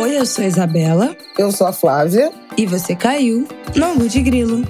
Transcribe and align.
Oi, 0.00 0.16
eu 0.16 0.24
sou 0.24 0.44
a 0.44 0.46
Isabela. 0.46 1.16
Eu 1.36 1.50
sou 1.50 1.66
a 1.66 1.72
Flávia. 1.72 2.30
E 2.56 2.64
você 2.66 2.94
caiu 2.94 3.48
no 3.74 3.84
Angu 3.84 4.08
de 4.08 4.22
Grilo. 4.22 4.62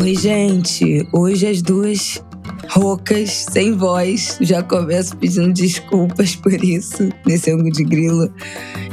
Oi, 0.00 0.14
gente. 0.14 1.08
Hoje 1.12 1.48
as 1.48 1.60
duas 1.62 2.22
roucas, 2.68 3.46
sem 3.50 3.72
voz. 3.76 4.38
Já 4.40 4.62
começo 4.62 5.16
pedindo 5.16 5.52
desculpas 5.52 6.36
por 6.36 6.52
isso, 6.62 7.08
nesse 7.26 7.50
ângulo 7.50 7.72
de 7.72 7.82
grilo. 7.82 8.32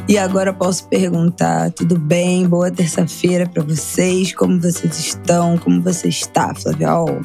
E 0.09 0.17
agora 0.17 0.51
posso 0.51 0.87
perguntar: 0.87 1.71
tudo 1.71 1.99
bem? 1.99 2.47
Boa 2.47 2.71
terça-feira 2.71 3.47
para 3.47 3.61
vocês. 3.61 4.33
Como 4.33 4.59
vocês 4.59 4.97
estão? 4.97 5.55
Como 5.55 5.83
você 5.83 6.07
está, 6.07 6.51
Flaviol? 6.55 7.21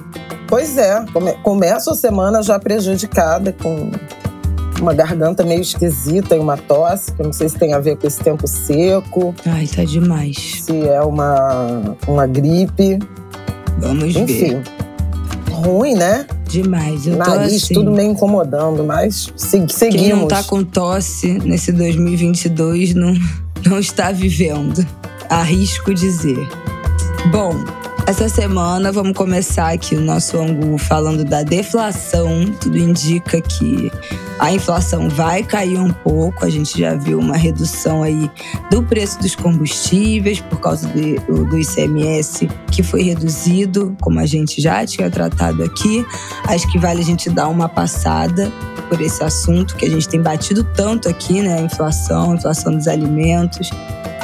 Pois 0.47 0.77
é, 0.77 1.03
come 1.11 1.33
começo 1.43 1.89
a 1.89 1.95
semana 1.95 2.43
já 2.43 2.59
prejudicada 2.59 3.55
com 3.55 3.91
uma 4.83 4.93
garganta 4.93 5.43
meio 5.45 5.63
esquisita 5.63 6.37
e 6.37 6.39
uma 6.39 6.59
tosse, 6.59 7.11
que 7.13 7.23
eu 7.23 7.25
não 7.25 7.33
sei 7.33 7.49
se 7.49 7.59
tem 7.59 7.73
a 7.73 7.81
ver 7.81 7.97
com 7.97 8.07
esse 8.07 8.21
tempo 8.21 8.47
seco. 8.47 9.35
Ai, 9.47 9.67
tá 9.67 9.83
demais. 9.83 10.37
Se 10.63 10.87
é 10.87 11.01
uma, 11.01 11.97
uma 12.07 12.27
gripe. 12.27 12.99
Vamos 13.79 14.15
Enfim, 14.15 14.27
ver. 14.27 14.57
Enfim, 14.59 14.84
ruim, 15.55 15.95
né? 15.95 16.27
Demais. 16.49 17.07
Eu 17.07 17.17
Nariz, 17.17 17.51
tô 17.51 17.57
assim, 17.57 17.75
tudo 17.75 17.91
meio 17.91 18.13
incomodando, 18.13 18.85
mas 18.85 19.33
se, 19.37 19.65
seguimos. 19.69 20.07
Quem 20.07 20.17
não 20.17 20.29
tá 20.29 20.43
com 20.43 20.63
tosse 20.63 21.39
nesse 21.39 21.73
2022 21.73 22.95
não, 22.95 23.15
não 23.65 23.79
está 23.79 24.13
vivendo. 24.13 24.87
Arrisco 25.29 25.95
dizer. 25.95 26.49
Bom, 27.31 27.55
essa 28.07 28.29
semana 28.29 28.93
vamos 28.93 29.17
começar 29.17 29.73
aqui 29.73 29.97
o 29.97 30.01
nosso 30.01 30.39
ângulo 30.39 30.77
falando 30.77 31.25
da 31.25 31.43
deflação. 31.43 32.53
Tudo 32.61 32.77
indica 32.77 33.41
que 33.41 33.91
a 34.39 34.53
inflação 34.53 35.09
vai 35.09 35.43
cair 35.43 35.79
um 35.79 35.91
pouco. 35.91 36.45
A 36.45 36.51
gente 36.51 36.79
já 36.79 36.95
viu 36.95 37.19
uma 37.19 37.37
redução 37.37 38.03
aí 38.03 38.31
do 38.71 38.83
preço 38.83 39.19
dos 39.21 39.35
combustíveis 39.35 40.39
por 40.39 40.61
causa 40.61 40.87
do, 40.89 41.59
ICMS 41.59 42.49
que 42.71 42.83
foi 42.83 43.03
reduzido, 43.03 43.97
como 44.01 44.21
a 44.21 44.27
gente 44.27 44.61
já 44.61 44.85
tinha 44.85 45.11
tratado 45.11 45.65
aqui. 45.65 46.05
Acho 46.47 46.71
que 46.71 46.79
vale 46.79 47.01
a 47.01 47.05
gente 47.05 47.31
dar 47.31 47.49
uma 47.49 47.71
passada 47.71 48.53
por 48.91 49.01
esse 49.01 49.25
assunto 49.25 49.77
que 49.77 49.87
a 49.87 49.91
gente 49.91 50.09
tem 50.09 50.21
batido 50.21 50.63
tanto 50.63 51.09
aqui, 51.09 51.41
né? 51.41 51.59
A 51.59 51.63
inflação, 51.63 52.33
a 52.33 52.35
inflação 52.35 52.77
dos 52.77 52.87
alimentos. 52.87 53.71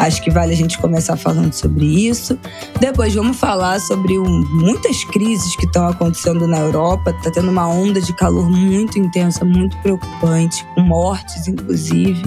Acho 0.00 0.22
que 0.22 0.30
vale 0.30 0.54
a 0.54 0.56
gente 0.56 0.78
começar 0.78 1.14
falando 1.14 1.52
sobre 1.52 1.84
isso. 1.84 2.38
Depois 2.80 3.14
vamos 3.14 3.36
falar 3.36 3.78
sobre 3.80 4.18
um, 4.18 4.44
muitas 4.48 5.04
crises 5.04 5.54
que 5.56 5.66
estão 5.66 5.88
acontecendo 5.88 6.46
na 6.46 6.58
Europa. 6.58 7.10
Está 7.10 7.30
tendo 7.30 7.50
uma 7.50 7.68
onda 7.68 8.00
de 8.00 8.14
calor 8.14 8.50
muito 8.50 8.98
intensa, 8.98 9.44
muito 9.44 9.76
preocupante, 9.82 10.64
com 10.74 10.80
mortes, 10.80 11.46
inclusive. 11.46 12.22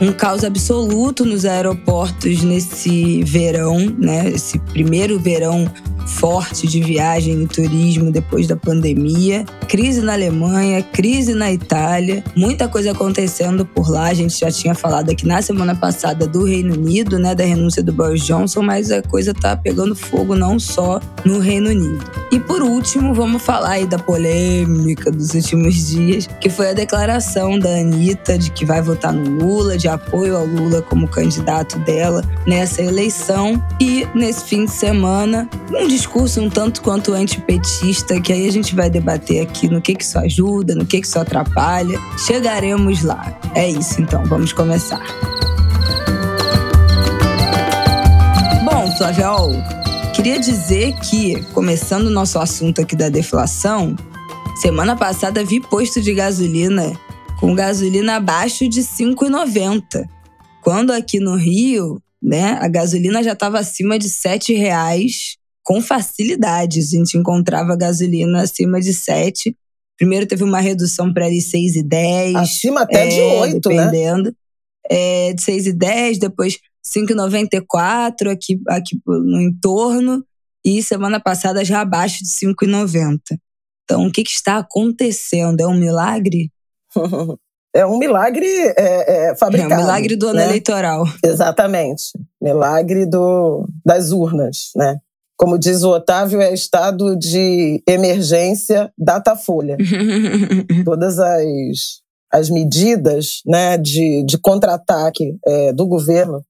Um 0.00 0.12
caos 0.12 0.44
absoluto 0.44 1.24
nos 1.24 1.44
aeroportos 1.44 2.44
nesse 2.44 3.24
verão, 3.24 3.78
né? 3.98 4.28
Esse 4.28 4.60
primeiro 4.60 5.18
verão 5.18 5.68
forte 6.06 6.66
de 6.66 6.80
viagem 6.80 7.42
e 7.42 7.46
turismo 7.46 8.10
depois 8.10 8.46
da 8.46 8.56
pandemia, 8.56 9.44
crise 9.68 10.00
na 10.00 10.12
Alemanha, 10.12 10.82
crise 10.82 11.34
na 11.34 11.52
Itália, 11.52 12.22
muita 12.36 12.68
coisa 12.68 12.92
acontecendo 12.92 13.64
por 13.64 13.90
lá. 13.90 14.06
A 14.06 14.14
gente 14.14 14.38
já 14.38 14.50
tinha 14.50 14.74
falado 14.74 15.10
aqui 15.10 15.26
na 15.26 15.40
semana 15.42 15.74
passada 15.74 16.26
do 16.26 16.44
Reino 16.44 16.74
Unido, 16.74 16.91
né, 17.18 17.34
da 17.34 17.44
renúncia 17.44 17.82
do 17.82 17.92
Boris 17.92 18.22
Johnson, 18.22 18.62
mas 18.62 18.90
a 18.90 19.02
coisa 19.02 19.32
tá 19.32 19.56
pegando 19.56 19.94
fogo 19.94 20.34
não 20.34 20.58
só 20.58 21.00
no 21.24 21.38
Reino 21.38 21.70
Unido. 21.70 22.04
E 22.30 22.38
por 22.38 22.62
último, 22.62 23.14
vamos 23.14 23.42
falar 23.42 23.70
aí 23.70 23.86
da 23.86 23.98
polêmica 23.98 25.10
dos 25.10 25.34
últimos 25.34 25.88
dias, 25.88 26.28
que 26.40 26.50
foi 26.50 26.70
a 26.70 26.72
declaração 26.72 27.58
da 27.58 27.68
Anitta 27.68 28.38
de 28.38 28.50
que 28.50 28.64
vai 28.64 28.82
votar 28.82 29.12
no 29.12 29.42
Lula, 29.42 29.76
de 29.76 29.88
apoio 29.88 30.36
ao 30.36 30.46
Lula 30.46 30.82
como 30.82 31.08
candidato 31.08 31.78
dela 31.80 32.22
nessa 32.46 32.82
eleição. 32.82 33.62
E 33.80 34.06
nesse 34.14 34.44
fim 34.44 34.64
de 34.64 34.70
semana, 34.70 35.48
um 35.70 35.86
discurso 35.86 36.40
um 36.40 36.50
tanto 36.50 36.82
quanto 36.82 37.12
antipetista, 37.12 38.20
que 38.20 38.32
aí 38.32 38.46
a 38.46 38.52
gente 38.52 38.74
vai 38.74 38.90
debater 38.90 39.42
aqui 39.42 39.68
no 39.68 39.80
que, 39.80 39.94
que 39.94 40.04
isso 40.04 40.18
ajuda, 40.18 40.74
no 40.74 40.84
que, 40.84 41.00
que 41.00 41.06
isso 41.06 41.18
atrapalha. 41.18 41.98
Chegaremos 42.18 43.02
lá. 43.02 43.38
É 43.54 43.68
isso 43.68 44.00
então, 44.00 44.24
vamos 44.24 44.52
começar. 44.52 45.02
Flaviol, 49.02 49.50
queria 50.14 50.38
dizer 50.38 50.94
que, 51.00 51.42
começando 51.46 52.06
o 52.06 52.10
nosso 52.10 52.38
assunto 52.38 52.80
aqui 52.80 52.94
da 52.94 53.08
deflação, 53.08 53.96
semana 54.54 54.94
passada 54.94 55.44
vi 55.44 55.58
posto 55.60 56.00
de 56.00 56.14
gasolina 56.14 56.92
com 57.40 57.52
gasolina 57.52 58.14
abaixo 58.14 58.68
de 58.68 58.78
R$ 58.78 58.86
5,90. 58.86 60.06
Quando 60.62 60.92
aqui 60.92 61.18
no 61.18 61.34
Rio, 61.34 62.00
né, 62.22 62.56
a 62.60 62.68
gasolina 62.68 63.24
já 63.24 63.32
estava 63.32 63.58
acima 63.58 63.98
de 63.98 64.06
R$ 64.06 64.38
7,00 64.38 65.36
com 65.64 65.82
facilidade. 65.82 66.78
A 66.78 66.82
gente 66.82 67.18
encontrava 67.18 67.76
gasolina 67.76 68.42
acima 68.42 68.80
de 68.80 68.94
7. 68.94 69.52
Primeiro 69.98 70.26
teve 70.26 70.44
uma 70.44 70.60
redução 70.60 71.12
para 71.12 71.26
ali 71.26 71.40
6,10. 71.40 72.36
Acima 72.36 72.82
até 72.82 73.04
é, 73.04 73.08
de 73.08 73.20
8, 73.20 73.68
dependendo. 73.68 74.28
né? 74.28 74.32
É, 74.88 75.32
de 75.32 75.42
6,10, 75.42 76.18
depois 76.20 76.60
5,94 76.84 78.30
aqui, 78.30 78.60
aqui 78.68 79.00
no 79.06 79.40
entorno. 79.40 80.24
E 80.64 80.82
semana 80.82 81.18
passada 81.18 81.64
já 81.64 81.80
abaixo 81.80 82.18
de 82.18 82.30
5,90. 82.30 83.18
Então, 83.84 84.06
o 84.06 84.12
que, 84.12 84.22
que 84.22 84.30
está 84.30 84.58
acontecendo? 84.58 85.60
É 85.60 85.66
um 85.66 85.78
milagre? 85.78 86.50
É 87.74 87.86
um 87.86 87.98
milagre 87.98 88.46
é, 88.46 89.30
é, 89.30 89.34
fabricado. 89.34 89.72
É 89.72 89.76
um 89.78 89.80
milagre 89.80 90.14
do 90.14 90.28
ano 90.28 90.36
né? 90.40 90.44
eleitoral. 90.44 91.04
Exatamente. 91.24 92.12
Milagre 92.38 93.06
do, 93.06 93.66
das 93.82 94.10
urnas, 94.10 94.72
né? 94.76 94.98
Como 95.38 95.58
diz 95.58 95.82
o 95.82 95.90
Otávio, 95.90 96.42
é 96.42 96.52
estado 96.52 97.16
de 97.16 97.82
emergência 97.88 98.92
Datafolha. 98.98 99.78
Todas 100.84 101.18
as, 101.18 102.02
as 102.30 102.50
medidas 102.50 103.40
né, 103.46 103.78
de, 103.78 104.22
de 104.24 104.36
contra-ataque 104.36 105.38
é, 105.46 105.72
do 105.72 105.86
governo 105.86 106.44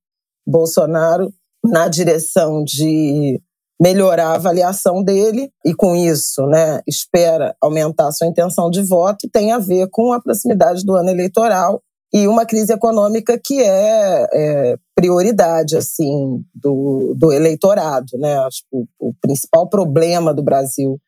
Bolsonaro 0.46 1.32
na 1.64 1.88
direção 1.88 2.64
de 2.64 3.40
melhorar 3.80 4.28
a 4.28 4.34
avaliação 4.34 5.02
dele 5.02 5.50
e, 5.64 5.74
com 5.74 5.96
isso, 5.96 6.46
né, 6.46 6.80
espera 6.86 7.56
aumentar 7.60 8.12
sua 8.12 8.28
intenção 8.28 8.70
de 8.70 8.80
voto, 8.82 9.28
tem 9.32 9.50
a 9.50 9.58
ver 9.58 9.88
com 9.90 10.12
a 10.12 10.20
proximidade 10.20 10.84
do 10.84 10.94
ano 10.94 11.10
eleitoral 11.10 11.82
e 12.14 12.28
uma 12.28 12.44
crise 12.44 12.72
econômica 12.72 13.40
que 13.42 13.60
é, 13.60 14.28
é 14.32 14.76
prioridade 14.94 15.76
assim 15.76 16.44
do, 16.54 17.14
do 17.16 17.32
eleitorado, 17.32 18.18
né? 18.18 18.38
Acho 18.40 18.60
que 18.60 18.76
o, 18.76 18.86
o, 19.08 19.14
principal 19.20 19.68
problema 19.68 20.34
do 20.34 20.42
Brasil 20.42 21.00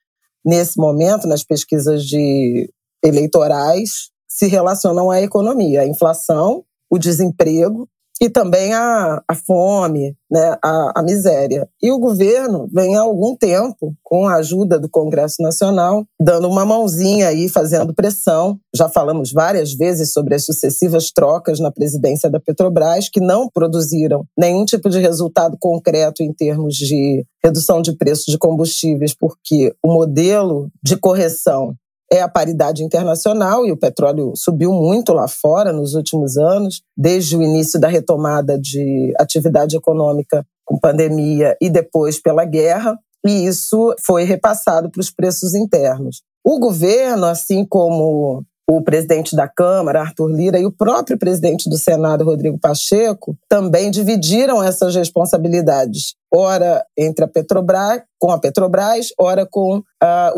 nesse 0.44 0.78
momento 0.78 1.28
nas 1.28 1.44
pesquisas 1.44 2.04
de 2.04 2.68
eleitorais 3.04 4.10
se 4.26 4.46
relacionam 4.46 5.10
à 5.10 5.20
economia, 5.20 5.82
à 5.82 5.86
inflação, 5.86 6.64
o 6.90 6.98
desemprego 6.98 7.88
e 8.24 8.30
também 8.30 8.72
a, 8.72 9.22
a 9.28 9.34
fome, 9.34 10.16
né, 10.30 10.56
a, 10.64 10.92
a, 10.96 11.02
miséria. 11.02 11.68
E 11.82 11.92
o 11.92 11.98
governo 11.98 12.66
vem 12.72 12.96
há 12.96 13.02
algum 13.02 13.36
tempo, 13.36 13.94
com 14.02 14.26
a 14.26 14.36
ajuda 14.36 14.80
do 14.80 14.88
Congresso 14.88 15.42
Nacional, 15.42 16.06
dando 16.18 16.48
uma 16.48 16.64
mãozinha 16.64 17.28
aí, 17.28 17.50
fazendo 17.50 17.94
pressão. 17.94 18.58
Já 18.74 18.88
falamos 18.88 19.30
várias 19.30 19.74
vezes 19.74 20.10
sobre 20.14 20.34
as 20.34 20.46
sucessivas 20.46 21.10
trocas 21.10 21.60
na 21.60 21.70
presidência 21.70 22.30
da 22.30 22.40
Petrobras, 22.40 23.10
que 23.10 23.20
não 23.20 23.46
produziram 23.52 24.24
nenhum 24.38 24.64
tipo 24.64 24.88
de 24.88 25.00
resultado 25.00 25.58
concreto 25.60 26.22
em 26.22 26.32
termos 26.32 26.76
de 26.76 27.26
redução 27.44 27.82
de 27.82 27.94
preços 27.94 28.24
de 28.24 28.38
combustíveis, 28.38 29.14
porque 29.14 29.74
o 29.84 29.92
modelo 29.92 30.70
de 30.82 30.96
correção 30.96 31.74
é 32.14 32.22
a 32.22 32.28
paridade 32.28 32.84
internacional 32.84 33.66
e 33.66 33.72
o 33.72 33.76
petróleo 33.76 34.32
subiu 34.36 34.72
muito 34.72 35.12
lá 35.12 35.26
fora 35.26 35.72
nos 35.72 35.94
últimos 35.94 36.36
anos, 36.36 36.80
desde 36.96 37.36
o 37.36 37.42
início 37.42 37.80
da 37.80 37.88
retomada 37.88 38.56
de 38.58 39.12
atividade 39.18 39.76
econômica 39.76 40.46
com 40.64 40.78
pandemia 40.78 41.56
e 41.60 41.68
depois 41.68 42.20
pela 42.20 42.44
guerra, 42.44 42.96
e 43.26 43.46
isso 43.46 43.94
foi 44.00 44.22
repassado 44.22 44.90
para 44.90 45.00
os 45.00 45.10
preços 45.10 45.54
internos. 45.54 46.22
O 46.44 46.60
governo, 46.60 47.26
assim 47.26 47.66
como 47.66 48.44
o 48.68 48.82
presidente 48.82 49.36
da 49.36 49.46
Câmara, 49.46 50.00
Arthur 50.00 50.28
Lira, 50.28 50.58
e 50.58 50.66
o 50.66 50.72
próprio 50.72 51.18
presidente 51.18 51.68
do 51.68 51.76
Senado, 51.76 52.24
Rodrigo 52.24 52.58
Pacheco, 52.58 53.36
também 53.48 53.90
dividiram 53.90 54.62
essas 54.62 54.94
responsabilidades, 54.94 56.14
ora 56.32 56.84
entre 56.96 57.24
a 57.24 57.28
Petrobras, 57.28 58.02
com 58.18 58.30
a 58.30 58.38
Petrobras, 58.38 59.08
ora 59.20 59.46
com 59.46 59.78
uh, 59.78 59.82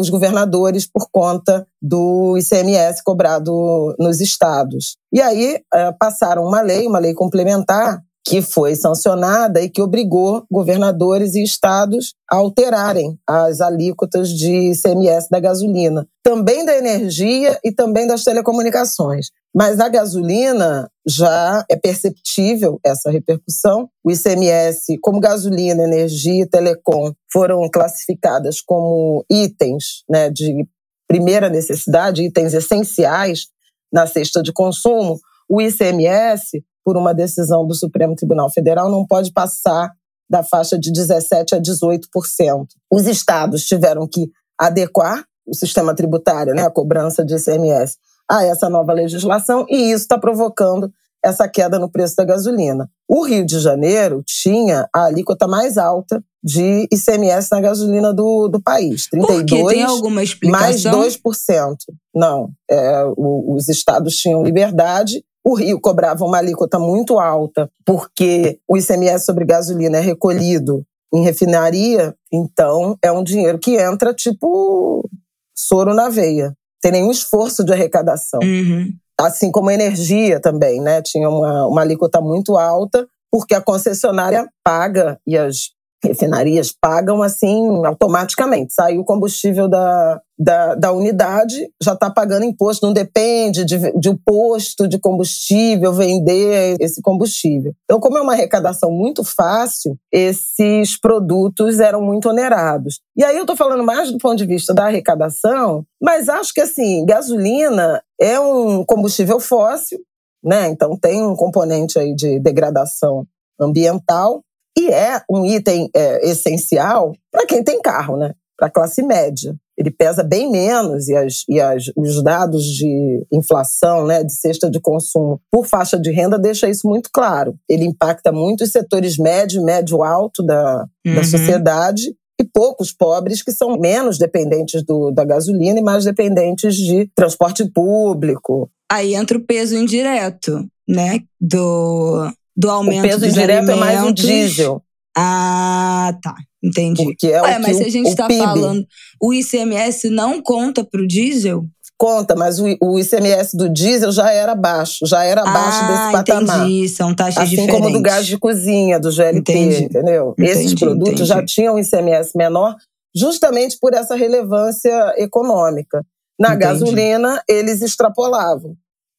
os 0.00 0.10
governadores 0.10 0.86
por 0.86 1.08
conta 1.10 1.66
do 1.80 2.36
ICMS 2.36 3.00
cobrado 3.04 3.94
nos 3.98 4.20
estados. 4.20 4.96
E 5.12 5.20
aí 5.20 5.60
uh, 5.72 5.96
passaram 5.98 6.44
uma 6.44 6.60
lei, 6.60 6.86
uma 6.86 6.98
lei 6.98 7.14
complementar, 7.14 8.02
que 8.28 8.42
foi 8.42 8.74
sancionada 8.74 9.62
e 9.62 9.70
que 9.70 9.80
obrigou 9.80 10.44
governadores 10.50 11.36
e 11.36 11.44
estados 11.44 12.12
a 12.28 12.36
alterarem 12.36 13.16
as 13.24 13.60
alíquotas 13.60 14.30
de 14.30 14.72
ICMS 14.72 15.28
da 15.30 15.38
gasolina, 15.38 16.08
também 16.24 16.64
da 16.64 16.76
energia 16.76 17.56
e 17.62 17.70
também 17.70 18.04
das 18.04 18.24
telecomunicações. 18.24 19.28
Mas 19.54 19.78
a 19.78 19.88
gasolina 19.88 20.90
já 21.06 21.64
é 21.70 21.76
perceptível 21.76 22.80
essa 22.84 23.12
repercussão. 23.12 23.88
O 24.04 24.10
ICMS, 24.10 24.98
como 25.00 25.20
gasolina, 25.20 25.84
energia 25.84 26.42
e 26.42 26.48
telecom, 26.48 27.12
foram 27.32 27.70
classificadas 27.70 28.60
como 28.60 29.24
itens 29.30 30.02
né, 30.10 30.30
de 30.30 30.66
primeira 31.06 31.48
necessidade, 31.48 32.24
itens 32.24 32.54
essenciais 32.54 33.46
na 33.92 34.04
cesta 34.04 34.42
de 34.42 34.52
consumo. 34.52 35.16
O 35.48 35.62
ICMS 35.62 36.60
por 36.86 36.96
uma 36.96 37.12
decisão 37.12 37.66
do 37.66 37.74
Supremo 37.74 38.14
Tribunal 38.14 38.48
Federal, 38.48 38.88
não 38.88 39.04
pode 39.04 39.32
passar 39.32 39.90
da 40.30 40.44
faixa 40.44 40.78
de 40.78 40.92
17% 40.92 41.52
a 41.52 41.60
18%. 41.60 42.66
Os 42.88 43.08
estados 43.08 43.64
tiveram 43.64 44.06
que 44.06 44.30
adequar 44.56 45.24
o 45.44 45.52
sistema 45.52 45.96
tributário, 45.96 46.54
né, 46.54 46.62
a 46.62 46.70
cobrança 46.70 47.24
de 47.24 47.34
ICMS, 47.34 47.96
a 48.30 48.44
essa 48.44 48.70
nova 48.70 48.92
legislação, 48.92 49.66
e 49.68 49.90
isso 49.90 50.02
está 50.02 50.16
provocando 50.16 50.88
essa 51.24 51.48
queda 51.48 51.76
no 51.76 51.90
preço 51.90 52.14
da 52.14 52.24
gasolina. 52.24 52.88
O 53.08 53.24
Rio 53.24 53.44
de 53.44 53.58
Janeiro 53.58 54.22
tinha 54.24 54.88
a 54.94 55.06
alíquota 55.06 55.48
mais 55.48 55.76
alta 55.76 56.22
de 56.42 56.88
ICMS 56.92 57.48
na 57.50 57.60
gasolina 57.60 58.14
do, 58.14 58.46
do 58.46 58.62
país. 58.62 59.08
32 59.08 59.62
Por 59.62 59.70
Tem 59.72 59.82
alguma 59.82 60.22
explicação? 60.22 60.92
Mais 60.92 61.16
2%. 61.16 61.76
Não. 62.14 62.50
É, 62.70 63.04
o, 63.16 63.54
os 63.56 63.68
estados 63.68 64.14
tinham 64.14 64.44
liberdade 64.44 65.24
o 65.46 65.54
Rio 65.54 65.80
cobrava 65.80 66.24
uma 66.24 66.38
alíquota 66.38 66.76
muito 66.76 67.20
alta, 67.20 67.70
porque 67.84 68.58
o 68.68 68.76
ICMS 68.76 69.24
sobre 69.24 69.44
gasolina 69.44 69.98
é 69.98 70.00
recolhido 70.00 70.84
em 71.14 71.22
refinaria, 71.22 72.16
então 72.32 72.98
é 73.00 73.12
um 73.12 73.22
dinheiro 73.22 73.56
que 73.56 73.76
entra 73.76 74.12
tipo 74.12 75.08
soro 75.56 75.94
na 75.94 76.08
veia. 76.08 76.52
Tem 76.82 76.90
nenhum 76.90 77.12
esforço 77.12 77.62
de 77.64 77.72
arrecadação. 77.72 78.40
Uhum. 78.42 78.92
Assim 79.16 79.52
como 79.52 79.70
a 79.70 79.74
energia 79.74 80.40
também, 80.40 80.80
né? 80.80 81.00
Tinha 81.00 81.28
uma, 81.30 81.68
uma 81.68 81.80
alíquota 81.80 82.20
muito 82.20 82.56
alta, 82.56 83.06
porque 83.30 83.54
a 83.54 83.60
concessionária 83.60 84.48
paga 84.64 85.16
e 85.24 85.38
as 85.38 85.75
refinarias 86.06 86.72
pagam 86.72 87.22
assim 87.22 87.84
automaticamente. 87.84 88.74
Saiu 88.74 89.00
o 89.00 89.04
combustível 89.04 89.68
da, 89.68 90.20
da, 90.38 90.74
da 90.74 90.92
unidade, 90.92 91.68
já 91.82 91.94
está 91.94 92.10
pagando 92.10 92.44
imposto, 92.44 92.86
não 92.86 92.92
depende 92.92 93.64
de, 93.64 93.92
de 93.98 94.08
um 94.08 94.16
posto 94.16 94.86
de 94.86 94.98
combustível 94.98 95.92
vender 95.92 96.76
esse 96.80 97.00
combustível. 97.00 97.72
Então, 97.84 97.98
como 97.98 98.18
é 98.18 98.20
uma 98.20 98.32
arrecadação 98.32 98.90
muito 98.90 99.24
fácil, 99.24 99.96
esses 100.12 100.98
produtos 100.98 101.80
eram 101.80 102.02
muito 102.02 102.28
onerados. 102.28 103.00
E 103.16 103.24
aí 103.24 103.36
eu 103.36 103.42
estou 103.42 103.56
falando 103.56 103.82
mais 103.82 104.10
do 104.12 104.18
ponto 104.18 104.36
de 104.36 104.46
vista 104.46 104.74
da 104.74 104.86
arrecadação, 104.86 105.84
mas 106.00 106.28
acho 106.28 106.52
que 106.52 106.60
assim, 106.60 107.04
gasolina 107.06 108.02
é 108.20 108.38
um 108.38 108.84
combustível 108.84 109.40
fóssil, 109.40 109.98
né? 110.44 110.68
Então 110.68 110.96
tem 110.96 111.22
um 111.22 111.34
componente 111.34 111.98
aí 111.98 112.14
de 112.14 112.38
degradação 112.40 113.26
ambiental 113.58 114.42
e 114.78 114.88
é 114.88 115.22
um 115.30 115.44
item 115.44 115.88
é, 115.94 116.28
essencial 116.28 117.12
para 117.30 117.46
quem 117.46 117.64
tem 117.64 117.80
carro, 117.80 118.16
né? 118.16 118.34
Para 118.56 118.68
a 118.68 118.70
classe 118.70 119.02
média. 119.02 119.54
Ele 119.76 119.90
pesa 119.90 120.22
bem 120.22 120.50
menos 120.50 121.08
e, 121.08 121.14
as, 121.14 121.44
e 121.48 121.60
as, 121.60 121.84
os 121.94 122.22
dados 122.22 122.64
de 122.64 123.26
inflação, 123.30 124.06
né, 124.06 124.24
de 124.24 124.32
cesta 124.32 124.70
de 124.70 124.80
consumo 124.80 125.38
por 125.50 125.66
faixa 125.66 125.98
de 125.98 126.10
renda 126.10 126.38
deixa 126.38 126.68
isso 126.68 126.88
muito 126.88 127.10
claro. 127.12 127.54
Ele 127.68 127.84
impacta 127.84 128.32
muito 128.32 128.64
os 128.64 128.72
setores 128.72 129.18
médio, 129.18 129.62
médio 129.62 130.02
alto 130.02 130.42
da, 130.42 130.86
uhum. 131.06 131.14
da 131.14 131.24
sociedade 131.24 132.14
e 132.40 132.44
poucos 132.44 132.90
pobres 132.92 133.42
que 133.42 133.52
são 133.52 133.76
menos 133.78 134.18
dependentes 134.18 134.82
do, 134.82 135.10
da 135.10 135.24
gasolina 135.24 135.78
e 135.78 135.82
mais 135.82 136.04
dependentes 136.04 136.74
de 136.74 137.10
transporte 137.14 137.70
público. 137.70 138.70
Aí 138.90 139.14
entra 139.14 139.36
o 139.36 139.44
peso 139.44 139.76
indireto, 139.76 140.66
né, 140.88 141.20
do, 141.38 142.30
do 142.56 142.70
aumento 142.70 143.04
o 143.04 143.08
peso 143.08 143.26
indireto 143.26 143.70
alimentos. 143.70 143.76
é 143.76 143.96
mais 143.96 144.02
o 144.02 144.12
diesel. 144.12 144.82
Ah, 145.16 146.14
tá. 146.22 146.34
Entendi. 146.62 147.02
Porque 147.02 147.28
é 147.28 147.40
Ué, 147.40 147.58
o 147.58 147.62
mas 147.62 147.76
se 147.76 147.84
a 147.84 147.88
gente 147.90 148.08
está 148.08 148.28
falando, 148.28 148.86
o 149.20 149.32
ICMS 149.32 150.10
não 150.10 150.42
conta 150.42 150.84
para 150.84 151.00
o 151.00 151.06
diesel? 151.06 151.64
Conta, 151.98 152.34
mas 152.34 152.60
o, 152.60 152.66
o, 152.82 152.98
ICMS 152.98 153.56
do 153.56 153.70
diesel 153.70 154.12
já 154.12 154.30
era 154.30 154.54
baixo, 154.54 155.06
já 155.06 155.24
era 155.24 155.40
abaixo 155.40 155.78
ah, 155.80 155.88
desse 155.88 156.12
patamar. 156.12 156.60
Entendi, 156.66 156.88
são 156.90 157.14
taxas 157.14 157.44
assim 157.44 157.56
diferentes. 157.56 157.74
como 157.74 157.90
do 157.90 158.02
gás 158.02 158.26
de 158.26 158.38
cozinha, 158.38 159.00
do 159.00 159.10
GLP, 159.10 159.52
entendi. 159.52 159.84
entendeu? 159.84 160.34
Entendi, 160.38 160.50
Esses 160.50 160.74
produtos 160.74 161.12
entendi. 161.12 161.28
já 161.28 161.42
tinham 161.42 161.78
ICMS 161.78 162.32
menor, 162.36 162.76
justamente 163.16 163.78
por 163.80 163.94
essa 163.94 164.14
relevância 164.14 165.14
econômica. 165.16 166.04
Na 166.38 166.54
gasolina, 166.54 167.42
eles 167.48 167.80
extrapolavam. 167.80 168.76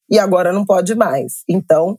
E 0.08 0.16
agora 0.16 0.52
não 0.52 0.64
pode 0.64 0.94
mais. 0.94 1.42
Então, 1.48 1.98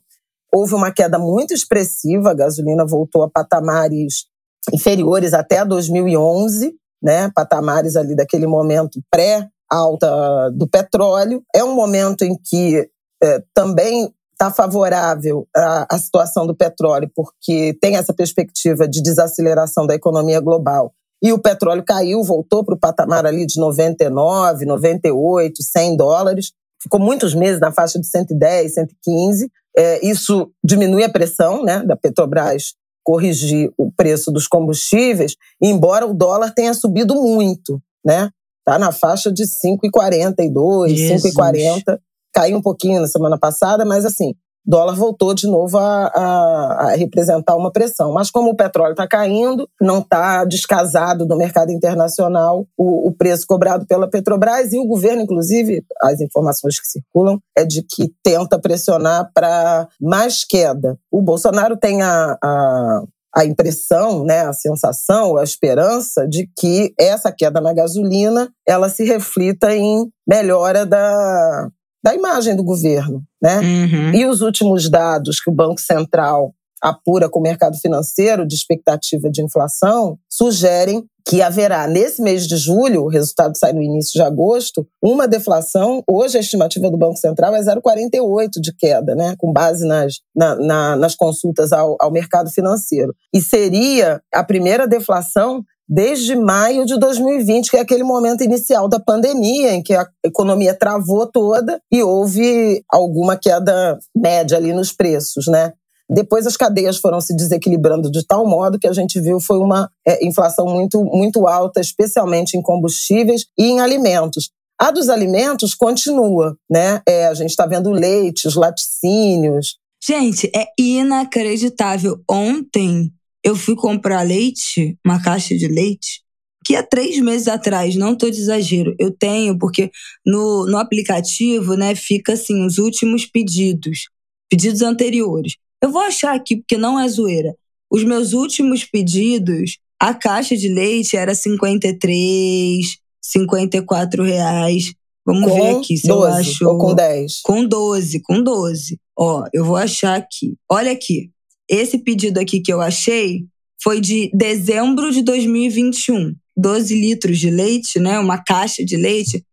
houve 0.52 0.74
uma 0.74 0.92
queda 0.92 1.18
muito 1.18 1.54
expressiva, 1.54 2.30
a 2.30 2.34
gasolina 2.34 2.84
voltou 2.86 3.22
a 3.22 3.30
patamares 3.30 4.26
inferiores 4.72 5.32
até 5.32 5.64
2011, 5.64 6.74
né? 7.02 7.30
Patamares 7.34 7.96
ali 7.96 8.14
daquele 8.14 8.46
momento 8.46 9.00
pré-alta 9.10 10.50
do 10.52 10.68
petróleo. 10.68 11.42
É 11.54 11.64
um 11.64 11.74
momento 11.74 12.22
em 12.22 12.36
que 12.36 12.88
é, 13.22 13.42
também 13.54 14.12
está 14.32 14.50
favorável 14.50 15.46
a 15.54 15.98
situação 15.98 16.46
do 16.46 16.56
petróleo, 16.56 17.10
porque 17.14 17.76
tem 17.78 17.96
essa 17.96 18.14
perspectiva 18.14 18.88
de 18.88 19.02
desaceleração 19.02 19.86
da 19.86 19.94
economia 19.94 20.40
global. 20.40 20.94
E 21.22 21.30
o 21.30 21.38
petróleo 21.38 21.84
caiu, 21.84 22.24
voltou 22.24 22.64
para 22.64 22.74
o 22.74 22.78
patamar 22.78 23.26
ali 23.26 23.44
de 23.44 23.60
99, 23.60 24.64
98, 24.64 25.62
100 25.62 25.96
dólares. 25.96 26.52
Ficou 26.82 26.98
muitos 26.98 27.34
meses 27.34 27.60
na 27.60 27.70
faixa 27.70 28.00
de 28.00 28.06
110, 28.06 28.72
115. 28.72 29.52
É, 29.76 30.04
isso 30.06 30.50
diminui 30.64 31.04
a 31.04 31.08
pressão 31.08 31.62
né, 31.64 31.82
da 31.84 31.96
Petrobras 31.96 32.74
corrigir 33.02 33.72
o 33.78 33.90
preço 33.90 34.30
dos 34.30 34.46
combustíveis, 34.46 35.34
embora 35.60 36.06
o 36.06 36.14
dólar 36.14 36.52
tenha 36.52 36.74
subido 36.74 37.14
muito, 37.14 37.80
né? 38.04 38.30
Tá 38.64 38.78
na 38.78 38.92
faixa 38.92 39.32
de 39.32 39.44
5,42, 39.44 40.94
5,40. 40.94 41.98
Caiu 42.32 42.58
um 42.58 42.62
pouquinho 42.62 43.00
na 43.00 43.08
semana 43.08 43.38
passada, 43.38 43.84
mas 43.84 44.04
assim, 44.04 44.34
dólar 44.70 44.94
voltou 44.94 45.34
de 45.34 45.48
novo 45.48 45.76
a, 45.76 46.06
a, 46.06 46.76
a 46.82 46.96
representar 46.96 47.56
uma 47.56 47.72
pressão. 47.72 48.12
Mas 48.12 48.30
como 48.30 48.50
o 48.50 48.56
petróleo 48.56 48.92
está 48.92 49.06
caindo, 49.06 49.68
não 49.80 49.98
está 49.98 50.44
descasado 50.44 51.26
do 51.26 51.36
mercado 51.36 51.72
internacional 51.72 52.66
o, 52.78 53.08
o, 53.08 53.12
preço 53.12 53.44
cobrado 53.46 53.84
pela 53.84 54.08
Petrobras 54.08 54.72
e 54.72 54.78
o 54.78 54.86
governo, 54.86 55.22
inclusive, 55.22 55.84
as 56.00 56.20
informações 56.20 56.78
que 56.78 56.86
circulam 56.86 57.40
é 57.56 57.64
de 57.64 57.82
que 57.82 58.12
tenta 58.22 58.58
pressionar 58.58 59.30
para 59.34 59.88
mais 60.00 60.44
queda. 60.44 60.96
O 61.10 61.20
Bolsonaro 61.20 61.76
tem 61.76 62.02
a, 62.02 62.38
a 62.42 63.02
a 63.32 63.44
impressão, 63.44 64.24
né, 64.24 64.40
a 64.40 64.52
sensação, 64.52 65.36
a 65.36 65.44
esperança 65.44 66.26
de 66.26 66.50
que 66.58 66.92
essa 66.98 67.30
queda 67.30 67.60
na 67.60 67.72
gasolina 67.72 68.50
ela 68.66 68.88
se 68.88 69.04
reflita 69.04 69.72
em 69.72 70.10
melhora 70.26 70.84
da, 70.84 71.70
da 72.02 72.14
imagem 72.14 72.56
do 72.56 72.64
governo, 72.64 73.22
né? 73.40 73.58
Uhum. 73.60 74.14
E 74.14 74.26
os 74.26 74.40
últimos 74.40 74.88
dados 74.88 75.40
que 75.40 75.50
o 75.50 75.54
Banco 75.54 75.80
Central 75.80 76.54
apura 76.82 77.28
com 77.28 77.38
o 77.38 77.42
mercado 77.42 77.76
financeiro 77.76 78.46
de 78.46 78.54
expectativa 78.54 79.30
de 79.30 79.42
inflação 79.42 80.18
sugerem 80.28 81.04
que 81.28 81.42
haverá 81.42 81.86
nesse 81.86 82.22
mês 82.22 82.46
de 82.46 82.56
julho, 82.56 83.04
o 83.04 83.08
resultado 83.08 83.56
sai 83.56 83.72
no 83.72 83.82
início 83.82 84.12
de 84.14 84.22
agosto, 84.22 84.86
uma 85.02 85.28
deflação. 85.28 86.02
Hoje 86.10 86.38
a 86.38 86.40
estimativa 86.40 86.90
do 86.90 86.96
Banco 86.96 87.18
Central 87.18 87.54
é 87.54 87.60
0,48 87.60 88.60
de 88.60 88.74
queda, 88.74 89.14
né? 89.14 89.34
com 89.38 89.52
base 89.52 89.86
nas, 89.86 90.14
na, 90.34 90.56
na, 90.56 90.96
nas 90.96 91.14
consultas 91.14 91.72
ao, 91.72 91.96
ao 92.00 92.10
mercado 92.10 92.50
financeiro. 92.50 93.14
E 93.32 93.40
seria 93.40 94.20
a 94.34 94.42
primeira 94.42 94.88
deflação 94.88 95.62
desde 95.90 96.36
maio 96.36 96.86
de 96.86 96.96
2020, 96.96 97.68
que 97.68 97.76
é 97.76 97.80
aquele 97.80 98.04
momento 98.04 98.44
inicial 98.44 98.88
da 98.88 99.00
pandemia, 99.00 99.74
em 99.74 99.82
que 99.82 99.92
a 99.92 100.06
economia 100.24 100.72
travou 100.72 101.26
toda 101.26 101.82
e 101.90 102.00
houve 102.00 102.84
alguma 102.88 103.36
queda 103.36 103.98
média 104.16 104.56
ali 104.56 104.72
nos 104.72 104.92
preços, 104.92 105.48
né? 105.48 105.72
Depois 106.08 106.46
as 106.46 106.56
cadeias 106.56 106.96
foram 106.96 107.20
se 107.20 107.34
desequilibrando 107.34 108.10
de 108.10 108.24
tal 108.24 108.46
modo 108.46 108.78
que 108.78 108.86
a 108.86 108.92
gente 108.92 109.20
viu 109.20 109.40
foi 109.40 109.58
uma 109.58 109.90
é, 110.06 110.24
inflação 110.24 110.66
muito, 110.66 111.04
muito 111.04 111.46
alta, 111.48 111.80
especialmente 111.80 112.56
em 112.56 112.62
combustíveis 112.62 113.46
e 113.58 113.64
em 113.64 113.80
alimentos. 113.80 114.50
A 114.80 114.92
dos 114.92 115.08
alimentos 115.08 115.74
continua, 115.74 116.56
né? 116.70 117.02
É, 117.06 117.26
a 117.26 117.34
gente 117.34 117.50
está 117.50 117.66
vendo 117.66 117.90
leite, 117.90 118.46
os 118.46 118.54
laticínios. 118.54 119.76
Gente, 120.02 120.50
é 120.54 120.66
inacreditável. 120.78 122.20
Ontem 122.28 123.12
eu 123.44 123.56
fui 123.56 123.74
comprar 123.74 124.22
leite, 124.22 124.98
uma 125.04 125.22
caixa 125.22 125.56
de 125.56 125.66
leite, 125.66 126.22
que 126.64 126.76
há 126.76 126.82
três 126.82 127.18
meses 127.18 127.48
atrás, 127.48 127.96
não 127.96 128.12
estou 128.12 128.30
de 128.30 128.38
exagero, 128.38 128.94
eu 128.98 129.10
tenho, 129.10 129.58
porque 129.58 129.90
no, 130.24 130.66
no 130.66 130.76
aplicativo, 130.76 131.74
né, 131.74 131.94
fica 131.94 132.34
assim, 132.34 132.64
os 132.64 132.78
últimos 132.78 133.24
pedidos, 133.24 134.08
pedidos 134.48 134.82
anteriores. 134.82 135.56
Eu 135.82 135.90
vou 135.90 136.02
achar 136.02 136.34
aqui, 136.34 136.56
porque 136.56 136.76
não 136.76 137.00
é 137.00 137.08
zoeira. 137.08 137.54
Os 137.90 138.04
meus 138.04 138.32
últimos 138.34 138.84
pedidos, 138.84 139.78
a 139.98 140.12
caixa 140.12 140.56
de 140.56 140.68
leite 140.68 141.16
era 141.16 141.34
53, 141.34 142.98
54 143.20 144.22
reais. 144.22 144.92
Vamos 145.24 145.50
com 145.50 145.54
ver 145.54 145.76
aqui 145.76 145.96
se 145.96 146.08
12, 146.08 146.20
eu 146.20 146.34
acho. 146.34 146.68
Ou 146.68 146.78
com 146.78 146.94
10. 146.94 147.40
Com 147.42 147.64
12, 147.64 148.20
com 148.20 148.42
12. 148.42 148.98
Ó, 149.18 149.44
eu 149.52 149.64
vou 149.64 149.76
achar 149.76 150.16
aqui. 150.16 150.56
Olha 150.70 150.92
aqui. 150.92 151.30
Esse 151.70 151.98
pedido 151.98 152.38
aqui 152.38 152.60
que 152.60 152.72
eu 152.72 152.80
achei 152.80 153.44
foi 153.80 154.00
de 154.00 154.28
dezembro 154.34 155.12
de 155.12 155.22
2021. 155.22 156.34
12 156.56 157.00
litros 157.00 157.38
de 157.38 157.48
leite, 157.48 158.00
né? 158.00 158.18
Uma 158.18 158.42
caixa 158.42 158.84
de 158.84 158.96
leite, 158.96 159.36
R$ 159.36 159.44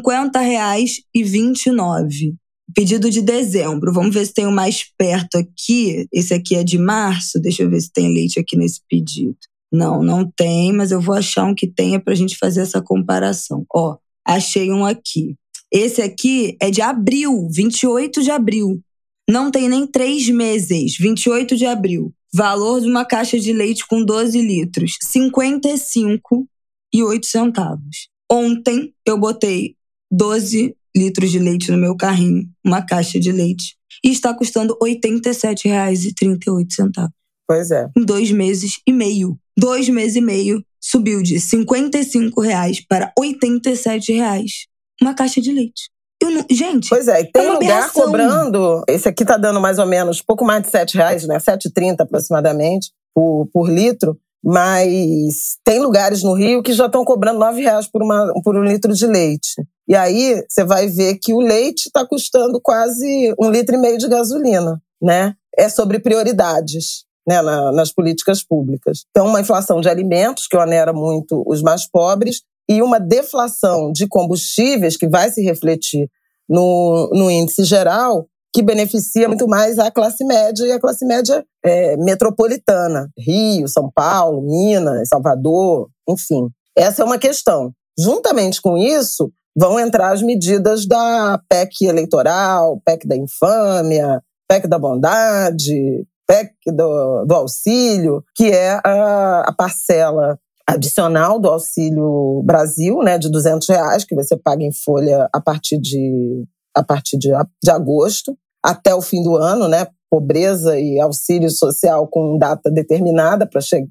50,29. 0.00 2.36
Pedido 2.74 3.10
de 3.10 3.20
dezembro. 3.20 3.92
Vamos 3.92 4.14
ver 4.14 4.24
se 4.24 4.32
tem 4.32 4.46
o 4.46 4.52
mais 4.52 4.84
perto 4.96 5.36
aqui. 5.36 6.06
Esse 6.12 6.32
aqui 6.32 6.54
é 6.54 6.62
de 6.62 6.78
março. 6.78 7.40
Deixa 7.40 7.64
eu 7.64 7.70
ver 7.70 7.80
se 7.80 7.90
tem 7.92 8.14
leite 8.14 8.38
aqui 8.38 8.56
nesse 8.56 8.80
pedido. 8.88 9.36
Não, 9.70 10.02
não 10.02 10.24
tem, 10.24 10.72
mas 10.72 10.90
eu 10.92 11.00
vou 11.00 11.16
achar 11.16 11.44
um 11.44 11.54
que 11.54 11.66
tenha 11.66 12.00
para 12.00 12.12
a 12.12 12.16
gente 12.16 12.38
fazer 12.38 12.60
essa 12.60 12.80
comparação. 12.80 13.66
Ó, 13.74 13.96
achei 14.24 14.70
um 14.70 14.86
aqui. 14.86 15.34
Esse 15.72 16.00
aqui 16.00 16.56
é 16.60 16.70
de 16.70 16.80
abril, 16.80 17.48
28 17.50 18.22
de 18.22 18.30
abril. 18.30 18.80
Não 19.28 19.50
tem 19.50 19.68
nem 19.68 19.86
três 19.86 20.28
meses, 20.28 20.96
28 20.98 21.56
de 21.56 21.66
abril. 21.66 22.12
Valor 22.32 22.80
de 22.80 22.88
uma 22.88 23.04
caixa 23.04 23.38
de 23.38 23.52
leite 23.52 23.86
com 23.86 24.04
12 24.04 24.40
litros, 24.40 24.96
55 25.02 26.48
e 26.92 27.02
8 27.02 27.26
centavos. 27.26 28.08
Ontem 28.30 28.92
eu 29.06 29.18
botei 29.18 29.76
12 30.10 30.76
litros 30.96 31.30
de 31.30 31.38
leite 31.38 31.70
no 31.70 31.78
meu 31.78 31.96
carrinho, 31.96 32.48
uma 32.64 32.82
caixa 32.82 33.18
de 33.18 33.32
leite, 33.32 33.76
e 34.04 34.10
está 34.10 34.34
custando 34.34 34.76
R$ 34.82 35.00
87,38. 35.00 37.08
Pois 37.46 37.70
é. 37.70 37.88
Em 37.96 38.04
dois 38.04 38.30
meses 38.30 38.80
e 38.86 38.92
meio. 38.92 39.38
Dois 39.56 39.88
meses 39.88 40.16
e 40.16 40.20
meio, 40.20 40.62
subiu 40.80 41.22
de 41.22 41.40
55 41.40 42.40
reais 42.40 42.84
para 42.86 43.12
87 43.18 44.12
reais 44.12 44.66
uma 45.00 45.14
caixa 45.14 45.40
de 45.40 45.52
leite. 45.52 45.90
Não, 46.30 46.44
gente, 46.50 46.88
Pois 46.88 47.08
é, 47.08 47.24
tem 47.24 47.46
é 47.46 47.50
lugar 47.52 47.56
aberração. 47.56 48.04
cobrando. 48.04 48.82
Esse 48.88 49.08
aqui 49.08 49.24
tá 49.24 49.36
dando 49.36 49.60
mais 49.60 49.78
ou 49.78 49.86
menos 49.86 50.20
pouco 50.22 50.44
mais 50.44 50.62
de 50.62 50.70
7 50.70 50.96
reais, 50.96 51.26
né? 51.26 51.38
7,30 51.38 52.00
aproximadamente 52.00 52.90
por, 53.14 53.46
por 53.52 53.68
litro. 53.70 54.18
Mas 54.46 55.56
tem 55.64 55.78
lugares 55.80 56.22
no 56.22 56.34
Rio 56.34 56.62
que 56.62 56.72
já 56.72 56.86
estão 56.86 57.04
cobrando 57.04 57.38
9 57.38 57.62
reais 57.62 57.86
por, 57.86 58.02
uma, 58.02 58.32
por 58.44 58.56
um 58.56 58.62
litro 58.64 58.92
de 58.92 59.06
leite. 59.06 59.54
E 59.88 59.94
aí 59.96 60.42
você 60.48 60.64
vai 60.64 60.86
ver 60.86 61.16
que 61.16 61.32
o 61.34 61.40
leite 61.40 61.86
está 61.86 62.06
custando 62.06 62.60
quase 62.62 63.34
um 63.40 63.50
litro 63.50 63.74
e 63.74 63.78
meio 63.78 63.98
de 63.98 64.08
gasolina, 64.08 64.80
né? 65.02 65.34
É 65.56 65.68
sobre 65.68 65.98
prioridades. 65.98 67.04
Né, 67.26 67.40
na- 67.40 67.72
nas 67.72 67.90
políticas 67.90 68.44
públicas. 68.44 69.06
Então, 69.08 69.26
uma 69.28 69.40
inflação 69.40 69.80
de 69.80 69.88
alimentos, 69.88 70.46
que 70.46 70.54
onera 70.58 70.92
muito 70.92 71.42
os 71.46 71.62
mais 71.62 71.88
pobres, 71.90 72.42
e 72.68 72.82
uma 72.82 72.98
deflação 72.98 73.92
de 73.92 74.06
combustíveis, 74.06 74.96
que 74.96 75.08
vai 75.08 75.30
se 75.30 75.42
refletir 75.42 76.08
no, 76.48 77.10
no 77.12 77.30
índice 77.30 77.64
geral, 77.64 78.26
que 78.52 78.62
beneficia 78.62 79.28
muito 79.28 79.48
mais 79.48 79.78
a 79.78 79.90
classe 79.90 80.24
média 80.24 80.64
e 80.64 80.72
a 80.72 80.80
classe 80.80 81.04
média 81.04 81.44
é, 81.64 81.96
metropolitana. 81.96 83.08
Rio, 83.18 83.66
São 83.66 83.90
Paulo, 83.92 84.42
Minas, 84.42 85.08
Salvador, 85.08 85.88
enfim. 86.08 86.48
Essa 86.76 87.02
é 87.02 87.04
uma 87.04 87.18
questão. 87.18 87.72
Juntamente 87.98 88.62
com 88.62 88.76
isso, 88.76 89.32
vão 89.56 89.78
entrar 89.78 90.12
as 90.12 90.22
medidas 90.22 90.86
da 90.86 91.40
PEC 91.48 91.86
eleitoral, 91.86 92.80
PEC 92.84 93.06
da 93.06 93.16
infâmia, 93.16 94.22
PEC 94.48 94.68
da 94.68 94.78
bondade, 94.78 96.06
PEC 96.26 96.52
do, 96.66 97.24
do 97.24 97.34
auxílio, 97.34 98.22
que 98.34 98.50
é 98.50 98.80
a, 98.84 99.44
a 99.48 99.52
parcela 99.52 100.38
adicional 100.68 101.38
do 101.38 101.48
Auxílio 101.48 102.42
Brasil, 102.44 102.98
né, 103.02 103.18
de 103.18 103.30
200 103.30 103.68
reais, 103.68 104.04
que 104.04 104.14
você 104.14 104.36
paga 104.36 104.62
em 104.62 104.72
folha 104.72 105.28
a 105.32 105.40
partir 105.40 105.78
de, 105.78 106.44
a 106.74 106.82
partir 106.82 107.18
de, 107.18 107.30
de 107.62 107.70
agosto, 107.70 108.36
até 108.64 108.94
o 108.94 109.02
fim 109.02 109.22
do 109.22 109.36
ano, 109.36 109.68
né, 109.68 109.86
pobreza 110.10 110.78
e 110.78 111.00
auxílio 111.00 111.50
social 111.50 112.06
com 112.06 112.38
data 112.38 112.70
determinada 112.70 113.48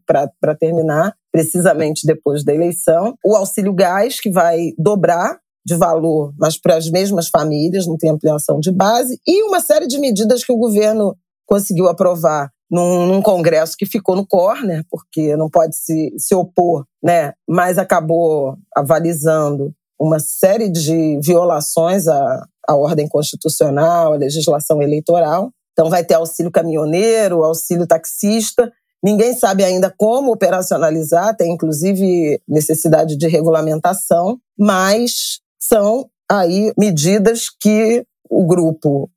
para 0.07 0.55
terminar, 0.55 1.13
precisamente 1.31 2.07
depois 2.07 2.43
da 2.45 2.53
eleição. 2.53 3.15
O 3.25 3.35
auxílio 3.35 3.73
gás, 3.73 4.19
que 4.21 4.31
vai 4.31 4.71
dobrar 4.77 5.37
de 5.65 5.75
valor, 5.75 6.33
mas 6.39 6.59
para 6.59 6.77
as 6.77 6.89
mesmas 6.89 7.27
famílias, 7.27 7.85
não 7.85 7.97
tem 7.97 8.09
ampliação 8.09 8.59
de 8.59 8.71
base, 8.71 9.19
e 9.27 9.43
uma 9.43 9.59
série 9.59 9.87
de 9.87 9.99
medidas 9.99 10.43
que 10.43 10.51
o 10.51 10.57
governo 10.57 11.15
conseguiu 11.45 11.87
aprovar 11.87 12.49
num, 12.70 13.05
num, 13.05 13.22
congresso 13.22 13.75
que 13.77 13.86
ficou 13.86 14.15
no 14.15 14.25
corner, 14.25 14.84
porque 14.89 15.36
não 15.36 15.50
pode 15.50 15.75
se, 15.75 16.13
se 16.17 16.34
opor, 16.34 16.86
né? 17.03 17.34
mas 17.48 17.77
acabou 17.77 18.58
avalizando 18.75 19.74
uma 20.00 20.20
série 20.20 20.70
de 20.70 21.20
violações 21.24 22.08
à, 22.08 22.46
à 22.67 22.75
ordem 22.75 23.08
constitucional, 23.08 24.13
à 24.13 24.17
legislação 24.17 24.82
eleitoral. 24.82 25.51
Então, 25.72 25.89
vai 25.89 26.03
ter 26.03 26.15
auxílio 26.15 26.51
caminhoneiro, 26.51 27.43
auxílio 27.43 27.88
taxista. 27.88 28.72
Ninguém 29.03 29.34
sabe 29.34 29.63
ainda 29.63 29.93
como 29.98 30.32
operacionalizar, 30.32 31.36
tem 31.36 31.53
inclusive 31.53 32.39
necessidade 32.48 33.17
de 33.17 33.27
regulamentação, 33.27 34.38
mas 34.58 35.39
são 35.60 36.10
aí 36.29 36.74
medidas 36.77 37.48
que 37.50 38.05
o 38.29 38.46
grupo 38.46 39.10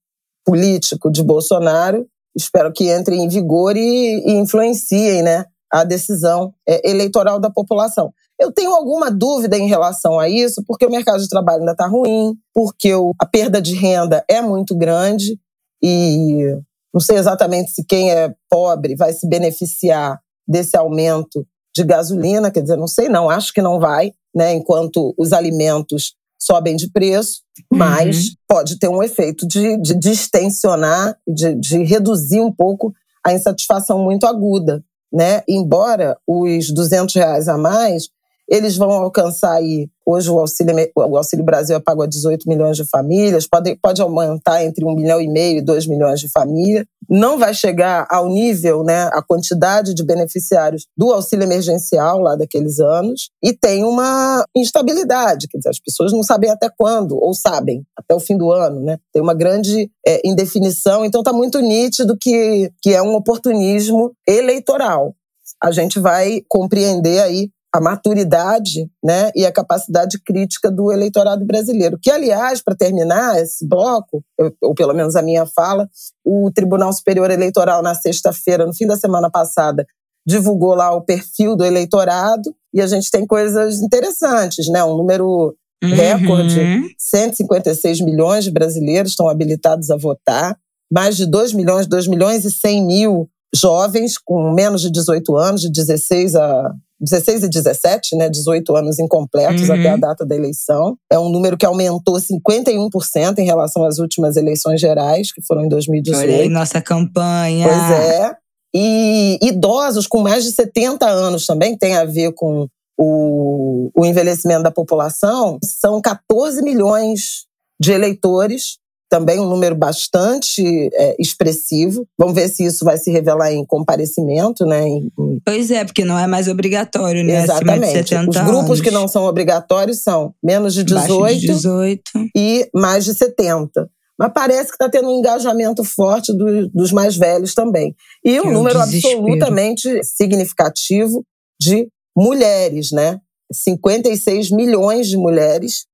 político 0.45 1.11
de 1.11 1.23
Bolsonaro 1.23 2.07
espero 2.37 2.73
que 2.73 2.93
entrem 2.93 3.25
em 3.25 3.29
vigor 3.29 3.77
e, 3.77 4.23
e 4.27 4.33
influenciem 4.33 5.23
né, 5.23 5.47
a 5.73 5.83
decisão 5.83 6.53
é, 6.69 6.89
eleitoral 6.89 7.41
da 7.41 7.51
população. 7.51 8.13
Eu 8.39 8.53
tenho 8.53 8.75
alguma 8.75 9.11
dúvida 9.11 9.57
em 9.57 9.67
relação 9.67 10.21
a 10.21 10.29
isso, 10.29 10.63
porque 10.67 10.85
o 10.85 10.91
mercado 10.91 11.21
de 11.21 11.29
trabalho 11.29 11.61
ainda 11.61 11.73
está 11.73 11.87
ruim, 11.87 12.35
porque 12.53 12.95
o, 12.95 13.13
a 13.19 13.25
perda 13.25 13.63
de 13.63 13.75
renda 13.75 14.23
é 14.29 14.43
muito 14.43 14.77
grande 14.77 15.39
e 15.83 16.55
não 16.93 17.01
sei 17.01 17.17
exatamente 17.17 17.71
se 17.71 17.85
quem 17.85 18.11
é 18.11 18.35
pobre 18.51 18.95
vai 18.95 19.13
se 19.13 19.27
beneficiar 19.29 20.21
desse 20.47 20.77
aumento 20.77 21.47
de 21.75 21.85
gasolina, 21.85 22.51
quer 22.51 22.63
dizer, 22.63 22.77
não 22.77 22.87
sei 22.87 23.09
não, 23.09 23.29
acho 23.29 23.53
que 23.53 23.61
não 23.61 23.79
vai, 23.79 24.13
né, 24.35 24.53
enquanto 24.55 25.15
os 25.19 25.33
alimentos 25.33 26.15
sobem 26.47 26.77
de 26.77 26.89
preço, 26.91 27.41
mas 27.73 28.29
uhum. 28.29 28.35
pode 28.49 28.79
ter 28.79 28.89
um 28.89 29.03
efeito 29.03 29.47
de, 29.47 29.77
de 29.79 29.95
distensionar, 29.99 31.17
de, 31.27 31.55
de 31.55 31.83
reduzir 31.83 32.41
um 32.41 32.53
pouco 32.53 32.95
a 33.25 33.33
insatisfação 33.33 34.05
muito 34.05 34.27
aguda, 34.27 34.85
né? 35.13 35.43
Embora 35.49 36.17
os 36.27 36.71
200 36.73 37.15
reais 37.17 37.49
a 37.49 37.59
mais, 37.59 38.09
eles 38.49 38.77
vão 38.77 38.91
alcançar 38.91 39.55
aí, 39.55 39.89
hoje 40.05 40.31
o 40.31 40.39
Auxílio, 40.39 40.75
o 40.95 41.17
Auxílio 41.17 41.45
Brasil 41.45 41.77
é 41.77 41.81
pago 41.81 42.03
a 42.03 42.07
18 42.07 42.49
milhões 42.49 42.77
de 42.77 42.89
famílias, 42.89 43.47
pode, 43.47 43.77
pode 43.83 44.01
aumentar 44.01 44.65
entre 44.65 44.85
1 44.85 44.95
milhão 44.95 45.21
e 45.21 45.29
meio 45.29 45.59
e 45.59 45.65
2 45.65 45.87
milhões 45.87 46.21
de 46.21 46.31
famílias, 46.31 46.85
não 47.09 47.39
vai 47.39 47.55
chegar 47.55 48.07
ao 48.09 48.29
nível, 48.29 48.85
né, 48.85 49.11
a 49.13 49.23
quantidade 49.23 49.95
de 49.95 50.05
beneficiários 50.05 50.87
do 50.97 51.13
auxílio 51.13 51.45
emergencial 51.45 52.21
lá 52.21 52.37
daqueles 52.37 52.79
anos, 52.79 53.31
e 53.43 53.53
tem 53.53 53.85
uma 53.85 54.45
instabilidade, 54.57 55.49
quer 55.49 55.59
dizer, 55.59 55.71
as 55.71 55.81
pessoas 55.81 56.13
não 56.13 56.23
sabem 56.23 56.51
até 56.51 56.69
quando, 56.77 57.17
ou 57.17 57.35
sabem, 57.35 57.85
até 57.97 58.15
o 58.15 58.21
fim 58.21 58.37
do 58.37 58.53
ano, 58.53 58.81
né? 58.81 58.99
Tem 59.13 59.23
uma 59.23 59.35
grande 59.35 59.91
é, 60.07 60.21
indefinição, 60.25 61.05
então 61.05 61.21
está 61.21 61.33
muito 61.33 61.61
nítido 61.61 62.17
que, 62.21 62.71
que 62.81 62.95
é 62.95 63.03
um 63.03 63.15
oportunismo 63.15 64.13
eleitoral. 64.27 65.15
A 65.63 65.71
gente 65.71 65.99
vai 65.99 66.43
compreender 66.49 67.21
aí 67.21 67.49
a 67.77 67.81
maturidade 67.81 68.91
né, 69.05 69.31
e 69.35 69.45
a 69.45 69.53
capacidade 69.53 70.19
crítica 70.23 70.71
do 70.71 70.91
eleitorado 70.91 71.45
brasileiro. 71.45 71.99
Que, 72.01 72.11
aliás, 72.11 72.63
para 72.63 72.75
terminar 72.75 73.39
esse 73.39 73.67
bloco, 73.67 74.25
ou 74.63 74.75
pelo 74.75 74.95
menos 74.95 75.15
a 75.15 75.23
minha 75.23 75.45
fala, 75.45 75.87
o 76.25 76.51
Tribunal 76.55 76.91
Superior 76.93 77.31
Eleitoral, 77.31 77.83
na 77.83 77.95
sexta-feira, 77.95 78.65
no 78.65 78.73
fim 78.73 78.87
da 78.87 78.97
semana 78.97 79.31
passada, 79.31 79.87
divulgou 80.27 80.75
lá 80.75 80.91
o 80.93 81.03
perfil 81.03 81.55
do 81.55 81.65
eleitorado 81.65 82.55
e 82.73 82.81
a 82.81 82.87
gente 82.87 83.11
tem 83.11 83.27
coisas 83.27 83.81
interessantes, 83.81 84.69
né? 84.69 84.83
Um 84.83 84.97
número 84.97 85.55
recorde, 85.83 86.59
Uhum. 86.59 86.89
156 86.99 88.01
milhões 88.01 88.45
de 88.45 88.51
brasileiros 88.51 89.13
estão 89.13 89.29
habilitados 89.29 89.91
a 89.91 89.97
votar, 89.97 90.57
mais 90.91 91.17
de 91.17 91.27
2 91.27 91.53
milhões, 91.53 91.87
2 91.87 92.09
milhões 92.09 92.45
e 92.47 92.51
100 92.51 92.87
mil 92.87 93.29
jovens 93.55 94.17
com 94.19 94.53
menos 94.53 94.81
de 94.81 94.91
18 94.91 95.37
anos, 95.37 95.61
de 95.61 95.71
16 95.71 96.35
a 96.35 96.75
16 97.01 97.43
e 97.45 97.49
17, 97.49 98.17
né, 98.17 98.29
18 98.29 98.75
anos 98.75 98.99
incompletos 98.99 99.69
Uhum. 99.69 99.75
até 99.75 99.91
a 99.91 99.97
data 99.97 100.25
da 100.25 100.35
eleição. 100.35 100.97
É 101.11 101.19
um 101.19 101.29
número 101.29 101.57
que 101.57 101.67
aumentou 101.67 102.19
51% 102.19 103.39
em 103.39 103.45
relação 103.45 103.85
às 103.85 103.99
últimas 103.99 104.37
eleições 104.37 104.81
gerais, 104.81 105.33
que 105.33 105.43
foram 105.47 105.65
em 105.65 105.69
2018. 105.69 106.25
Olha 106.25 106.43
aí 106.43 106.49
nossa 106.49 106.81
campanha. 106.81 107.69
Pois 107.69 107.91
é. 108.01 108.37
E 108.75 109.39
idosos 109.43 110.07
com 110.07 110.21
mais 110.21 110.45
de 110.45 110.53
70 110.53 111.07
anos 111.07 111.47
também 111.47 111.77
tem 111.77 111.95
a 111.97 112.05
ver 112.05 112.33
com 112.33 112.67
o, 112.99 113.91
o 113.95 114.05
envelhecimento 114.05 114.63
da 114.63 114.71
população. 114.71 115.59
São 115.63 116.01
14 116.01 116.63
milhões 116.63 117.45
de 117.81 117.93
eleitores 117.93 118.79
também 119.09 119.39
um 119.39 119.49
número 119.49 119.75
bastante 119.75 120.63
é, 120.95 121.17
expressivo. 121.19 122.07
Vamos 122.19 122.35
ver 122.35 122.49
se 122.49 122.65
isso 122.65 122.85
vai 122.85 122.99
se 122.99 123.11
revelar 123.11 123.53
em 123.53 123.65
comparecimento, 123.65 124.65
né? 124.67 124.87
Em, 124.87 125.11
em... 125.19 125.41
Pois 125.45 125.71
é, 125.71 125.85
porque 125.85 126.05
não 126.05 126.19
é 126.19 126.27
mais 126.27 126.49
obrigatório, 126.49 127.25
né? 127.25 127.43
Exatamente. 127.43 128.15
Os 128.15 128.37
grupos 128.37 128.71
anos. 128.71 128.81
que 128.81 128.91
não 128.91 129.07
são 129.07 129.25
obrigatórios 129.25 130.03
são 130.03 130.35
menos 130.43 130.75
de 130.75 130.85
18, 130.85 131.41
de 131.41 131.47
18. 131.47 132.03
e 132.37 132.69
mais 132.75 133.05
de 133.05 133.15
70. 133.15 133.89
Mas 134.19 134.33
parece 134.35 134.69
que 134.69 134.75
está 134.75 134.89
tendo 134.89 135.09
um 135.09 135.19
engajamento 135.19 135.85
forte 135.85 136.33
do, 136.33 136.69
dos 136.69 136.91
mais 136.91 137.17
velhos 137.17 137.55
também. 137.55 137.95
E 138.25 138.41
um 138.41 138.49
é 138.49 138.53
número 138.53 138.81
absolutamente 138.81 140.03
significativo 140.05 141.25
de 141.61 141.89
mulheres, 142.17 142.91
né? 142.93 143.21
56 143.53 144.51
milhões 144.51 145.09
de 145.09 145.17
mulheres 145.17 145.85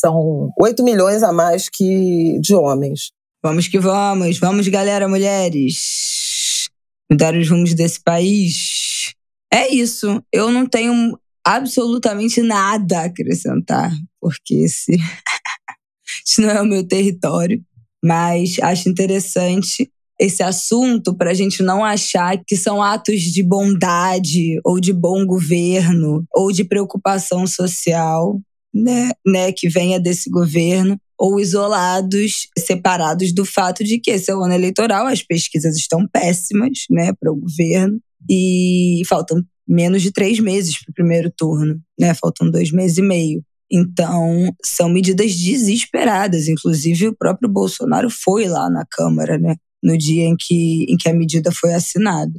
são 0.00 0.50
8 0.58 0.82
milhões 0.82 1.22
a 1.22 1.32
mais 1.32 1.68
que 1.68 2.38
de 2.40 2.54
homens. 2.54 3.10
Vamos 3.42 3.68
que 3.68 3.78
vamos, 3.78 4.38
vamos, 4.38 4.66
galera, 4.68 5.08
mulheres. 5.08 6.68
Mudar 7.10 7.34
os 7.34 7.48
rumos 7.48 7.74
desse 7.74 8.00
país. 8.02 9.14
É 9.52 9.68
isso. 9.68 10.22
Eu 10.32 10.50
não 10.50 10.66
tenho 10.66 11.18
absolutamente 11.44 12.42
nada 12.42 13.00
a 13.00 13.04
acrescentar, 13.04 13.90
porque 14.20 14.54
esse, 14.54 14.92
esse 16.26 16.40
não 16.40 16.50
é 16.50 16.62
o 16.62 16.66
meu 16.66 16.86
território. 16.86 17.62
Mas 18.02 18.58
acho 18.60 18.88
interessante 18.88 19.90
esse 20.18 20.42
assunto 20.42 21.14
para 21.14 21.30
a 21.30 21.34
gente 21.34 21.62
não 21.62 21.84
achar 21.84 22.38
que 22.46 22.56
são 22.56 22.82
atos 22.82 23.20
de 23.20 23.42
bondade 23.42 24.60
ou 24.64 24.78
de 24.78 24.92
bom 24.92 25.26
governo 25.26 26.24
ou 26.34 26.52
de 26.52 26.62
preocupação 26.62 27.46
social 27.46 28.40
né, 28.72 29.10
né, 29.26 29.52
que 29.52 29.68
venha 29.68 29.98
desse 29.98 30.30
governo, 30.30 30.98
ou 31.18 31.38
isolados, 31.38 32.48
separados 32.58 33.32
do 33.32 33.44
fato 33.44 33.84
de 33.84 33.98
que 33.98 34.10
esse 34.10 34.30
é 34.30 34.34
o 34.34 34.42
ano 34.42 34.54
eleitoral, 34.54 35.06
as 35.06 35.22
pesquisas 35.22 35.76
estão 35.76 36.08
péssimas 36.08 36.84
né, 36.88 37.12
para 37.20 37.30
o 37.30 37.36
governo 37.36 38.00
e 38.28 39.02
faltam 39.06 39.44
menos 39.68 40.02
de 40.02 40.10
três 40.10 40.40
meses 40.40 40.82
para 40.82 40.90
o 40.90 40.94
primeiro 40.94 41.30
turno, 41.36 41.80
né? 41.98 42.12
Faltam 42.14 42.50
dois 42.50 42.72
meses 42.72 42.98
e 42.98 43.02
meio. 43.02 43.44
Então, 43.70 44.52
são 44.64 44.88
medidas 44.88 45.36
desesperadas. 45.36 46.48
Inclusive, 46.48 47.08
o 47.08 47.16
próprio 47.16 47.48
Bolsonaro 47.48 48.10
foi 48.10 48.48
lá 48.48 48.68
na 48.68 48.84
Câmara, 48.90 49.38
né? 49.38 49.54
No 49.80 49.96
dia 49.96 50.24
em 50.24 50.34
que, 50.36 50.86
em 50.88 50.96
que 50.96 51.08
a 51.08 51.14
medida 51.14 51.52
foi 51.52 51.72
assinada. 51.72 52.32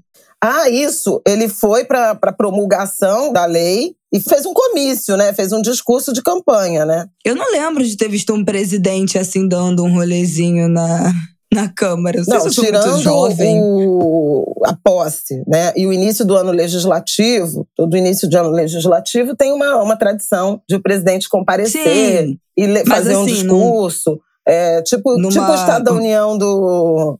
Ah, 0.44 0.68
isso. 0.70 1.22
Ele 1.26 1.48
foi 1.48 1.86
para 1.86 2.18
a 2.20 2.32
promulgação 2.32 3.32
da 3.32 3.46
lei 3.46 3.96
e 4.12 4.20
fez 4.20 4.46
um 4.46 4.54
comício, 4.54 5.16
né? 5.16 5.32
Fez 5.34 5.52
um 5.52 5.62
discurso 5.62 6.12
de 6.12 6.22
campanha, 6.22 6.84
né? 6.84 7.08
Eu 7.24 7.36
não 7.36 7.52
lembro 7.52 7.84
de 7.84 7.96
ter 7.96 8.10
visto 8.10 8.34
um 8.34 8.44
presidente 8.44 9.20
assim 9.20 9.48
dando 9.48 9.84
um 9.84 9.94
rolezinho 9.94 10.68
na, 10.68 11.14
na 11.54 11.70
Câmara. 11.70 12.24
Não, 12.28 12.50
se 12.50 12.62
tirando 12.62 13.08
o, 13.08 14.54
a 14.66 14.76
posse, 14.84 15.44
né? 15.48 15.74
E 15.76 15.86
o 15.86 15.94
início 15.94 16.26
do 16.26 16.36
ano 16.36 16.52
legislativo, 16.52 17.68
todo 17.76 17.96
início 17.96 18.28
de 18.28 18.36
ano 18.36 18.50
legislativo 18.50 19.36
tem 19.36 19.54
uma, 19.54 19.78
uma 19.84 19.96
tradição 19.96 20.60
de 20.68 20.76
o 20.76 20.82
presidente 20.82 21.30
comparecer 21.30 22.26
Sim, 22.26 22.40
e 22.58 22.86
fazer 22.86 23.12
assim, 23.12 23.22
um 23.22 23.26
discurso. 23.26 24.20
É, 24.48 24.82
tipo, 24.82 25.18
numa... 25.18 25.30
tipo 25.30 25.46
o 25.46 25.54
Estado 25.54 25.84
da 25.86 25.94
União 25.94 26.36
do, 26.36 27.20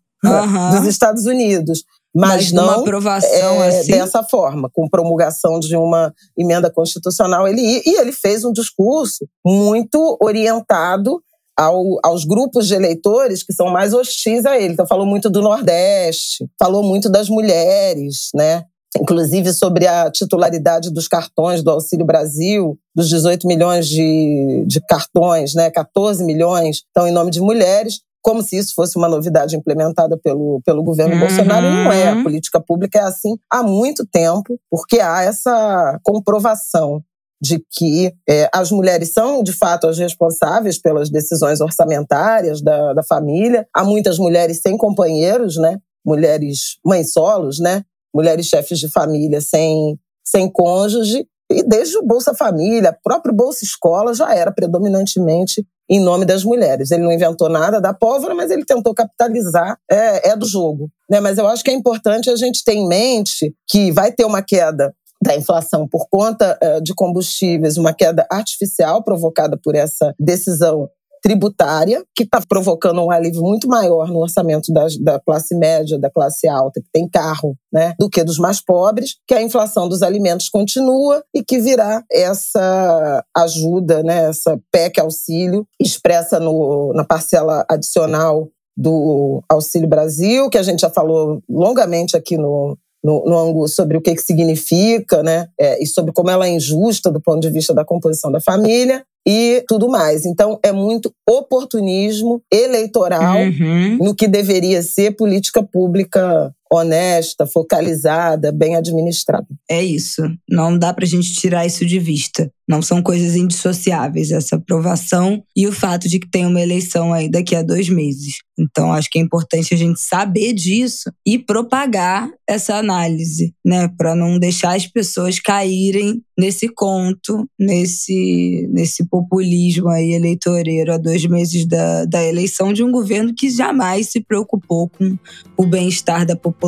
dos 0.72 0.88
Estados 0.88 1.26
Unidos 1.28 1.84
mas, 2.14 2.32
mas 2.32 2.52
não 2.52 2.70
aprovação 2.70 3.64
é, 3.64 3.70
assim? 3.70 3.92
dessa 3.92 4.24
forma, 4.24 4.70
com 4.74 4.90
promulgação 4.90 5.60
de 5.60 5.76
uma 5.76 6.14
emenda 6.38 6.70
constitucional. 6.70 7.48
Ele 7.48 7.82
e 7.86 7.98
ele 7.98 8.12
fez 8.12 8.44
um 8.44 8.52
discurso 8.52 9.26
muito 9.46 10.18
orientado 10.22 11.22
ao, 11.58 11.98
aos 12.04 12.26
grupos 12.26 12.68
de 12.68 12.74
eleitores 12.74 13.44
que 13.44 13.54
são 13.54 13.68
mais 13.68 13.94
hostis 13.94 14.46
a 14.46 14.58
ele. 14.58 14.74
Então 14.74 14.88
falou 14.88 15.06
muito 15.06 15.30
do 15.30 15.42
Nordeste, 15.42 16.46
falou 16.60 16.84
muito 16.84 17.10
das 17.10 17.30
mulheres, 17.30 18.30
né? 18.36 18.66
Inclusive 19.00 19.54
sobre 19.54 19.88
a 19.88 20.12
titularidade 20.12 20.92
dos 20.92 21.08
cartões 21.08 21.64
do 21.64 21.72
Auxílio 21.72 22.06
Brasil, 22.06 22.78
dos 22.94 23.08
18 23.08 23.48
milhões 23.48 23.88
de, 23.88 24.66
de 24.68 24.82
cartões, 24.82 25.56
né? 25.56 25.72
14 25.72 26.26
milhões 26.26 26.78
estão 26.78 27.08
em 27.08 27.12
nome 27.12 27.32
de 27.32 27.40
mulheres 27.40 28.02
como 28.22 28.42
se 28.44 28.58
isso 28.58 28.74
fosse 28.76 28.98
uma 28.98 29.10
novidade 29.10 29.56
implementada 29.56 30.18
pelo, 30.18 30.62
pelo 30.66 30.84
governo 30.84 31.16
uhum. 31.16 31.22
Bolsonaro. 31.22 31.66
E 31.66 31.84
não 31.84 31.92
é. 31.92 32.10
A 32.10 32.24
política 32.24 32.62
pública 32.62 33.00
é 33.00 33.04
assim 33.04 33.38
há 33.50 33.64
muito 33.64 34.06
tempo, 34.06 34.60
porque 34.70 35.00
há 35.00 35.24
essa 35.24 36.00
comprovação 36.04 37.04
de 37.42 37.60
que 37.72 38.14
é, 38.30 38.48
as 38.54 38.72
mulheres 38.72 39.14
são, 39.14 39.42
de 39.42 39.52
fato, 39.52 39.88
as 39.88 39.98
responsáveis 39.98 40.80
pelas 40.80 41.10
decisões 41.10 41.60
orçamentárias 41.60 42.62
da, 42.62 42.94
da 42.94 43.04
família. 43.04 43.68
Há 43.74 43.84
muitas 43.84 44.20
mulheres 44.20 44.62
sem 44.62 44.78
companheiros, 44.78 45.58
né? 45.58 45.80
Mulheres 46.06 46.78
mães 46.86 47.12
solos, 47.12 47.60
né? 47.60 47.84
Mulheres 48.14 48.46
chefes 48.46 48.78
de 48.78 48.88
família 48.88 49.42
sem, 49.42 50.00
sem 50.24 50.52
cônjuge. 50.52 51.26
E 51.52 51.64
desde 51.64 51.98
o 51.98 52.06
Bolsa 52.06 52.34
Família, 52.34 52.98
próprio 53.04 53.34
Bolsa 53.34 53.66
Escola 53.66 54.14
já 54.14 54.34
era 54.34 54.52
predominantemente 54.52 55.66
em 55.92 56.00
nome 56.00 56.24
das 56.24 56.46
mulheres. 56.46 56.90
Ele 56.90 57.04
não 57.04 57.12
inventou 57.12 57.50
nada 57.50 57.82
da 57.82 57.94
pólvora, 57.94 58.34
mas 58.34 58.50
ele 58.50 58.64
tentou 58.64 58.94
capitalizar, 58.94 59.78
é, 59.92 60.30
é 60.30 60.36
do 60.38 60.48
jogo. 60.48 60.90
Né? 61.10 61.20
Mas 61.20 61.38
eu 61.38 61.46
acho 61.46 61.62
que 61.62 61.70
é 61.70 61.74
importante 61.74 62.30
a 62.30 62.36
gente 62.38 62.64
ter 62.64 62.76
em 62.76 62.88
mente 62.88 63.54
que 63.68 63.92
vai 63.92 64.10
ter 64.14 64.24
uma 64.24 64.42
queda 64.42 64.94
da 65.22 65.36
inflação 65.36 65.88
por 65.88 66.08
conta 66.10 66.58
uh, 66.64 66.82
de 66.82 66.96
combustíveis, 66.96 67.78
uma 67.78 67.94
queda 67.94 68.26
artificial 68.32 69.04
provocada 69.04 69.60
por 69.62 69.76
essa 69.76 70.16
decisão 70.18 70.90
tributária, 71.22 72.04
que 72.16 72.24
está 72.24 72.42
provocando 72.42 73.02
um 73.02 73.12
alívio 73.12 73.42
muito 73.42 73.68
maior 73.68 74.08
no 74.08 74.20
orçamento 74.20 74.74
da, 74.74 74.88
da, 75.00 75.20
classe 75.20 75.56
média, 75.56 76.00
da 76.00 76.10
classe 76.10 76.48
alta, 76.48 76.82
que 76.82 76.88
tem 76.92 77.08
carro, 77.08 77.56
né, 77.72 77.94
do 78.00 78.10
que 78.10 78.24
dos 78.24 78.40
mais 78.40 78.60
pobres, 78.60 79.16
que 79.28 79.34
a 79.34 79.42
inflação 79.42 79.88
dos 79.88 80.02
alimentos 80.02 80.50
continua 80.50 81.24
e 81.34 81.44
que 81.44 81.60
virá 81.60 82.04
essa 82.12 83.24
ajuda, 83.38 84.02
né, 84.02 84.30
essa 84.30 84.60
PEC 84.72 85.00
auxílio, 85.00 85.68
expressa 85.80 86.40
no, 86.40 86.92
na 86.94 87.04
parcela 87.04 87.64
adicional 87.70 88.50
do 88.76 89.44
Auxílio 89.50 89.88
Brasil, 89.88 90.50
que 90.50 90.58
a 90.58 90.64
gente 90.64 90.80
já 90.80 90.90
falou 90.90 91.42
longamente 91.48 92.18
aqui 92.18 92.38
no, 92.38 92.78
no, 93.04 93.54
no 93.54 93.68
sobre 93.68 93.98
o 93.98 94.02
que, 94.02 94.16
que 94.16 94.22
significa, 94.22 95.22
né? 95.22 95.48
É, 95.60 95.82
e 95.84 95.86
sobre 95.86 96.14
como 96.14 96.30
ela 96.30 96.48
é 96.48 96.52
injusta 96.52 97.12
do 97.12 97.22
ponto 97.22 97.42
de 97.42 97.50
vista 97.50 97.74
da 97.74 97.86
composição 97.86 98.32
da 98.32 98.40
família 98.40 99.06
e 99.28 99.64
tudo 99.68 99.88
mais. 99.88 100.26
Então, 100.26 100.60
é 100.64 100.72
muito 100.72 101.14
oportunismo 101.28 102.42
eleitoral 102.52 103.38
uhum. 103.38 103.98
no 103.98 104.16
que 104.16 104.28
deveria 104.28 104.82
ser 104.82 105.16
política 105.16 105.62
pública 105.64 106.54
honesta, 106.72 107.46
focalizada, 107.46 108.50
bem 108.50 108.78
administrada. 108.78 109.46
É 109.70 109.84
isso. 109.84 110.22
Não 110.50 110.78
dá 110.78 110.94
para 110.94 111.04
a 111.04 111.08
gente 111.08 111.34
tirar 111.34 111.66
isso 111.66 111.86
de 111.86 112.00
vista. 112.00 112.50
Não 112.68 112.82
são 112.82 113.04
coisas 113.04 113.36
indissociáveis, 113.36 114.32
essa 114.32 114.56
aprovação 114.56 115.44
e 115.54 115.68
o 115.68 115.74
fato 115.74 116.08
de 116.08 116.18
que 116.18 116.30
tem 116.30 116.46
uma 116.46 116.62
eleição 116.62 117.12
aí 117.12 117.30
daqui 117.30 117.54
a 117.54 117.62
dois 117.62 117.90
meses. 117.90 118.36
Então, 118.58 118.94
acho 118.94 119.10
que 119.10 119.20
é 119.20 119.22
importante 119.22 119.74
a 119.74 119.78
gente 119.78 120.00
saber 120.00 120.54
disso 120.54 121.12
e 121.26 121.38
propagar 121.38 122.30
essa 122.48 122.76
análise, 122.76 123.54
né? 123.66 123.90
Para 123.98 124.16
não 124.16 124.40
deixar 124.40 124.76
as 124.76 124.88
pessoas 124.88 125.40
caírem 125.40 126.22
nesse 126.38 126.70
conto, 126.70 127.46
nesse, 127.60 128.70
nesse 128.72 129.06
populismo 129.06 129.90
aí 129.90 130.14
eleitoreiro 130.14 130.94
a 130.94 130.98
dois 130.98 131.26
meses 131.26 131.66
da, 131.66 132.06
da 132.06 132.24
eleição 132.24 132.72
de 132.72 132.84
um 132.84 132.92
governo 132.92 133.34
que 133.36 133.50
jamais 133.50 134.10
se 134.10 134.22
preocupou 134.22 134.88
com 134.88 135.18
o 135.58 135.66
bem-estar 135.66 136.26
da 136.26 136.36
população 136.36 136.61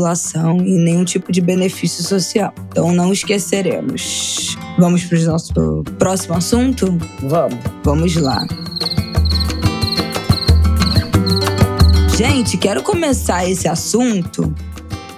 e 0.58 0.78
nenhum 0.78 1.06
tipo 1.06 1.32
de 1.32 1.42
benefício 1.42 2.04
social. 2.04 2.54
Então, 2.70 2.92
não 2.92 3.14
esqueceremos. 3.14 4.58
Vamos 4.78 5.04
para 5.04 5.20
o 5.20 5.24
nosso 5.24 5.84
próximo 6.00 6.36
assunto? 6.36 6.98
Vamos. 7.22 7.60
Vamos 7.84 8.16
lá. 8.16 8.46
Gente, 12.18 12.58
quero 12.58 12.84
começar 12.84 13.50
esse 13.50 13.68
assunto 13.68 14.54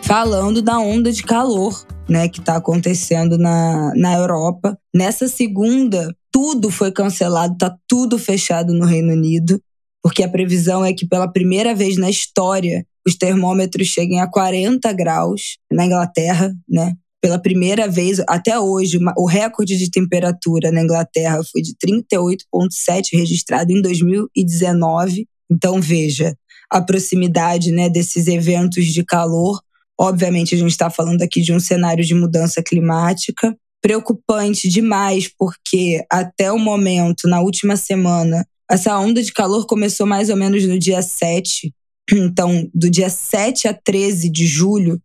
falando 0.02 0.62
da 0.62 0.80
onda 0.80 1.12
de 1.12 1.24
calor, 1.24 1.86
né, 2.08 2.30
que 2.30 2.40
está 2.40 2.56
acontecendo 2.56 3.38
na, 3.38 3.92
na 3.96 4.14
Europa. 4.14 4.78
Nessa 4.94 5.28
segunda, 5.28 6.16
tudo 6.32 6.70
foi 6.70 6.92
cancelado, 6.92 7.58
tá 7.58 7.76
tudo 7.88 8.18
fechado 8.18 8.74
no 8.74 8.86
Reino 8.86 9.14
Unido, 9.14 9.60
porque 10.02 10.24
a 10.24 10.30
previsão 10.30 10.86
é 10.86 10.94
que 10.94 11.08
pela 11.08 11.28
primeira 11.28 11.74
vez 11.74 11.98
na 11.98 12.10
história 12.10 12.86
os 13.08 13.16
termômetros 13.16 13.88
cheguem 13.88 14.20
a 14.20 14.30
40 14.30 14.92
graus 14.94 15.58
na 15.72 15.86
Inglaterra, 15.86 16.54
né? 16.68 16.94
pela 17.26 17.40
primeira 17.40 17.88
vez 17.88 18.20
até 18.30 18.60
hoje, 18.60 19.00
o 19.18 19.26
recorde 19.26 19.76
de 19.80 19.90
temperatura 19.90 20.72
na 20.72 20.84
Inglaterra 20.84 21.42
foi 21.52 21.60
de 21.60 21.74
38,7 21.74 23.18
registrado 23.18 23.72
em 23.72 23.82
2019. 23.82 25.26
Então, 25.52 25.82
veja, 25.82 26.38
a 26.70 26.80
proximidade 26.84 27.72
né, 27.72 27.90
desses 27.90 28.28
eventos 28.28 28.86
de 28.86 29.04
calor. 29.04 29.60
Obviamente, 30.00 30.54
a 30.54 30.58
gente 30.60 30.70
está 30.70 30.92
falando 30.92 31.24
aqui 31.24 31.42
de 31.42 31.52
um 31.52 31.60
cenário 31.60 32.06
de 32.06 32.14
mudança 32.14 32.62
climática. 32.62 33.58
Preocupante 33.82 34.70
demais, 34.70 35.28
porque 35.28 36.06
até 36.12 36.52
o 36.52 36.60
momento, 36.60 37.28
na 37.28 37.42
última 37.42 37.76
semana, 37.76 38.46
Essa 38.70 39.00
onda 39.00 39.22
de 39.22 39.32
calor 39.32 39.66
começou 39.66 40.06
mais 40.06 40.30
ou 40.30 40.36
menos 40.36 40.64
no 40.68 40.78
dia 40.78 41.02
7. 41.02 41.74
Então, 42.12 42.70
do 42.74 42.90
dia 42.90 43.10
7 43.10 43.68
a 43.68 43.74
13 43.74 44.30
de 44.30 44.46
julho, 44.46 45.02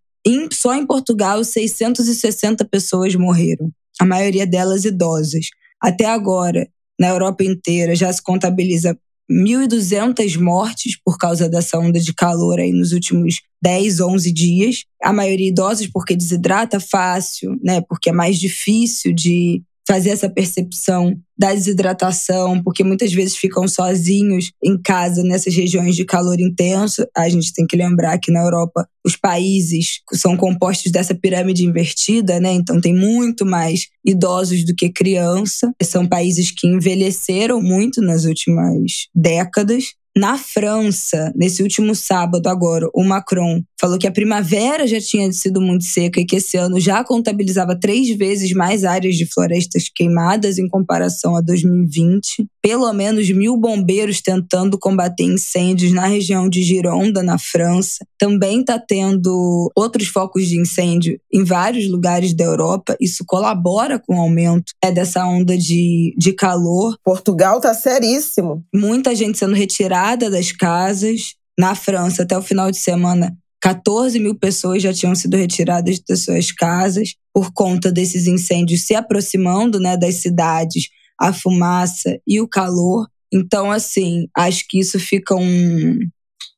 só 0.52 0.74
em 0.74 0.86
Portugal, 0.86 1.42
660 1.42 2.64
pessoas 2.66 3.14
morreram. 3.14 3.70
A 3.98 4.04
maioria 4.04 4.46
delas 4.46 4.84
idosas. 4.84 5.46
Até 5.80 6.06
agora, 6.06 6.68
na 6.98 7.08
Europa 7.08 7.42
inteira, 7.42 7.94
já 7.94 8.12
se 8.12 8.22
contabiliza 8.22 8.98
1.200 9.30 10.38
mortes 10.38 10.98
por 11.02 11.16
causa 11.16 11.48
dessa 11.48 11.78
onda 11.78 12.00
de 12.00 12.12
calor 12.12 12.58
aí 12.58 12.72
nos 12.72 12.92
últimos 12.92 13.40
10, 13.62 14.00
11 14.00 14.32
dias. 14.32 14.84
A 15.02 15.12
maioria 15.12 15.48
idosos 15.48 15.86
porque 15.86 16.16
desidrata 16.16 16.80
fácil, 16.80 17.58
né? 17.62 17.80
Porque 17.80 18.10
é 18.10 18.12
mais 18.12 18.38
difícil 18.38 19.14
de 19.14 19.62
fazer 19.90 20.10
essa 20.10 20.30
percepção 20.30 21.18
da 21.36 21.52
desidratação, 21.52 22.62
porque 22.62 22.84
muitas 22.84 23.12
vezes 23.12 23.34
ficam 23.34 23.66
sozinhos 23.66 24.52
em 24.62 24.80
casa 24.80 25.24
nessas 25.24 25.52
regiões 25.52 25.96
de 25.96 26.04
calor 26.04 26.38
intenso. 26.38 27.04
A 27.16 27.28
gente 27.28 27.52
tem 27.52 27.66
que 27.66 27.76
lembrar 27.76 28.16
que 28.18 28.30
na 28.30 28.40
Europa 28.40 28.86
os 29.04 29.16
países 29.16 30.00
são 30.12 30.36
compostos 30.36 30.92
dessa 30.92 31.12
pirâmide 31.12 31.64
invertida, 31.64 32.38
né? 32.38 32.52
Então 32.52 32.80
tem 32.80 32.94
muito 32.94 33.44
mais 33.44 33.88
idosos 34.04 34.64
do 34.64 34.76
que 34.76 34.90
criança. 34.90 35.72
São 35.82 36.06
países 36.06 36.52
que 36.52 36.68
envelheceram 36.68 37.60
muito 37.60 38.00
nas 38.00 38.24
últimas 38.24 39.08
décadas 39.12 39.86
na 40.16 40.36
França, 40.36 41.32
nesse 41.36 41.62
último 41.62 41.94
sábado 41.94 42.48
agora, 42.48 42.88
o 42.92 43.04
Macron 43.04 43.62
falou 43.80 43.98
que 43.98 44.06
a 44.06 44.12
primavera 44.12 44.86
já 44.86 45.00
tinha 45.00 45.32
sido 45.32 45.58
muito 45.58 45.84
seca 45.84 46.20
e 46.20 46.26
que 46.26 46.36
esse 46.36 46.58
ano 46.58 46.78
já 46.78 47.02
contabilizava 47.02 47.74
três 47.74 48.14
vezes 48.16 48.52
mais 48.52 48.84
áreas 48.84 49.16
de 49.16 49.24
florestas 49.24 49.84
queimadas 49.94 50.58
em 50.58 50.68
comparação 50.68 51.34
a 51.34 51.40
2020. 51.40 52.46
Pelo 52.62 52.92
menos 52.92 53.30
mil 53.30 53.56
bombeiros 53.56 54.20
tentando 54.20 54.78
combater 54.78 55.24
incêndios 55.24 55.92
na 55.92 56.06
região 56.06 56.46
de 56.46 56.62
Gironda, 56.62 57.22
na 57.22 57.38
França. 57.38 58.04
Também 58.18 58.60
está 58.60 58.78
tendo 58.78 59.70
outros 59.74 60.08
focos 60.08 60.46
de 60.46 60.60
incêndio 60.60 61.18
em 61.32 61.42
vários 61.42 61.88
lugares 61.90 62.34
da 62.34 62.44
Europa. 62.44 62.94
Isso 63.00 63.24
colabora 63.26 63.98
com 63.98 64.16
o 64.16 64.20
aumento 64.20 64.74
é, 64.84 64.92
dessa 64.92 65.24
onda 65.26 65.56
de, 65.56 66.14
de 66.18 66.34
calor. 66.34 66.96
Portugal 67.02 67.56
está 67.56 67.72
seríssimo. 67.72 68.62
Muita 68.74 69.14
gente 69.14 69.38
sendo 69.38 69.54
retirada 69.54 70.28
das 70.28 70.52
casas. 70.52 71.34
Na 71.58 71.74
França, 71.74 72.22
até 72.22 72.38
o 72.38 72.42
final 72.42 72.70
de 72.70 72.78
semana, 72.78 73.36
14 73.60 74.18
mil 74.18 74.34
pessoas 74.34 74.82
já 74.82 74.92
tinham 74.92 75.14
sido 75.14 75.36
retiradas 75.36 76.00
das 76.08 76.24
suas 76.24 76.50
casas 76.50 77.14
por 77.32 77.52
conta 77.52 77.92
desses 77.92 78.26
incêndios 78.26 78.82
se 78.82 78.94
aproximando 78.94 79.78
né, 79.78 79.96
das 79.96 80.16
cidades, 80.16 80.88
a 81.18 81.32
fumaça 81.32 82.18
e 82.26 82.40
o 82.40 82.48
calor. 82.48 83.06
Então, 83.32 83.70
assim, 83.70 84.26
acho 84.36 84.64
que 84.68 84.80
isso 84.80 84.98
fica 84.98 85.36
um, 85.36 85.98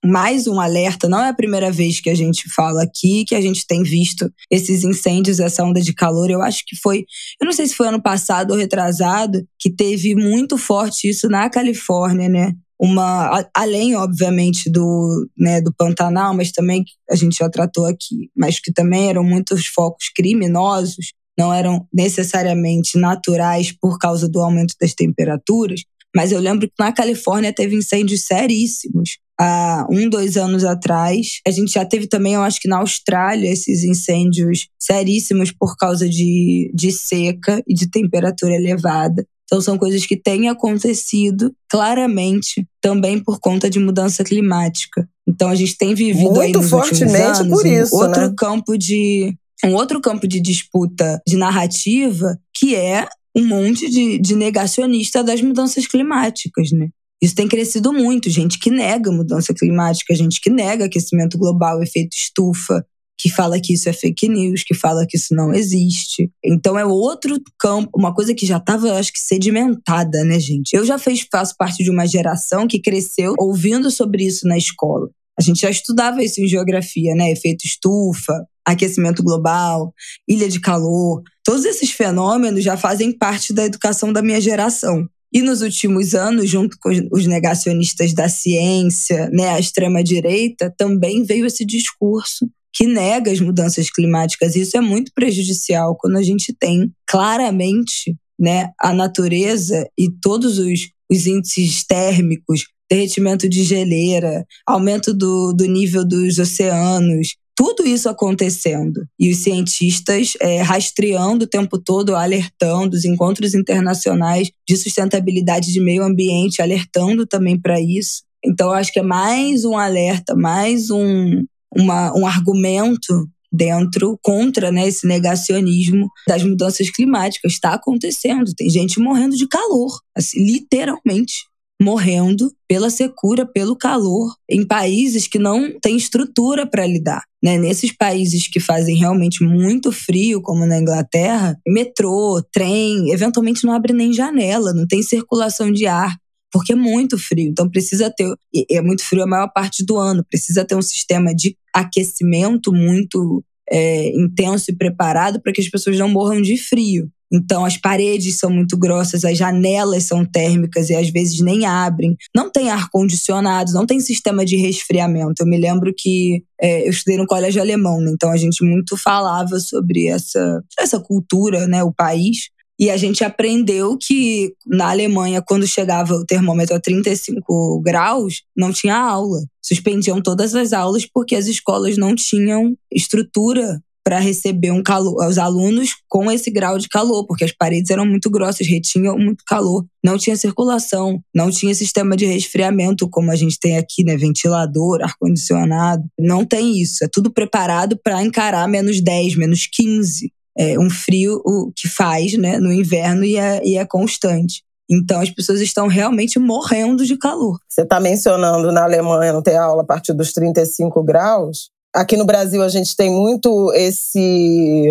mais 0.04 0.46
um 0.46 0.60
alerta. 0.60 1.08
Não 1.08 1.20
é 1.20 1.28
a 1.28 1.34
primeira 1.34 1.70
vez 1.70 2.00
que 2.00 2.10
a 2.10 2.14
gente 2.14 2.48
fala 2.54 2.82
aqui, 2.82 3.24
que 3.24 3.34
a 3.34 3.40
gente 3.40 3.66
tem 3.66 3.82
visto 3.82 4.30
esses 4.50 4.82
incêndios, 4.82 5.38
essa 5.38 5.64
onda 5.64 5.80
de 5.80 5.94
calor. 5.94 6.30
Eu 6.30 6.42
acho 6.42 6.64
que 6.66 6.76
foi, 6.76 7.04
eu 7.40 7.44
não 7.44 7.52
sei 7.52 7.66
se 7.66 7.74
foi 7.74 7.88
ano 7.88 8.02
passado 8.02 8.52
ou 8.52 8.56
retrasado, 8.56 9.46
que 9.58 9.70
teve 9.70 10.14
muito 10.14 10.56
forte 10.56 11.08
isso 11.08 11.28
na 11.28 11.48
Califórnia, 11.48 12.28
né? 12.28 12.52
Uma 12.82 13.48
além 13.54 13.94
obviamente 13.94 14.68
do 14.68 15.30
né, 15.38 15.60
do 15.60 15.72
Pantanal, 15.72 16.34
mas 16.34 16.50
também 16.50 16.84
a 17.08 17.14
gente 17.14 17.36
já 17.38 17.48
tratou 17.48 17.86
aqui, 17.86 18.28
mas 18.36 18.58
que 18.58 18.72
também 18.72 19.08
eram 19.08 19.22
muitos 19.22 19.66
focos 19.66 20.10
criminosos, 20.14 21.12
não 21.38 21.54
eram 21.54 21.86
necessariamente 21.94 22.98
naturais 22.98 23.70
por 23.70 23.98
causa 23.98 24.28
do 24.28 24.40
aumento 24.40 24.74
das 24.80 24.94
temperaturas. 24.94 25.82
Mas 26.14 26.32
eu 26.32 26.40
lembro 26.40 26.66
que 26.66 26.74
na 26.78 26.92
Califórnia 26.92 27.54
teve 27.54 27.76
incêndios 27.76 28.26
seríssimos. 28.26 29.18
Há 29.40 29.86
um, 29.88 30.10
dois 30.10 30.36
anos 30.36 30.62
atrás. 30.62 31.40
A 31.46 31.50
gente 31.50 31.72
já 31.72 31.86
teve 31.86 32.06
também, 32.06 32.34
eu 32.34 32.42
acho 32.42 32.60
que 32.60 32.68
na 32.68 32.78
Austrália, 32.78 33.48
esses 33.50 33.82
incêndios 33.82 34.68
seríssimos 34.78 35.50
por 35.50 35.76
causa 35.76 36.06
de, 36.06 36.70
de 36.74 36.92
seca 36.92 37.62
e 37.66 37.72
de 37.72 37.88
temperatura 37.88 38.54
elevada. 38.54 39.26
Então, 39.52 39.60
são 39.60 39.76
coisas 39.76 40.06
que 40.06 40.16
têm 40.16 40.48
acontecido 40.48 41.54
claramente 41.68 42.66
também 42.80 43.22
por 43.22 43.38
conta 43.38 43.68
de 43.68 43.78
mudança 43.78 44.24
climática. 44.24 45.06
Então, 45.28 45.50
a 45.50 45.54
gente 45.54 45.76
tem 45.76 45.94
vivido 45.94 46.32
Muito 46.32 46.62
fortemente 46.62 47.42
anos 47.42 47.48
por 47.48 47.66
isso, 47.66 47.94
um 47.94 47.98
outro 47.98 48.28
né? 48.28 48.34
campo 48.34 48.78
de 48.78 49.36
um 49.62 49.74
outro 49.74 50.00
campo 50.00 50.26
de 50.26 50.40
disputa 50.40 51.20
de 51.28 51.36
narrativa 51.36 52.34
que 52.56 52.74
é 52.74 53.06
um 53.36 53.46
monte 53.46 53.90
de, 53.90 54.18
de 54.18 54.34
negacionista 54.34 55.22
das 55.22 55.42
mudanças 55.42 55.86
climáticas, 55.86 56.72
né? 56.72 56.88
Isso 57.22 57.34
tem 57.34 57.46
crescido 57.46 57.92
muito, 57.92 58.30
gente 58.30 58.58
que 58.58 58.70
nega 58.70 59.12
mudança 59.12 59.52
climática, 59.52 60.14
gente 60.14 60.40
que 60.40 60.48
nega 60.48 60.86
aquecimento 60.86 61.36
global, 61.36 61.82
efeito 61.82 62.16
estufa, 62.16 62.84
que 63.18 63.30
fala 63.30 63.60
que 63.60 63.74
isso 63.74 63.88
é 63.88 63.92
fake 63.92 64.28
news, 64.28 64.64
que 64.64 64.74
fala 64.74 65.06
que 65.08 65.16
isso 65.16 65.34
não 65.34 65.54
existe. 65.54 66.30
Então 66.44 66.78
é 66.78 66.84
outro 66.84 67.40
campo, 67.58 67.90
uma 67.94 68.14
coisa 68.14 68.34
que 68.34 68.44
já 68.46 68.56
estava, 68.56 68.98
acho 68.98 69.12
que, 69.12 69.20
sedimentada, 69.20 70.24
né, 70.24 70.40
gente? 70.40 70.74
Eu 70.74 70.84
já 70.84 70.98
fez, 70.98 71.26
faço 71.30 71.54
parte 71.56 71.84
de 71.84 71.90
uma 71.90 72.06
geração 72.06 72.66
que 72.66 72.80
cresceu 72.80 73.34
ouvindo 73.38 73.90
sobre 73.90 74.24
isso 74.24 74.46
na 74.46 74.58
escola. 74.58 75.08
A 75.38 75.42
gente 75.42 75.62
já 75.62 75.70
estudava 75.70 76.22
isso 76.22 76.40
em 76.40 76.48
geografia, 76.48 77.14
né? 77.14 77.30
Efeito 77.30 77.64
estufa, 77.64 78.46
aquecimento 78.64 79.22
global, 79.22 79.92
ilha 80.28 80.48
de 80.48 80.60
calor. 80.60 81.22
Todos 81.44 81.64
esses 81.64 81.90
fenômenos 81.90 82.62
já 82.62 82.76
fazem 82.76 83.16
parte 83.16 83.52
da 83.52 83.64
educação 83.64 84.12
da 84.12 84.22
minha 84.22 84.40
geração. 84.40 85.08
E 85.32 85.40
nos 85.40 85.62
últimos 85.62 86.14
anos, 86.14 86.50
junto 86.50 86.76
com 86.78 86.90
os 87.10 87.26
negacionistas 87.26 88.12
da 88.12 88.28
ciência, 88.28 89.30
né, 89.32 89.48
a 89.48 89.58
extrema-direita, 89.58 90.72
também 90.76 91.24
veio 91.24 91.46
esse 91.46 91.64
discurso 91.64 92.46
que 92.72 92.86
nega 92.86 93.30
as 93.30 93.40
mudanças 93.40 93.90
climáticas. 93.90 94.56
Isso 94.56 94.76
é 94.76 94.80
muito 94.80 95.12
prejudicial 95.14 95.96
quando 95.98 96.16
a 96.16 96.22
gente 96.22 96.54
tem 96.58 96.90
claramente 97.06 98.16
né, 98.38 98.70
a 98.80 98.92
natureza 98.92 99.86
e 99.98 100.10
todos 100.10 100.58
os, 100.58 100.88
os 101.10 101.26
índices 101.26 101.84
térmicos, 101.84 102.64
derretimento 102.90 103.48
de 103.48 103.62
geleira, 103.62 104.44
aumento 104.66 105.14
do, 105.14 105.52
do 105.52 105.66
nível 105.66 106.06
dos 106.06 106.38
oceanos, 106.38 107.36
tudo 107.54 107.86
isso 107.86 108.08
acontecendo. 108.08 109.06
E 109.18 109.30
os 109.30 109.38
cientistas 109.38 110.32
é, 110.40 110.62
rastreando 110.62 111.44
o 111.44 111.48
tempo 111.48 111.78
todo, 111.78 112.16
alertando, 112.16 112.96
os 112.96 113.04
encontros 113.04 113.54
internacionais 113.54 114.50
de 114.68 114.76
sustentabilidade 114.76 115.72
de 115.72 115.80
meio 115.80 116.02
ambiente, 116.02 116.60
alertando 116.60 117.26
também 117.26 117.60
para 117.60 117.80
isso. 117.80 118.24
Então, 118.44 118.72
acho 118.72 118.92
que 118.92 118.98
é 118.98 119.02
mais 119.02 119.64
um 119.64 119.76
alerta, 119.78 120.34
mais 120.34 120.90
um, 120.90 121.44
uma, 121.76 122.16
um 122.16 122.26
argumento 122.26 123.28
dentro 123.52 124.18
contra 124.22 124.72
né, 124.72 124.88
esse 124.88 125.06
negacionismo 125.06 126.08
das 126.26 126.42
mudanças 126.42 126.90
climáticas. 126.90 127.52
Está 127.52 127.74
acontecendo, 127.74 128.54
tem 128.56 128.70
gente 128.70 128.98
morrendo 128.98 129.36
de 129.36 129.46
calor, 129.46 129.90
assim, 130.16 130.44
literalmente 130.44 131.34
morrendo 131.82 132.50
pela 132.68 132.88
secura, 132.88 133.44
pelo 133.44 133.76
calor, 133.76 134.32
em 134.48 134.64
países 134.64 135.26
que 135.26 135.38
não 135.38 135.78
têm 135.80 135.96
estrutura 135.96 136.64
para 136.64 136.86
lidar. 136.86 137.24
Né? 137.42 137.58
Nesses 137.58 137.94
países 137.94 138.46
que 138.46 138.60
fazem 138.60 138.96
realmente 138.96 139.42
muito 139.42 139.90
frio, 139.90 140.40
como 140.40 140.64
na 140.64 140.78
Inglaterra, 140.78 141.58
metrô, 141.66 142.40
trem, 142.52 143.10
eventualmente 143.10 143.66
não 143.66 143.74
abre 143.74 143.92
nem 143.92 144.12
janela, 144.12 144.72
não 144.72 144.86
tem 144.86 145.02
circulação 145.02 145.72
de 145.72 145.86
ar 145.86 146.16
porque 146.52 146.72
é 146.72 146.76
muito 146.76 147.18
frio. 147.18 147.48
Então 147.48 147.68
precisa 147.68 148.10
ter, 148.10 148.32
é 148.70 148.80
muito 148.80 149.04
frio 149.04 149.22
a 149.22 149.26
maior 149.26 149.48
parte 149.52 149.84
do 149.84 149.96
ano, 149.96 150.24
precisa 150.28 150.64
ter 150.64 150.74
um 150.74 150.82
sistema 150.82 151.34
de 151.34 151.56
aquecimento 151.74 152.72
muito 152.72 153.42
é, 153.70 154.08
intenso 154.14 154.70
e 154.70 154.76
preparado 154.76 155.40
para 155.40 155.52
que 155.52 155.60
as 155.60 155.68
pessoas 155.68 155.98
não 155.98 156.08
morram 156.08 156.42
de 156.42 156.56
frio. 156.56 157.10
Então, 157.32 157.64
as 157.64 157.78
paredes 157.78 158.38
são 158.38 158.50
muito 158.50 158.76
grossas, 158.76 159.24
as 159.24 159.38
janelas 159.38 160.04
são 160.04 160.22
térmicas 160.22 160.90
e 160.90 160.94
às 160.94 161.08
vezes 161.08 161.40
nem 161.40 161.64
abrem. 161.64 162.14
Não 162.36 162.52
tem 162.52 162.68
ar-condicionado, 162.68 163.72
não 163.72 163.86
tem 163.86 163.98
sistema 164.00 164.44
de 164.44 164.56
resfriamento. 164.56 165.40
Eu 165.40 165.46
me 165.46 165.56
lembro 165.56 165.94
que 165.96 166.44
é, 166.60 166.86
eu 166.86 166.90
estudei 166.90 167.16
no 167.16 167.26
colégio 167.26 167.62
alemão, 167.62 168.02
né? 168.02 168.10
então 168.12 168.30
a 168.30 168.36
gente 168.36 168.62
muito 168.62 168.98
falava 168.98 169.58
sobre 169.58 170.08
essa, 170.08 170.62
essa 170.78 171.00
cultura, 171.00 171.66
né? 171.66 171.82
o 171.82 171.90
país. 171.90 172.50
E 172.78 172.90
a 172.90 172.96
gente 172.96 173.22
aprendeu 173.22 173.96
que 173.96 174.54
na 174.66 174.90
Alemanha, 174.90 175.42
quando 175.42 175.66
chegava 175.66 176.14
o 176.14 176.26
termômetro 176.26 176.74
a 176.74 176.80
35 176.80 177.80
graus, 177.80 178.42
não 178.56 178.72
tinha 178.72 178.96
aula. 178.96 179.38
Suspendiam 179.62 180.20
todas 180.20 180.54
as 180.54 180.72
aulas 180.72 181.06
porque 181.06 181.36
as 181.36 181.46
escolas 181.46 181.96
não 181.96 182.14
tinham 182.14 182.76
estrutura 182.90 183.80
para 184.04 184.18
receber 184.18 184.72
um 184.72 184.82
calor, 184.82 185.24
os 185.26 185.38
alunos 185.38 185.90
com 186.08 186.30
esse 186.30 186.50
grau 186.50 186.76
de 186.76 186.88
calor, 186.88 187.24
porque 187.24 187.44
as 187.44 187.52
paredes 187.52 187.90
eram 187.90 188.04
muito 188.04 188.28
grossas, 188.28 188.66
retinham 188.66 189.16
muito 189.16 189.44
calor, 189.46 189.86
não 190.04 190.18
tinha 190.18 190.34
circulação, 190.34 191.22
não 191.32 191.50
tinha 191.50 191.74
sistema 191.74 192.16
de 192.16 192.26
resfriamento 192.26 193.08
como 193.08 193.30
a 193.30 193.36
gente 193.36 193.58
tem 193.60 193.78
aqui, 193.78 194.02
né, 194.02 194.16
ventilador, 194.16 195.02
ar 195.02 195.14
condicionado, 195.18 196.02
não 196.18 196.44
tem 196.44 196.80
isso, 196.80 197.04
é 197.04 197.08
tudo 197.08 197.32
preparado 197.32 197.96
para 198.02 198.22
encarar 198.22 198.66
menos 198.66 199.00
10, 199.00 199.36
menos 199.36 199.68
15 199.72 200.32
é, 200.56 200.78
um 200.78 200.90
frio 200.90 201.42
que 201.76 201.88
faz 201.88 202.36
né, 202.36 202.58
no 202.58 202.72
inverno 202.72 203.24
e 203.24 203.36
é, 203.36 203.64
e 203.64 203.76
é 203.76 203.84
constante. 203.84 204.62
Então 204.90 205.20
as 205.20 205.30
pessoas 205.30 205.60
estão 205.60 205.86
realmente 205.86 206.38
morrendo 206.38 207.06
de 207.06 207.16
calor. 207.16 207.58
Você 207.68 207.82
está 207.82 207.98
mencionando 207.98 208.70
na 208.70 208.84
Alemanha 208.84 209.32
não 209.32 209.42
ter 209.42 209.56
aula 209.56 209.82
a 209.82 209.86
partir 209.86 210.12
dos 210.12 210.32
35 210.32 211.02
graus. 211.02 211.70
Aqui 211.94 212.16
no 212.16 212.24
Brasil 212.24 212.62
a 212.62 212.68
gente 212.68 212.96
tem 212.96 213.10
muito 213.10 213.70
esse 213.74 214.88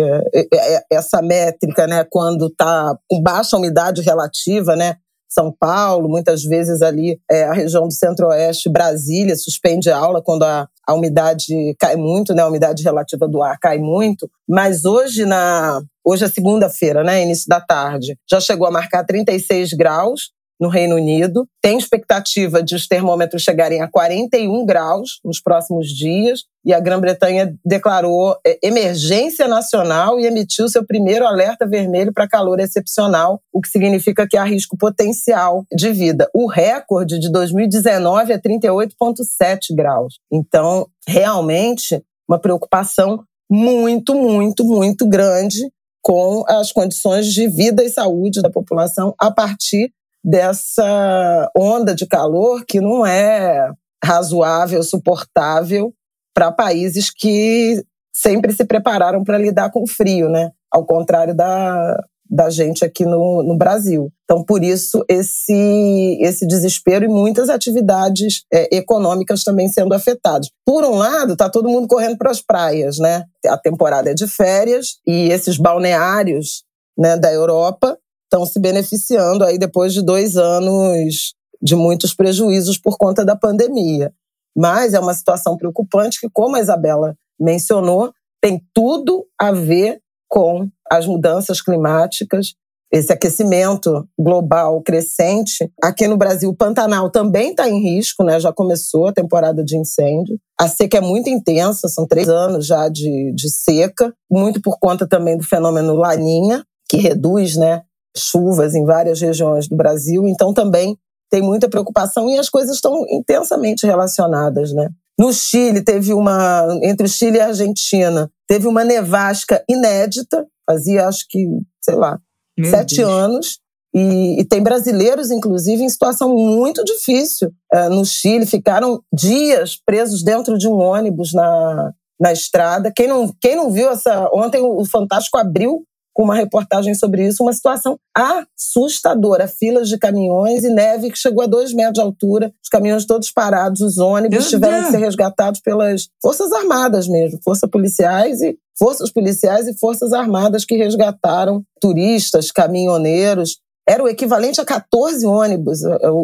essa 0.90 1.20
métrica, 1.20 1.86
né, 1.86 2.06
quando 2.08 2.46
está 2.46 2.96
com 3.08 3.20
baixa 3.20 3.56
umidade 3.56 4.02
relativa, 4.02 4.76
né? 4.76 4.96
São 5.32 5.50
Paulo, 5.50 6.08
muitas 6.08 6.42
vezes 6.42 6.82
ali 6.82 7.18
é, 7.30 7.44
a 7.44 7.52
região 7.52 7.88
do 7.88 7.92
Centro-Oeste, 7.92 8.68
Brasília, 8.68 9.34
suspende 9.34 9.90
aula 9.90 10.22
quando 10.22 10.42
a, 10.42 10.68
a 10.86 10.94
umidade 10.94 11.74
cai 11.78 11.96
muito, 11.96 12.34
né? 12.34 12.42
A 12.42 12.48
umidade 12.48 12.82
relativa 12.82 13.26
do 13.26 13.42
ar 13.42 13.58
cai 13.58 13.78
muito. 13.78 14.30
Mas 14.48 14.84
hoje, 14.84 15.24
na 15.24 15.82
hoje 16.04 16.24
é 16.24 16.28
segunda-feira, 16.28 17.02
né? 17.02 17.22
Início 17.22 17.48
da 17.48 17.60
tarde, 17.60 18.16
já 18.30 18.40
chegou 18.40 18.66
a 18.66 18.70
marcar 18.70 19.04
36 19.04 19.72
graus 19.72 20.30
no 20.62 20.68
Reino 20.68 20.94
Unido. 20.94 21.44
Tem 21.60 21.76
expectativa 21.76 22.62
de 22.62 22.76
os 22.76 22.86
termômetros 22.86 23.42
chegarem 23.42 23.82
a 23.82 23.88
41 23.88 24.64
graus 24.64 25.18
nos 25.24 25.40
próximos 25.40 25.88
dias. 25.88 26.44
E 26.64 26.72
a 26.72 26.78
Grã-Bretanha 26.78 27.52
declarou 27.66 28.36
é, 28.46 28.56
emergência 28.62 29.48
nacional 29.48 30.20
e 30.20 30.24
emitiu 30.24 30.68
seu 30.68 30.86
primeiro 30.86 31.26
alerta 31.26 31.66
vermelho 31.66 32.12
para 32.12 32.28
calor 32.28 32.60
excepcional, 32.60 33.40
o 33.52 33.60
que 33.60 33.68
significa 33.68 34.24
que 34.28 34.36
há 34.36 34.44
risco 34.44 34.76
potencial 34.78 35.64
de 35.76 35.90
vida. 35.92 36.30
O 36.32 36.46
recorde 36.46 37.18
de 37.18 37.28
2019 37.32 38.32
é 38.32 38.38
38,7 38.38 39.74
graus. 39.74 40.20
Então, 40.32 40.86
realmente, 41.08 42.00
uma 42.28 42.38
preocupação 42.38 43.24
muito, 43.50 44.14
muito, 44.14 44.64
muito 44.64 45.08
grande 45.08 45.68
com 46.00 46.44
as 46.48 46.70
condições 46.70 47.26
de 47.26 47.48
vida 47.48 47.82
e 47.82 47.90
saúde 47.90 48.40
da 48.40 48.50
população 48.50 49.12
a 49.18 49.30
partir 49.30 49.92
dessa 50.24 51.50
onda 51.56 51.94
de 51.94 52.06
calor 52.06 52.64
que 52.66 52.80
não 52.80 53.04
é 53.04 53.70
razoável, 54.04 54.82
suportável 54.82 55.92
para 56.34 56.52
países 56.52 57.10
que 57.10 57.82
sempre 58.14 58.52
se 58.52 58.64
prepararam 58.64 59.24
para 59.24 59.38
lidar 59.38 59.70
com 59.70 59.82
o 59.82 59.86
frio, 59.86 60.28
né? 60.28 60.50
Ao 60.70 60.84
contrário 60.84 61.34
da, 61.34 61.96
da 62.28 62.50
gente 62.50 62.84
aqui 62.84 63.04
no, 63.04 63.42
no 63.42 63.56
Brasil. 63.56 64.10
Então, 64.24 64.42
por 64.42 64.62
isso, 64.64 65.04
esse, 65.08 66.18
esse 66.20 66.46
desespero 66.46 67.04
e 67.04 67.08
muitas 67.08 67.50
atividades 67.50 68.44
é, 68.52 68.74
econômicas 68.74 69.44
também 69.44 69.68
sendo 69.68 69.94
afetadas. 69.94 70.48
Por 70.64 70.84
um 70.84 70.94
lado, 70.94 71.34
está 71.34 71.50
todo 71.50 71.68
mundo 71.68 71.86
correndo 71.86 72.16
para 72.16 72.30
as 72.30 72.40
praias, 72.40 72.98
né? 72.98 73.24
A 73.46 73.58
temporada 73.58 74.10
é 74.10 74.14
de 74.14 74.26
férias 74.26 74.98
e 75.06 75.28
esses 75.28 75.58
balneários 75.58 76.64
né, 76.96 77.16
da 77.16 77.32
Europa 77.32 77.98
estão 78.32 78.46
se 78.46 78.58
beneficiando 78.58 79.44
aí 79.44 79.58
depois 79.58 79.92
de 79.92 80.00
dois 80.02 80.38
anos 80.38 81.34
de 81.60 81.76
muitos 81.76 82.14
prejuízos 82.14 82.78
por 82.78 82.96
conta 82.96 83.24
da 83.24 83.36
pandemia. 83.36 84.10
Mas 84.56 84.94
é 84.94 85.00
uma 85.00 85.14
situação 85.14 85.56
preocupante 85.56 86.18
que, 86.18 86.28
como 86.32 86.56
a 86.56 86.60
Isabela 86.60 87.14
mencionou, 87.38 88.12
tem 88.40 88.60
tudo 88.74 89.26
a 89.38 89.52
ver 89.52 90.00
com 90.28 90.66
as 90.90 91.06
mudanças 91.06 91.60
climáticas, 91.60 92.54
esse 92.90 93.12
aquecimento 93.12 94.06
global 94.18 94.82
crescente. 94.82 95.70
Aqui 95.82 96.06
no 96.08 96.16
Brasil, 96.16 96.50
o 96.50 96.56
Pantanal 96.56 97.10
também 97.10 97.50
está 97.50 97.68
em 97.68 97.80
risco, 97.80 98.24
né? 98.24 98.40
já 98.40 98.52
começou 98.52 99.06
a 99.08 99.12
temporada 99.12 99.64
de 99.64 99.78
incêndio. 99.78 100.38
A 100.58 100.68
seca 100.68 100.98
é 100.98 101.00
muito 101.00 101.30
intensa, 101.30 101.88
são 101.88 102.06
três 102.06 102.28
anos 102.28 102.66
já 102.66 102.88
de, 102.88 103.32
de 103.34 103.50
seca, 103.50 104.12
muito 104.30 104.60
por 104.60 104.78
conta 104.78 105.06
também 105.06 105.36
do 105.36 105.44
fenômeno 105.44 105.94
Laninha, 105.94 106.64
que 106.88 106.98
reduz 106.98 107.56
né, 107.56 107.82
chuvas 108.16 108.74
em 108.74 108.84
várias 108.84 109.20
regiões 109.20 109.68
do 109.68 109.76
Brasil, 109.76 110.26
então 110.26 110.52
também 110.52 110.96
tem 111.30 111.42
muita 111.42 111.68
preocupação 111.68 112.28
e 112.28 112.38
as 112.38 112.48
coisas 112.48 112.74
estão 112.76 113.04
intensamente 113.08 113.86
relacionadas, 113.86 114.72
né? 114.72 114.90
No 115.18 115.32
Chile 115.32 115.82
teve 115.82 116.12
uma 116.12 116.66
entre 116.82 117.06
o 117.06 117.08
Chile 117.08 117.38
e 117.38 117.40
a 117.40 117.48
Argentina 117.48 118.30
teve 118.48 118.66
uma 118.66 118.84
nevasca 118.84 119.62
inédita, 119.68 120.46
fazia 120.66 121.06
acho 121.06 121.26
que 121.28 121.46
sei 121.82 121.94
lá 121.94 122.18
Meu 122.58 122.70
sete 122.70 122.96
Deus. 122.96 123.10
anos 123.10 123.58
e, 123.94 124.40
e, 124.40 124.44
tem 124.44 124.62
brasileiros 124.62 125.30
inclusive 125.30 125.82
em 125.82 125.88
situação 125.88 126.34
muito 126.34 126.82
difícil 126.82 127.50
é, 127.72 127.88
no 127.88 128.04
Chile 128.04 128.46
ficaram 128.46 129.02
dias 129.12 129.78
presos 129.84 130.22
dentro 130.22 130.56
de 130.56 130.66
um 130.66 130.76
ônibus 130.76 131.32
na 131.32 131.92
na 132.22 132.32
estrada. 132.32 132.92
Quem 132.94 133.08
não, 133.08 133.34
quem 133.40 133.56
não 133.56 133.68
viu 133.68 133.90
essa. 133.90 134.30
Ontem 134.32 134.62
o 134.62 134.84
Fantástico 134.84 135.36
abriu 135.36 135.82
com 136.14 136.24
uma 136.24 136.34
reportagem 136.34 136.94
sobre 136.94 137.26
isso, 137.26 137.42
uma 137.42 137.52
situação 137.52 137.98
assustadora. 138.14 139.48
Filas 139.48 139.88
de 139.88 139.98
caminhões 139.98 140.64
e 140.64 140.68
neve 140.68 141.10
que 141.10 141.18
chegou 141.18 141.42
a 141.42 141.46
dois 141.46 141.72
metros 141.72 141.94
de 141.94 142.00
altura, 142.00 142.52
os 142.62 142.68
caminhões 142.68 143.06
todos 143.06 143.30
parados, 143.30 143.80
os 143.80 143.98
ônibus 143.98 144.48
tiveram 144.48 144.84
que 144.84 144.90
ser 144.90 144.98
resgatados 144.98 145.60
pelas 145.60 146.08
forças 146.20 146.52
armadas 146.52 147.08
mesmo, 147.08 147.38
forças 147.44 147.68
policiais 147.70 148.40
e 148.40 148.56
forças 148.78 149.10
policiais 149.10 149.66
e 149.68 149.78
forças 149.78 150.12
armadas 150.12 150.64
que 150.64 150.76
resgataram 150.76 151.62
turistas, 151.80 152.50
caminhoneiros. 152.50 153.58
Era 153.88 154.02
o 154.02 154.08
equivalente 154.08 154.60
a 154.60 154.64
14 154.64 155.26
ônibus, 155.26 155.80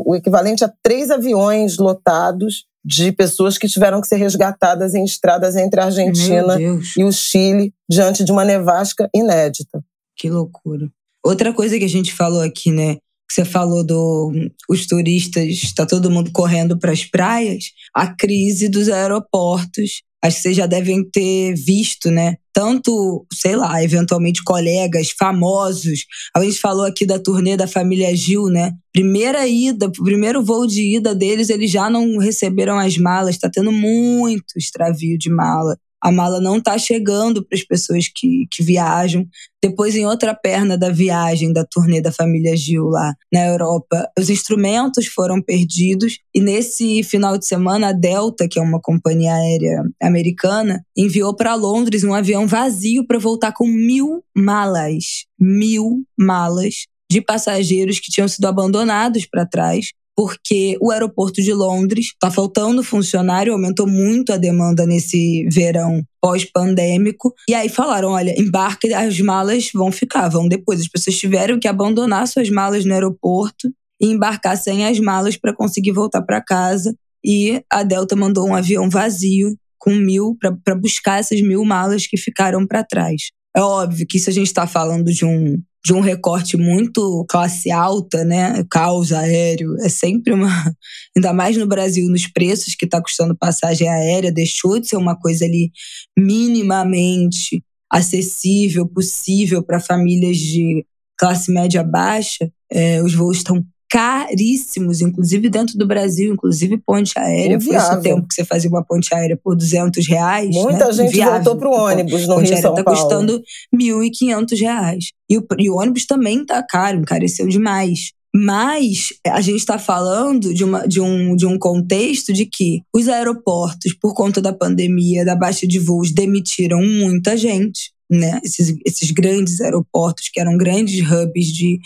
o 0.07 0.15
equivalente 0.15 0.65
a 0.65 0.73
três 0.83 1.11
aviões 1.11 1.77
lotados 1.77 2.67
de 2.89 3.13
pessoas 3.13 3.59
que 3.59 3.69
tiveram 3.69 4.01
que 4.01 4.07
ser 4.07 4.17
resgatadas 4.17 4.95
em 4.95 5.05
estradas 5.05 5.57
entre 5.57 5.79
a 5.79 5.85
Argentina 5.85 6.57
e 6.97 7.05
o 7.05 7.13
Chile 7.13 7.75
diante 7.89 8.25
de 8.25 8.33
uma 8.33 8.47
nevasca 8.47 9.11
inédita. 9.15 9.85
Que 10.17 10.31
loucura. 10.31 10.89
Outra 11.23 11.53
coisa 11.53 11.79
que 11.79 11.85
a 11.85 11.89
gente 11.89 12.15
falou 12.15 12.41
aqui, 12.41 12.73
né? 12.73 12.95
Que 12.95 13.35
você 13.35 13.45
falou 13.45 13.85
do 13.85 14.33
os 14.71 14.87
turistas, 14.87 15.45
está 15.45 15.85
todo 15.85 16.11
mundo 16.11 16.33
correndo 16.33 16.79
para 16.79 16.93
as 16.93 17.05
praias, 17.05 17.67
a 17.95 18.07
crise 18.07 18.71
dos 18.71 18.89
aeroportos 18.89 20.03
acho 20.23 20.37
que 20.37 20.43
vocês 20.43 20.57
já 20.57 20.67
devem 20.67 21.09
ter 21.09 21.55
visto, 21.55 22.11
né? 22.11 22.37
Tanto, 22.59 23.25
sei 23.33 23.55
lá, 23.55 23.81
eventualmente 23.85 24.43
colegas 24.43 25.11
famosos. 25.17 26.01
A 26.35 26.43
gente 26.43 26.59
falou 26.59 26.85
aqui 26.85 27.07
da 27.07 27.17
turnê 27.17 27.57
da 27.57 27.69
família 27.69 28.13
Gil, 28.17 28.47
né? 28.47 28.73
Primeira 28.93 29.47
ida, 29.47 29.89
primeiro 29.93 30.43
voo 30.43 30.67
de 30.67 30.97
ida 30.97 31.15
deles, 31.15 31.51
eles 31.51 31.71
já 31.71 31.89
não 31.89 32.19
receberam 32.19 32.77
as 32.77 32.99
malas, 32.99 33.39
tá 33.39 33.49
tendo 33.49 33.71
muito 33.71 34.57
extravio 34.57 35.17
de 35.17 35.31
mala 35.31 35.79
a 36.03 36.13
mala 36.13 36.41
não 36.41 36.59
está 36.59 36.79
chegando 36.79 37.45
para 37.45 37.57
as 37.57 37.65
pessoas 37.65 38.09
que, 38.09 38.47
que 38.51 38.63
viajam. 38.63 39.27
Depois, 39.63 39.97
em 39.97 40.07
outra 40.07 40.35
perna 40.35 40.79
da 40.79 40.91
viagem 40.91 41.53
da 41.53 41.65
turnê 41.65 42.01
da 42.01 42.13
família 42.13 42.57
Gil 42.57 42.85
lá 42.85 43.13
na 43.33 43.47
Europa, 43.47 44.09
os 44.19 44.31
instrumentos 44.31 45.07
foram 45.07 45.43
perdidos. 45.43 46.19
E 46.35 46.41
nesse 46.41 47.03
final 47.03 47.37
de 47.37 47.47
semana, 47.47 47.89
a 47.89 47.93
Delta, 47.93 48.49
que 48.49 48.59
é 48.59 48.63
uma 48.63 48.81
companhia 48.81 49.35
aérea 49.35 49.83
americana, 50.01 50.85
enviou 50.97 51.35
para 51.35 51.55
Londres 51.55 52.05
um 52.05 52.15
avião 52.15 52.47
vazio 52.47 53.07
para 53.07 53.19
voltar 53.19 53.53
com 53.53 53.67
mil 53.67 54.23
malas. 54.37 55.27
Mil 55.39 56.05
malas 56.17 56.87
de 57.11 57.21
passageiros 57.23 57.99
que 57.99 58.13
tinham 58.13 58.29
sido 58.29 58.45
abandonados 58.47 59.27
para 59.27 59.47
trás 59.47 59.93
porque 60.19 60.77
o 60.81 60.91
aeroporto 60.91 61.41
de 61.41 61.55
Londres 61.55 62.07
está 62.07 62.29
faltando 62.29 62.83
funcionário, 62.83 63.53
aumentou 63.53 63.87
muito 63.87 64.33
a 64.33 64.37
demanda 64.37 64.85
nesse 64.85 65.47
verão 65.49 66.03
pós-pandêmico. 66.21 67.33
E 67.49 67.55
aí 67.55 67.69
falaram: 67.69 68.09
olha, 68.09 68.35
embarque, 68.37 68.93
as 68.93 69.21
malas 69.21 69.71
vão 69.73 69.93
ficar, 69.93 70.29
vão 70.29 70.49
depois. 70.49 70.81
As 70.81 70.89
pessoas 70.89 71.17
tiveram 71.17 71.61
que 71.61 71.69
abandonar 71.69 72.27
suas 72.27 72.51
malas 72.51 72.85
no 72.85 72.95
aeroporto 72.95 73.73
e 74.03 74.09
embarcar 74.09 74.57
sem 74.57 74.87
as 74.87 74.99
malas 74.99 75.37
para 75.37 75.55
conseguir 75.55 75.93
voltar 75.93 76.23
para 76.23 76.43
casa. 76.43 76.93
E 77.25 77.63
a 77.71 77.85
Delta 77.85 78.17
mandou 78.17 78.49
um 78.49 78.57
avião 78.57 78.91
vazio 78.91 79.57
com 79.79 79.95
mil 79.95 80.37
para 80.65 80.75
buscar 80.75 81.21
essas 81.21 81.41
mil 81.41 81.65
malas 81.65 82.09
que 82.09 82.17
ficaram 82.17 82.67
para 82.67 82.83
trás. 82.83 83.29
É 83.57 83.61
óbvio 83.61 84.05
que 84.05 84.19
isso 84.19 84.31
a 84.31 84.33
gente 84.33 84.49
está 84.49 84.67
falando 84.67 85.13
de 85.13 85.25
um 85.25 85.63
de 85.85 85.95
um 85.95 86.01
recorte 86.01 86.57
muito 86.57 87.25
classe 87.29 87.71
alta, 87.71 88.25
né? 88.25 88.65
Caos 88.71 89.13
aéreo, 89.13 89.77
é 89.81 89.89
sempre 89.89 90.33
uma. 90.33 90.49
Ainda 91.17 91.33
mais 91.33 91.57
no 91.57 91.67
Brasil, 91.67 92.09
nos 92.11 92.27
preços 92.27 92.75
que 92.75 92.85
está 92.85 93.01
custando 93.01 93.37
passagem 93.37 93.89
aérea, 93.89 94.33
deixou 94.33 94.79
de 94.79 94.89
ser 94.89 94.97
uma 94.97 95.19
coisa 95.19 95.45
ali 95.45 95.71
minimamente 96.19 97.63
acessível, 97.91 98.87
possível 98.87 99.63
para 99.63 99.81
famílias 99.81 100.37
de 100.37 100.85
classe 101.19 101.53
média 101.53 101.83
baixa. 101.83 102.51
É, 102.71 103.03
os 103.03 103.15
voos 103.15 103.39
estão 103.39 103.65
caríssimos, 103.91 105.01
inclusive 105.01 105.49
dentro 105.49 105.79
do 105.79 105.87
Brasil, 105.87 106.33
inclusive 106.33 106.79
ponte 106.79 107.19
aérea. 107.19 107.61
Foi 107.61 107.75
esse 107.75 108.01
tempo 108.03 108.27
que 108.29 108.35
você 108.35 108.45
fazia 108.45 108.69
uma 108.69 108.85
ponte 108.85 109.15
aérea 109.15 109.39
por 109.43 109.57
200 109.57 110.07
reais. 110.07 110.55
Muita 110.55 110.87
né? 110.87 110.93
gente 110.93 111.09
Inviável. 111.09 111.35
voltou 111.35 111.57
para 111.57 111.69
o 111.69 111.73
ônibus 111.73 112.27
no 112.27 112.37
Rio 112.37 112.61
São 112.61 112.75
tá 112.75 112.85
Paulo. 112.85 112.99
Está 112.99 113.09
custando 113.09 113.43
1.500 113.75 114.61
reais. 114.61 115.05
E 115.31 115.39
o, 115.39 115.47
e 115.59 115.71
o 115.71 115.77
ônibus 115.77 116.07
também 116.07 116.45
tá 116.45 116.63
caro, 116.69 116.99
encareceu 116.99 117.49
demais. 117.49 118.13
Mas 118.35 119.09
a 119.27 119.41
gente 119.41 119.59
está 119.59 119.79
falando 119.79 120.53
de, 120.53 120.63
uma, 120.63 120.87
de, 120.87 121.01
um, 121.01 121.35
de 121.35 121.47
um 121.47 121.59
contexto 121.59 122.33
de 122.33 122.45
que 122.45 122.83
os 122.95 123.09
aeroportos, 123.09 123.95
por 123.95 124.15
conta 124.15 124.41
da 124.41 124.53
pandemia, 124.53 125.25
da 125.25 125.35
baixa 125.35 125.67
de 125.67 125.79
voos, 125.79 126.13
demitiram 126.13 126.81
muita 126.83 127.37
gente. 127.37 127.93
Né? 128.11 128.41
Esses, 128.43 128.77
esses 128.85 129.11
grandes 129.11 129.61
aeroportos, 129.61 130.29
que 130.33 130.41
eram 130.41 130.57
grandes 130.57 131.01
hubs 131.01 131.47
de, 131.47 131.79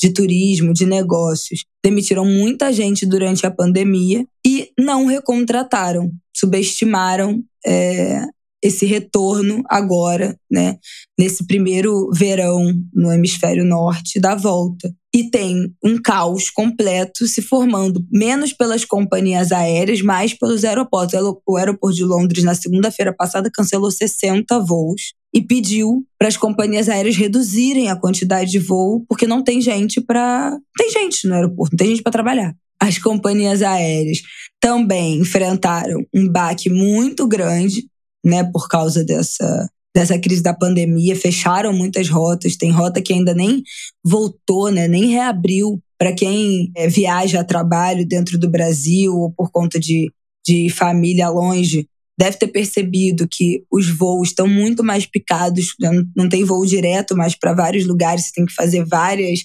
de 0.00 0.10
turismo, 0.10 0.72
de 0.72 0.84
negócios, 0.86 1.64
demitiram 1.84 2.24
muita 2.24 2.72
gente 2.72 3.06
durante 3.06 3.46
a 3.46 3.50
pandemia 3.50 4.26
e 4.46 4.70
não 4.78 5.06
recontrataram, 5.06 6.10
subestimaram 6.36 7.42
é, 7.66 8.22
esse 8.62 8.86
retorno 8.86 9.62
agora, 9.68 10.36
né, 10.50 10.78
nesse 11.18 11.46
primeiro 11.46 12.10
verão 12.12 12.72
no 12.92 13.12
hemisfério 13.12 13.64
norte 13.64 14.18
da 14.20 14.34
volta. 14.34 14.92
E 15.14 15.30
tem 15.30 15.74
um 15.82 16.00
caos 16.00 16.50
completo 16.50 17.26
se 17.26 17.40
formando, 17.40 18.04
menos 18.12 18.52
pelas 18.52 18.84
companhias 18.84 19.52
aéreas, 19.52 20.02
mais 20.02 20.34
pelos 20.34 20.64
aeroportos. 20.64 21.18
O 21.46 21.56
aeroporto 21.56 21.96
de 21.96 22.04
Londres, 22.04 22.44
na 22.44 22.54
segunda-feira 22.54 23.14
passada, 23.16 23.50
cancelou 23.52 23.90
60 23.90 24.58
voos 24.60 25.14
e 25.34 25.42
pediu 25.42 26.04
para 26.18 26.28
as 26.28 26.36
companhias 26.36 26.88
aéreas 26.88 27.16
reduzirem 27.16 27.90
a 27.90 27.96
quantidade 27.96 28.50
de 28.50 28.58
voo, 28.58 29.04
porque 29.08 29.26
não 29.26 29.42
tem 29.42 29.60
gente 29.60 30.00
para. 30.00 30.56
Tem 30.76 30.90
gente 30.90 31.26
no 31.28 31.34
aeroporto, 31.34 31.72
não 31.72 31.78
tem 31.78 31.88
gente 31.88 32.02
para 32.02 32.12
trabalhar. 32.12 32.54
As 32.80 32.98
companhias 32.98 33.62
aéreas 33.62 34.18
também 34.60 35.18
enfrentaram 35.18 36.04
um 36.14 36.28
baque 36.28 36.70
muito 36.70 37.26
grande 37.26 37.86
né, 38.24 38.44
por 38.44 38.68
causa 38.68 39.04
dessa, 39.04 39.68
dessa 39.94 40.18
crise 40.18 40.42
da 40.42 40.54
pandemia, 40.54 41.16
fecharam 41.16 41.72
muitas 41.72 42.08
rotas, 42.08 42.56
tem 42.56 42.70
rota 42.70 43.02
que 43.02 43.12
ainda 43.12 43.34
nem 43.34 43.62
voltou, 44.04 44.70
né, 44.70 44.86
nem 44.86 45.06
reabriu 45.06 45.80
para 45.98 46.12
quem 46.12 46.70
é, 46.76 46.88
viaja 46.88 47.40
a 47.40 47.44
trabalho 47.44 48.06
dentro 48.06 48.38
do 48.38 48.48
Brasil 48.48 49.12
ou 49.14 49.32
por 49.32 49.50
conta 49.50 49.80
de, 49.80 50.12
de 50.46 50.70
família 50.70 51.28
longe. 51.28 51.88
Deve 52.18 52.36
ter 52.36 52.48
percebido 52.48 53.28
que 53.30 53.62
os 53.70 53.88
voos 53.88 54.28
estão 54.28 54.48
muito 54.48 54.82
mais 54.82 55.06
picados, 55.06 55.74
né, 55.80 55.90
não 56.16 56.28
tem 56.28 56.44
voo 56.44 56.66
direto, 56.66 57.16
mas 57.16 57.34
para 57.34 57.54
vários 57.54 57.86
lugares 57.86 58.26
você 58.26 58.32
tem 58.34 58.46
que 58.46 58.54
fazer 58.54 58.84
várias 58.84 59.40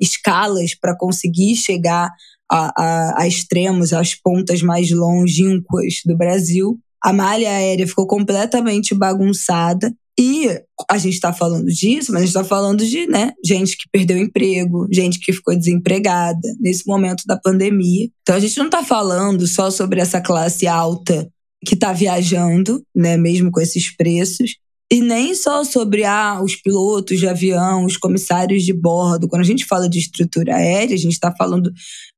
escalas 0.00 0.74
para 0.74 0.96
conseguir 0.96 1.54
chegar 1.56 2.10
a, 2.50 2.72
a, 2.76 3.22
a 3.22 3.28
extremos, 3.28 3.92
às 3.92 4.14
pontas 4.14 4.62
mais 4.62 4.90
longínquas 4.90 6.00
do 6.04 6.16
Brasil 6.16 6.78
a 7.04 7.12
malha 7.12 7.50
aérea 7.50 7.86
ficou 7.86 8.06
completamente 8.06 8.94
bagunçada. 8.94 9.92
E 10.18 10.48
a 10.88 10.96
gente 10.96 11.14
está 11.14 11.32
falando 11.32 11.66
disso, 11.66 12.12
mas 12.12 12.22
a 12.22 12.24
gente 12.24 12.36
está 12.36 12.44
falando 12.44 12.86
de 12.86 13.06
né, 13.06 13.32
gente 13.44 13.76
que 13.76 13.88
perdeu 13.92 14.16
emprego, 14.16 14.86
gente 14.90 15.18
que 15.18 15.32
ficou 15.32 15.54
desempregada 15.56 16.48
nesse 16.60 16.86
momento 16.86 17.24
da 17.26 17.36
pandemia. 17.36 18.08
Então 18.22 18.36
a 18.36 18.38
gente 18.38 18.56
não 18.56 18.66
está 18.66 18.82
falando 18.82 19.46
só 19.46 19.70
sobre 19.70 20.00
essa 20.00 20.20
classe 20.20 20.66
alta 20.66 21.28
que 21.64 21.74
está 21.74 21.92
viajando, 21.92 22.82
né, 22.94 23.16
mesmo 23.16 23.50
com 23.50 23.60
esses 23.60 23.94
preços, 23.96 24.56
e 24.92 25.00
nem 25.00 25.34
só 25.34 25.64
sobre 25.64 26.04
ah, 26.04 26.40
os 26.42 26.56
pilotos 26.56 27.18
de 27.18 27.26
avião, 27.26 27.84
os 27.84 27.96
comissários 27.96 28.62
de 28.64 28.72
bordo. 28.72 29.26
Quando 29.26 29.42
a 29.42 29.46
gente 29.46 29.64
fala 29.64 29.88
de 29.88 29.98
estrutura 29.98 30.56
aérea, 30.56 30.94
a 30.94 30.98
gente 30.98 31.14
está 31.14 31.32
falando 31.32 31.72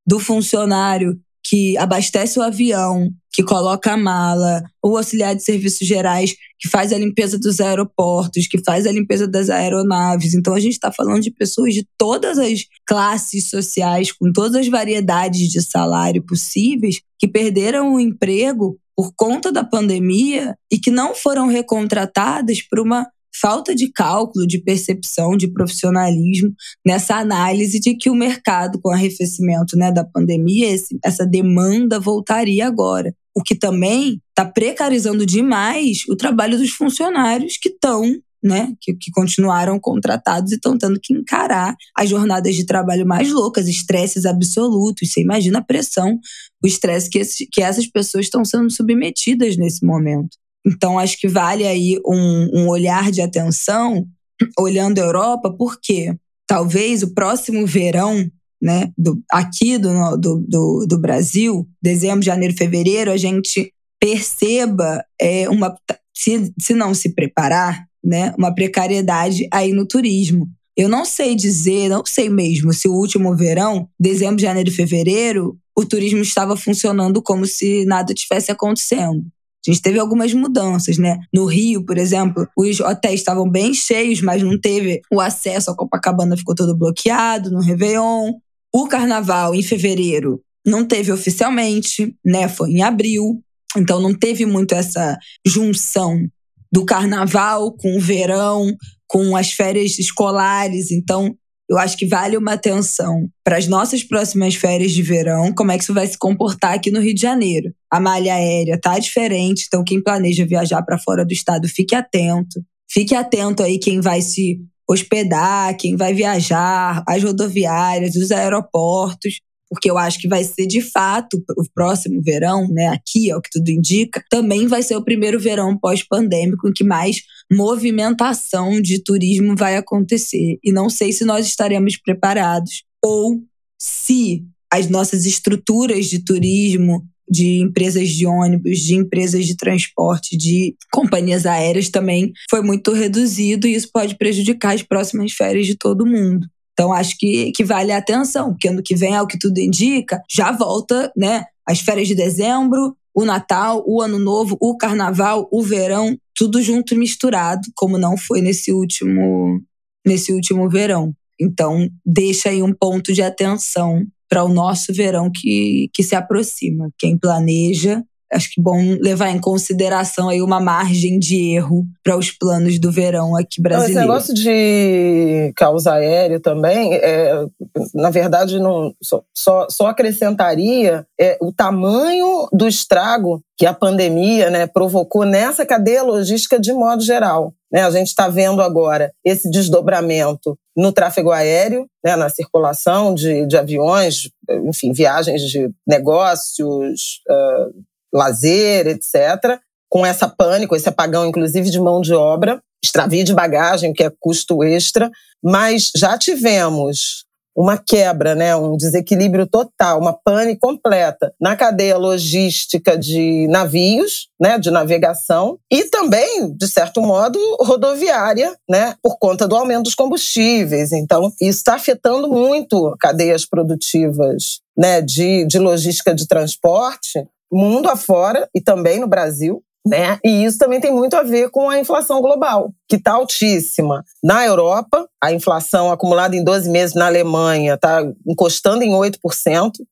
do 0.07 0.19
funcionário 0.19 1.19
que 1.49 1.79
abastece 1.79 2.39
o 2.39 2.43
avião, 2.43 3.09
que 3.33 3.43
coloca 3.43 3.93
a 3.93 3.97
mala, 3.97 4.63
o 4.83 4.97
auxiliar 4.97 5.35
de 5.37 5.45
serviços 5.45 5.87
gerais, 5.87 6.35
que 6.59 6.69
faz 6.69 6.93
a 6.93 6.99
limpeza 6.99 7.39
dos 7.39 7.61
aeroportos, 7.61 8.49
que 8.49 8.59
faz 8.65 8.87
a 8.87 8.91
limpeza 8.93 9.29
das 9.29 9.49
aeronaves. 9.49 10.35
Então 10.35 10.55
a 10.55 10.61
gente 10.61 10.73
está 10.73 10.91
falando 10.91 11.23
de 11.23 11.31
pessoas 11.31 11.73
de 11.73 11.87
todas 11.97 12.37
as 12.39 12.65
classes 12.87 13.49
sociais, 13.49 14.11
com 14.11 14.33
todas 14.33 14.57
as 14.57 14.69
variedades 14.69 15.49
de 15.49 15.63
salário 15.63 16.23
possíveis, 16.25 17.01
que 17.19 17.29
perderam 17.29 17.95
o 17.95 18.01
emprego 18.01 18.77
por 18.97 19.13
conta 19.15 19.53
da 19.53 19.63
pandemia 19.63 20.57
e 20.73 20.79
que 20.79 20.91
não 20.91 21.15
foram 21.15 21.47
recontratadas 21.47 22.63
por 22.63 22.81
uma 22.81 23.07
falta 23.41 23.75
de 23.75 23.93
cálculo, 23.93 24.47
de 24.47 24.59
percepção, 24.59 25.37
de 25.37 25.49
profissionalismo 25.49 26.55
nessa 26.85 27.17
análise 27.17 27.79
de 27.79 27.95
que 27.95 28.09
o 28.09 28.15
mercado, 28.15 28.81
com 28.81 28.89
o 28.89 28.93
arrefecimento 28.93 29.77
né, 29.77 29.93
da 29.93 30.05
pandemia, 30.05 30.71
esse, 30.71 30.99
essa 31.05 31.27
demanda 31.27 32.01
voltaria 32.01 32.67
agora. 32.67 33.15
O 33.35 33.43
que 33.43 33.55
também 33.55 34.21
está 34.31 34.51
precarizando 34.51 35.27
demais 35.27 36.05
o 36.09 36.17
trabalho 36.17 36.57
dos 36.57 36.71
funcionários 36.71 37.59
que 37.61 37.69
estão 37.69 38.03
né, 38.43 38.75
que, 38.81 38.95
que, 38.95 39.11
continuaram 39.11 39.79
contratados 39.81 40.53
e 40.53 40.55
estão 40.55 40.79
tendo 40.79 41.01
que 41.03 41.13
encarar 41.13 41.75
as 41.97 42.09
jornadas 42.09 42.55
de 42.55 42.65
trabalho 42.65 43.07
mais 43.07 43.31
loucas, 43.31 43.67
estresses 43.67 44.25
absolutos. 44.25 45.11
Você 45.11 45.21
imagina 45.21 45.59
a 45.59 45.65
pressão, 45.65 46.19
o 46.67 46.69
estresse 46.69 47.09
que, 47.09 47.23
que 47.53 47.63
essas 47.63 47.87
pessoas 47.87 48.27
estão 48.27 48.45
sendo 48.45 48.71
submetidas 48.71 49.57
nesse 49.57 49.87
momento. 49.87 50.37
Então, 50.67 50.99
acho 50.99 51.17
que 51.19 51.29
vale 51.29 51.65
aí 51.65 51.99
um, 52.05 52.51
um 52.53 52.69
olhar 52.69 53.13
de 53.13 53.23
atenção 53.23 54.05
olhando 54.59 54.99
a 54.99 55.05
Europa, 55.05 55.55
porque 55.57 56.13
talvez 56.47 57.05
o 57.05 57.15
próximo 57.15 57.65
verão 57.67 58.29
né, 58.61 58.91
do, 58.99 59.23
aqui 59.31 59.79
do, 59.79 60.17
do, 60.17 60.45
do, 60.49 60.87
do, 60.89 60.99
Brasil, 60.99 61.69
dezembro, 61.81 62.25
janeiro, 62.25 62.57
fevereiro, 62.57 63.13
a 63.13 63.17
gente 63.17 63.73
perceba 64.01 65.05
é, 65.21 65.49
uma, 65.49 65.73
se, 66.13 66.53
se 66.61 66.75
não 66.75 66.95
se 66.95 67.15
preparar, 67.15 67.87
né, 68.03 68.35
uma 68.37 68.53
precariedade 68.53 69.47
aí 69.53 69.73
no 69.73 69.87
turismo. 69.87 70.49
Eu 70.77 70.89
não 70.89 71.05
sei 71.05 71.37
dizer, 71.37 71.89
não 71.89 72.05
sei 72.05 72.29
mesmo 72.29 72.73
se 72.73 72.89
o 72.89 72.93
último 72.93 73.37
verão, 73.37 73.89
dezembro, 73.99 74.43
janeiro 74.43 74.69
e 74.69 74.73
fevereiro, 74.73 75.59
o 75.77 75.85
turismo 75.85 76.23
estava 76.23 76.57
funcionando 76.57 77.23
como 77.23 77.45
se 77.47 77.85
nada 77.85 78.15
tivesse 78.15 78.51
acontecendo. 78.51 79.25
A 79.67 79.71
gente 79.73 79.83
teve 79.83 79.99
algumas 79.99 80.33
mudanças, 80.33 80.97
né? 80.97 81.19
No 81.35 81.45
Rio, 81.45 81.85
por 81.85 81.99
exemplo, 81.99 82.49
os 82.57 82.79
hotéis 82.79 83.21
estavam 83.21 83.51
bem 83.51 83.75
cheios, 83.75 84.21
mas 84.21 84.43
não 84.43 84.59
teve 84.59 85.01
o 85.13 85.21
acesso 85.21 85.71
à 85.71 85.77
Copacabana, 85.77 86.37
ficou 86.37 86.55
todo 86.55 86.77
bloqueado 86.77 87.51
no 87.51 87.61
Réveillon. 87.61 88.35
O 88.73 88.87
carnaval, 88.87 89.55
em 89.55 89.63
fevereiro, 89.63 90.41
não 90.65 90.85
teve 90.87 91.11
oficialmente, 91.11 92.15
né? 92.25 92.49
Foi 92.49 92.71
em 92.71 92.83
abril. 92.83 93.43
Então 93.77 94.01
não 94.01 94.15
teve 94.15 94.47
muito 94.47 94.75
essa 94.75 95.19
junção 95.45 96.27
do 96.73 96.85
carnaval 96.85 97.73
com 97.73 97.97
o 97.97 98.01
verão, 98.01 98.75
com 99.09 99.37
as 99.37 99.53
férias 99.53 99.99
escolares. 99.99 100.91
Então, 100.91 101.37
eu 101.69 101.79
acho 101.79 101.97
que 101.97 102.07
vale 102.07 102.37
uma 102.37 102.53
atenção 102.53 103.29
para 103.43 103.57
as 103.57 103.67
nossas 103.67 104.03
próximas 104.03 104.55
férias 104.55 104.93
de 104.93 105.03
verão, 105.03 105.53
como 105.53 105.73
é 105.73 105.77
que 105.77 105.83
isso 105.83 105.95
vai 105.95 106.07
se 106.07 106.17
comportar 106.17 106.75
aqui 106.75 106.91
no 106.91 107.01
Rio 107.01 107.15
de 107.15 107.21
Janeiro. 107.21 107.73
A 107.91 107.99
malha 107.99 108.35
aérea 108.35 108.79
tá 108.81 108.99
diferente, 108.99 109.65
então 109.67 109.83
quem 109.83 110.03
planeja 110.03 110.47
viajar 110.47 110.83
para 110.83 110.99
fora 110.99 111.25
do 111.25 111.33
estado, 111.33 111.69
fique 111.69 111.95
atento. 111.95 112.61
Fique 112.89 113.15
atento 113.15 113.63
aí 113.63 113.79
quem 113.79 114.01
vai 114.01 114.23
se 114.23 114.61
hospedar, 114.89 115.77
quem 115.77 115.97
vai 115.97 116.15
viajar, 116.15 117.03
as 117.07 117.23
rodoviárias, 117.23 118.15
os 118.15 118.31
aeroportos, 118.31 119.41
porque 119.69 119.91
eu 119.91 119.99
acho 119.99 120.21
que 120.21 120.29
vai 120.29 120.45
ser 120.45 120.67
de 120.67 120.81
fato 120.81 121.43
o 121.57 121.65
próximo 121.75 122.23
verão, 122.23 122.69
né? 122.69 122.89
Aqui 122.89 123.31
é 123.31 123.37
o 123.37 123.41
que 123.41 123.51
tudo 123.51 123.69
indica, 123.69 124.23
também 124.31 124.67
vai 124.67 124.83
ser 124.83 124.97
o 124.97 125.05
primeiro 125.05 125.39
verão 125.39 125.77
pós-pandêmico 125.77 126.69
em 126.69 126.73
que 126.73 126.85
mais 126.85 127.17
movimentação 127.53 128.81
de 128.81 129.03
turismo 129.03 129.57
vai 129.57 129.77
acontecer. 129.77 130.59
E 130.63 130.73
não 130.73 130.89
sei 130.89 131.13
se 131.13 131.25
nós 131.25 131.47
estaremos 131.47 131.97
preparados 131.97 132.85
ou 133.05 133.43
se 133.79 134.45
as 134.73 134.89
nossas 134.89 135.27
estruturas 135.27 136.07
de 136.07 136.25
turismo, 136.25 137.05
de 137.29 137.61
empresas 137.61 138.09
de 138.11 138.27
ônibus, 138.27 138.79
de 138.79 138.95
empresas 138.95 139.47
de 139.47 139.57
transporte, 139.57 140.37
de 140.37 140.77
companhias 140.93 141.45
aéreas 141.45 141.89
também 141.89 142.33
foi 142.49 142.63
muito 142.63 142.93
reduzido 142.93 143.67
e 143.67 143.75
isso 143.75 143.91
pode 143.93 144.17
prejudicar 144.17 144.75
as 144.75 144.83
próximas 144.83 145.33
férias 145.33 145.67
de 145.67 145.75
todo 145.75 146.07
mundo. 146.07 146.47
Então, 146.79 146.93
acho 146.93 147.17
que, 147.19 147.53
que 147.53 147.65
vale 147.65 147.91
a 147.91 147.97
atenção, 147.97 148.51
porque 148.51 148.69
ano 148.69 148.83
que 148.83 148.95
vem, 148.95 149.17
ao 149.17 149.27
que 149.27 149.39
tudo 149.39 149.59
indica, 149.59 150.23
já 150.31 150.53
volta, 150.53 151.11
né? 151.17 151.47
As 151.67 151.81
férias 151.81 152.07
de 152.07 152.15
dezembro, 152.15 152.95
o 153.15 153.25
Natal, 153.25 153.83
o 153.87 154.03
Ano 154.03 154.19
Novo, 154.19 154.59
o 154.61 154.77
Carnaval, 154.77 155.49
o 155.51 155.63
verão, 155.63 156.19
tudo 156.35 156.61
junto 156.61 156.93
e 156.93 156.99
misturado, 156.99 157.63
como 157.75 157.97
não 157.97 158.15
foi 158.19 158.43
nesse 158.43 158.71
último, 158.73 159.59
nesse 160.07 160.35
último 160.35 160.69
verão. 160.69 161.15
Então, 161.41 161.89
deixa 162.05 162.51
aí 162.51 162.63
um 162.63 162.75
ponto 162.75 163.11
de 163.11 163.23
atenção 163.23 164.07
para 164.29 164.45
o 164.45 164.49
nosso 164.51 164.93
verão 164.93 165.31
que, 165.35 165.89
que 165.95 166.03
se 166.03 166.15
aproxima. 166.15 166.91
Quem 166.99 167.17
planeja 167.17 168.05
acho 168.33 168.51
que 168.53 168.61
bom 168.61 168.79
levar 169.01 169.31
em 169.31 169.41
consideração 169.41 170.29
aí 170.29 170.43
uma 170.43 170.61
margem 170.61 171.19
de 171.19 171.55
erro 171.55 171.85
para 172.03 172.17
os 172.17 172.31
planos 172.31 172.79
do 172.79 172.91
verão 172.91 173.37
aqui 173.37 173.61
brasileiro. 173.61 173.99
Esse 173.99 174.01
negócio 174.01 174.35
de 174.35 175.53
caos 175.57 175.87
aéreo 175.87 176.41
também, 176.41 176.95
é, 176.95 177.47
na 177.95 178.11
verdade, 178.11 178.59
não, 178.59 178.93
só, 179.03 179.23
só, 179.35 179.67
só 179.71 179.87
acrescentaria 179.89 181.07
é, 181.19 181.39
o 181.41 181.53
tamanho 181.53 182.49
do 182.53 182.67
estrago 182.67 183.43
que 183.57 183.65
a 183.65 183.73
pandemia 183.73 184.51
né, 184.51 184.67
provocou 184.67 185.25
nessa 185.25 185.65
cadeia 185.65 186.03
logística 186.03 186.61
de 186.61 186.73
modo 186.73 187.03
geral. 187.03 187.55
Né? 187.73 187.83
A 187.83 187.91
gente 187.91 188.09
está 188.09 188.29
vendo 188.29 188.61
agora 188.61 189.13
esse 189.25 189.51
desdobramento 189.51 190.59
no 190.77 190.93
tráfego 190.93 191.31
aéreo, 191.31 191.87
né, 192.05 192.17
na 192.17 192.29
circulação 192.29 193.15
de, 193.15 193.47
de 193.47 193.57
aviões, 193.57 194.29
enfim, 194.67 194.93
viagens 194.93 195.41
de 195.43 195.71
negócios, 195.87 197.23
uh, 197.31 197.73
lazer, 198.13 198.87
etc., 198.87 199.59
com 199.89 200.05
essa 200.05 200.29
pânico, 200.29 200.75
esse 200.75 200.89
apagão, 200.89 201.27
inclusive 201.27 201.71
de 201.71 201.81
mão 201.81 202.01
de 202.01 202.13
obra, 202.13 202.61
extravio 202.85 203.25
de 203.25 203.35
bagagem, 203.35 203.93
que 203.93 204.03
é 204.03 204.13
custo 204.21 204.63
extra, 204.63 205.11
mas 205.43 205.91
já 205.97 206.19
tivemos 206.19 207.27
uma 207.57 207.79
quebra, 207.79 208.35
né, 208.35 208.55
um 208.55 208.77
desequilíbrio 208.77 209.47
total, 209.47 209.99
uma 209.99 210.13
pane 210.13 210.59
completa 210.59 211.33
na 211.41 211.57
cadeia 211.57 211.97
logística 211.97 212.99
de 212.99 213.49
navios, 213.49 214.29
né, 214.39 214.59
de 214.59 214.71
navegação 214.71 215.59
e 215.73 215.85
também, 215.85 216.55
de 216.55 216.69
certo 216.69 217.01
modo, 217.01 217.39
rodoviária, 217.61 218.55
né, 218.69 218.95
por 219.03 219.17
conta 219.19 219.49
do 219.49 219.57
aumento 219.57 219.85
dos 219.85 219.95
combustíveis. 219.95 220.93
Então, 220.93 221.33
isso 221.41 221.59
está 221.59 221.77
afetando 221.77 222.29
muito 222.29 222.95
cadeias 223.01 223.47
produtivas, 223.47 224.61
né, 224.77 225.01
de, 225.01 225.47
de 225.47 225.59
logística 225.59 226.15
de 226.15 226.29
transporte 226.29 227.27
mundo 227.53 227.89
afora 227.89 228.49
e 228.55 228.61
também 228.61 229.01
no 229.01 229.07
Brasil. 229.07 229.63
Né? 229.87 230.19
E 230.25 230.45
isso 230.45 230.59
também 230.59 230.81
tem 230.81 230.93
muito 230.93 231.15
a 231.15 231.23
ver 231.23 231.49
com 231.49 231.71
a 231.71 231.79
inflação 231.79 232.21
global, 232.21 232.73
que 232.89 232.97
está 232.97 233.13
altíssima. 233.13 234.03
Na 234.23 234.45
Europa, 234.45 235.09
a 235.23 235.31
inflação 235.31 235.93
acumulada 235.93 236.35
em 236.35 236.43
12 236.43 236.69
meses 236.69 236.97
na 236.97 237.07
Alemanha 237.07 237.75
está 237.75 238.05
encostando 238.27 238.83
em 238.83 238.91
8%. 238.91 239.17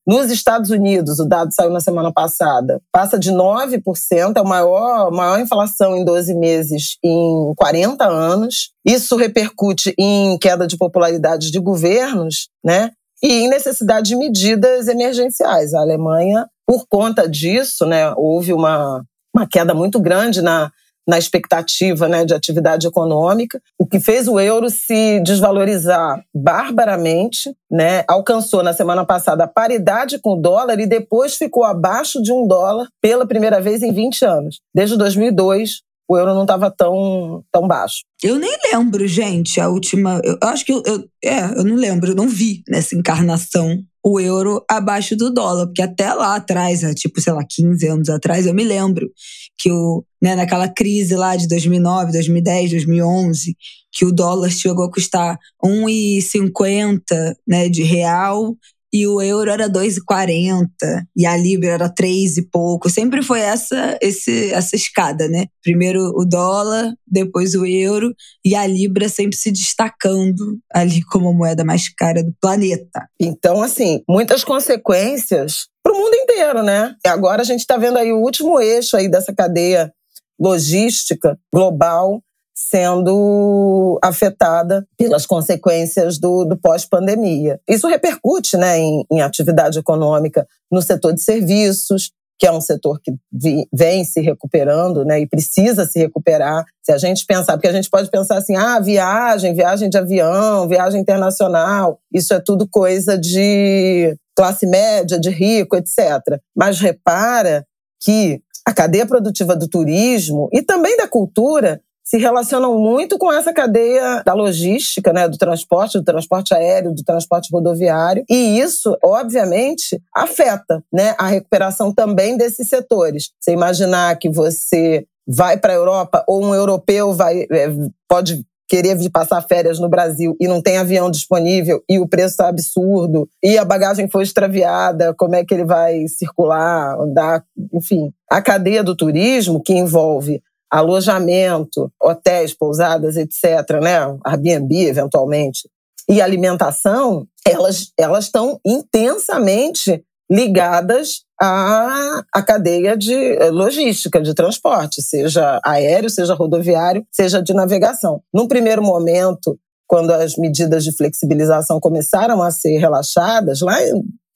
Nos 0.05 0.33
Estados 0.33 0.71
Unidos, 0.71 1.21
o 1.21 1.25
dado 1.25 1.55
saiu 1.55 1.71
na 1.71 1.79
semana 1.79 2.13
passada, 2.13 2.83
passa 2.91 3.17
de 3.17 3.31
9%, 3.31 4.37
é 4.37 4.41
a 4.41 4.43
maior, 4.43 5.13
maior 5.13 5.39
inflação 5.39 5.97
em 5.97 6.05
12 6.05 6.35
meses 6.35 6.97
em 7.05 7.53
40 7.57 8.05
anos. 8.05 8.73
Isso 8.85 9.15
repercute 9.15 9.95
em 9.97 10.37
queda 10.39 10.67
de 10.67 10.77
popularidade 10.77 11.53
de 11.53 11.61
governos, 11.61 12.49
né? 12.65 12.91
E 13.23 13.45
em 13.45 13.49
necessidade 13.49 14.09
de 14.09 14.17
medidas 14.17 14.89
emergenciais. 14.89 15.73
A 15.73 15.81
Alemanha, 15.81 16.47
por 16.67 16.87
conta 16.89 17.29
disso, 17.29 17.87
né, 17.87 18.13
houve 18.17 18.53
uma 18.53 19.05
uma 19.35 19.49
queda 19.49 19.75
muito 19.75 19.99
grande 19.99 20.41
na, 20.41 20.71
na 21.07 21.19
expectativa 21.19 22.09
né, 22.09 22.25
de 22.25 22.33
atividade 22.33 22.87
econômica, 22.87 23.61
o 23.79 23.87
que 23.87 24.01
fez 24.01 24.29
o 24.29 24.39
euro 24.39 24.71
se 24.71 25.21
desvalorizar 25.21 26.23
barbaramente, 26.35 27.55
né, 27.71 28.05
alcançou 28.09 28.63
na 28.63 28.73
semana 28.73 29.05
passada 29.05 29.45
a 29.45 29.49
paridade 29.49 30.19
com 30.19 30.35
o 30.35 30.41
dólar 30.41 30.79
e 30.79 30.87
depois 30.87 31.37
ficou 31.37 31.65
abaixo 31.65 32.23
de 32.23 32.33
um 32.33 32.47
dólar 32.47 32.87
pela 33.03 33.27
primeira 33.27 33.61
vez 33.61 33.83
em 33.83 33.93
20 33.93 34.25
anos. 34.25 34.61
Desde 34.75 34.97
2002, 34.97 35.83
o 36.09 36.17
euro 36.17 36.35
não 36.35 36.43
estava 36.43 36.71
tão, 36.71 37.43
tão 37.51 37.67
baixo. 37.67 38.05
Eu 38.23 38.37
nem 38.37 38.57
lembro, 38.73 39.07
gente, 39.09 39.59
a 39.59 39.71
última. 39.71 40.21
Eu 40.23 40.37
acho 40.43 40.65
que 40.65 40.73
eu, 40.73 40.83
eu, 40.85 41.05
É, 41.25 41.45
eu 41.59 41.65
não 41.65 41.77
lembro, 41.77 42.11
eu 42.11 42.15
não 42.15 42.29
vi 42.29 42.63
nessa 42.69 42.95
encarnação 42.95 43.83
o 44.05 44.21
euro 44.21 44.63
abaixo 44.71 45.17
do 45.17 45.33
dólar, 45.33 45.67
porque 45.67 45.81
até 45.81 46.13
lá 46.13 46.37
atrás, 46.37 46.81
tipo, 46.95 47.21
sei 47.23 47.33
lá, 47.33 47.43
15 47.49 47.89
anos 47.89 48.09
atrás, 48.11 48.45
eu 48.45 48.53
me 48.53 48.63
lembro 48.63 49.11
que 49.59 49.73
o, 49.73 50.05
né, 50.21 50.37
naquela 50.37 50.69
crise 50.69 51.17
lá 51.17 51.35
de 51.37 51.49
2009, 51.49 52.13
2010, 52.13 52.73
2011, 52.73 53.57
que 53.91 54.05
o 54.05 54.13
dólar 54.13 54.51
chegou 54.51 54.85
a 54.85 54.93
custar 54.93 55.39
1,50 55.65 57.35
né, 57.49 57.69
de 57.71 57.83
real 57.83 58.55
e 58.95 59.09
o 59.09 59.21
euro 59.21 59.51
era 59.51 59.69
2,40 59.69 60.69
e 61.17 61.27
a 61.27 61.37
libra 61.37 61.71
era 61.71 61.89
3 61.89 62.37
e 62.37 62.49
pouco. 62.49 62.89
Sempre 62.89 63.25
foi 63.25 63.41
essa 63.41 63.99
esse, 64.01 64.53
essa 64.53 64.77
escada, 64.77 65.27
né? 65.27 65.47
Primeiro 65.61 66.13
o 66.15 66.25
dólar, 66.25 66.95
depois 67.05 67.57
o 67.57 67.67
euro 67.67 68.15
e 68.45 68.55
a 68.55 68.65
libra 68.65 69.09
sempre 69.09 69.37
se 69.37 69.51
destacando 69.51 70.61
ali 70.73 71.03
como 71.03 71.31
a 71.31 71.33
moeda 71.33 71.65
mais 71.65 71.89
cara 71.89 72.23
do 72.23 72.33
planeta. 72.41 73.09
Então, 73.19 73.65
assim, 73.65 74.01
muitas 74.09 74.45
consequências 74.45 75.67
para 75.83 75.93
o 75.93 75.99
mundo 75.99 76.15
inteiro, 76.15 76.63
né? 76.63 76.95
E 77.05 77.09
agora 77.09 77.43
a 77.43 77.45
gente 77.45 77.61
está 77.61 77.77
vendo 77.77 77.99
aí 77.99 78.13
o 78.13 78.21
último 78.21 78.61
eixo 78.61 78.97
aí 78.97 79.09
dessa 79.09 79.35
cadeia 79.35 79.93
logística 80.39 81.37
global 81.53 82.23
sendo 82.55 83.99
afetada 84.03 84.87
pelas 84.97 85.27
consequências 85.27 86.19
do, 86.19 86.45
do 86.45 86.57
pós-pandemia. 86.57 87.61
Isso 87.69 87.89
repercute 87.89 88.57
né, 88.57 88.79
em, 88.79 89.05
em, 89.11 89.21
atividade 89.21 89.79
econômica 89.79 90.47
no 90.71 90.81
setor 90.81 91.13
de 91.13 91.21
serviços, 91.21 92.13
que 92.39 92.47
é 92.47 92.53
um 92.53 92.61
setor 92.61 93.01
que 93.03 93.13
vi, 93.33 93.67
vem 93.73 94.05
se 94.05 94.21
recuperando 94.21 95.05
né, 95.05 95.21
e 95.21 95.27
precisa 95.27 95.85
se 95.85 95.99
recuperar. 95.99 96.65
Se 96.83 96.93
a 96.93 96.99
gente 96.99 97.27
pensar, 97.27 97.55
porque 97.55 97.69
a 97.69 97.73
gente 97.73 97.91
pode 97.91 98.09
pensar 98.09 98.39
assim, 98.39 98.55
ah, 98.57 98.79
viagem, 98.79 99.55
viagem 99.55 99.91
de 99.91 99.99
avião, 99.99 100.69
viagem 100.69 101.01
internacional, 101.01 101.99
isso 102.13 102.33
é 102.33 102.41
tudo 102.41 102.69
coisa 102.69 103.19
de 103.19 104.17
classe 104.37 104.67
média, 104.67 105.19
de 105.19 105.31
rico, 105.31 105.77
etc. 105.77 106.39
Mas 106.55 106.79
repara 106.79 107.67
que 108.01 108.41
a 108.67 108.73
cadeia 108.73 109.07
produtiva 109.07 109.55
do 109.55 109.69
turismo 109.69 110.49
e 110.53 110.63
também 110.63 110.97
da 110.97 111.07
cultura 111.07 111.81
se 112.15 112.19
relacionam 112.19 112.79
muito 112.79 113.19
com 113.19 113.33
essa 113.33 113.53
cadeia 113.53 114.23
da 114.25 114.35
logística, 114.35 115.13
né, 115.13 115.27
do 115.27 115.37
transporte, 115.37 115.99
do 115.99 116.05
transporte 116.05 116.55
aéreo, 116.55 116.95
do 116.95 117.03
transporte 117.03 117.49
rodoviário, 117.53 118.25
e 118.31 118.61
isso, 118.61 118.97
obviamente, 119.03 120.01
afeta, 120.15 120.81
né, 120.93 121.17
a 121.19 121.27
recuperação 121.27 121.93
também 121.93 122.37
desses 122.37 122.69
setores. 122.69 123.31
Você 123.41 123.51
imaginar 123.51 124.17
que 124.17 124.31
você 124.31 125.05
vai 125.27 125.57
para 125.57 125.73
a 125.73 125.77
Europa 125.77 126.25
ou 126.29 126.45
um 126.45 126.55
europeu 126.55 127.13
vai 127.15 127.47
é, 127.51 127.73
pode 128.09 128.47
querer 128.69 128.97
vir 128.97 129.11
passar 129.11 129.43
férias 129.43 129.81
no 129.81 129.89
Brasil 129.89 130.37
e 130.41 130.47
não 130.47 130.63
tem 130.63 130.79
avião 130.79 131.11
disponível 131.11 131.83
e 131.89 131.99
o 131.99 132.07
preço 132.07 132.31
está 132.31 132.49
absurdo 132.49 133.29
e 133.43 133.59
a 133.59 133.65
bagagem 133.65 134.09
foi 134.09 134.23
extraviada, 134.23 135.13
como 135.15 135.35
é 135.35 135.45
que 135.45 135.53
ele 135.53 135.65
vai 135.65 136.07
circular, 136.07 136.97
andar, 137.01 137.43
enfim. 137.73 138.13
A 138.31 138.41
cadeia 138.41 138.85
do 138.85 138.95
turismo, 138.95 139.61
que 139.61 139.73
envolve 139.73 140.41
alojamento, 140.75 141.89
hotéis, 142.03 142.53
pousadas, 142.53 143.17
etc., 143.17 143.81
né? 143.81 144.01
Airbnb, 144.27 144.87
eventualmente, 144.87 145.69
e 146.09 146.21
alimentação, 146.21 147.27
elas 147.47 147.93
elas 147.97 148.25
estão 148.25 148.59
intensamente 148.67 150.05
ligadas 150.29 151.21
à, 151.41 152.23
à 152.35 152.43
cadeia 152.43 152.97
de 152.97 153.15
eh, 153.15 153.51
logística, 153.51 154.21
de 154.21 154.35
transporte, 154.35 155.01
seja 155.01 155.61
aéreo, 155.65 156.11
seja 156.11 156.35
rodoviário, 156.35 157.07
seja 157.13 157.41
de 157.41 157.55
navegação. 157.55 158.21
Num 158.33 158.49
primeiro 158.49 158.83
momento, 158.83 159.57
quando 159.87 160.11
as 160.11 160.37
medidas 160.37 160.83
de 160.83 160.97
flexibilização 160.97 161.79
começaram 161.79 162.43
a 162.43 162.51
ser 162.51 162.79
relaxadas, 162.79 163.61
lá 163.61 163.77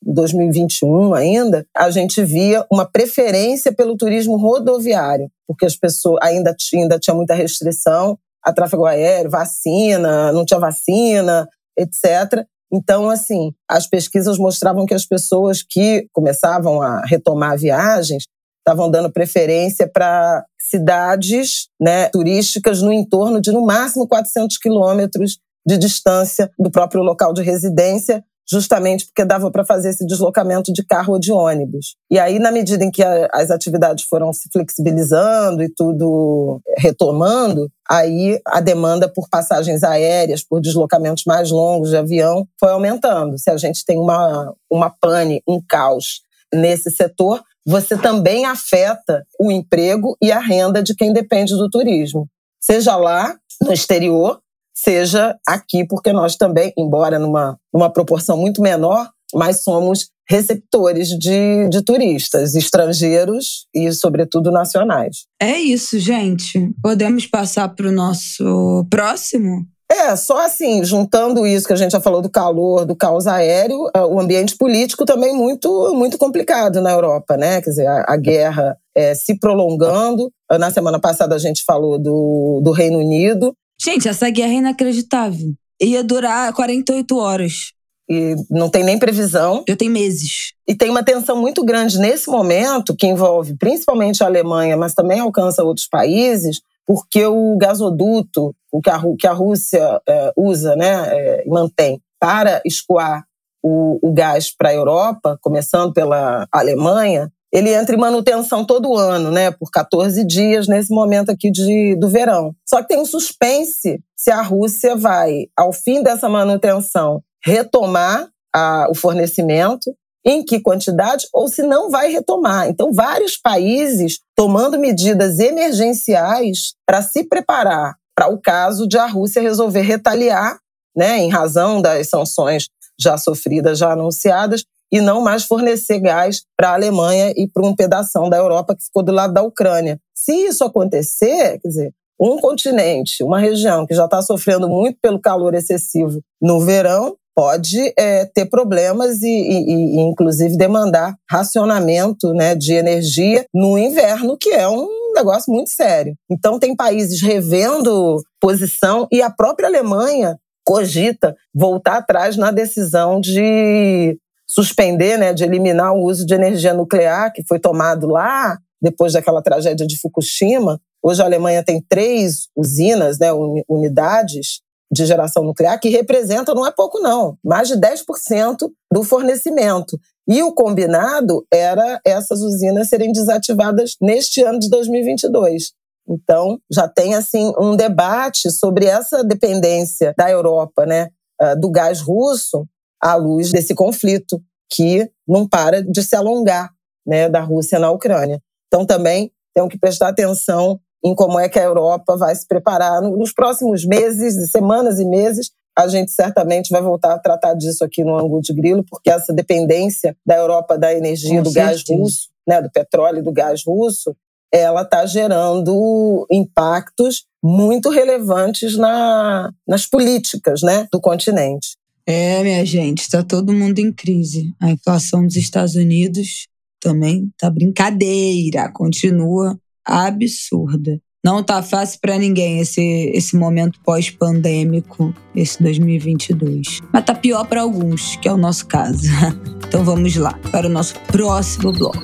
2021 0.03 1.15
ainda, 1.15 1.67
a 1.77 1.91
gente 1.91 2.23
via 2.25 2.65
uma 2.71 2.87
preferência 2.87 3.73
pelo 3.73 3.97
turismo 3.97 4.37
rodoviário, 4.37 5.31
porque 5.47 5.67
as 5.67 5.77
pessoas 5.77 6.19
ainda 6.23 6.55
tinha, 6.57 6.83
ainda 6.83 6.99
tinha 6.99 7.15
muita 7.15 7.35
restrição 7.35 8.19
a 8.45 8.53
tráfego 8.53 8.87
aéreo, 8.87 9.31
vacina, 9.31 10.33
não 10.33 10.45
tinha 10.45 10.61
vacina, 10.61 11.47
etc. 11.77 12.47
Então, 12.73 13.09
assim, 13.11 13.53
as 13.69 13.87
pesquisas 13.87 14.39
mostravam 14.39 14.87
que 14.87 14.95
as 14.95 15.07
pessoas 15.07 15.63
que 15.63 16.07
começavam 16.13 16.81
a 16.81 17.03
retomar 17.05 17.59
viagens 17.59 18.25
estavam 18.59 18.91
dando 18.91 19.11
preferência 19.11 19.89
para 19.91 20.45
cidades 20.61 21.69
né, 21.81 22.09
turísticas 22.11 22.83
no 22.83 22.93
entorno 22.93 23.41
de, 23.41 23.51
no 23.51 23.65
máximo, 23.65 24.07
400 24.07 24.59
quilômetros 24.59 25.39
de 25.67 25.79
distância 25.79 26.51
do 26.59 26.71
próprio 26.71 27.03
local 27.03 27.33
de 27.33 27.43
residência, 27.43 28.23
justamente 28.51 29.07
porque 29.07 29.25
dava 29.25 29.51
para 29.51 29.65
fazer 29.65 29.91
esse 29.91 30.07
deslocamento 30.07 30.73
de 30.73 30.85
carro 30.85 31.15
ou 31.15 31.19
de 31.19 31.31
ônibus. 31.31 31.97
E 32.11 32.19
aí, 32.19 32.39
na 32.39 32.51
medida 32.51 32.85
em 32.85 32.91
que 32.91 33.03
a, 33.03 33.29
as 33.33 33.51
atividades 33.51 34.05
foram 34.05 34.33
se 34.33 34.49
flexibilizando 34.51 35.63
e 35.63 35.69
tudo 35.69 36.61
retomando, 36.77 37.71
aí 37.89 38.41
a 38.47 38.61
demanda 38.61 39.09
por 39.09 39.29
passagens 39.29 39.83
aéreas, 39.83 40.43
por 40.43 40.61
deslocamentos 40.61 41.25
mais 41.27 41.51
longos 41.51 41.91
de 41.91 41.97
avião, 41.97 42.47
foi 42.59 42.71
aumentando. 42.71 43.39
Se 43.39 43.51
a 43.51 43.57
gente 43.57 43.85
tem 43.85 43.99
uma, 43.99 44.55
uma 44.71 44.91
pane, 44.91 45.43
um 45.47 45.61
caos 45.67 46.23
nesse 46.53 46.91
setor, 46.91 47.43
você 47.67 47.99
também 47.99 48.47
afeta 48.47 49.27
o 49.39 49.53
emprego 49.53 50.17
e 50.23 50.33
a 50.33 50.39
renda 50.39 50.83
de 50.83 50.95
quem 50.95 51.13
depende 51.13 51.55
do 51.55 51.69
turismo. 51.69 52.27
Seja 52.59 52.97
lá 52.97 53.37
no 53.63 53.73
exterior, 53.73 54.41
seja 54.83 55.37
aqui, 55.47 55.85
porque 55.85 56.13
nós 56.13 56.37
também, 56.37 56.73
embora 56.79 57.19
numa, 57.19 57.59
numa 57.73 57.91
proporção 57.91 58.37
muito 58.37 58.63
menor, 58.63 59.11
mas 59.35 59.63
somos 59.63 60.09
receptores 60.29 61.09
de, 61.09 61.69
de 61.69 61.83
turistas 61.83 62.55
estrangeiros 62.55 63.67
e, 63.75 63.91
sobretudo, 63.93 64.51
nacionais. 64.51 65.25
É 65.41 65.59
isso, 65.59 65.99
gente. 65.99 66.71
Podemos 66.83 67.27
passar 67.27 67.69
para 67.75 67.89
o 67.89 67.93
nosso 67.93 68.87
próximo? 68.91 69.67
É, 69.91 70.15
só 70.17 70.45
assim, 70.45 70.85
juntando 70.85 71.47
isso 71.47 71.67
que 71.67 71.73
a 71.73 71.77
gente 71.77 71.93
já 71.93 72.01
falou 72.01 72.21
do 72.21 72.29
calor, 72.29 72.85
do 72.85 72.95
caos 72.95 73.27
aéreo, 73.27 73.89
é, 73.95 74.03
o 74.03 74.21
ambiente 74.21 74.55
político 74.55 75.07
também 75.07 75.35
muito, 75.35 75.95
muito 75.95 76.19
complicado 76.19 76.83
na 76.83 76.93
Europa, 76.93 77.39
né? 77.39 77.63
Quer 77.63 77.71
dizer, 77.71 77.87
a, 77.87 78.05
a 78.07 78.17
guerra 78.19 78.77
é, 78.95 79.15
se 79.15 79.39
prolongando. 79.39 80.31
Na 80.59 80.71
semana 80.71 81.01
passada 81.01 81.35
a 81.35 81.39
gente 81.39 81.65
falou 81.65 81.99
do, 81.99 82.61
do 82.63 82.71
Reino 82.71 82.99
Unido, 82.99 83.55
Gente, 83.89 84.07
essa 84.07 84.29
guerra 84.29 84.53
é 84.53 84.57
inacreditável. 84.57 85.55
Ia 85.81 86.05
durar 86.05 86.53
48 86.53 87.17
horas. 87.17 87.73
e 88.07 88.37
não 88.51 88.69
tem 88.69 88.85
nem 88.85 88.99
previsão. 88.99 89.65
Já 89.67 89.75
tem 89.75 89.89
meses. 89.89 90.53
E 90.69 90.75
tem 90.75 90.91
uma 90.91 91.03
tensão 91.03 91.41
muito 91.41 91.65
grande 91.65 91.99
nesse 91.99 92.29
momento, 92.29 92.95
que 92.95 93.07
envolve 93.07 93.57
principalmente 93.57 94.23
a 94.23 94.27
Alemanha, 94.27 94.77
mas 94.77 94.93
também 94.93 95.21
alcança 95.21 95.65
outros 95.65 95.89
países, 95.89 96.61
porque 96.87 97.25
o 97.25 97.57
gasoduto, 97.57 98.55
o 98.71 98.83
que 98.83 98.91
a, 98.91 99.01
que 99.19 99.27
a 99.27 99.33
Rússia 99.33 100.01
é, 100.07 100.33
usa, 100.37 100.77
né, 100.77 101.05
é, 101.07 101.45
mantém 101.47 101.99
para 102.21 102.61
escoar 102.67 103.25
o, 103.63 103.99
o 104.03 104.13
gás 104.13 104.55
para 104.55 104.69
a 104.69 104.75
Europa, 104.75 105.39
começando 105.41 105.95
pela 105.95 106.47
Alemanha, 106.53 107.33
ele 107.53 107.73
entra 107.73 107.95
em 107.95 107.99
manutenção 107.99 108.65
todo 108.65 108.97
ano, 108.97 109.31
né, 109.31 109.51
por 109.51 109.71
14 109.71 110.25
dias 110.25 110.69
nesse 110.69 110.93
momento 110.93 111.31
aqui 111.31 111.51
de, 111.51 111.97
do 111.97 112.09
verão. 112.09 112.55
Só 112.69 112.83
que 112.83 112.89
tem 112.89 113.01
um 113.01 113.07
suspense 113.07 114.03
se 114.17 114.31
a 114.31 114.43
Rússia 114.43 114.95
vai, 114.95 115.47
ao 115.57 115.73
fim 115.73 116.03
dessa 116.03 116.29
manutenção, 116.29 117.23
retomar 117.45 118.29
a, 118.55 118.89
o 118.91 118.95
fornecimento, 118.95 119.95
em 120.25 120.45
que 120.45 120.61
quantidade, 120.61 121.27
ou 121.33 121.49
se 121.49 121.63
não 121.63 121.91
vai 121.91 122.11
retomar. 122.11 122.69
Então, 122.69 122.93
vários 122.93 123.37
países 123.37 124.19
tomando 124.37 124.79
medidas 124.79 125.39
emergenciais 125.39 126.75
para 126.85 127.01
se 127.01 127.25
preparar 127.25 127.95
para 128.15 128.29
o 128.29 128.39
caso 128.39 128.87
de 128.87 128.99
a 128.99 129.07
Rússia 129.07 129.41
resolver 129.41 129.83
retaliar, 129.83 130.59
né, 130.95 131.19
em 131.19 131.31
razão 131.31 131.81
das 131.81 132.09
sanções 132.09 132.67
já 133.01 133.17
sofridas, 133.17 133.79
já 133.79 133.93
anunciadas, 133.93 134.65
e 134.93 135.01
não 135.01 135.21
mais 135.21 135.45
fornecer 135.45 136.01
gás 136.01 136.43
para 136.57 136.71
a 136.71 136.75
Alemanha 136.75 137.33
e 137.37 137.49
para 137.49 137.67
um 137.67 137.75
pedaço 137.75 138.19
da 138.29 138.37
Europa 138.37 138.75
que 138.75 138.85
ficou 138.85 139.03
do 139.03 139.13
lado 139.13 139.33
da 139.33 139.43
Ucrânia. 139.43 139.99
Se 140.15 140.33
isso 140.33 140.65
acontecer, 140.65 141.59
quer 141.61 141.69
dizer, 141.69 141.93
um 142.21 142.39
continente, 142.39 143.23
uma 143.23 143.39
região 143.39 143.87
que 143.87 143.95
já 143.95 144.07
está 144.07 144.21
sofrendo 144.21 144.69
muito 144.69 144.99
pelo 145.01 145.21
calor 145.21 145.55
excessivo 145.55 146.21
no 146.43 146.61
verão, 146.61 147.17
pode 147.39 147.95
é, 147.97 148.25
ter 148.25 148.47
problemas 148.47 149.23
e, 149.23 149.29
e, 149.29 149.97
e, 149.97 150.01
inclusive, 150.01 150.57
demandar 150.57 151.15
racionamento 151.31 152.33
né, 152.35 152.57
de 152.57 152.73
energia 152.73 153.47
no 153.55 153.79
inverno, 153.79 154.37
que 154.37 154.51
é 154.51 154.69
um 154.69 155.13
negócio 155.15 155.53
muito 155.53 155.71
sério. 155.71 156.17
Então, 156.29 156.59
tem 156.59 156.75
países 156.75 157.23
revendo 157.23 158.21
posição 158.41 159.07
e 159.13 159.23
a 159.23 159.31
própria 159.31 159.69
Alemanha 159.69 160.37
cogita 160.67 161.37
voltar 161.55 161.99
atrás 161.99 162.37
na 162.37 162.51
decisão 162.51 163.21
de 163.21 164.19
suspender, 164.49 165.19
né, 165.19 165.35
de 165.35 165.45
eliminar 165.45 165.93
o 165.93 166.05
uso 166.05 166.25
de 166.25 166.35
energia 166.35 166.73
nuclear 166.73 167.33
que 167.33 167.45
foi 167.47 167.59
tomado 167.59 168.07
lá 168.07 168.59
depois 168.81 169.13
daquela 169.13 169.43
tragédia 169.43 169.87
de 169.87 169.99
Fukushima. 169.99 170.81
Hoje 171.03 171.21
a 171.21 171.27
Alemanha 171.27 171.63
tem 171.63 171.85
três 171.87 172.49
usinas, 172.57 173.19
né, 173.19 173.29
unidades 173.69 174.61
de 174.91 175.05
geração 175.05 175.45
nuclear 175.45 175.79
que 175.79 175.91
representam, 175.91 176.55
não 176.55 176.67
é 176.67 176.71
pouco 176.71 176.99
não, 176.99 177.37
mais 177.45 177.69
de 177.69 177.75
10% 177.75 178.71
do 178.91 179.05
fornecimento. 179.05 179.99
E 180.27 180.43
o 180.43 180.53
combinado 180.53 181.47
era 181.53 182.01
essas 182.05 182.41
usinas 182.41 182.89
serem 182.89 183.13
desativadas 183.13 183.97
neste 184.01 184.43
ano 184.43 184.59
de 184.59 184.71
2022. 184.71 185.73
Então, 186.09 186.59
já 186.73 186.89
tem 186.89 187.15
assim 187.15 187.53
um 187.59 187.77
debate 187.77 188.51
sobre 188.51 188.87
essa 188.87 189.23
dependência 189.23 190.15
da 190.17 190.31
Europa, 190.31 190.87
né, 190.87 191.09
ah, 191.39 191.55
do 191.55 191.71
gás 191.71 192.01
russo, 192.01 192.67
à 193.01 193.15
luz 193.15 193.51
desse 193.51 193.75
conflito 193.75 194.41
que 194.71 195.11
não 195.27 195.49
para 195.49 195.83
de 195.83 196.03
se 196.03 196.15
alongar 196.15 196.71
né, 197.07 197.29
da 197.29 197.41
Rússia 197.41 197.79
na 197.79 197.91
Ucrânia. 197.91 198.41
Então 198.67 198.85
também 198.85 199.33
temos 199.55 199.73
que 199.73 199.79
prestar 199.79 200.09
atenção 200.09 200.79
em 201.05 201.15
como 201.15 201.39
é 201.39 201.49
que 201.49 201.59
a 201.59 201.65
Europa 201.65 202.17
vai 202.17 202.35
se 202.35 202.47
preparar 202.47 203.01
nos 203.01 203.33
próximos 203.33 203.85
meses, 203.85 204.51
semanas 204.51 204.99
e 204.99 205.05
meses. 205.05 205.51
A 205.77 205.87
gente 205.87 206.11
certamente 206.11 206.71
vai 206.71 206.83
voltar 206.83 207.15
a 207.15 207.19
tratar 207.19 207.55
disso 207.55 207.85
aqui 207.85 208.03
no 208.03 208.19
Angu 208.19 208.41
de 208.41 208.53
Grilo, 208.53 208.85
porque 208.89 209.11
essa 209.11 209.33
dependência 209.33 210.17
da 210.27 210.37
Europa 210.37 210.77
da 210.77 210.93
energia, 210.93 211.39
Com 211.39 211.45
do 211.45 211.51
certeza. 211.51 211.67
gás 211.67 211.99
russo, 212.01 212.29
né, 212.47 212.61
do 212.61 212.71
petróleo 212.71 213.19
e 213.19 213.23
do 213.23 213.33
gás 213.33 213.63
russo, 213.65 214.15
ela 214.53 214.83
está 214.83 215.07
gerando 215.07 216.27
impactos 216.31 217.25
muito 217.43 217.91
relevantes 217.91 218.77
na, 218.77 219.53
nas 219.67 219.87
políticas 219.87 220.63
né, 220.63 220.89
do 220.91 221.01
continente. 221.01 221.77
É, 222.09 222.43
minha 222.43 222.65
gente, 222.65 223.01
está 223.03 223.23
todo 223.23 223.53
mundo 223.53 223.81
em 223.81 223.93
crise. 223.93 224.55
A 224.59 224.71
inflação 224.71 225.27
dos 225.27 225.37
Estados 225.37 225.75
Unidos 225.75 226.49
também 226.81 227.31
tá 227.39 227.51
brincadeira, 227.51 228.73
continua 228.73 229.61
absurda. 229.85 230.99
Não 231.23 231.43
tá 231.43 231.63
fácil 231.63 231.99
para 232.01 232.17
ninguém 232.17 232.61
esse, 232.61 232.81
esse 233.13 233.37
momento 233.37 233.79
pós-pandêmico, 233.85 235.15
esse 235.37 235.63
2022. 235.63 236.81
Mas 236.91 237.05
tá 237.05 237.15
pior 237.15 237.47
para 237.47 237.61
alguns, 237.61 238.17
que 238.17 238.27
é 238.27 238.33
o 238.33 238.39
nosso 238.39 238.67
caso. 238.67 239.03
Então 239.69 239.85
vamos 239.85 240.17
lá 240.17 240.33
para 240.51 240.67
o 240.67 240.71
nosso 240.71 240.95
próximo 241.13 241.71
bloco. 241.75 241.99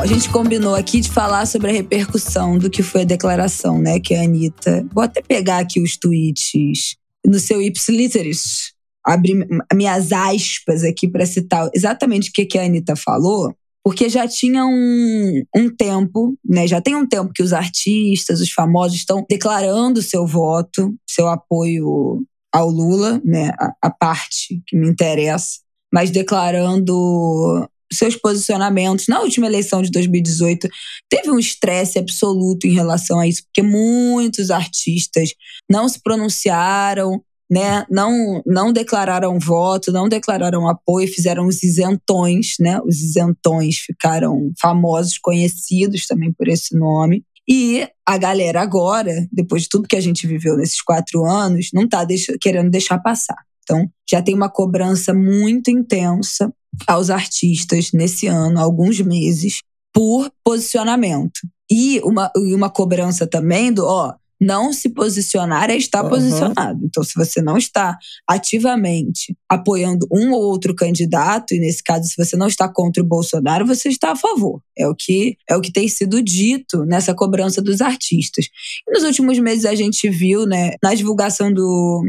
A 0.00 0.06
gente 0.06 0.30
combinou 0.30 0.76
aqui 0.76 1.00
de 1.00 1.10
falar 1.10 1.44
sobre 1.44 1.70
a 1.70 1.72
repercussão 1.72 2.56
do 2.56 2.70
que 2.70 2.84
foi 2.84 3.02
a 3.02 3.04
declaração, 3.04 3.80
né? 3.80 3.98
Que 3.98 4.14
a 4.14 4.22
Anitta. 4.22 4.86
Vou 4.92 5.02
até 5.02 5.20
pegar 5.20 5.58
aqui 5.58 5.82
os 5.82 5.96
tweets 5.96 6.96
no 7.26 7.38
seu 7.40 7.60
Ipsiliteris. 7.60 8.72
Abrir 9.04 9.46
minhas 9.74 10.12
aspas 10.12 10.84
aqui 10.84 11.08
para 11.08 11.26
citar 11.26 11.68
exatamente 11.74 12.30
o 12.30 12.32
que, 12.32 12.46
que 12.46 12.58
a 12.58 12.64
Anitta 12.64 12.94
falou, 12.94 13.52
porque 13.82 14.08
já 14.08 14.28
tinha 14.28 14.64
um, 14.64 15.42
um 15.56 15.68
tempo, 15.74 16.38
né? 16.44 16.66
Já 16.68 16.80
tem 16.80 16.94
um 16.94 17.06
tempo 17.06 17.32
que 17.34 17.42
os 17.42 17.52
artistas, 17.52 18.40
os 18.40 18.52
famosos 18.52 18.98
estão 18.98 19.26
declarando 19.28 20.00
seu 20.00 20.24
voto, 20.26 20.94
seu 21.08 21.26
apoio 21.26 22.22
ao 22.52 22.68
Lula, 22.70 23.20
né? 23.24 23.50
A, 23.58 23.72
a 23.82 23.90
parte 23.90 24.62
que 24.64 24.76
me 24.76 24.88
interessa, 24.88 25.58
mas 25.92 26.10
declarando 26.10 27.68
seus 27.92 28.16
posicionamentos. 28.16 29.06
Na 29.08 29.20
última 29.20 29.46
eleição 29.46 29.82
de 29.82 29.90
2018, 29.90 30.68
teve 31.08 31.30
um 31.30 31.38
estresse 31.38 31.98
absoluto 31.98 32.66
em 32.66 32.74
relação 32.74 33.18
a 33.18 33.26
isso, 33.26 33.42
porque 33.44 33.62
muitos 33.62 34.50
artistas 34.50 35.30
não 35.70 35.88
se 35.88 36.00
pronunciaram, 36.02 37.22
né, 37.50 37.86
não, 37.90 38.42
não 38.46 38.72
declararam 38.72 39.38
voto, 39.38 39.90
não 39.90 40.08
declararam 40.08 40.68
apoio, 40.68 41.08
fizeram 41.08 41.46
os 41.46 41.62
isentões, 41.62 42.56
né? 42.60 42.78
Os 42.84 43.00
isentões 43.00 43.78
ficaram 43.78 44.52
famosos, 44.60 45.16
conhecidos 45.18 46.06
também 46.06 46.30
por 46.32 46.46
esse 46.46 46.76
nome. 46.76 47.24
E 47.48 47.88
a 48.06 48.18
galera 48.18 48.60
agora, 48.60 49.26
depois 49.32 49.62
de 49.62 49.70
tudo 49.70 49.88
que 49.88 49.96
a 49.96 50.00
gente 50.00 50.26
viveu 50.26 50.58
nesses 50.58 50.82
quatro 50.82 51.24
anos, 51.24 51.70
não 51.72 51.84
está 51.84 52.06
querendo 52.38 52.70
deixar 52.70 52.98
passar. 52.98 53.47
Então, 53.68 53.86
já 54.08 54.22
tem 54.22 54.34
uma 54.34 54.48
cobrança 54.48 55.12
muito 55.12 55.70
intensa 55.70 56.50
aos 56.86 57.10
artistas 57.10 57.90
nesse 57.92 58.26
ano, 58.26 58.58
alguns 58.58 58.98
meses, 59.00 59.60
por 59.92 60.30
posicionamento. 60.42 61.40
E 61.70 62.00
uma, 62.00 62.30
e 62.34 62.54
uma 62.54 62.70
cobrança 62.70 63.26
também 63.26 63.70
do, 63.70 63.84
ó, 63.84 64.14
não 64.40 64.72
se 64.72 64.88
posicionar 64.88 65.68
é 65.68 65.76
estar 65.76 66.02
uhum. 66.04 66.10
posicionado. 66.10 66.80
Então, 66.84 67.02
se 67.02 67.12
você 67.14 67.42
não 67.42 67.58
está 67.58 67.98
ativamente 68.26 69.36
apoiando 69.48 70.06
um 70.10 70.32
ou 70.32 70.42
outro 70.42 70.74
candidato, 70.74 71.54
e 71.54 71.58
nesse 71.58 71.82
caso, 71.82 72.08
se 72.08 72.16
você 72.16 72.36
não 72.36 72.46
está 72.46 72.68
contra 72.68 73.02
o 73.02 73.06
Bolsonaro, 73.06 73.66
você 73.66 73.88
está 73.88 74.12
a 74.12 74.16
favor. 74.16 74.62
É 74.76 74.86
o 74.86 74.94
que 74.94 75.36
é 75.48 75.56
o 75.56 75.60
que 75.60 75.72
tem 75.72 75.88
sido 75.88 76.22
dito 76.22 76.84
nessa 76.84 77.14
cobrança 77.14 77.60
dos 77.60 77.80
artistas. 77.80 78.46
E 78.88 78.92
nos 78.92 79.02
últimos 79.02 79.38
meses 79.38 79.64
a 79.64 79.74
gente 79.74 80.08
viu, 80.08 80.46
né, 80.46 80.74
na 80.82 80.94
divulgação 80.94 81.52
do 81.52 82.02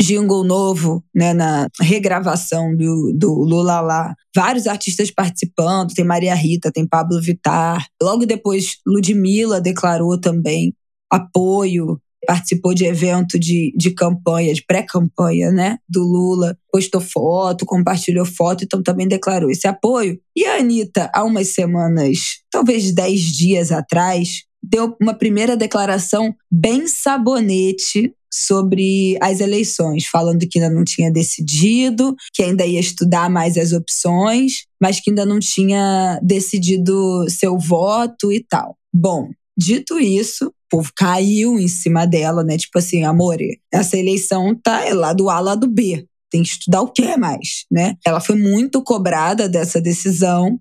jingle 0.00 0.44
novo, 0.44 1.02
né, 1.14 1.32
na 1.32 1.68
regravação 1.80 2.76
do, 2.76 3.12
do 3.14 3.32
Lula 3.32 3.80
lá. 3.80 4.14
Vários 4.34 4.66
artistas 4.66 5.10
participando, 5.10 5.94
tem 5.94 6.04
Maria 6.04 6.34
Rita, 6.34 6.70
tem 6.70 6.86
Pablo 6.86 7.20
Vittar. 7.20 7.86
Logo 8.02 8.26
depois, 8.26 8.76
Ludmilla 8.86 9.60
declarou 9.60 10.20
também 10.20 10.74
apoio, 11.10 12.00
participou 12.26 12.74
de 12.74 12.84
evento 12.84 13.38
de, 13.38 13.72
de 13.76 13.90
campanha, 13.92 14.52
de 14.52 14.64
pré-campanha, 14.66 15.50
né, 15.50 15.78
do 15.88 16.02
Lula, 16.02 16.58
postou 16.70 17.00
foto, 17.00 17.64
compartilhou 17.64 18.26
foto, 18.26 18.64
então 18.64 18.82
também 18.82 19.06
declarou 19.08 19.50
esse 19.50 19.66
apoio. 19.66 20.18
E 20.34 20.44
a 20.44 20.56
Anitta, 20.56 21.10
há 21.14 21.24
umas 21.24 21.48
semanas, 21.48 22.18
talvez 22.50 22.92
dez 22.92 23.20
dias 23.20 23.70
atrás, 23.70 24.44
deu 24.62 24.96
uma 25.00 25.14
primeira 25.14 25.56
declaração 25.56 26.34
bem 26.50 26.88
sabonete 26.88 28.12
sobre 28.36 29.16
as 29.20 29.40
eleições, 29.40 30.04
falando 30.06 30.46
que 30.46 30.58
ainda 30.58 30.74
não 30.74 30.84
tinha 30.84 31.10
decidido, 31.10 32.14
que 32.34 32.42
ainda 32.42 32.66
ia 32.66 32.78
estudar 32.78 33.30
mais 33.30 33.56
as 33.56 33.72
opções, 33.72 34.66
mas 34.80 35.00
que 35.00 35.10
ainda 35.10 35.24
não 35.24 35.38
tinha 35.38 36.20
decidido 36.22 37.24
seu 37.30 37.58
voto 37.58 38.30
e 38.30 38.44
tal. 38.44 38.76
Bom, 38.92 39.30
dito 39.56 39.98
isso, 39.98 40.48
o 40.48 40.52
povo 40.68 40.92
caiu 40.94 41.58
em 41.58 41.68
cima 41.68 42.06
dela, 42.06 42.44
né? 42.44 42.58
Tipo 42.58 42.78
assim, 42.78 43.04
amor, 43.04 43.38
essa 43.72 43.96
eleição 43.96 44.54
tá 44.62 44.82
lá 44.92 45.14
do 45.14 45.30
A, 45.30 45.40
lá 45.40 45.54
do 45.54 45.66
B. 45.66 46.06
Tem 46.30 46.42
que 46.42 46.48
estudar 46.50 46.82
o 46.82 46.88
que 46.88 47.16
mais, 47.16 47.64
né? 47.70 47.94
Ela 48.04 48.20
foi 48.20 48.36
muito 48.36 48.82
cobrada 48.82 49.48
dessa 49.48 49.80
decisão. 49.80 50.58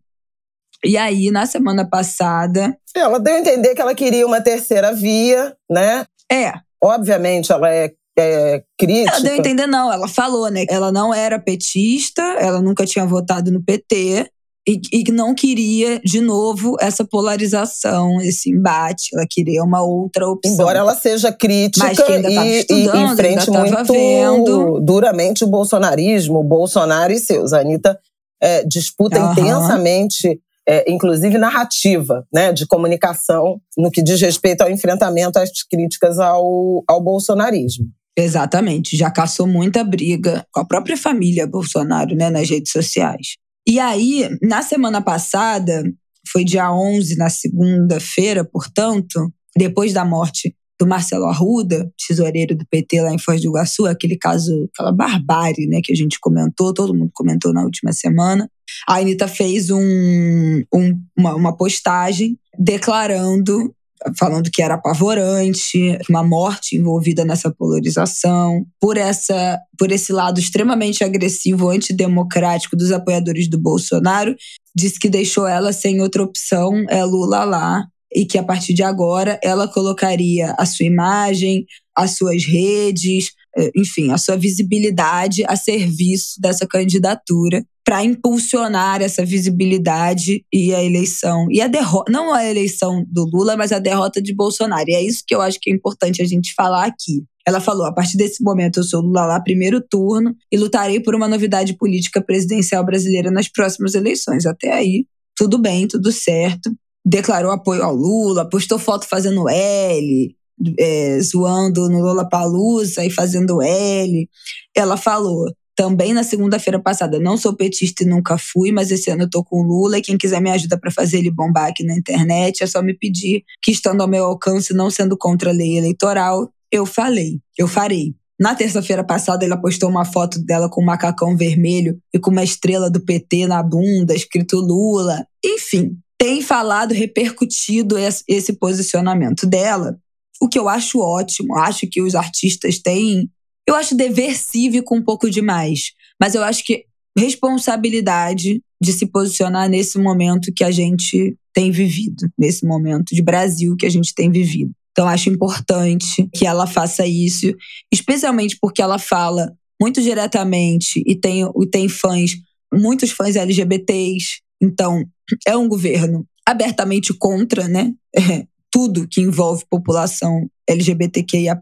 E 0.84 0.96
aí, 0.96 1.30
na 1.32 1.46
semana 1.46 1.90
passada. 1.90 2.78
Ela 2.96 3.20
deu 3.20 3.36
a 3.36 3.40
entender 3.40 3.76
que 3.76 3.82
ela 3.82 3.96
queria 3.96 4.26
uma 4.26 4.40
terceira 4.40 4.94
via, 4.94 5.56
né? 5.70 6.06
É. 6.32 6.54
Obviamente, 6.86 7.52
ela 7.52 7.70
é 7.70 7.92
é, 8.18 8.64
crítica. 8.78 9.18
Ela 9.18 9.24
deu 9.24 9.34
a 9.34 9.38
entender, 9.38 9.68
não. 9.68 9.92
Ela 9.92 10.08
falou, 10.08 10.50
né? 10.50 10.66
Ela 10.70 10.92
não 10.92 11.14
era 11.14 11.38
petista, 11.38 12.22
ela 12.40 12.62
nunca 12.62 12.86
tinha 12.86 13.06
votado 13.06 13.52
no 13.52 13.62
PT 13.62 14.30
e, 14.68 14.82
e 14.92 15.12
não 15.12 15.36
queria, 15.36 16.00
de 16.00 16.22
novo, 16.22 16.76
essa 16.80 17.06
polarização, 17.06 18.20
esse 18.22 18.50
embate. 18.50 19.10
Ela 19.14 19.26
queria 19.30 19.64
uma 19.64 19.84
outra 19.84 20.28
opção. 20.28 20.54
Embora 20.54 20.80
ela 20.80 20.96
seja 20.96 21.32
crítica 21.32 21.92
e, 21.92 22.66
e 22.68 22.88
enfrente 22.88 23.52
muito 23.52 23.94
vendo. 23.94 24.80
duramente 24.82 25.44
o 25.44 25.48
bolsonarismo, 25.48 26.40
o 26.40 26.44
Bolsonaro 26.44 27.14
e 27.14 27.20
seus. 27.20 27.54
A 27.54 27.60
Anitta 27.60 28.00
é, 28.42 28.64
disputa 28.64 29.20
uhum. 29.20 29.32
intensamente 29.34 30.40
é, 30.68 30.92
inclusive 30.92 31.38
narrativa, 31.38 32.26
né, 32.34 32.52
de 32.52 32.66
comunicação 32.66 33.60
no 33.78 33.92
que 33.92 34.02
diz 34.02 34.20
respeito 34.22 34.62
ao 34.62 34.70
enfrentamento 34.70 35.38
às 35.38 35.64
críticas 35.64 36.20
ao, 36.20 36.84
ao 36.88 37.02
bolsonarismo. 37.02 37.86
Exatamente, 38.18 38.96
já 38.96 39.12
caçou 39.12 39.46
muita 39.46 39.84
briga 39.84 40.46
com 40.52 40.62
a 40.62 40.66
própria 40.66 40.96
família 40.96 41.46
Bolsonaro, 41.46 42.16
né, 42.16 42.30
nas 42.30 42.50
redes 42.50 42.72
sociais. 42.72 43.36
E 43.68 43.80
aí, 43.80 44.30
na 44.42 44.62
semana 44.62 45.02
passada, 45.02 45.84
foi 46.32 46.44
dia 46.44 46.72
11, 46.72 47.18
na 47.18 47.30
segunda-feira, 47.30 48.46
portanto, 48.46 49.32
depois 49.58 49.92
da 49.92 50.06
morte 50.06 50.56
do 50.86 50.90
Marcelo 50.90 51.26
Arruda, 51.26 51.92
tesoureiro 52.08 52.56
do 52.56 52.66
PT 52.66 53.02
lá 53.02 53.14
em 53.14 53.20
Foz 53.20 53.42
do 53.42 53.50
Iguaçu, 53.50 53.86
aquele 53.86 54.18
caso, 54.18 54.70
aquela 54.74 54.92
barbárie, 54.92 55.68
né, 55.68 55.82
que 55.84 55.92
a 55.92 55.96
gente 55.96 56.20
comentou, 56.20 56.74
todo 56.74 56.94
mundo 56.94 57.12
comentou 57.14 57.52
na 57.52 57.64
última 57.64 57.92
semana. 57.92 58.50
A 58.88 58.98
Anitta 58.98 59.28
fez 59.28 59.70
um, 59.70 60.64
um, 60.74 61.02
uma, 61.18 61.36
uma 61.36 61.58
postagem 61.58 62.38
declarando 62.58 63.74
falando 64.20 64.52
que 64.52 64.62
era 64.62 64.76
apavorante, 64.76 65.98
uma 66.10 66.22
morte 66.22 66.76
envolvida 66.76 67.26
nessa 67.26 67.50
polarização, 67.50 68.66
por 68.80 68.98
essa 68.98 69.58
por 69.80 69.92
esse 69.92 70.12
lado 70.12 70.40
extremamente 70.40 71.04
agressivo, 71.04 71.70
antidemocrático 71.70 72.76
dos 72.76 72.92
apoiadores 72.92 73.50
do 73.50 73.58
Bolsonaro, 73.58 74.36
disse 74.76 75.00
que 75.00 75.10
deixou 75.10 75.48
ela 75.48 75.74
sem 75.74 76.02
outra 76.02 76.22
opção, 76.22 76.86
é 76.90 77.04
Lula 77.04 77.46
lá, 77.46 77.86
e 78.16 78.26
que 78.26 78.38
a 78.38 78.44
partir 78.44 78.74
de 78.74 78.82
agora 78.82 79.38
ela 79.44 79.68
colocaria 79.68 80.56
a 80.58 80.66
sua 80.66 80.86
imagem, 80.86 81.66
as 81.96 82.16
suas 82.18 82.46
redes, 82.46 83.32
eh, 83.58 83.72
enfim, 83.76 84.12
a 84.12 84.18
sua 84.18 84.38
visibilidade 84.38 85.44
a 85.46 85.56
serviço 85.56 86.40
dessa 86.40 86.66
candidatura 86.66 87.64
para 87.86 88.04
impulsionar 88.04 89.02
essa 89.02 89.24
visibilidade 89.24 90.44
e 90.52 90.74
a 90.74 90.84
eleição. 90.84 91.46
E 91.52 91.62
a 91.62 91.68
derrota, 91.68 92.12
não 92.12 92.34
a 92.34 92.44
eleição 92.44 93.06
do 93.08 93.30
Lula, 93.32 93.56
mas 93.56 93.72
a 93.72 93.78
derrota 93.78 94.20
de 94.20 94.34
Bolsonaro. 94.34 94.86
E 94.88 94.96
é 94.96 95.04
isso 95.04 95.24
que 95.28 95.36
eu 95.36 95.42
acho 95.42 95.60
que 95.62 95.70
é 95.70 95.74
importante 95.74 96.22
a 96.22 96.26
gente 96.26 96.54
falar 96.56 96.86
aqui. 96.86 97.24
Ela 97.48 97.62
falou: 97.62 97.86
a 97.86 97.94
partir 97.94 98.18
desse 98.18 98.44
momento 98.44 98.80
eu 98.80 98.84
sou 98.84 99.02
Lula 99.02 99.26
lá, 99.26 99.40
primeiro 99.40 99.80
turno, 99.80 100.36
e 100.52 100.58
lutarei 100.58 101.00
por 101.00 101.14
uma 101.14 101.28
novidade 101.28 101.78
política 101.78 102.22
presidencial 102.22 102.84
brasileira 102.84 103.30
nas 103.30 103.48
próximas 103.48 103.94
eleições. 103.94 104.48
Até 104.48 104.74
aí, 104.74 105.06
tudo 105.38 105.60
bem, 105.60 105.88
tudo 105.88 106.12
certo. 106.12 106.72
Declarou 107.06 107.52
apoio 107.52 107.84
ao 107.84 107.96
Lula, 107.96 108.50
postou 108.50 108.80
foto 108.80 109.08
fazendo 109.08 109.48
L, 109.48 110.36
é, 110.80 111.20
zoando 111.22 111.88
no 111.90 112.00
Lula 112.00 112.28
Palusa 112.28 113.06
e 113.06 113.12
fazendo 113.12 113.62
L. 113.62 114.30
Ela 114.76 114.98
falou: 114.98 115.46
também 115.76 116.14
na 116.14 116.24
segunda-feira 116.24 116.80
passada. 116.80 117.20
Não 117.20 117.38
sou 117.38 117.56
petista 117.56 118.04
e 118.04 118.08
nunca 118.08 118.38
fui, 118.38 118.72
mas 118.72 118.90
esse 118.90 119.10
ano 119.12 119.24
eu 119.24 119.30
tô 119.30 119.44
com 119.44 119.62
o 119.62 119.64
Lula 119.64 119.98
e 119.98 120.02
quem 120.02 120.18
quiser 120.18 120.42
me 120.42 120.50
ajuda 120.50 120.80
para 120.80 120.90
fazer 120.90 121.20
ele 121.20 121.30
bombar 121.30 121.68
aqui 121.68 121.84
na 121.84 121.96
internet, 121.96 122.64
é 122.64 122.68
só 122.68 122.82
me 122.82 122.94
pedir 122.94 123.44
que 123.62 123.72
estando 123.72 124.02
ao 124.02 124.08
meu 124.08 124.24
alcance, 124.24 124.74
não 124.74 124.90
sendo 124.90 125.18
contra 125.18 125.50
a 125.50 125.54
lei 125.54 125.78
eleitoral, 125.78 126.50
eu 126.72 126.86
falei, 126.86 127.40
eu 127.58 127.68
farei. 127.68 128.16
Na 128.40 128.54
terça-feira 128.54 129.02
passada, 129.02 129.46
ela 129.46 129.56
postou 129.56 129.90
uma 129.90 130.04
foto 130.04 130.44
dela 130.44 130.70
com 130.70 130.82
um 130.82 130.86
macacão 130.86 131.38
vermelho 131.38 131.98
e 132.14 132.20
com 132.20 132.32
uma 132.32 132.44
estrela 132.44 132.90
do 132.90 133.00
PT 133.00 133.48
na 133.48 133.64
bunda, 133.64 134.14
escrito 134.14 134.58
Lula. 134.58 135.26
Enfim, 135.44 135.98
tem 136.18 136.42
falado, 136.42 136.94
repercutido 136.94 137.96
esse 137.98 138.54
posicionamento 138.54 139.46
dela, 139.46 139.98
o 140.42 140.48
que 140.48 140.58
eu 140.58 140.70
acho 140.70 141.00
ótimo. 141.00 141.58
Acho 141.58 141.88
que 141.88 142.02
os 142.02 142.16
artistas 142.16 142.80
têm 142.80 143.30
eu 143.68 143.76
acho 143.76 143.96
dever 143.96 144.38
cívico 144.38 144.96
um 144.96 145.02
pouco 145.02 145.30
demais, 145.30 145.92
mas 146.22 146.36
eu 146.36 146.44
acho 146.44 146.64
que 146.64 146.86
responsabilidade 147.18 148.62
de 148.82 148.94
se 148.94 149.08
posicionar 149.08 149.70
nesse 149.70 149.98
momento 149.98 150.54
que 150.56 150.64
a 150.64 150.70
gente 150.70 151.36
tem 151.54 151.72
vivido, 151.72 152.30
nesse 152.38 152.66
momento 152.66 153.16
de 153.16 153.24
Brasil 153.24 153.76
que 153.76 153.86
a 153.86 153.90
gente 153.90 154.14
tem 154.14 154.30
vivido. 154.30 154.72
Então, 154.92 155.08
acho 155.08 155.30
importante 155.30 156.30
que 156.34 156.46
ela 156.46 156.68
faça 156.68 157.06
isso, 157.08 157.54
especialmente 157.92 158.58
porque 158.62 158.82
ela 158.82 159.00
fala 159.00 159.52
muito 159.82 160.02
diretamente 160.02 161.02
e 161.06 161.16
tem, 161.16 161.42
e 161.44 161.68
tem 161.68 161.90
fãs, 161.90 162.32
muitos 162.74 163.12
fãs 163.12 163.36
LGBTs. 163.36 164.42
Então, 164.62 165.04
é 165.48 165.56
um 165.56 165.68
governo 165.68 166.26
abertamente 166.46 167.14
contra, 167.14 167.68
né? 167.68 167.94
É, 168.16 168.46
tudo 168.72 169.08
que 169.08 169.22
envolve 169.22 169.66
população 169.70 170.50
LGBTQIAP+. 170.68 171.62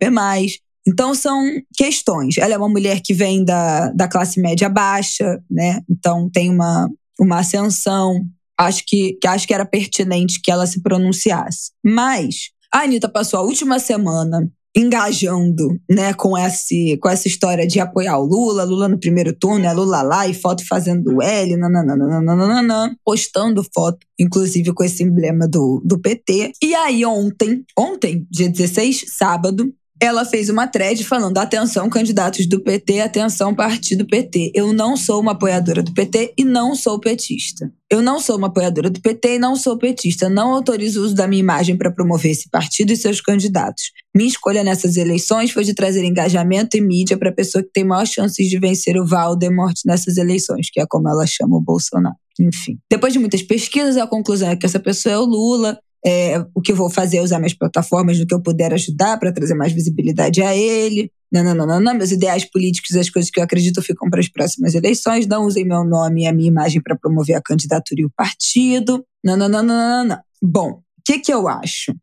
Então, 0.86 1.16
são 1.16 1.42
questões. 1.76 2.38
Ela 2.38 2.56
é 2.56 2.58
uma 2.58 2.70
mulher 2.70 3.02
que 3.02 3.14
vem 3.14 3.46
da, 3.46 3.90
da 3.92 4.08
classe 4.08 4.42
média 4.42 4.68
baixa, 4.68 5.42
né? 5.50 5.82
Então, 5.90 6.30
tem 6.30 6.50
uma, 6.50 6.90
uma 7.20 7.40
ascensão. 7.40 8.26
Acho 8.58 8.84
que, 8.86 9.14
que, 9.22 9.28
acho 9.28 9.48
que 9.48 9.54
era 9.54 9.66
pertinente 9.66 10.42
que 10.42 10.52
ela 10.52 10.68
se 10.68 10.82
pronunciasse. 10.82 11.72
Mas 11.84 12.50
a 12.74 12.80
Anitta 12.80 13.08
passou 13.08 13.40
a 13.40 13.44
última 13.44 13.80
semana 13.80 14.52
engajando 14.76 15.80
né, 15.90 16.14
com, 16.14 16.38
esse, 16.38 16.98
com 16.98 17.10
essa 17.10 17.28
história 17.28 17.68
de 17.68 17.80
apoiar 17.80 18.18
o 18.18 18.26
Lula, 18.26 18.64
Lula 18.64 18.88
no 18.88 19.00
primeiro 19.00 19.34
turno, 19.34 19.66
é 19.66 19.74
Lula 19.74 20.02
lá 20.02 20.28
e 20.28 20.34
foto 20.34 20.66
fazendo 20.68 21.22
L, 21.22 21.58
nananana, 21.58 22.96
postando 23.06 23.64
foto, 23.74 24.00
inclusive 24.20 24.74
com 24.74 24.84
esse 24.84 25.04
emblema 25.04 25.48
do, 25.48 25.82
do 25.86 26.00
PT. 26.00 26.54
E 26.62 26.74
aí 26.74 27.06
ontem, 27.06 27.64
ontem, 27.78 28.26
dia 28.32 28.50
16, 28.50 29.06
sábado, 29.10 29.72
ela 30.04 30.26
fez 30.26 30.50
uma 30.50 30.68
thread 30.68 31.02
falando: 31.04 31.38
atenção, 31.38 31.90
candidatos 31.90 32.46
do 32.46 32.62
PT, 32.62 33.00
atenção, 33.00 33.56
partido 33.56 34.06
PT. 34.06 34.52
Eu 34.54 34.74
não 34.74 34.98
sou 34.98 35.22
uma 35.22 35.32
apoiadora 35.32 35.82
do 35.82 35.94
PT 35.94 36.34
e 36.38 36.44
não 36.44 36.76
sou 36.76 37.00
petista. 37.00 37.72
Eu 37.90 38.02
não 38.02 38.20
sou 38.20 38.38
uma 38.38 38.48
apoiadora 38.48 38.90
do 38.90 39.00
PT 39.00 39.36
e 39.36 39.40
não 39.40 39.56
sou 39.56 39.78
petista. 39.78 40.28
Não 40.28 40.52
autorizo 40.52 41.00
o 41.00 41.06
uso 41.06 41.16
da 41.16 41.28
minha 41.28 41.40
imagem 41.40 41.78
para 41.78 41.92
promover 41.92 42.32
esse 42.32 42.50
partido 42.50 42.92
e 42.92 42.98
seus 42.98 43.22
candidatos. 43.22 43.92
Minha 44.14 44.30
escolha 44.30 44.64
nessas 44.64 44.98
eleições 44.98 45.52
foi 45.52 45.64
de 45.64 45.74
trazer 45.74 46.04
engajamento 46.04 46.76
e 46.76 46.82
mídia 46.82 47.18
para 47.18 47.30
a 47.30 47.34
pessoa 47.34 47.64
que 47.64 47.72
tem 47.72 47.84
maior 47.84 48.06
chances 48.06 48.50
de 48.50 48.60
vencer 48.60 48.98
o 48.98 49.06
Valdemort 49.06 49.76
nessas 49.86 50.18
eleições, 50.18 50.70
que 50.72 50.82
é 50.82 50.86
como 50.88 51.08
ela 51.08 51.26
chama 51.26 51.56
o 51.56 51.62
Bolsonaro. 51.62 52.16
Enfim. 52.40 52.80
Depois 52.90 53.14
de 53.14 53.20
muitas 53.20 53.44
pesquisas, 53.44 53.96
a 53.98 54.08
conclusão 54.08 54.50
é 54.50 54.56
que 54.56 54.66
essa 54.66 54.80
pessoa 54.80 55.14
é 55.14 55.18
o 55.18 55.26
Lula. 55.26 55.80
É, 56.06 56.38
o 56.54 56.62
que 56.62 56.72
eu 56.72 56.76
vou 56.76 56.90
fazer 56.90 57.18
é 57.18 57.22
usar 57.22 57.40
minhas 57.40 57.54
plataformas 57.54 58.20
no 58.20 58.28
que 58.28 58.34
eu 58.34 58.42
puder 58.42 58.74
ajudar 58.74 59.18
para 59.18 59.32
trazer 59.32 59.54
mais 59.54 59.72
visibilidade 59.72 60.42
a 60.42 60.56
ele. 60.56 61.10
Não, 61.32 61.44
não, 61.44 61.56
não, 61.56 61.66
não, 61.66 61.80
não. 61.80 61.94
Meus 61.96 62.12
ideais 62.12 62.46
políticos, 62.46 62.96
as 62.96 63.10
coisas 63.10 63.32
que 63.32 63.40
eu 63.40 63.44
acredito 63.44 63.82
ficam 63.82 64.10
para 64.10 64.20
as 64.20 64.28
próximas 64.28 64.76
eleições. 64.76 65.26
Não 65.26 65.46
usem 65.46 65.66
meu 65.66 65.84
nome 65.84 66.24
e 66.24 66.28
a 66.28 66.34
minha 66.34 66.50
imagem 66.50 66.82
para 66.82 66.98
promover 66.98 67.36
a 67.36 67.42
candidatura 67.42 68.02
e 68.02 68.06
o 68.06 68.12
partido. 68.16 69.04
Não, 69.24 69.38
não, 69.38 69.48
não, 69.48 69.64
não, 69.64 69.76
não, 69.76 70.06
não. 70.06 70.20
Bom, 70.42 70.70
o 70.72 71.02
que, 71.06 71.20
que 71.20 71.34
eu 71.34 71.48
acho? 71.48 71.94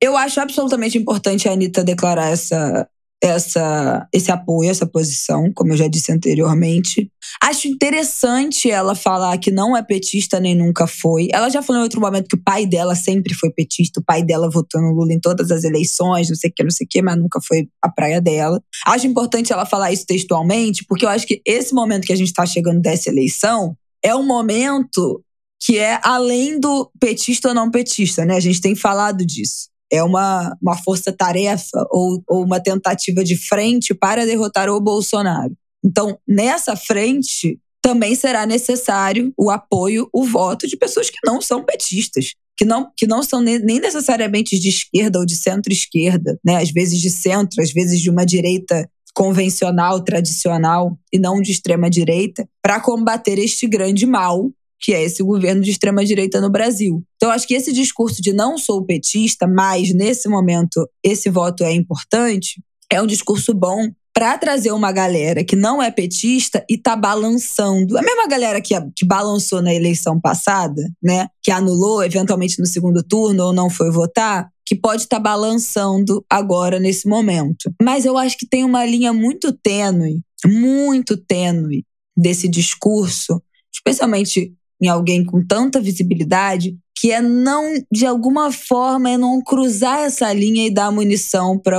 Eu 0.00 0.16
acho 0.16 0.40
absolutamente 0.40 0.98
importante 0.98 1.48
a 1.48 1.52
Anitta 1.52 1.84
declarar 1.84 2.30
essa, 2.30 2.88
essa, 3.24 4.06
esse 4.12 4.30
apoio, 4.30 4.70
essa 4.70 4.84
posição, 4.84 5.50
como 5.54 5.72
eu 5.72 5.76
já 5.78 5.88
disse 5.88 6.12
anteriormente. 6.12 7.10
Acho 7.42 7.68
interessante 7.68 8.70
ela 8.70 8.94
falar 8.94 9.38
que 9.38 9.50
não 9.50 9.74
é 9.74 9.82
petista 9.82 10.38
nem 10.38 10.54
nunca 10.54 10.86
foi. 10.86 11.28
Ela 11.32 11.48
já 11.48 11.62
falou 11.62 11.80
em 11.80 11.84
outro 11.84 12.02
momento 12.02 12.28
que 12.28 12.36
o 12.36 12.42
pai 12.42 12.66
dela 12.66 12.94
sempre 12.94 13.32
foi 13.32 13.50
petista, 13.50 13.98
o 13.98 14.04
pai 14.04 14.22
dela 14.22 14.50
votou 14.50 14.78
no 14.78 14.92
Lula 14.92 15.14
em 15.14 15.18
todas 15.18 15.50
as 15.50 15.64
eleições, 15.64 16.28
não 16.28 16.36
sei 16.36 16.50
o 16.50 16.52
que, 16.54 16.62
não 16.62 16.70
sei 16.70 16.84
o 16.84 16.88
que, 16.88 17.00
mas 17.00 17.16
nunca 17.16 17.40
foi 17.40 17.66
a 17.80 17.88
praia 17.88 18.20
dela. 18.20 18.62
Acho 18.86 19.06
importante 19.06 19.54
ela 19.54 19.64
falar 19.64 19.90
isso 19.90 20.04
textualmente, 20.06 20.84
porque 20.86 21.06
eu 21.06 21.08
acho 21.08 21.26
que 21.26 21.40
esse 21.46 21.72
momento 21.72 22.06
que 22.06 22.12
a 22.12 22.16
gente 22.16 22.28
está 22.28 22.44
chegando 22.44 22.82
dessa 22.82 23.08
eleição 23.08 23.74
é 24.02 24.14
um 24.14 24.26
momento 24.26 25.24
que 25.62 25.78
é 25.78 25.98
além 26.02 26.60
do 26.60 26.90
petista 27.00 27.48
ou 27.48 27.54
não 27.54 27.70
petista, 27.70 28.22
né? 28.26 28.36
A 28.36 28.40
gente 28.40 28.60
tem 28.60 28.74
falado 28.74 29.24
disso 29.24 29.72
é 29.94 30.02
uma, 30.02 30.56
uma 30.60 30.76
força-tarefa 30.76 31.86
ou, 31.90 32.22
ou 32.28 32.44
uma 32.44 32.60
tentativa 32.60 33.22
de 33.22 33.36
frente 33.36 33.94
para 33.94 34.26
derrotar 34.26 34.68
o 34.68 34.80
Bolsonaro. 34.80 35.56
Então, 35.84 36.18
nessa 36.26 36.76
frente, 36.76 37.58
também 37.82 38.14
será 38.14 38.46
necessário 38.46 39.32
o 39.36 39.50
apoio, 39.50 40.08
o 40.12 40.24
voto 40.24 40.66
de 40.66 40.76
pessoas 40.76 41.10
que 41.10 41.18
não 41.24 41.40
são 41.40 41.62
petistas, 41.62 42.32
que 42.56 42.64
não, 42.64 42.90
que 42.96 43.06
não 43.06 43.22
são 43.22 43.40
nem 43.40 43.58
necessariamente 43.58 44.58
de 44.58 44.68
esquerda 44.68 45.18
ou 45.18 45.26
de 45.26 45.36
centro-esquerda, 45.36 46.38
né? 46.44 46.56
às 46.56 46.70
vezes 46.70 47.00
de 47.00 47.10
centro, 47.10 47.62
às 47.62 47.72
vezes 47.72 48.00
de 48.00 48.08
uma 48.08 48.24
direita 48.24 48.88
convencional, 49.14 50.02
tradicional 50.02 50.98
e 51.12 51.18
não 51.18 51.40
de 51.40 51.52
extrema 51.52 51.88
direita, 51.88 52.48
para 52.62 52.80
combater 52.80 53.38
este 53.38 53.66
grande 53.66 54.06
mal 54.06 54.50
que 54.84 54.92
é 54.92 55.02
esse 55.02 55.22
governo 55.22 55.62
de 55.62 55.70
extrema-direita 55.70 56.42
no 56.42 56.50
Brasil. 56.50 57.02
Então, 57.16 57.30
acho 57.30 57.48
que 57.48 57.54
esse 57.54 57.72
discurso 57.72 58.20
de 58.20 58.34
não 58.34 58.58
sou 58.58 58.84
petista, 58.84 59.46
mas 59.46 59.94
nesse 59.94 60.28
momento 60.28 60.86
esse 61.02 61.30
voto 61.30 61.64
é 61.64 61.72
importante, 61.72 62.62
é 62.92 63.00
um 63.00 63.06
discurso 63.06 63.54
bom 63.54 63.90
para 64.12 64.36
trazer 64.36 64.72
uma 64.72 64.92
galera 64.92 65.42
que 65.42 65.56
não 65.56 65.82
é 65.82 65.90
petista 65.90 66.62
e 66.68 66.76
tá 66.76 66.94
balançando. 66.94 67.96
A 67.96 68.02
mesma 68.02 68.28
galera 68.28 68.60
que, 68.60 68.74
que 68.94 69.06
balançou 69.06 69.62
na 69.62 69.74
eleição 69.74 70.20
passada, 70.20 70.82
né? 71.02 71.28
Que 71.42 71.50
anulou 71.50 72.04
eventualmente 72.04 72.60
no 72.60 72.66
segundo 72.66 73.02
turno 73.02 73.46
ou 73.46 73.52
não 73.54 73.70
foi 73.70 73.90
votar, 73.90 74.50
que 74.66 74.76
pode 74.76 75.04
estar 75.04 75.16
tá 75.16 75.22
balançando 75.22 76.22
agora 76.28 76.78
nesse 76.78 77.08
momento. 77.08 77.72
Mas 77.82 78.04
eu 78.04 78.18
acho 78.18 78.36
que 78.36 78.46
tem 78.46 78.64
uma 78.64 78.84
linha 78.84 79.14
muito 79.14 79.50
tênue, 79.50 80.20
muito 80.44 81.16
tênue 81.16 81.84
desse 82.14 82.46
discurso, 82.46 83.42
especialmente 83.74 84.54
em 84.80 84.88
alguém 84.88 85.24
com 85.24 85.44
tanta 85.44 85.80
visibilidade, 85.80 86.76
que 86.96 87.10
é 87.10 87.20
não, 87.20 87.74
de 87.92 88.06
alguma 88.06 88.50
forma, 88.52 89.10
é 89.10 89.16
não 89.16 89.42
cruzar 89.42 90.00
essa 90.00 90.32
linha 90.32 90.66
e 90.66 90.70
dar 90.70 90.90
munição 90.90 91.58
para 91.58 91.78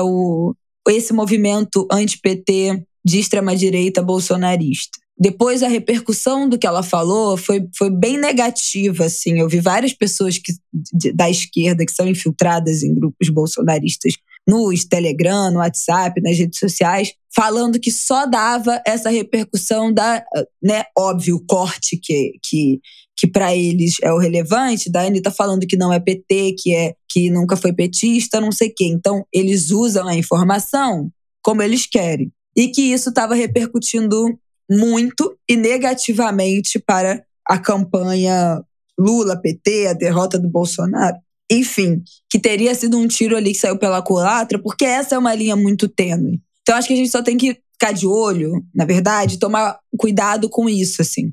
esse 0.90 1.14
movimento 1.14 1.88
anti-PT 1.92 2.84
de 3.04 3.20
extrema-direita 3.20 4.02
bolsonarista. 4.02 5.00
Depois, 5.18 5.64
a 5.64 5.70
repercussão 5.70 6.50
do 6.50 6.58
que 6.58 6.68
ela 6.68 6.84
falou 6.84 7.38
foi, 7.38 7.66
foi 7.74 7.90
bem 7.90 8.18
negativa. 8.18 9.06
Assim. 9.06 9.40
Eu 9.40 9.48
vi 9.48 9.62
várias 9.62 9.94
pessoas 9.94 10.38
que, 10.38 10.52
de, 10.94 11.14
da 11.14 11.30
esquerda 11.30 11.86
que 11.86 11.92
são 11.92 12.08
infiltradas 12.08 12.84
em 12.84 12.94
grupos 12.94 13.30
bolsonaristas 13.30 14.14
no 14.48 14.72
Telegram, 14.90 15.52
no 15.52 15.60
WhatsApp, 15.60 16.22
nas 16.22 16.38
redes 16.38 16.60
sociais, 16.60 17.14
falando 17.36 17.80
que 17.80 17.92
só 17.92 18.26
dava 18.26 18.82
essa 18.86 19.10
repercussão 19.10 19.92
da, 19.92 20.24
né, 20.62 20.84
óbvio, 20.98 21.44
corte 21.48 21.98
que, 22.02 22.34
que, 22.44 22.80
que 23.18 23.28
para 23.28 23.56
eles 23.56 23.96
é 24.02 24.14
o 24.14 24.20
relevante, 24.20 24.92
da 24.92 25.02
Anitta 25.02 25.32
falando 25.32 25.68
que 25.68 25.76
não 25.76 25.92
é 25.92 26.00
PT, 26.00 26.56
que 26.60 26.74
é 26.74 26.94
que 27.10 27.30
nunca 27.30 27.56
foi 27.56 27.74
petista, 27.74 28.42
não 28.42 28.52
sei 28.52 28.70
o 28.70 28.74
quê. 28.76 28.86
Então, 28.86 29.26
eles 29.34 29.72
usam 29.72 30.08
a 30.08 30.16
informação 30.16 31.10
como 31.42 31.62
eles 31.62 31.86
querem. 31.86 32.32
E 32.56 32.70
que 32.70 32.82
isso 32.82 33.10
estava 33.10 33.36
repercutindo 33.36 34.38
muito 34.70 35.38
e 35.48 35.56
negativamente 35.56 36.80
para 36.80 37.24
a 37.48 37.58
campanha 37.58 38.62
Lula-PT, 38.98 39.88
a 39.88 39.94
derrota 39.94 40.40
do 40.40 40.50
Bolsonaro. 40.50 41.18
Enfim, 41.52 42.02
que 42.30 42.40
teria 42.40 42.74
sido 42.74 42.98
um 42.98 43.08
tiro 43.08 43.36
ali 43.36 43.52
que 43.52 43.60
saiu 43.60 43.78
pela 43.78 44.02
culatra, 44.02 44.60
porque 44.60 44.86
essa 44.86 45.16
é 45.16 45.18
uma 45.18 45.36
linha 45.36 45.56
muito 45.56 45.88
tênue. 45.88 46.42
Então 46.62 46.76
acho 46.76 46.88
que 46.88 46.94
a 46.94 46.98
gente 46.98 47.12
só 47.12 47.22
tem 47.22 47.38
que 47.38 47.58
ficar 47.74 47.92
de 47.92 48.08
olho, 48.08 48.64
na 48.74 48.86
verdade, 48.86 49.38
tomar 49.38 49.78
cuidado 49.98 50.50
com 50.50 50.68
isso, 50.68 51.02
assim. 51.02 51.32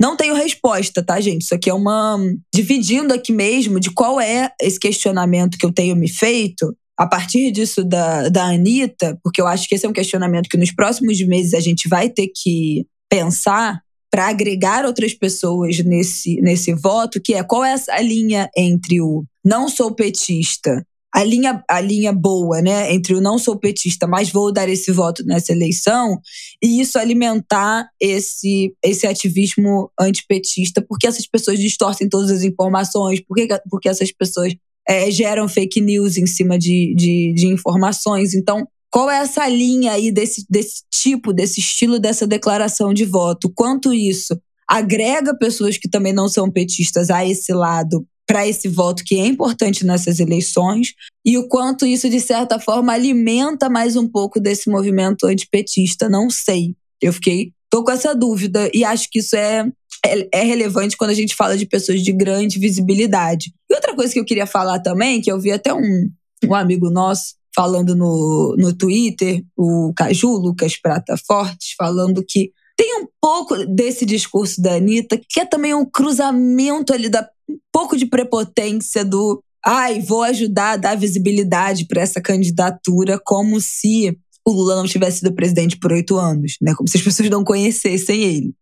Não 0.00 0.16
tenho 0.16 0.34
resposta, 0.34 1.04
tá, 1.04 1.20
gente? 1.20 1.42
Isso 1.42 1.54
aqui 1.54 1.70
é 1.70 1.74
uma. 1.74 2.18
Dividindo 2.52 3.14
aqui 3.14 3.32
mesmo 3.32 3.78
de 3.78 3.90
qual 3.90 4.20
é 4.20 4.50
esse 4.60 4.78
questionamento 4.78 5.56
que 5.56 5.64
eu 5.64 5.72
tenho 5.72 5.94
me 5.94 6.08
feito 6.08 6.76
a 6.98 7.06
partir 7.06 7.50
disso 7.50 7.84
da, 7.84 8.28
da 8.28 8.44
Anitta, 8.46 9.18
porque 9.22 9.40
eu 9.40 9.46
acho 9.46 9.68
que 9.68 9.74
esse 9.74 9.86
é 9.86 9.88
um 9.88 9.92
questionamento 9.92 10.48
que 10.48 10.56
nos 10.56 10.72
próximos 10.72 11.20
meses 11.26 11.54
a 11.54 11.60
gente 11.60 11.88
vai 11.88 12.08
ter 12.08 12.28
que 12.34 12.86
pensar 13.08 13.80
para 14.14 14.28
agregar 14.28 14.86
outras 14.86 15.12
pessoas 15.12 15.80
nesse, 15.80 16.40
nesse 16.40 16.72
voto, 16.72 17.20
que 17.20 17.34
é 17.34 17.42
qual 17.42 17.64
é 17.64 17.72
essa 17.72 18.00
linha 18.00 18.48
entre 18.56 19.00
o 19.00 19.24
não 19.44 19.68
sou 19.68 19.92
petista, 19.92 20.86
a 21.12 21.24
linha, 21.24 21.64
a 21.68 21.80
linha 21.80 22.12
boa, 22.12 22.62
né, 22.62 22.94
entre 22.94 23.12
o 23.16 23.20
não 23.20 23.40
sou 23.40 23.58
petista, 23.58 24.06
mas 24.06 24.30
vou 24.30 24.52
dar 24.52 24.68
esse 24.68 24.92
voto 24.92 25.26
nessa 25.26 25.50
eleição, 25.50 26.20
e 26.62 26.80
isso 26.80 26.96
alimentar 26.96 27.88
esse, 28.00 28.72
esse 28.84 29.04
ativismo 29.04 29.90
antipetista, 29.98 30.80
porque 30.80 31.08
essas 31.08 31.26
pessoas 31.26 31.58
distorcem 31.58 32.08
todas 32.08 32.30
as 32.30 32.44
informações, 32.44 33.20
porque, 33.26 33.48
porque 33.68 33.88
essas 33.88 34.12
pessoas 34.12 34.54
é, 34.88 35.10
geram 35.10 35.48
fake 35.48 35.80
news 35.80 36.16
em 36.16 36.26
cima 36.26 36.56
de, 36.56 36.94
de, 36.94 37.32
de 37.34 37.48
informações. 37.48 38.32
Então, 38.32 38.64
qual 38.94 39.10
é 39.10 39.16
essa 39.16 39.48
linha 39.48 39.90
aí 39.90 40.12
desse, 40.12 40.46
desse 40.48 40.84
tipo, 40.88 41.32
desse 41.32 41.58
estilo 41.58 41.98
dessa 41.98 42.28
declaração 42.28 42.94
de 42.94 43.04
voto? 43.04 43.50
Quanto 43.52 43.92
isso 43.92 44.40
agrega 44.68 45.36
pessoas 45.36 45.76
que 45.76 45.88
também 45.88 46.12
não 46.12 46.28
são 46.28 46.48
petistas 46.48 47.10
a 47.10 47.26
esse 47.26 47.52
lado 47.52 48.06
para 48.24 48.46
esse 48.46 48.68
voto 48.68 49.02
que 49.04 49.16
é 49.16 49.26
importante 49.26 49.84
nessas 49.84 50.20
eleições 50.20 50.94
e 51.26 51.36
o 51.36 51.48
quanto 51.48 51.84
isso 51.84 52.08
de 52.08 52.20
certa 52.20 52.60
forma 52.60 52.92
alimenta 52.92 53.68
mais 53.68 53.96
um 53.96 54.06
pouco 54.06 54.38
desse 54.38 54.70
movimento 54.70 55.26
antipetista, 55.26 56.08
não 56.08 56.30
sei. 56.30 56.76
Eu 57.02 57.12
fiquei 57.12 57.50
tô 57.68 57.82
com 57.82 57.90
essa 57.90 58.14
dúvida 58.14 58.70
e 58.72 58.84
acho 58.84 59.08
que 59.10 59.18
isso 59.18 59.34
é 59.34 59.66
é, 60.06 60.28
é 60.32 60.44
relevante 60.44 60.96
quando 60.96 61.10
a 61.10 61.14
gente 61.14 61.34
fala 61.34 61.56
de 61.56 61.66
pessoas 61.66 62.00
de 62.00 62.12
grande 62.12 62.60
visibilidade. 62.60 63.52
E 63.68 63.74
outra 63.74 63.92
coisa 63.96 64.12
que 64.12 64.20
eu 64.20 64.24
queria 64.24 64.46
falar 64.46 64.78
também, 64.78 65.20
que 65.20 65.32
eu 65.32 65.40
vi 65.40 65.50
até 65.50 65.74
um, 65.74 66.08
um 66.44 66.54
amigo 66.54 66.88
nosso 66.90 67.34
falando 67.54 67.94
no, 67.94 68.56
no 68.58 68.74
Twitter, 68.74 69.42
o 69.56 69.92
Caju, 69.96 70.36
Lucas 70.36 70.76
Prata 70.80 71.16
Fortes, 71.26 71.74
falando 71.76 72.24
que 72.26 72.50
tem 72.76 73.02
um 73.02 73.06
pouco 73.20 73.56
desse 73.66 74.04
discurso 74.04 74.60
da 74.60 74.74
Anitta, 74.74 75.20
que 75.28 75.40
é 75.40 75.46
também 75.46 75.72
um 75.72 75.84
cruzamento 75.84 76.92
ali 76.92 77.08
da 77.08 77.28
um 77.48 77.58
pouco 77.70 77.96
de 77.96 78.06
prepotência 78.06 79.04
do 79.04 79.42
ai, 79.64 80.00
vou 80.00 80.22
ajudar 80.22 80.72
a 80.72 80.76
dar 80.76 80.96
visibilidade 80.96 81.86
para 81.86 82.02
essa 82.02 82.20
candidatura, 82.20 83.20
como 83.22 83.60
se 83.60 84.16
o 84.46 84.52
Lula 84.52 84.76
não 84.76 84.86
tivesse 84.86 85.18
sido 85.18 85.34
presidente 85.34 85.78
por 85.78 85.92
oito 85.92 86.16
anos, 86.16 86.56
né? 86.60 86.74
Como 86.74 86.88
se 86.88 86.98
as 86.98 87.02
pessoas 87.02 87.30
não 87.30 87.42
conhecessem 87.42 88.22
ele. 88.22 88.54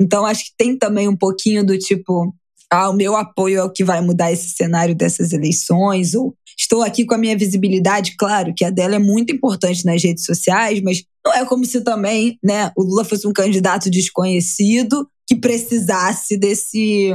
Então 0.00 0.24
acho 0.24 0.44
que 0.44 0.52
tem 0.56 0.78
também 0.78 1.08
um 1.08 1.16
pouquinho 1.16 1.64
do 1.66 1.76
tipo, 1.76 2.32
ah, 2.74 2.90
o 2.90 2.94
meu 2.94 3.14
apoio 3.14 3.58
é 3.58 3.62
o 3.62 3.70
que 3.70 3.84
vai 3.84 4.00
mudar 4.00 4.32
esse 4.32 4.48
cenário 4.50 4.94
dessas 4.94 5.32
eleições, 5.32 6.14
ou 6.14 6.34
estou 6.58 6.82
aqui 6.82 7.04
com 7.04 7.14
a 7.14 7.18
minha 7.18 7.36
visibilidade, 7.36 8.16
claro 8.18 8.52
que 8.54 8.64
a 8.64 8.70
dela 8.70 8.96
é 8.96 8.98
muito 8.98 9.32
importante 9.32 9.84
nas 9.84 10.02
redes 10.02 10.24
sociais, 10.24 10.80
mas 10.82 11.04
não 11.24 11.32
é 11.32 11.44
como 11.44 11.64
se 11.64 11.80
também, 11.82 12.38
né, 12.42 12.70
o 12.76 12.82
Lula 12.82 13.04
fosse 13.04 13.26
um 13.26 13.32
candidato 13.32 13.90
desconhecido 13.90 15.08
que 15.26 15.36
precisasse 15.36 16.36
desse 16.36 17.10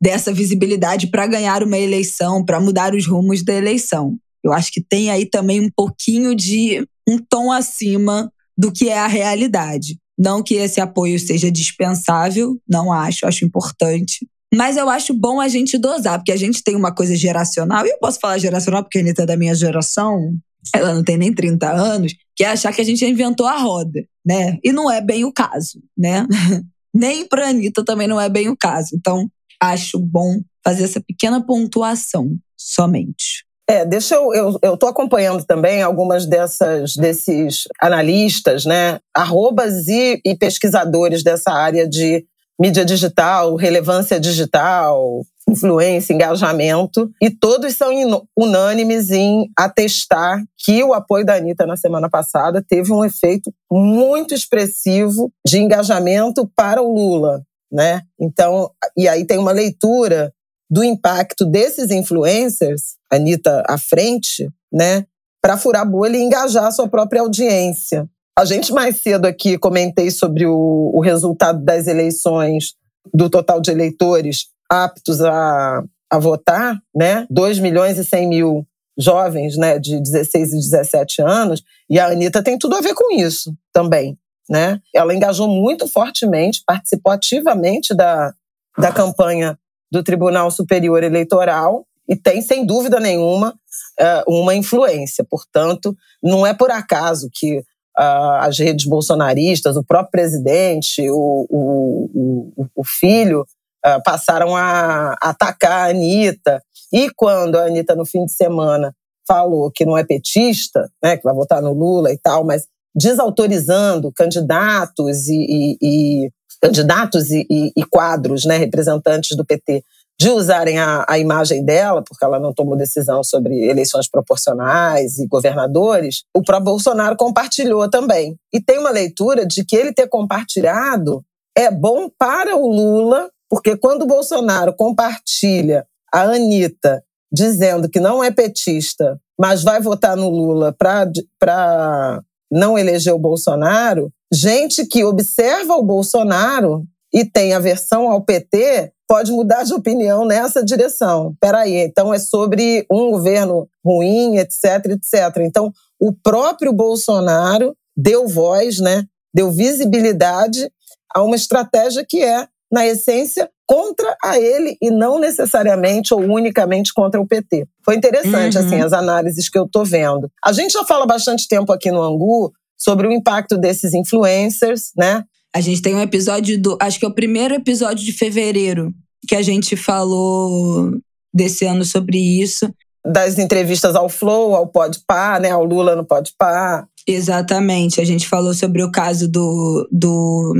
dessa 0.00 0.32
visibilidade 0.32 1.06
para 1.06 1.28
ganhar 1.28 1.62
uma 1.62 1.78
eleição, 1.78 2.44
para 2.44 2.58
mudar 2.58 2.92
os 2.92 3.06
rumos 3.06 3.44
da 3.44 3.54
eleição. 3.54 4.18
Eu 4.42 4.52
acho 4.52 4.72
que 4.72 4.82
tem 4.82 5.10
aí 5.10 5.26
também 5.26 5.60
um 5.60 5.70
pouquinho 5.70 6.34
de 6.34 6.84
um 7.08 7.18
tom 7.18 7.52
acima 7.52 8.28
do 8.58 8.72
que 8.72 8.88
é 8.88 8.98
a 8.98 9.06
realidade. 9.06 9.96
Não 10.18 10.42
que 10.42 10.54
esse 10.54 10.80
apoio 10.80 11.20
seja 11.20 11.52
dispensável, 11.52 12.60
não 12.68 12.92
acho, 12.92 13.26
acho 13.26 13.44
importante. 13.44 14.26
Mas 14.54 14.76
eu 14.76 14.90
acho 14.90 15.14
bom 15.14 15.40
a 15.40 15.48
gente 15.48 15.78
dosar, 15.78 16.18
porque 16.18 16.32
a 16.32 16.36
gente 16.36 16.62
tem 16.62 16.76
uma 16.76 16.94
coisa 16.94 17.16
geracional, 17.16 17.86
e 17.86 17.90
eu 17.90 17.98
posso 17.98 18.20
falar 18.20 18.38
geracional 18.38 18.82
porque 18.82 18.98
a 18.98 19.00
Anitta 19.00 19.22
é 19.22 19.26
da 19.26 19.36
minha 19.36 19.54
geração, 19.54 20.34
ela 20.74 20.94
não 20.94 21.02
tem 21.02 21.16
nem 21.16 21.32
30 21.32 21.72
anos, 21.72 22.14
que 22.36 22.44
é 22.44 22.48
achar 22.48 22.72
que 22.72 22.80
a 22.80 22.84
gente 22.84 23.04
inventou 23.04 23.46
a 23.46 23.56
roda, 23.56 24.04
né? 24.24 24.58
E 24.62 24.72
não 24.72 24.90
é 24.90 25.00
bem 25.00 25.24
o 25.24 25.32
caso, 25.32 25.82
né? 25.96 26.26
nem 26.94 27.26
pra 27.26 27.48
Anitta 27.48 27.84
também 27.84 28.06
não 28.06 28.20
é 28.20 28.28
bem 28.28 28.48
o 28.48 28.56
caso. 28.56 28.90
Então, 28.94 29.26
acho 29.60 29.98
bom 29.98 30.40
fazer 30.64 30.84
essa 30.84 31.00
pequena 31.00 31.44
pontuação 31.44 32.36
somente. 32.56 33.44
É, 33.68 33.86
deixa 33.86 34.16
eu. 34.16 34.34
Eu, 34.34 34.58
eu 34.62 34.76
tô 34.76 34.86
acompanhando 34.86 35.44
também 35.44 35.82
algumas 35.82 36.26
dessas 36.26 36.94
desses 36.96 37.64
analistas, 37.80 38.64
né? 38.66 38.98
Arrobas 39.14 39.86
e, 39.88 40.20
e 40.24 40.36
pesquisadores 40.36 41.22
dessa 41.22 41.52
área 41.52 41.88
de 41.88 42.26
mídia 42.62 42.84
digital, 42.84 43.56
relevância 43.56 44.20
digital, 44.20 45.24
influência, 45.50 46.14
engajamento, 46.14 47.10
e 47.20 47.28
todos 47.28 47.74
são 47.74 47.90
unânimes 48.38 49.10
em 49.10 49.50
atestar 49.58 50.40
que 50.56 50.84
o 50.84 50.94
apoio 50.94 51.26
da 51.26 51.34
Anitta 51.34 51.66
na 51.66 51.76
semana 51.76 52.08
passada 52.08 52.64
teve 52.66 52.92
um 52.92 53.04
efeito 53.04 53.52
muito 53.68 54.32
expressivo 54.32 55.32
de 55.44 55.58
engajamento 55.58 56.48
para 56.54 56.80
o 56.80 56.94
Lula. 56.94 57.42
Né? 57.68 58.02
Então, 58.20 58.70
e 58.96 59.08
aí 59.08 59.26
tem 59.26 59.38
uma 59.38 59.50
leitura 59.50 60.32
do 60.70 60.84
impacto 60.84 61.44
desses 61.44 61.90
influencers, 61.90 62.94
Anitta 63.10 63.64
à 63.66 63.76
frente, 63.76 64.48
né, 64.72 65.04
para 65.42 65.58
furar 65.58 65.84
bolha 65.84 66.16
e 66.16 66.22
engajar 66.22 66.66
a 66.66 66.70
sua 66.70 66.86
própria 66.86 67.22
audiência. 67.22 68.08
A 68.38 68.44
gente 68.44 68.72
mais 68.72 69.02
cedo 69.02 69.26
aqui 69.26 69.58
comentei 69.58 70.10
sobre 70.10 70.46
o, 70.46 70.90
o 70.94 71.00
resultado 71.00 71.62
das 71.62 71.86
eleições 71.86 72.74
do 73.12 73.28
total 73.28 73.60
de 73.60 73.70
eleitores 73.70 74.46
aptos 74.70 75.20
a, 75.20 75.84
a 76.10 76.18
votar, 76.18 76.80
né? 76.94 77.26
2 77.30 77.58
milhões 77.58 77.98
e 77.98 78.04
100 78.04 78.28
mil 78.28 78.66
jovens 78.98 79.56
né, 79.56 79.78
de 79.78 80.00
16 80.00 80.52
e 80.52 80.56
17 80.56 81.22
anos, 81.22 81.62
e 81.88 81.98
a 81.98 82.08
Anitta 82.08 82.42
tem 82.42 82.58
tudo 82.58 82.76
a 82.76 82.80
ver 82.80 82.94
com 82.94 83.14
isso 83.14 83.54
também. 83.72 84.18
Né? 84.48 84.80
Ela 84.94 85.14
engajou 85.14 85.48
muito 85.48 85.86
fortemente, 85.86 86.62
participou 86.66 87.12
ativamente 87.12 87.94
da, 87.94 88.34
da 88.78 88.92
campanha 88.92 89.58
do 89.90 90.02
Tribunal 90.02 90.50
Superior 90.50 91.02
Eleitoral 91.02 91.86
e 92.08 92.16
tem, 92.16 92.42
sem 92.42 92.66
dúvida 92.66 92.98
nenhuma, 92.98 93.54
é, 93.98 94.24
uma 94.26 94.54
influência. 94.54 95.24
Portanto, 95.24 95.96
não 96.22 96.46
é 96.46 96.52
por 96.52 96.70
acaso 96.70 97.30
que 97.32 97.62
as 97.96 98.58
redes 98.58 98.86
bolsonaristas, 98.86 99.76
o 99.76 99.84
próprio 99.84 100.10
presidente, 100.10 101.08
o, 101.10 101.46
o, 101.50 102.52
o, 102.56 102.66
o 102.76 102.84
filho, 102.84 103.44
ah, 103.84 104.00
passaram 104.00 104.54
a 104.56 105.16
atacar 105.20 105.72
a 105.72 105.90
Anitta. 105.90 106.62
E 106.92 107.10
quando 107.16 107.56
a 107.56 107.64
Anitta, 107.64 107.94
no 107.96 108.06
fim 108.06 108.24
de 108.24 108.32
semana, 108.32 108.94
falou 109.26 109.70
que 109.70 109.84
não 109.84 109.96
é 109.96 110.04
petista, 110.04 110.88
né, 111.02 111.16
que 111.16 111.24
vai 111.24 111.34
votar 111.34 111.60
no 111.60 111.72
Lula 111.72 112.12
e 112.12 112.18
tal, 112.18 112.44
mas 112.44 112.66
desautorizando 112.94 114.12
candidatos 114.12 115.28
e, 115.28 115.46
e, 115.48 115.78
e 115.82 116.30
candidatos 116.60 117.30
e, 117.30 117.44
e, 117.76 117.84
quadros, 117.90 118.44
né, 118.44 118.56
representantes 118.56 119.36
do 119.36 119.44
PT, 119.44 119.84
de 120.22 120.30
usarem 120.30 120.78
a, 120.78 121.04
a, 121.08 121.18
imagem 121.18 121.64
dela, 121.64 122.00
porque 122.00 122.24
ela 122.24 122.38
não 122.38 122.54
tomou 122.54 122.76
decisão 122.76 123.24
sobre 123.24 123.68
eleições 123.68 124.08
proporcionais 124.08 125.18
e 125.18 125.26
governadores, 125.26 126.22
o 126.32 126.44
próprio 126.44 126.66
Bolsonaro 126.66 127.16
compartilhou 127.16 127.90
também. 127.90 128.36
E 128.54 128.60
tem 128.60 128.78
uma 128.78 128.90
leitura 128.90 129.44
de 129.44 129.64
que 129.64 129.74
ele 129.74 129.92
ter 129.92 130.06
compartilhado 130.06 131.24
é 131.58 131.72
bom 131.72 132.08
para 132.16 132.56
o 132.56 132.68
Lula, 132.68 133.28
porque 133.50 133.76
quando 133.76 134.02
o 134.02 134.06
Bolsonaro 134.06 134.72
compartilha 134.76 135.84
a 136.14 136.22
Anitta 136.22 137.02
dizendo 137.32 137.88
que 137.88 137.98
não 137.98 138.22
é 138.22 138.30
petista, 138.30 139.18
mas 139.36 139.64
vai 139.64 139.80
votar 139.80 140.16
no 140.16 140.30
Lula 140.30 140.72
para 140.78 142.22
não 142.48 142.78
eleger 142.78 143.12
o 143.12 143.18
Bolsonaro, 143.18 144.08
gente 144.32 144.86
que 144.86 145.02
observa 145.02 145.74
o 145.74 145.82
Bolsonaro 145.82 146.84
e 147.12 147.24
tem 147.24 147.54
aversão 147.54 148.08
ao 148.08 148.22
PT 148.22 148.92
pode 149.12 149.30
mudar 149.30 149.62
de 149.62 149.74
opinião 149.74 150.24
nessa 150.24 150.64
direção. 150.64 151.36
Peraí, 151.38 151.76
então 151.82 152.14
é 152.14 152.18
sobre 152.18 152.86
um 152.90 153.10
governo 153.10 153.68
ruim, 153.84 154.38
etc, 154.38 154.86
etc. 154.86 155.36
Então, 155.40 155.70
o 156.00 156.14
próprio 156.14 156.72
Bolsonaro 156.72 157.76
deu 157.94 158.26
voz, 158.26 158.80
né, 158.80 159.04
deu 159.34 159.52
visibilidade 159.52 160.66
a 161.14 161.22
uma 161.22 161.36
estratégia 161.36 162.06
que 162.08 162.22
é, 162.22 162.46
na 162.72 162.86
essência, 162.86 163.50
contra 163.66 164.16
a 164.24 164.38
ele 164.38 164.78
e 164.80 164.90
não 164.90 165.18
necessariamente 165.18 166.14
ou 166.14 166.20
unicamente 166.20 166.90
contra 166.94 167.20
o 167.20 167.28
PT. 167.28 167.66
Foi 167.84 167.96
interessante, 167.96 168.56
uhum. 168.56 168.64
assim, 168.64 168.80
as 168.80 168.94
análises 168.94 169.50
que 169.50 169.58
eu 169.58 169.68
tô 169.68 169.84
vendo. 169.84 170.30
A 170.42 170.52
gente 170.52 170.72
já 170.72 170.86
fala 170.86 171.04
bastante 171.04 171.46
tempo 171.46 171.70
aqui 171.70 171.90
no 171.90 172.00
Angu 172.00 172.50
sobre 172.78 173.06
o 173.06 173.12
impacto 173.12 173.58
desses 173.58 173.92
influencers, 173.92 174.90
né? 174.96 175.22
A 175.54 175.60
gente 175.60 175.82
tem 175.82 175.94
um 175.94 176.00
episódio 176.00 176.58
do. 176.58 176.78
Acho 176.80 176.98
que 176.98 177.04
é 177.04 177.08
o 177.08 177.14
primeiro 177.14 177.54
episódio 177.54 178.02
de 178.02 178.12
fevereiro 178.12 178.90
que 179.26 179.34
a 179.34 179.42
gente 179.42 179.76
falou 179.76 180.98
desse 181.32 181.64
ano 181.64 181.84
sobre 181.84 182.18
isso. 182.18 182.72
Das 183.04 183.38
entrevistas 183.38 183.96
ao 183.96 184.08
Flow, 184.08 184.54
ao 184.54 184.66
Podpah, 184.66 185.40
né? 185.40 185.50
Ao 185.50 185.64
Lula 185.64 185.96
no 185.96 186.04
Podpah. 186.04 186.86
Exatamente. 187.06 188.00
A 188.00 188.04
gente 188.04 188.28
falou 188.28 188.54
sobre 188.54 188.82
o 188.82 188.92
caso 188.92 189.28
do, 189.28 189.88
do 189.90 190.54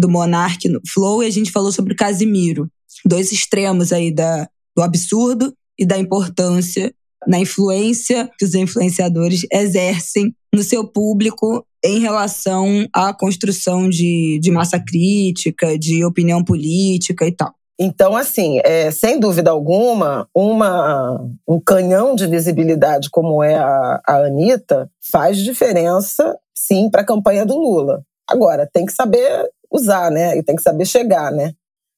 do 0.00 0.08
Monark 0.08 0.66
no 0.68 0.80
Flow 0.88 1.22
e 1.22 1.26
a 1.26 1.30
gente 1.30 1.52
falou 1.52 1.70
sobre 1.70 1.92
o 1.92 1.96
Casimiro. 1.96 2.70
Dois 3.04 3.30
extremos 3.32 3.92
aí 3.92 4.10
da, 4.10 4.48
do 4.74 4.82
absurdo 4.82 5.52
e 5.78 5.84
da 5.84 5.98
importância 5.98 6.92
na 7.26 7.38
influência 7.38 8.30
que 8.38 8.46
os 8.46 8.54
influenciadores 8.54 9.46
exercem 9.52 10.34
no 10.54 10.62
seu 10.62 10.86
público 10.86 11.64
em 11.84 12.00
relação 12.00 12.88
à 12.94 13.12
construção 13.12 13.90
de, 13.90 14.38
de 14.40 14.50
massa 14.50 14.80
crítica, 14.80 15.78
de 15.78 16.02
opinião 16.02 16.42
política 16.42 17.26
e 17.26 17.32
tal. 17.32 17.52
Então, 17.82 18.14
assim, 18.14 18.60
é, 18.62 18.90
sem 18.90 19.18
dúvida 19.18 19.50
alguma, 19.50 20.28
uma, 20.34 21.18
um 21.48 21.58
canhão 21.58 22.14
de 22.14 22.26
visibilidade 22.26 23.08
como 23.08 23.42
é 23.42 23.54
a, 23.54 24.00
a 24.06 24.16
Anitta 24.26 24.90
faz 25.10 25.38
diferença, 25.38 26.38
sim, 26.54 26.90
para 26.90 27.00
a 27.00 27.06
campanha 27.06 27.46
do 27.46 27.56
Lula. 27.56 28.02
Agora, 28.28 28.68
tem 28.70 28.84
que 28.84 28.92
saber 28.92 29.48
usar, 29.72 30.10
né? 30.10 30.36
E 30.36 30.42
tem 30.42 30.54
que 30.54 30.62
saber 30.62 30.84
chegar, 30.84 31.32
né? 31.32 31.54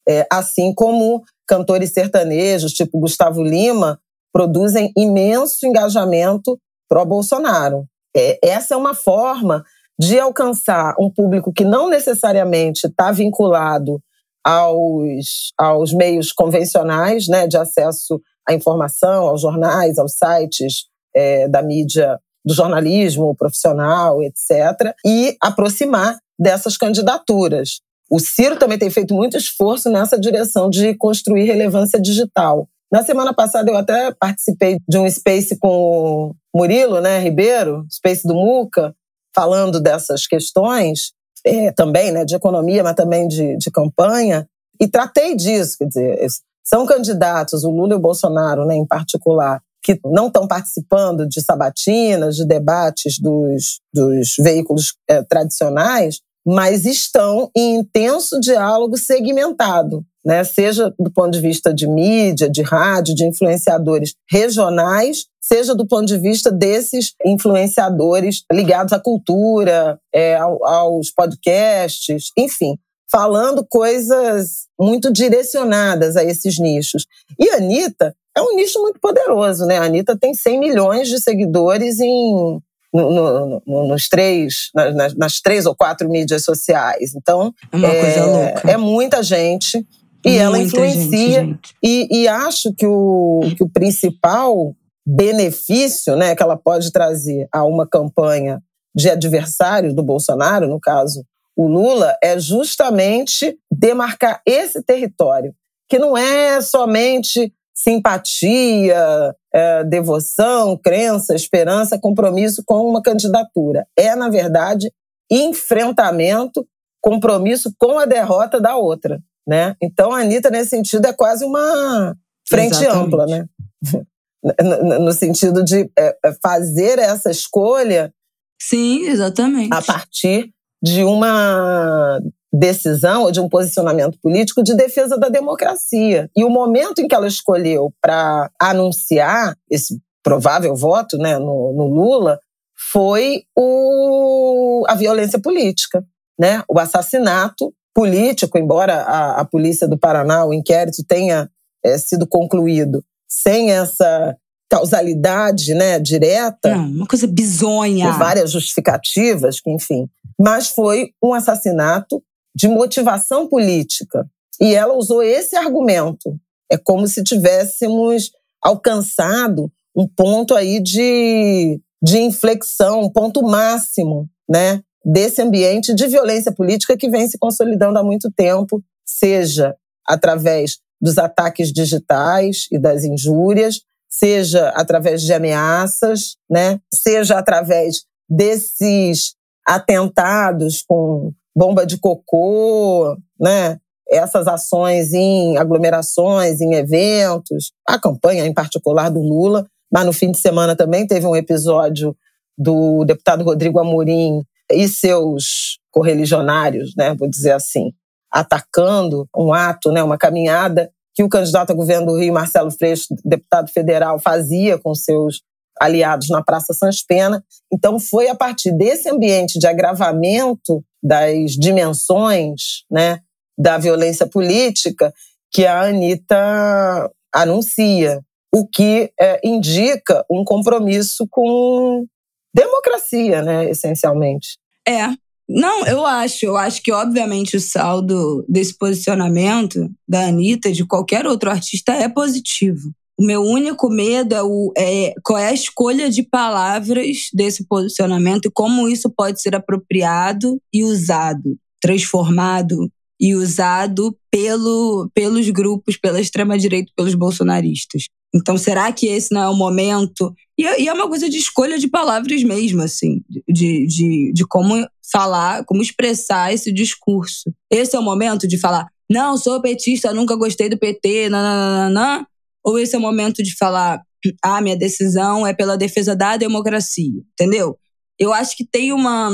É, 0.09 0.24
assim 0.30 0.72
como 0.72 1.24
cantores 1.49 1.93
sertanejos, 1.93 2.72
tipo 2.72 3.01
Gustavo 3.01 3.43
Lima, 3.43 3.99
produzem 4.33 4.93
imenso 4.97 5.66
engajamento 5.66 6.61
pró-Bolsonaro. 6.89 7.87
É, 8.16 8.39
essa 8.41 8.74
é 8.74 8.76
uma 8.76 8.95
forma 8.95 9.64
de 9.99 10.20
alcançar 10.20 10.95
um 10.97 11.11
público 11.11 11.53
que 11.53 11.64
não 11.64 11.91
necessariamente 11.91 12.87
está 12.87 13.11
vinculado 13.11 14.01
aos, 14.45 15.53
aos 15.59 15.93
meios 15.93 16.32
convencionais 16.32 17.28
né, 17.28 17.47
de 17.47 17.57
acesso 17.57 18.20
à 18.49 18.55
informação, 18.55 19.28
aos 19.28 19.40
jornais, 19.40 19.99
aos 19.99 20.14
sites 20.14 20.86
é, 21.14 21.49
da 21.49 21.62
mídia, 21.62 22.18
do 22.45 22.55
jornalismo 22.55 23.34
profissional, 23.36 24.22
etc., 24.22 24.95
e 25.05 25.36
aproximar 25.40 26.18
dessas 26.38 26.76
candidaturas. 26.76 27.80
O 28.11 28.18
Ciro 28.18 28.59
também 28.59 28.78
tem 28.78 28.90
feito 28.90 29.14
muito 29.14 29.36
esforço 29.36 29.88
nessa 29.88 30.18
direção 30.18 30.68
de 30.68 30.95
construir 30.97 31.45
relevância 31.45 32.01
digital. 32.01 32.68
Na 32.93 33.03
semana 33.03 33.32
passada 33.32 33.70
eu 33.70 33.76
até 33.76 34.12
participei 34.12 34.76
de 34.86 34.99
um 34.99 35.09
space 35.09 35.59
com 35.59 35.68
o 35.68 36.34
Murilo, 36.55 37.01
né, 37.01 37.20
Ribeiro, 37.20 37.86
space 37.90 38.26
do 38.26 38.34
Muca, 38.34 38.95
falando 39.34 39.80
dessas 39.80 40.26
questões, 40.26 41.12
é, 41.45 41.72
também, 41.72 42.12
né, 42.12 42.24
de 42.24 42.34
economia, 42.34 42.82
mas 42.82 42.95
também 42.95 43.28
de, 43.28 43.57
de 43.57 43.70
campanha, 43.70 44.47
e 44.80 44.88
tratei 44.88 45.36
disso, 45.36 45.76
quer 45.78 45.86
dizer, 45.86 46.26
são 46.64 46.86
candidatos, 46.86 47.64
o 47.64 47.70
Lula 47.70 47.95
e 47.95 47.97
o 47.97 48.01
Bolsonaro, 48.01 48.64
né, 48.64 48.74
em 48.74 48.86
particular, 48.86 49.61
que 49.82 49.99
não 50.05 50.28
estão 50.28 50.47
participando 50.47 51.26
de 51.26 51.43
sabatinas, 51.43 52.36
de 52.36 52.47
debates 52.47 53.18
dos, 53.18 53.80
dos 53.93 54.34
veículos 54.38 54.95
é, 55.09 55.22
tradicionais, 55.22 56.20
mas 56.47 56.84
estão 56.84 57.51
em 57.57 57.76
intenso 57.76 58.40
diálogo 58.40 58.97
segmentado, 58.97 60.05
né? 60.24 60.43
seja 60.45 60.93
do 60.99 61.12
ponto 61.12 61.30
de 61.30 61.40
vista 61.40 61.72
de 61.72 61.86
mídia, 61.86 62.51
de 62.51 62.62
rádio, 62.62 63.14
de 63.14 63.26
influenciadores 63.26 64.14
regionais, 64.30 65.26
seja 65.40 65.74
do 65.74 65.86
ponto 65.86 66.07
de 66.07 66.18
vista 66.18 66.51
desses 66.51 67.14
influenciadores 67.24 68.45
ligados 68.53 68.93
à 68.93 69.01
cultura, 69.01 69.99
é, 70.14 70.36
aos 70.36 71.11
podcasts, 71.11 72.30
enfim, 72.36 72.76
falando 73.11 73.66
coisas 73.68 74.66
muito 74.80 75.12
direcionadas 75.12 76.16
a 76.16 76.24
esses 76.24 76.59
nichos. 76.59 77.07
E 77.38 77.51
a 77.51 77.57
Anitta 77.57 78.14
é 78.36 78.40
um 78.40 78.57
nicho 78.57 78.80
muito 78.80 78.99
poderoso, 78.99 79.66
né? 79.66 79.76
A 79.76 79.84
Anitta 79.84 80.16
tem 80.18 80.32
100 80.32 80.59
milhões 80.59 81.09
de 81.09 81.20
seguidores 81.20 82.01
em 82.01 82.59
no, 82.93 83.62
no, 83.66 83.88
nos 83.88 84.09
três, 84.09 84.70
nas, 84.74 85.14
nas, 85.14 85.40
três 85.40 85.64
ou 85.66 85.74
quatro 85.74 86.09
mídias 86.09 86.45
sociais. 86.45 87.14
Então, 87.14 87.53
é, 87.72 88.16
é, 88.16 88.24
louca. 88.24 88.70
é 88.70 88.76
muita 88.76 89.22
gente 89.22 89.78
e 90.24 90.28
muita 90.28 90.43
ela 90.43 90.59
influencia. 90.59 91.40
Gente, 91.40 91.47
gente. 91.47 91.74
E, 91.82 92.22
e, 92.22 92.28
acho 92.28 92.72
que 92.74 92.86
o, 92.86 93.40
que 93.57 93.64
o 93.64 93.68
principal 93.68 94.74
benefício 95.07 96.16
né, 96.16 96.34
que 96.34 96.43
ela 96.43 96.57
pode 96.57 96.93
trazer 96.93 97.49
a 97.53 97.64
uma 97.64 97.86
campanha 97.88 98.62
de 98.95 99.09
adversário 99.09 99.95
do 99.95 100.03
Bolsonaro, 100.03 100.68
no 100.68 100.78
caso 100.78 101.24
o 101.57 101.66
Lula, 101.66 102.16
é 102.22 102.38
justamente 102.38 103.59
demarcar 103.70 104.40
esse 104.47 104.82
território, 104.82 105.55
que 105.88 105.99
não 105.99 106.16
é 106.16 106.62
somente 106.62 107.53
simpatia, 107.74 109.34
é, 109.55 109.84
devoção, 109.84 110.76
crença, 110.76 111.34
esperança, 111.34 111.98
compromisso 111.98 112.62
com 112.64 112.88
uma 112.88 113.03
candidatura. 113.03 113.86
É, 113.96 114.14
na 114.14 114.28
verdade, 114.28 114.92
enfrentamento, 115.30 116.66
compromisso 117.00 117.72
com 117.78 117.98
a 117.98 118.05
derrota 118.05 118.61
da 118.61 118.76
outra. 118.76 119.20
Né? 119.46 119.76
Então, 119.82 120.12
a 120.12 120.20
Anitta, 120.20 120.50
nesse 120.50 120.70
sentido, 120.70 121.07
é 121.07 121.12
quase 121.12 121.44
uma 121.44 122.16
frente 122.48 122.76
Exatamente. 122.76 123.07
ampla, 123.07 123.26
né? 123.26 123.46
no 125.00 125.12
sentido 125.12 125.62
de 125.64 125.90
é, 125.98 126.16
é, 126.24 126.32
fazer 126.42 126.98
essa 126.98 127.30
escolha. 127.30 128.12
Sim, 128.61 129.07
exatamente. 129.07 129.72
A 129.72 129.82
partir 129.82 130.53
de 130.82 131.05
uma 131.05 132.20
decisão 132.53 133.22
ou 133.22 133.32
de 133.32 133.40
um 133.40 133.48
posicionamento 133.48 134.18
político 134.20 134.62
de 134.62 134.74
defesa 134.74 135.16
da 135.16 135.28
democracia. 135.28 136.30
E 136.36 136.44
o 136.44 136.50
momento 136.50 137.00
em 137.00 137.09
que 137.09 137.14
ela 137.14 137.26
escolheu 137.26 137.92
para 138.00 138.50
anunciar 138.61 139.57
esse 139.70 139.98
provável 140.22 140.76
voto 140.76 141.16
né, 141.16 141.38
no, 141.38 141.72
no 141.72 141.86
Lula 141.86 142.38
foi 142.76 143.44
o, 143.57 144.84
a 144.86 144.94
violência 144.94 145.38
política, 145.38 146.05
né? 146.38 146.62
o 146.68 146.78
assassinato 146.78 147.72
político, 147.94 148.59
embora 148.59 149.03
a, 149.03 149.40
a 149.40 149.44
polícia 149.44 149.88
do 149.88 149.98
Paraná, 149.98 150.44
o 150.44 150.53
inquérito 150.53 151.05
tenha 151.07 151.48
é, 151.84 151.96
sido 151.96 152.26
concluído 152.26 153.05
sem 153.28 153.70
essa 153.70 154.36
causalidade 154.70 155.74
né, 155.74 155.98
direta. 155.98 156.74
Não, 156.74 156.86
uma 156.86 157.07
coisa 157.07 157.26
bizonha. 157.26 158.12
Com 158.12 158.18
várias 158.18 158.50
justificativas, 158.50 159.61
enfim. 159.66 160.09
Mas 160.40 160.68
foi 160.68 161.12
um 161.22 161.34
assassinato 161.34 162.22
de 162.55 162.68
motivação 162.68 163.48
política. 163.48 164.26
E 164.61 164.74
ela 164.74 164.94
usou 164.94 165.22
esse 165.22 165.57
argumento. 165.57 166.38
É 166.70 166.76
como 166.76 167.07
se 167.07 167.22
tivéssemos 167.22 168.30
alcançado 168.62 169.70
um 169.94 170.07
ponto 170.07 170.55
aí 170.55 170.80
de, 170.80 171.80
de 172.03 172.18
inflexão, 172.18 173.03
um 173.03 173.11
ponto 173.11 173.42
máximo, 173.42 174.28
né? 174.48 174.82
Desse 175.05 175.42
ambiente 175.42 175.92
de 175.94 176.07
violência 176.07 176.53
política 176.53 176.96
que 176.96 177.11
vem 177.11 177.26
se 177.28 177.36
consolidando 177.38 177.98
há 177.98 178.05
muito 178.05 178.30
tempo, 178.30 178.82
seja 179.05 179.74
através 180.07 180.78
dos 181.00 181.18
ataques 181.18 181.72
digitais 181.72 182.68
e 182.70 182.78
das 182.78 183.03
injúrias, 183.03 183.80
seja 184.09 184.68
através 184.68 185.22
de 185.22 185.32
ameaças, 185.32 186.36
né? 186.48 186.78
seja 186.94 187.38
através 187.38 188.05
desses 188.28 189.34
atentados 189.66 190.82
com 190.86 191.32
bomba 191.55 191.86
de 191.86 191.98
cocô, 191.98 193.16
né? 193.40 193.78
essas 194.12 194.46
ações 194.46 195.12
em 195.14 195.57
aglomerações, 195.57 196.61
em 196.61 196.74
eventos, 196.74 197.72
a 197.88 197.98
campanha 197.98 198.44
em 198.44 198.53
particular 198.53 199.09
do 199.09 199.20
Lula, 199.20 199.66
mas 199.90 200.05
no 200.05 200.12
fim 200.12 200.30
de 200.30 200.38
semana 200.38 200.76
também 200.76 201.07
teve 201.07 201.26
um 201.26 201.34
episódio 201.34 202.14
do 202.57 203.05
deputado 203.05 203.42
Rodrigo 203.42 203.78
Amorim 203.78 204.42
e 204.70 204.86
seus 204.86 205.78
correligionários, 205.90 206.94
né, 206.96 207.14
vou 207.14 207.28
dizer 207.28 207.53
assim, 207.53 207.92
atacando 208.30 209.26
um 209.36 209.53
ato, 209.53 209.90
né, 209.90 210.03
uma 210.03 210.18
caminhada 210.18 210.90
que 211.14 211.22
o 211.22 211.28
candidato 211.28 211.70
a 211.70 211.74
governo 211.74 212.07
do 212.07 212.18
Rio, 212.18 212.32
Marcelo 212.32 212.70
Freixo, 212.70 213.14
deputado 213.24 213.70
federal, 213.70 214.18
fazia 214.18 214.78
com 214.78 214.94
seus 214.94 215.42
aliados 215.78 216.28
na 216.30 216.42
Praça 216.42 216.72
Sans 216.72 217.03
Pena. 217.03 217.44
Então, 217.70 218.00
foi 218.00 218.28
a 218.28 218.34
partir 218.34 218.72
desse 218.72 219.11
ambiente 219.11 219.59
de 219.59 219.66
agravamento 219.66 220.82
das 221.03 221.53
dimensões 221.53 222.84
né, 222.90 223.20
da 223.59 223.78
violência 223.78 224.26
política 224.26 225.12
que 225.50 225.66
a 225.66 225.82
Anitta 225.82 227.11
anuncia, 227.34 228.20
o 228.55 228.66
que 228.66 229.11
é, 229.20 229.40
indica 229.44 230.24
um 230.30 230.44
compromisso 230.44 231.26
com 231.30 232.07
democracia, 232.55 233.42
né, 233.42 233.70
essencialmente. 233.70 234.59
É, 234.86 235.09
não, 235.48 235.86
eu 235.86 236.07
acho. 236.07 236.46
Eu 236.46 236.57
acho 236.57 236.82
que, 236.82 236.92
obviamente, 236.92 237.57
o 237.57 237.61
saldo 237.61 238.44
desse 238.48 238.76
posicionamento 238.76 239.90
da 240.09 240.26
Anitta, 240.26 240.72
de 240.72 240.86
qualquer 240.86 241.26
outro 241.26 241.50
artista, 241.50 241.92
é 241.92 242.09
positivo. 242.09 242.90
O 243.18 243.24
meu 243.24 243.42
único 243.42 243.88
medo 243.88 244.34
é, 244.34 244.42
o, 244.42 244.72
é 244.76 245.12
qual 245.22 245.38
é 245.38 245.48
a 245.48 245.54
escolha 245.54 246.10
de 246.10 246.22
palavras 246.22 247.28
desse 247.32 247.66
posicionamento 247.66 248.46
e 248.46 248.50
como 248.52 248.88
isso 248.88 249.10
pode 249.10 249.40
ser 249.40 249.54
apropriado 249.54 250.60
e 250.72 250.82
usado, 250.82 251.58
transformado 251.80 252.90
e 253.20 253.34
usado 253.34 254.16
pelo, 254.30 255.08
pelos 255.14 255.48
grupos, 255.50 255.96
pela 255.96 256.20
extrema-direita, 256.20 256.90
pelos 256.96 257.14
bolsonaristas. 257.14 258.04
Então, 258.34 258.56
será 258.56 258.90
que 258.90 259.06
esse 259.06 259.32
não 259.32 259.42
é 259.42 259.48
o 259.48 259.54
momento? 259.54 260.34
E, 260.58 260.64
e, 260.82 260.88
é 260.88 260.92
uma 260.92 261.06
coisa 261.06 261.28
de 261.28 261.36
escolha 261.36 261.78
de 261.78 261.86
palavras 261.86 262.42
mesmo, 262.42 262.82
assim, 262.82 263.20
de, 263.46 263.86
de, 263.86 264.32
de 264.32 264.46
como 264.46 264.74
falar, 265.12 265.64
como 265.66 265.82
expressar 265.82 266.52
esse 266.52 266.72
discurso. 266.72 267.52
Esse 267.70 267.94
é 267.94 267.98
o 267.98 268.02
momento 268.02 268.48
de 268.48 268.58
falar, 268.58 268.88
não, 269.08 269.36
sou 269.36 269.60
petista, 269.60 270.14
nunca 270.14 270.34
gostei 270.34 270.70
do 270.70 270.78
PT, 270.78 271.28
nananana, 271.28 272.26
ou 272.64 272.78
esse 272.78 272.94
é 272.94 272.98
o 272.98 273.02
momento 273.02 273.42
de 273.42 273.56
falar, 273.56 274.00
ah, 274.42 274.60
minha 274.60 274.76
decisão 274.76 275.46
é 275.46 275.52
pela 275.52 275.76
defesa 275.76 276.14
da 276.14 276.36
democracia, 276.36 277.22
entendeu? 277.32 277.76
Eu 278.18 278.32
acho 278.32 278.56
que 278.56 278.64
tem 278.64 278.92
uma, 278.92 279.30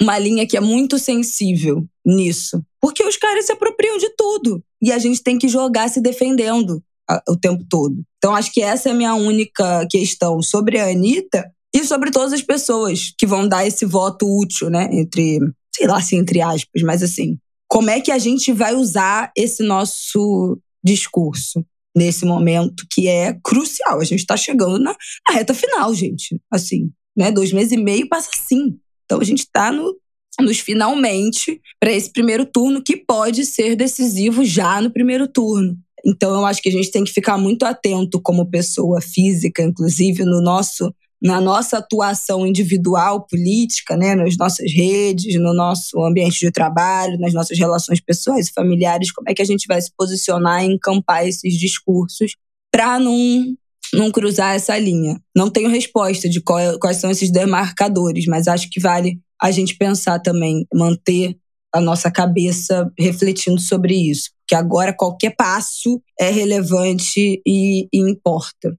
uma 0.00 0.18
linha 0.18 0.46
que 0.46 0.56
é 0.56 0.60
muito 0.60 0.98
sensível 0.98 1.84
nisso. 2.04 2.62
Porque 2.80 3.02
os 3.04 3.16
caras 3.16 3.46
se 3.46 3.52
apropriam 3.52 3.98
de 3.98 4.08
tudo. 4.16 4.64
E 4.80 4.90
a 4.90 4.98
gente 4.98 5.22
tem 5.22 5.36
que 5.36 5.48
jogar 5.48 5.90
se 5.90 6.00
defendendo 6.00 6.82
o 7.28 7.36
tempo 7.36 7.64
todo. 7.68 8.02
Então, 8.16 8.34
acho 8.34 8.52
que 8.52 8.62
essa 8.62 8.88
é 8.88 8.92
a 8.92 8.94
minha 8.94 9.14
única 9.14 9.86
questão 9.90 10.40
sobre 10.40 10.78
a 10.78 10.88
Anitta 10.88 11.50
e 11.74 11.84
sobre 11.84 12.10
todas 12.10 12.32
as 12.32 12.42
pessoas 12.42 13.12
que 13.18 13.26
vão 13.26 13.48
dar 13.48 13.66
esse 13.66 13.84
voto 13.84 14.26
útil, 14.26 14.70
né? 14.70 14.88
Entre, 14.92 15.38
sei 15.74 15.86
lá 15.86 16.00
se 16.00 16.16
entre 16.16 16.40
aspas, 16.40 16.82
mas 16.82 17.02
assim, 17.02 17.38
como 17.68 17.90
é 17.90 18.00
que 18.00 18.10
a 18.10 18.18
gente 18.18 18.52
vai 18.52 18.74
usar 18.74 19.32
esse 19.36 19.62
nosso 19.62 20.58
discurso 20.84 21.64
nesse 21.96 22.24
momento 22.24 22.84
que 22.90 23.08
é 23.08 23.36
crucial? 23.42 24.00
A 24.00 24.04
gente 24.04 24.20
está 24.20 24.36
chegando 24.36 24.78
na, 24.78 24.94
na, 25.28 25.34
reta 25.34 25.54
final, 25.54 25.94
gente. 25.94 26.40
Assim, 26.50 26.90
né? 27.16 27.30
Dois 27.30 27.52
meses 27.52 27.72
e 27.72 27.76
meio 27.76 28.08
passa 28.08 28.30
assim. 28.34 28.78
Então, 29.04 29.20
a 29.20 29.24
gente 29.24 29.40
está 29.40 29.72
no, 29.72 29.96
nos 30.40 30.60
finalmente 30.60 31.60
para 31.78 31.92
esse 31.92 32.12
primeiro 32.12 32.44
turno 32.46 32.82
que 32.82 32.96
pode 32.96 33.44
ser 33.44 33.76
decisivo 33.76 34.44
já 34.44 34.80
no 34.80 34.90
primeiro 34.90 35.26
turno. 35.26 35.76
Então 36.04 36.32
eu 36.34 36.46
acho 36.46 36.62
que 36.62 36.68
a 36.68 36.72
gente 36.72 36.90
tem 36.90 37.04
que 37.04 37.12
ficar 37.12 37.36
muito 37.36 37.64
atento 37.64 38.20
como 38.22 38.50
pessoa 38.50 39.00
física, 39.00 39.62
inclusive 39.62 40.24
no 40.24 40.40
nosso 40.40 40.94
na 41.22 41.40
nossa 41.40 41.78
atuação 41.78 42.46
individual 42.46 43.26
política, 43.26 43.96
né, 43.96 44.14
nas 44.14 44.36
nossas 44.36 44.72
redes, 44.72 45.34
no 45.34 45.52
nosso 45.52 46.02
ambiente 46.02 46.38
de 46.40 46.50
trabalho, 46.50 47.18
nas 47.18 47.34
nossas 47.34 47.58
relações 47.58 48.00
pessoais 48.00 48.48
e 48.48 48.52
familiares, 48.52 49.12
como 49.12 49.28
é 49.28 49.34
que 49.34 49.42
a 49.42 49.46
gente 49.46 49.66
vai 49.66 49.80
se 49.80 49.90
posicionar 49.96 50.64
e 50.64 50.72
encampar 50.72 51.26
esses 51.26 51.54
discursos 51.54 52.36
para 52.72 52.98
não 52.98 53.54
não 53.92 54.08
cruzar 54.10 54.54
essa 54.54 54.78
linha. 54.78 55.20
Não 55.34 55.50
tenho 55.50 55.68
resposta 55.68 56.28
de 56.28 56.40
qual, 56.40 56.78
quais 56.78 56.98
são 56.98 57.10
esses 57.10 57.28
demarcadores, 57.30 58.24
mas 58.26 58.46
acho 58.46 58.70
que 58.70 58.78
vale 58.78 59.18
a 59.40 59.50
gente 59.50 59.76
pensar 59.76 60.20
também, 60.20 60.64
manter 60.72 61.36
a 61.72 61.80
nossa 61.80 62.10
cabeça 62.10 62.90
refletindo 62.98 63.60
sobre 63.60 63.94
isso. 63.94 64.30
Porque 64.40 64.54
agora 64.54 64.94
qualquer 64.96 65.34
passo 65.36 66.00
é 66.18 66.30
relevante 66.30 67.40
e, 67.46 67.88
e 67.92 68.10
importa. 68.10 68.76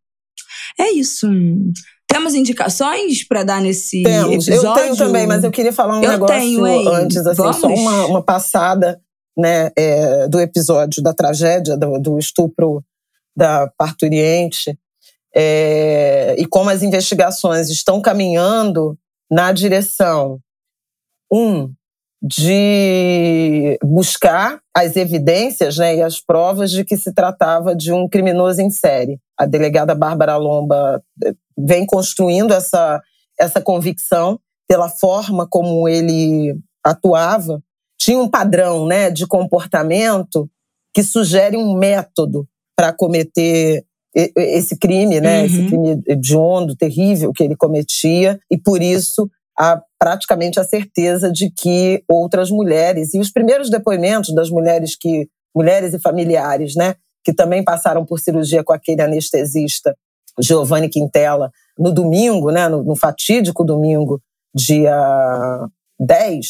É 0.80 0.92
isso. 0.92 1.28
Temos 2.12 2.34
indicações 2.36 3.24
para 3.24 3.44
dar 3.44 3.62
nesse 3.62 4.04
Temos. 4.04 4.48
episódio? 4.48 4.70
Eu 4.70 4.74
tenho 4.84 4.98
também, 4.98 5.26
mas 5.26 5.44
eu 5.44 5.52
queria 5.52 5.72
falar 5.72 5.98
um 6.00 6.04
eu 6.04 6.12
negócio 6.12 6.36
tenho, 6.36 6.90
antes, 6.90 7.18
assim, 7.18 7.42
Vamos? 7.42 7.58
só 7.58 7.68
uma, 7.68 8.06
uma 8.06 8.22
passada 8.22 9.02
né, 9.38 9.72
é, 9.78 10.28
do 10.28 10.40
episódio 10.40 11.02
da 11.02 11.14
tragédia, 11.14 11.78
do, 11.78 12.00
do 12.00 12.20
estupro 12.20 12.84
da 13.36 13.72
parturiente, 13.78 14.78
é, 15.34 16.36
e 16.38 16.46
como 16.46 16.70
as 16.70 16.84
investigações 16.84 17.70
estão 17.70 18.02
caminhando 18.02 18.98
na 19.30 19.52
direção, 19.54 20.40
um, 21.32 21.72
de 22.22 23.80
buscar 23.84 24.60
as 24.76 24.96
evidências 24.96 25.78
né, 25.78 25.96
e 25.96 26.02
as 26.02 26.20
provas 26.20 26.70
de 26.70 26.86
que 26.86 26.96
se 26.96 27.12
tratava 27.14 27.76
de 27.76 27.92
um 27.92 28.08
criminoso 28.08 28.62
em 28.62 28.70
série. 28.70 29.20
A 29.38 29.46
delegada 29.46 29.96
Bárbara 29.96 30.38
Lomba 30.38 31.02
eh, 31.24 31.34
vem 31.58 31.86
construindo 31.86 32.54
essa, 32.54 33.02
essa 33.40 33.60
convicção 33.60 34.40
pela 34.68 34.88
forma 34.88 35.48
como 35.50 35.90
ele 35.90 36.56
atuava. 36.86 37.62
Tinha 38.00 38.20
um 38.20 38.30
padrão 38.30 38.86
né, 38.86 39.10
de 39.10 39.26
comportamento 39.26 40.48
que 40.94 41.02
sugere 41.04 41.58
um 41.58 41.74
método 41.74 42.48
para 42.76 42.94
cometer 42.94 43.84
esse 44.14 44.78
crime, 44.78 45.22
né, 45.22 45.40
uhum. 45.40 45.46
esse 45.46 45.68
crime 45.68 46.04
hediondo, 46.08 46.76
terrível 46.76 47.32
que 47.32 47.44
ele 47.44 47.56
cometia, 47.56 48.40
e 48.52 48.58
por 48.58 48.82
isso 48.82 49.30
há 49.58 49.82
praticamente 50.00 50.60
a 50.60 50.64
certeza 50.64 51.32
de 51.32 51.52
que 51.52 52.04
outras 52.10 52.50
mulheres, 52.50 53.14
e 53.14 53.20
os 53.20 53.32
primeiros 53.32 53.70
depoimentos 53.70 54.34
das 54.34 54.50
mulheres 54.50 54.96
que 54.96 55.28
mulheres 55.56 55.94
e 55.94 56.00
familiares, 56.00 56.76
né, 56.76 56.96
que 57.24 57.34
também 57.34 57.64
passaram 57.64 58.06
por 58.06 58.20
cirurgia 58.20 58.64
com 58.64 58.74
aquele 58.74 59.02
anestesista 59.02 59.96
Giovanni 60.40 60.90
Quintela 60.90 61.52
no 61.78 61.92
domingo, 61.92 62.52
né, 62.52 62.68
no, 62.68 62.84
no 62.84 62.96
fatídico 62.96 63.64
domingo, 63.64 64.22
dia 64.56 64.98
10, 66.00 66.48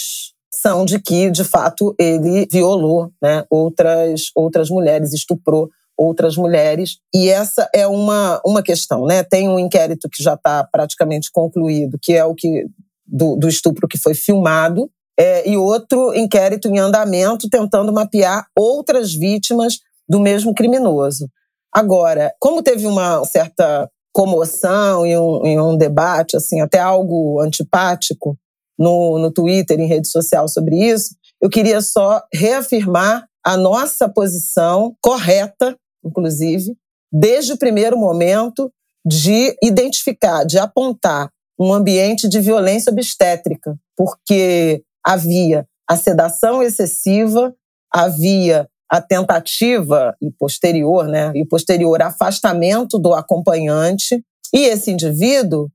são 0.54 0.86
de 0.86 1.00
que, 1.00 1.32
de 1.32 1.44
fato, 1.44 1.96
ele 1.98 2.48
violou 2.52 3.12
né, 3.22 3.44
outras, 3.50 4.32
outras 4.36 4.70
mulheres, 4.70 5.14
estuprou 5.14 5.70
outras 5.98 6.36
mulheres. 6.36 6.98
E 7.14 7.30
essa 7.30 7.70
é 7.74 7.88
uma, 7.88 8.42
uma 8.46 8.62
questão. 8.62 9.06
Né? 9.06 9.24
Tem 9.24 9.48
um 9.48 9.60
inquérito 9.60 10.10
que 10.10 10.22
já 10.22 10.34
está 10.34 10.64
praticamente 10.64 11.30
concluído, 11.32 11.98
que 12.02 12.14
é 12.14 12.26
o 12.26 12.36
que 12.36 12.66
do, 13.12 13.36
do 13.36 13.48
estupro 13.48 13.88
que 13.88 13.98
foi 13.98 14.14
filmado, 14.14 14.90
é, 15.20 15.48
e 15.48 15.58
outro 15.58 16.16
inquérito 16.16 16.68
em 16.68 16.80
andamento 16.80 17.50
tentando 17.50 17.94
mapear 17.94 18.48
outras 18.58 19.14
vítimas 19.14 19.80
do 20.10 20.20
mesmo 20.20 20.54
criminoso. 20.54 21.30
Agora, 21.72 22.34
como 22.40 22.64
teve 22.64 22.88
uma 22.88 23.24
certa 23.26 23.90
comoção 24.14 25.06
e 25.06 25.18
um, 25.18 25.46
e 25.46 25.60
um 25.60 25.78
debate, 25.78 26.36
assim, 26.36 26.60
até 26.60 26.80
algo 26.80 27.40
antipático 27.40 28.38
no, 28.78 29.20
no 29.20 29.32
Twitter, 29.32 29.80
em 29.80 29.88
rede 29.88 30.10
social 30.10 30.48
sobre 30.48 30.76
isso, 30.76 31.16
eu 31.42 31.50
queria 31.50 31.82
só 31.82 32.22
reafirmar 32.34 33.26
a 33.44 33.56
nossa 33.56 34.10
posição 34.10 34.96
correta, 35.02 35.78
inclusive, 36.04 36.76
desde 37.12 37.54
o 37.54 37.58
primeiro 37.58 37.98
momento 37.98 38.72
de 39.06 39.56
identificar, 39.64 40.44
de 40.44 40.60
apontar 40.60 41.30
um 41.62 41.72
ambiente 41.72 42.28
de 42.28 42.40
violência 42.40 42.92
obstétrica, 42.92 43.78
porque 43.96 44.84
havia 45.06 45.68
a 45.88 45.96
sedação 45.96 46.64
excessiva, 46.64 47.54
havia 47.94 48.68
a 48.90 49.00
tentativa 49.00 50.16
e 50.20 50.32
posterior, 50.32 51.08
né, 51.08 51.32
e 51.36 51.46
posterior 51.46 52.02
afastamento 52.02 52.98
do 52.98 53.14
acompanhante, 53.14 54.24
e 54.52 54.66
esse 54.66 54.92
indivíduo 54.92 55.70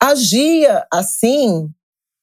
agia 0.00 0.86
assim 0.92 1.68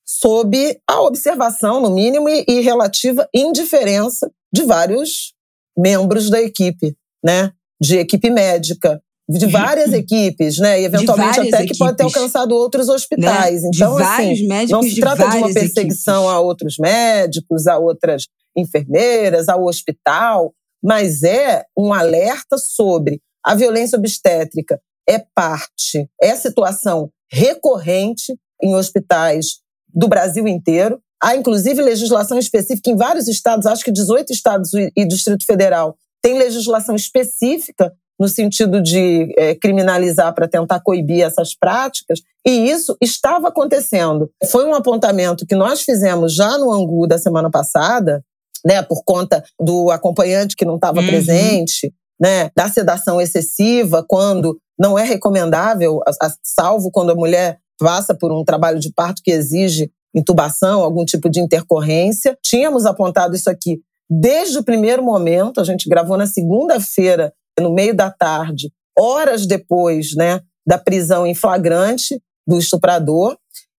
sob 0.05 0.80
a 0.89 1.01
observação, 1.01 1.82
no 1.82 1.91
mínimo, 1.91 2.30
e, 2.30 2.45
e 2.47 2.62
relativa 2.62 3.28
indiferença 3.34 4.32
de 4.53 4.64
vários 4.64 5.34
membros 5.78 6.30
da 6.30 6.41
equipe, 6.41 6.95
né, 7.24 7.51
de 7.80 7.97
equipe 7.97 8.30
médica, 8.30 9.01
de 9.38 9.47
várias 9.47 9.93
equipes, 9.93 10.57
né? 10.57 10.82
E 10.82 10.86
eventualmente 10.86 11.39
até 11.39 11.47
equipes. 11.49 11.71
que 11.71 11.77
pode 11.77 11.97
ter 11.97 12.03
alcançado 12.03 12.55
outros 12.55 12.89
hospitais. 12.89 13.63
Né? 13.63 13.69
Então, 13.73 13.97
assim, 13.97 14.47
médicos 14.47 14.71
não 14.71 14.84
se 14.84 14.99
trata 14.99 15.25
de, 15.25 15.32
de 15.32 15.38
uma 15.38 15.53
perseguição 15.53 16.23
equipes. 16.23 16.36
a 16.36 16.39
outros 16.39 16.77
médicos, 16.77 17.67
a 17.67 17.77
outras 17.77 18.27
enfermeiras, 18.55 19.47
ao 19.47 19.63
hospital, 19.65 20.53
mas 20.84 21.23
é 21.23 21.63
um 21.77 21.93
alerta 21.93 22.57
sobre 22.57 23.21
a 23.43 23.55
violência 23.55 23.97
obstétrica 23.97 24.79
é 25.07 25.23
parte, 25.36 26.09
é 26.21 26.36
situação 26.36 27.09
recorrente 27.32 28.38
em 28.61 28.75
hospitais 28.75 29.59
do 29.93 30.07
Brasil 30.07 30.47
inteiro. 30.47 31.01
Há, 31.21 31.36
inclusive, 31.36 31.82
legislação 31.82 32.38
específica 32.38 32.89
em 32.89 32.95
vários 32.95 33.27
estados, 33.27 33.65
acho 33.65 33.84
que 33.84 33.91
18 33.91 34.32
estados 34.32 34.71
e 34.73 35.05
Distrito 35.05 35.45
Federal 35.45 35.95
tem 36.21 36.38
legislação 36.38 36.95
específica 36.95 37.91
no 38.20 38.28
sentido 38.28 38.82
de 38.82 39.34
é, 39.38 39.55
criminalizar 39.55 40.34
para 40.34 40.47
tentar 40.47 40.80
coibir 40.82 41.24
essas 41.24 41.55
práticas, 41.55 42.22
e 42.45 42.70
isso 42.70 42.95
estava 43.01 43.47
acontecendo. 43.47 44.30
Foi 44.51 44.66
um 44.66 44.74
apontamento 44.74 45.45
que 45.45 45.55
nós 45.55 45.82
fizemos 45.82 46.34
já 46.34 46.57
no 46.57 46.72
Angu 46.72 47.07
da 47.07 47.18
semana 47.18 47.49
passada, 47.49 48.24
né, 48.66 48.82
por 48.82 49.03
conta 49.03 49.43
do 49.59 49.89
acompanhante 49.89 50.55
que 50.55 50.66
não 50.66 50.76
estava 50.76 50.99
uhum. 50.99 51.07
presente, 51.07 51.91
né, 52.20 52.51
da 52.55 52.70
sedação 52.70 53.20
excessiva, 53.20 54.05
quando 54.07 54.57
não 54.80 54.97
é 54.97 55.03
recomendável, 55.03 55.99
salvo 56.43 56.91
quando 56.91 57.12
a 57.12 57.16
mulher 57.16 57.57
passa 57.80 58.14
por 58.14 58.32
um 58.32 58.43
trabalho 58.43 58.80
de 58.80 58.93
parto 58.93 59.22
que 59.24 59.32
exige 59.32 59.91
intubação, 60.16 60.82
algum 60.82 61.03
tipo 61.05 61.30
de 61.30 61.39
intercorrência. 61.39 62.38
Tínhamos 62.43 62.86
apontado 62.86 63.36
isso 63.36 63.49
aqui 63.49 63.80
desde 64.12 64.57
o 64.57 64.64
primeiro 64.64 65.01
momento, 65.01 65.62
a 65.62 65.64
gente 65.64 65.88
gravou 65.88 66.18
na 66.18 66.28
segunda-feira, 66.28 67.34
no 67.62 67.74
meio 67.74 67.95
da 67.95 68.12
tarde, 68.12 68.72
horas 68.97 69.45
depois 69.45 70.16
né, 70.16 70.41
da 70.66 70.78
prisão 70.78 71.26
em 71.26 71.36
flagrante 71.36 72.22
do 72.47 72.57
estuprador. 72.57 73.38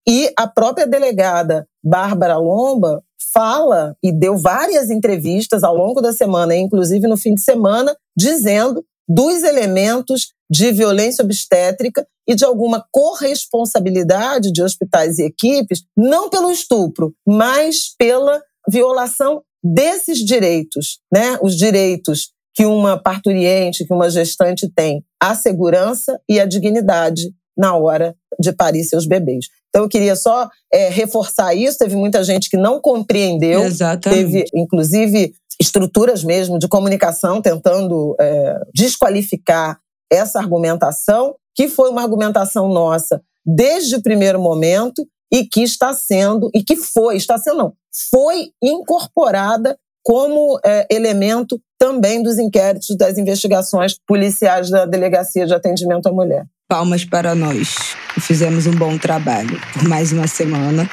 E 0.08 0.32
a 0.38 0.48
própria 0.48 0.88
delegada 0.88 1.68
Bárbara 1.84 2.38
Lomba 2.38 3.04
fala 3.34 3.96
e 4.04 4.12
deu 4.12 4.38
várias 4.38 4.90
entrevistas 4.90 5.64
ao 5.64 5.76
longo 5.76 6.02
da 6.02 6.12
semana, 6.12 6.56
inclusive 6.56 7.08
no 7.08 7.18
fim 7.18 7.36
de 7.36 7.42
semana, 7.42 7.96
dizendo 8.18 8.84
dos 9.08 9.44
elementos 9.44 10.34
de 10.50 10.72
violência 10.72 11.24
obstétrica 11.24 12.06
e 12.28 12.36
de 12.36 12.46
alguma 12.46 12.86
corresponsabilidade 12.92 14.52
de 14.52 14.62
hospitais 14.62 15.18
e 15.20 15.24
equipes, 15.24 15.84
não 15.98 16.30
pelo 16.30 16.52
estupro, 16.52 17.14
mas 17.28 17.96
pela 17.98 18.42
violação 18.70 19.42
desses 19.64 20.20
direitos, 20.20 21.00
né? 21.12 21.38
Os 21.42 21.56
direitos 21.56 22.32
que 22.54 22.66
uma 22.66 23.02
parturiente, 23.02 23.86
que 23.86 23.94
uma 23.94 24.10
gestante 24.10 24.70
tem, 24.70 25.04
a 25.22 25.36
segurança 25.36 26.20
e 26.28 26.40
a 26.40 26.46
dignidade 26.46 27.32
na 27.58 27.76
hora 27.76 28.16
de 28.40 28.52
parir 28.52 28.84
seus 28.84 29.06
bebês. 29.06 29.46
Então, 29.70 29.84
eu 29.84 29.90
queria 29.90 30.16
só 30.16 30.50
é, 30.74 30.90
reforçar 30.90 31.54
isso. 31.54 31.78
Teve 31.78 31.96
muita 31.96 32.24
gente 32.24 32.50
que 32.50 32.58
não 32.58 32.82
compreendeu. 32.82 33.64
Exatamente. 33.64 34.20
Teve, 34.20 34.46
inclusive, 34.54 35.34
estruturas 35.60 36.24
mesmo 36.24 36.60
de 36.60 36.68
comunicação 36.68 37.42
tentando 37.42 38.16
é, 38.20 38.60
desqualificar 38.74 39.80
essa 40.12 40.40
argumentação, 40.40 41.36
que 41.56 41.70
foi 41.70 41.90
uma 41.90 42.02
argumentação 42.02 42.68
nossa 42.68 43.22
desde 43.46 43.96
o 43.96 44.02
primeiro 44.02 44.42
momento 44.42 45.08
e 45.32 45.46
que 45.46 45.64
está 45.64 45.94
sendo, 45.94 46.50
e 46.54 46.64
que 46.64 46.76
foi, 46.76 47.16
está 47.16 47.38
sendo 47.38 47.58
não, 47.58 47.74
foi 48.10 48.52
incorporada 48.62 49.78
como 50.04 50.60
é, 50.66 50.88
elemento 50.90 51.60
também 51.78 52.22
dos 52.22 52.38
inquéritos, 52.38 52.96
das 52.98 53.18
investigações 53.18 53.96
policiais 54.08 54.70
da 54.70 54.86
Delegacia 54.86 55.46
de 55.46 55.54
Atendimento 55.54 56.08
à 56.08 56.12
Mulher. 56.12 56.46
Palmas 56.68 57.04
para 57.04 57.36
nós, 57.36 57.76
fizemos 58.20 58.66
um 58.66 58.76
bom 58.76 58.98
trabalho 58.98 59.60
por 59.74 59.88
mais 59.88 60.12
uma 60.12 60.28
semana. 60.28 60.90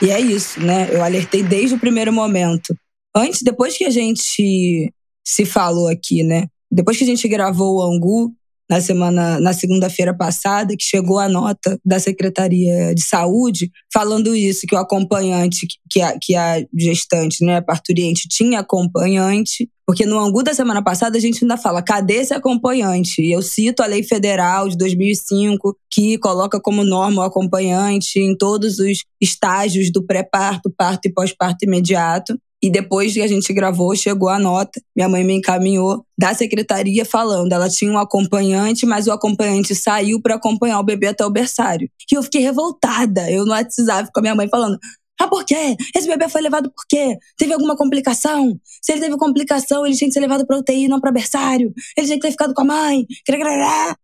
E 0.00 0.10
é 0.10 0.20
isso, 0.20 0.60
né? 0.60 0.88
Eu 0.90 1.02
alertei 1.02 1.42
desde 1.42 1.74
o 1.74 1.78
primeiro 1.78 2.12
momento. 2.12 2.74
Antes, 3.14 3.42
depois 3.42 3.76
que 3.76 3.84
a 3.84 3.90
gente 3.90 4.92
se 5.24 5.44
falou 5.44 5.88
aqui, 5.88 6.22
né? 6.22 6.46
Depois 6.70 6.96
que 6.96 7.04
a 7.04 7.06
gente 7.06 7.26
gravou 7.28 7.76
o 7.76 7.82
Angu, 7.82 8.32
na 8.68 8.80
semana, 8.80 9.40
na 9.40 9.52
segunda-feira 9.52 10.14
passada, 10.14 10.76
que 10.76 10.84
chegou 10.84 11.18
a 11.18 11.28
nota 11.28 11.78
da 11.84 11.98
Secretaria 11.98 12.94
de 12.94 13.02
Saúde 13.02 13.70
falando 13.92 14.36
isso, 14.36 14.66
que 14.66 14.74
o 14.74 14.78
acompanhante, 14.78 15.66
que 15.90 16.00
a, 16.02 16.18
que 16.20 16.34
a 16.34 16.62
gestante, 16.76 17.44
né, 17.44 17.56
a 17.56 17.62
parturiente, 17.62 18.28
tinha 18.28 18.60
acompanhante. 18.60 19.68
Porque 19.86 20.04
no 20.04 20.18
Angu 20.18 20.42
da 20.42 20.52
semana 20.52 20.84
passada 20.84 21.16
a 21.16 21.20
gente 21.20 21.42
ainda 21.42 21.56
fala, 21.56 21.80
cadê 21.80 22.16
esse 22.16 22.34
acompanhante? 22.34 23.22
E 23.22 23.32
eu 23.32 23.40
cito 23.40 23.82
a 23.82 23.86
lei 23.86 24.02
federal 24.02 24.68
de 24.68 24.76
2005, 24.76 25.74
que 25.90 26.18
coloca 26.18 26.60
como 26.60 26.84
norma 26.84 27.22
o 27.22 27.24
acompanhante 27.24 28.18
em 28.18 28.36
todos 28.36 28.78
os 28.78 28.98
estágios 29.18 29.90
do 29.90 30.04
pré-parto, 30.04 30.70
parto 30.76 31.06
e 31.06 31.12
pós-parto 31.12 31.64
imediato. 31.64 32.38
E 32.62 32.70
depois 32.70 33.12
que 33.12 33.22
a 33.22 33.26
gente 33.26 33.52
gravou, 33.52 33.94
chegou 33.94 34.28
a 34.28 34.38
nota, 34.38 34.80
minha 34.96 35.08
mãe 35.08 35.22
me 35.22 35.34
encaminhou 35.34 36.04
da 36.18 36.34
secretaria 36.34 37.04
falando, 37.04 37.52
ela 37.52 37.68
tinha 37.68 37.90
um 37.92 37.98
acompanhante, 37.98 38.84
mas 38.84 39.06
o 39.06 39.12
acompanhante 39.12 39.74
saiu 39.76 40.20
para 40.20 40.34
acompanhar 40.34 40.80
o 40.80 40.84
bebê 40.84 41.06
até 41.08 41.24
o 41.24 41.30
berçário. 41.30 41.88
E 42.10 42.16
eu 42.16 42.22
fiquei 42.22 42.40
revoltada. 42.40 43.30
Eu 43.30 43.44
no 43.44 43.52
WhatsApp 43.52 44.10
com 44.12 44.18
a 44.20 44.22
minha 44.22 44.34
mãe 44.34 44.48
falando: 44.48 44.76
"Ah, 45.20 45.28
por 45.28 45.44
quê? 45.44 45.76
Esse 45.96 46.08
bebê 46.08 46.28
foi 46.28 46.40
levado 46.40 46.68
por 46.70 46.84
quê? 46.88 47.16
Teve 47.36 47.52
alguma 47.52 47.76
complicação? 47.76 48.58
Se 48.82 48.92
ele 48.92 49.02
teve 49.02 49.16
complicação, 49.16 49.86
ele 49.86 49.96
tinha 49.96 50.08
que 50.08 50.14
ser 50.14 50.20
levado 50.20 50.44
para 50.46 50.58
UTI, 50.58 50.88
não 50.88 51.00
para 51.00 51.12
berçário. 51.12 51.72
Ele 51.96 52.06
tinha 52.06 52.18
que 52.18 52.26
ter 52.26 52.32
ficado 52.32 52.54
com 52.54 52.62
a 52.62 52.64
mãe." 52.64 53.06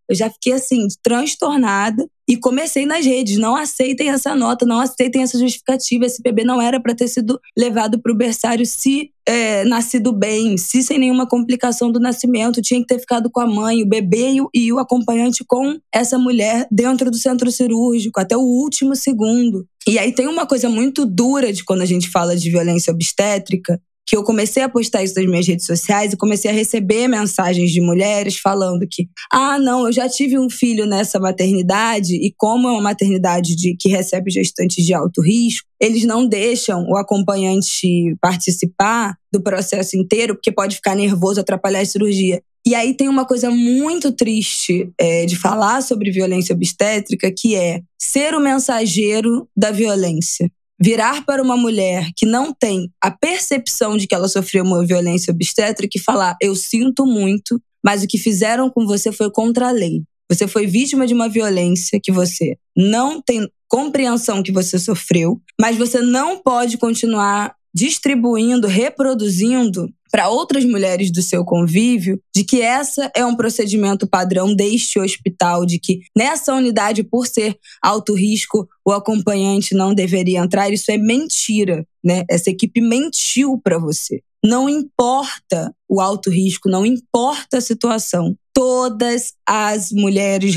Eu 0.08 0.14
já 0.14 0.30
fiquei 0.30 0.52
assim, 0.52 0.86
transtornada. 1.02 2.06
E 2.28 2.36
comecei 2.36 2.86
nas 2.86 3.04
redes, 3.04 3.36
não 3.36 3.54
aceitem 3.54 4.08
essa 4.08 4.34
nota, 4.34 4.64
não 4.64 4.80
aceitem 4.80 5.22
essa 5.22 5.38
justificativa. 5.38 6.06
Esse 6.06 6.22
bebê 6.22 6.42
não 6.42 6.60
era 6.60 6.80
para 6.80 6.94
ter 6.94 7.08
sido 7.08 7.38
levado 7.56 8.00
para 8.00 8.12
o 8.12 8.16
berçário 8.16 8.64
se 8.64 9.10
é, 9.26 9.64
nascido 9.64 10.12
bem, 10.12 10.56
se 10.56 10.82
sem 10.82 10.98
nenhuma 10.98 11.26
complicação 11.26 11.90
do 11.90 11.98
nascimento, 11.98 12.60
tinha 12.60 12.80
que 12.80 12.86
ter 12.86 12.98
ficado 12.98 13.30
com 13.30 13.40
a 13.40 13.46
mãe, 13.46 13.82
o 13.82 13.88
bebê 13.88 14.36
e 14.54 14.72
o, 14.72 14.78
acompanhante 14.78 15.44
com 15.46 15.78
essa 15.92 16.18
mulher 16.18 16.66
dentro 16.70 17.10
do 17.10 17.16
centro 17.16 17.50
cirúrgico, 17.50 18.20
até 18.20 18.36
o 18.36 18.42
último 18.42 18.94
segundo. 18.94 19.66
E 19.86 19.98
aí 19.98 20.12
tem 20.12 20.26
uma 20.26 20.46
coisa 20.46 20.68
muito 20.68 21.06
dura 21.06 21.52
de 21.52 21.64
quando 21.64 21.82
a 21.82 21.86
gente 21.86 22.10
fala 22.10 22.36
de 22.36 22.50
violência 22.50 22.92
obstétrica, 22.92 23.80
que 24.14 24.18
eu 24.18 24.22
comecei 24.22 24.62
a 24.62 24.68
postar 24.68 25.02
isso 25.02 25.16
nas 25.16 25.26
minhas 25.26 25.44
redes 25.44 25.66
sociais 25.66 26.12
e 26.12 26.16
comecei 26.16 26.48
a 26.48 26.54
receber 26.54 27.08
mensagens 27.08 27.72
de 27.72 27.80
mulheres 27.80 28.38
falando 28.38 28.86
que, 28.88 29.08
ah, 29.32 29.58
não, 29.58 29.86
eu 29.86 29.92
já 29.92 30.08
tive 30.08 30.38
um 30.38 30.48
filho 30.48 30.86
nessa 30.86 31.18
maternidade 31.18 32.14
e 32.14 32.32
como 32.36 32.68
é 32.68 32.70
uma 32.70 32.80
maternidade 32.80 33.56
de, 33.56 33.76
que 33.76 33.88
recebe 33.88 34.30
gestantes 34.30 34.86
de 34.86 34.94
alto 34.94 35.20
risco, 35.20 35.66
eles 35.80 36.04
não 36.04 36.28
deixam 36.28 36.86
o 36.88 36.96
acompanhante 36.96 38.14
participar 38.20 39.16
do 39.32 39.42
processo 39.42 39.96
inteiro 39.96 40.36
porque 40.36 40.52
pode 40.52 40.76
ficar 40.76 40.94
nervoso, 40.94 41.40
atrapalhar 41.40 41.80
a 41.80 41.84
cirurgia. 41.84 42.40
E 42.64 42.72
aí 42.72 42.94
tem 42.94 43.08
uma 43.08 43.26
coisa 43.26 43.50
muito 43.50 44.12
triste 44.12 44.92
é, 44.96 45.26
de 45.26 45.34
falar 45.34 45.82
sobre 45.82 46.12
violência 46.12 46.54
obstétrica, 46.54 47.34
que 47.36 47.56
é 47.56 47.80
ser 48.00 48.32
o 48.32 48.40
mensageiro 48.40 49.48
da 49.56 49.72
violência 49.72 50.48
virar 50.80 51.24
para 51.24 51.42
uma 51.42 51.56
mulher 51.56 52.10
que 52.16 52.26
não 52.26 52.52
tem 52.52 52.90
a 53.02 53.10
percepção 53.10 53.96
de 53.96 54.06
que 54.06 54.14
ela 54.14 54.28
sofreu 54.28 54.64
uma 54.64 54.84
violência 54.84 55.32
obstétrica 55.32 55.98
e 55.98 56.02
falar: 56.02 56.36
Eu 56.40 56.54
sinto 56.54 57.06
muito, 57.06 57.60
mas 57.84 58.02
o 58.02 58.06
que 58.06 58.18
fizeram 58.18 58.70
com 58.70 58.86
você 58.86 59.12
foi 59.12 59.30
contra 59.30 59.68
a 59.68 59.72
lei. 59.72 60.02
Você 60.30 60.48
foi 60.48 60.66
vítima 60.66 61.06
de 61.06 61.14
uma 61.14 61.28
violência 61.28 62.00
que 62.02 62.10
você 62.10 62.56
não 62.76 63.20
tem 63.20 63.48
compreensão 63.68 64.42
que 64.42 64.52
você 64.52 64.78
sofreu, 64.78 65.40
mas 65.60 65.76
você 65.76 66.00
não 66.00 66.38
pode 66.38 66.78
continuar 66.78 67.54
distribuindo, 67.74 68.68
reproduzindo 68.68 69.92
para 70.14 70.28
outras 70.28 70.64
mulheres 70.64 71.10
do 71.10 71.20
seu 71.20 71.44
convívio 71.44 72.20
de 72.32 72.44
que 72.44 72.62
essa 72.62 73.10
é 73.16 73.26
um 73.26 73.34
procedimento 73.34 74.06
padrão 74.06 74.54
deste 74.54 75.00
hospital, 75.00 75.66
de 75.66 75.76
que 75.76 76.02
nessa 76.16 76.54
unidade, 76.54 77.02
por 77.02 77.26
ser 77.26 77.58
alto 77.82 78.14
risco, 78.14 78.68
o 78.86 78.92
acompanhante 78.92 79.74
não 79.74 79.92
deveria 79.92 80.38
entrar. 80.38 80.72
Isso 80.72 80.92
é 80.92 80.96
mentira, 80.96 81.84
né? 82.04 82.22
Essa 82.30 82.48
equipe 82.48 82.80
mentiu 82.80 83.60
para 83.60 83.76
você. 83.76 84.22
Não 84.40 84.68
importa 84.68 85.74
o 85.88 86.00
alto 86.00 86.30
risco, 86.30 86.68
não 86.68 86.86
importa 86.86 87.58
a 87.58 87.60
situação 87.60 88.36
todas 88.54 89.32
as 89.46 89.90
mulheres 89.90 90.54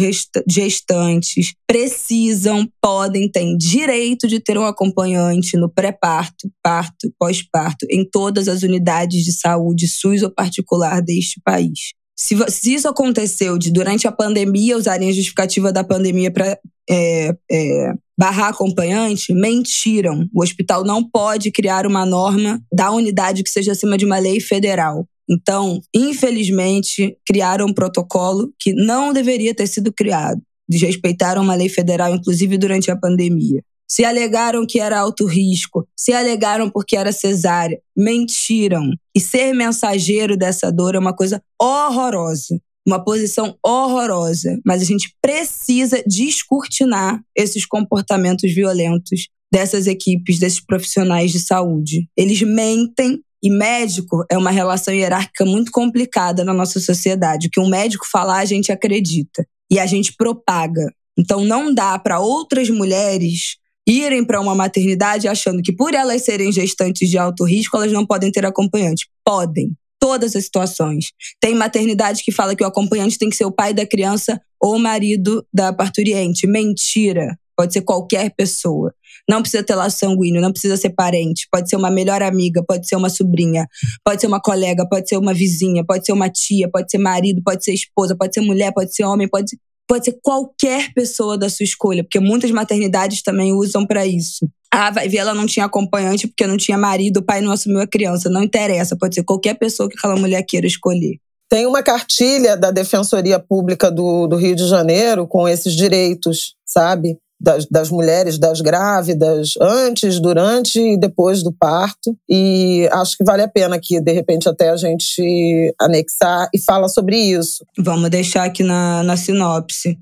gestantes 0.47 1.53
precisam, 1.67 2.69
podem, 2.79 3.29
têm 3.29 3.57
direito 3.57 4.27
de 4.27 4.39
ter 4.39 4.57
um 4.57 4.65
acompanhante 4.65 5.57
no 5.57 5.67
pré-parto, 5.67 6.49
parto, 6.63 7.11
pós-parto, 7.19 7.87
em 7.89 8.07
todas 8.07 8.47
as 8.47 8.61
unidades 8.61 9.25
de 9.25 9.33
saúde, 9.33 9.87
SUS 9.87 10.21
ou 10.21 10.29
particular 10.29 11.01
deste 11.01 11.41
país. 11.43 11.93
Se, 12.15 12.35
se 12.49 12.73
isso 12.73 12.87
aconteceu 12.87 13.57
de, 13.57 13.71
durante 13.71 14.07
a 14.07 14.11
pandemia, 14.11 14.77
usarem 14.77 15.09
a 15.09 15.13
justificativa 15.13 15.71
da 15.71 15.83
pandemia 15.83 16.31
para 16.31 16.57
é, 16.89 17.35
é, 17.51 17.93
barrar 18.17 18.49
acompanhante, 18.49 19.33
mentiram. 19.33 20.27
O 20.33 20.41
hospital 20.41 20.83
não 20.83 21.07
pode 21.07 21.51
criar 21.51 21.85
uma 21.85 22.05
norma 22.05 22.59
da 22.71 22.91
unidade 22.91 23.43
que 23.43 23.49
seja 23.49 23.73
acima 23.73 23.97
de 23.97 24.05
uma 24.05 24.17
lei 24.17 24.39
federal. 24.39 25.07
Então, 25.29 25.81
infelizmente, 25.93 27.17
criaram 27.27 27.67
um 27.67 27.73
protocolo 27.73 28.53
que 28.59 28.73
não 28.73 29.11
deveria 29.11 29.53
ter 29.53 29.67
sido 29.67 29.91
criado. 29.91 30.41
Desrespeitaram 30.69 31.41
uma 31.41 31.55
lei 31.55 31.69
federal, 31.69 32.13
inclusive 32.13 32.57
durante 32.57 32.91
a 32.91 32.95
pandemia. 32.95 33.61
Se 33.89 34.03
alegaram 34.03 34.65
que 34.67 34.79
era 34.79 34.99
alto 34.99 35.25
risco, 35.25 35.87
se 35.95 36.11
alegaram 36.11 36.69
porque 36.69 36.97
era 36.97 37.11
cesárea, 37.11 37.79
mentiram. 37.95 38.91
E 39.15 39.19
ser 39.19 39.53
mensageiro 39.53 40.35
dessa 40.35 40.71
dor 40.71 40.95
é 40.95 40.99
uma 40.99 41.15
coisa 41.15 41.41
horrorosa 41.59 42.59
uma 42.87 43.03
posição 43.03 43.53
horrorosa, 43.61 44.57
mas 44.65 44.81
a 44.81 44.85
gente 44.85 45.13
precisa 45.21 46.01
descortinar 46.07 47.21
esses 47.35 47.65
comportamentos 47.65 48.49
violentos 48.53 49.27
dessas 49.51 49.87
equipes, 49.87 50.39
desses 50.39 50.61
profissionais 50.61 51.31
de 51.33 51.39
saúde. 51.39 52.07
Eles 52.15 52.41
mentem 52.41 53.21
e 53.47 53.49
médico 53.49 54.25
é 54.29 54.37
uma 54.37 54.51
relação 54.51 54.93
hierárquica 54.93 55.45
muito 55.45 55.71
complicada 55.71 56.43
na 56.43 56.53
nossa 56.53 56.81
sociedade. 56.81 57.47
O 57.47 57.49
que 57.49 57.61
um 57.61 57.69
médico 57.69 58.05
falar, 58.05 58.39
a 58.39 58.45
gente 58.45 58.73
acredita 58.73 59.47
e 59.71 59.79
a 59.79 59.85
gente 59.85 60.13
propaga. 60.17 60.91
Então 61.17 61.45
não 61.45 61.73
dá 61.73 61.97
para 61.97 62.19
outras 62.19 62.69
mulheres 62.69 63.55
irem 63.87 64.25
para 64.25 64.41
uma 64.41 64.53
maternidade 64.53 65.29
achando 65.29 65.63
que 65.63 65.71
por 65.71 65.93
elas 65.93 66.23
serem 66.23 66.51
gestantes 66.51 67.09
de 67.09 67.17
alto 67.17 67.45
risco, 67.45 67.77
elas 67.77 67.93
não 67.93 68.05
podem 68.05 68.29
ter 68.29 68.45
acompanhante. 68.45 69.07
Podem 69.23 69.71
todas 69.97 70.35
as 70.35 70.43
situações. 70.43 71.13
Tem 71.39 71.55
maternidade 71.55 72.21
que 72.23 72.31
fala 72.31 72.53
que 72.53 72.63
o 72.65 72.67
acompanhante 72.67 73.17
tem 73.17 73.29
que 73.29 73.35
ser 73.37 73.45
o 73.45 73.51
pai 73.51 73.73
da 73.73 73.85
criança 73.85 74.41
ou 74.61 74.75
o 74.75 74.79
marido 74.79 75.45
da 75.53 75.71
parturiente. 75.71 76.45
Mentira. 76.45 77.39
Pode 77.55 77.71
ser 77.71 77.81
qualquer 77.81 78.29
pessoa. 78.35 78.93
Não 79.29 79.41
precisa 79.41 79.61
ter 79.63 79.75
laço 79.75 79.99
sanguíneo, 79.99 80.41
não 80.41 80.51
precisa 80.51 80.77
ser 80.77 80.91
parente. 80.91 81.47
Pode 81.51 81.69
ser 81.69 81.75
uma 81.75 81.89
melhor 81.89 82.23
amiga, 82.23 82.63
pode 82.63 82.87
ser 82.87 82.95
uma 82.95 83.09
sobrinha, 83.09 83.67
pode 84.03 84.21
ser 84.21 84.27
uma 84.27 84.39
colega, 84.39 84.87
pode 84.87 85.09
ser 85.09 85.17
uma 85.17 85.33
vizinha, 85.33 85.83
pode 85.85 86.05
ser 86.05 86.13
uma 86.13 86.29
tia, 86.29 86.69
pode 86.69 86.89
ser 86.89 86.97
marido, 86.97 87.41
pode 87.43 87.63
ser 87.63 87.73
esposa, 87.73 88.15
pode 88.15 88.33
ser 88.33 88.41
mulher, 88.41 88.73
pode 88.73 88.95
ser 88.95 89.03
homem, 89.03 89.27
pode, 89.27 89.57
pode 89.87 90.05
ser 90.05 90.17
qualquer 90.21 90.93
pessoa 90.93 91.37
da 91.37 91.49
sua 91.49 91.63
escolha, 91.63 92.03
porque 92.03 92.19
muitas 92.19 92.51
maternidades 92.51 93.21
também 93.21 93.51
usam 93.51 93.85
para 93.85 94.05
isso. 94.05 94.47
Ah, 94.71 94.91
vai 94.91 95.07
ver, 95.07 95.17
ela 95.17 95.33
não 95.33 95.45
tinha 95.45 95.65
acompanhante 95.65 96.27
porque 96.27 96.45
não 96.45 96.57
tinha 96.57 96.77
marido, 96.77 97.17
o 97.17 97.23
pai 97.23 97.41
não 97.41 97.51
assumiu 97.51 97.81
a 97.81 97.87
criança. 97.87 98.29
Não 98.29 98.43
interessa, 98.43 98.97
pode 98.97 99.15
ser 99.15 99.23
qualquer 99.23 99.55
pessoa 99.55 99.89
que 99.89 99.97
aquela 99.97 100.15
mulher 100.15 100.43
queira 100.43 100.67
escolher. 100.67 101.17
Tem 101.49 101.65
uma 101.65 101.81
cartilha 101.81 102.57
da 102.57 102.71
Defensoria 102.71 103.39
Pública 103.39 103.89
do, 103.89 104.27
do 104.27 104.35
Rio 104.35 104.55
de 104.55 104.67
Janeiro 104.67 105.25
com 105.25 105.47
esses 105.47 105.73
direitos, 105.73 106.55
sabe? 106.65 107.17
Das, 107.39 107.67
das, 107.67 107.91
mulheres, 107.91 108.39
das 108.39 108.61
grávidas, 108.61 109.53
antes, 109.61 110.19
durante 110.19 110.79
e 110.79 110.97
depois 110.97 111.43
do 111.43 111.53
parto. 111.53 112.17
E 112.27 112.89
acho 112.91 113.15
que 113.15 113.23
vale 113.23 113.43
a 113.43 113.47
pena 113.47 113.75
aqui, 113.75 114.01
de 114.01 114.11
repente, 114.11 114.49
até 114.49 114.69
a 114.69 114.75
gente 114.75 115.73
anexar 115.79 116.49
e 116.53 116.59
fala 116.59 116.89
sobre 116.89 117.15
isso. 117.15 117.63
Vamos 117.77 118.09
deixar 118.09 118.43
aqui 118.43 118.63
na, 118.63 119.03
na 119.03 119.15
sinopse. 119.15 119.97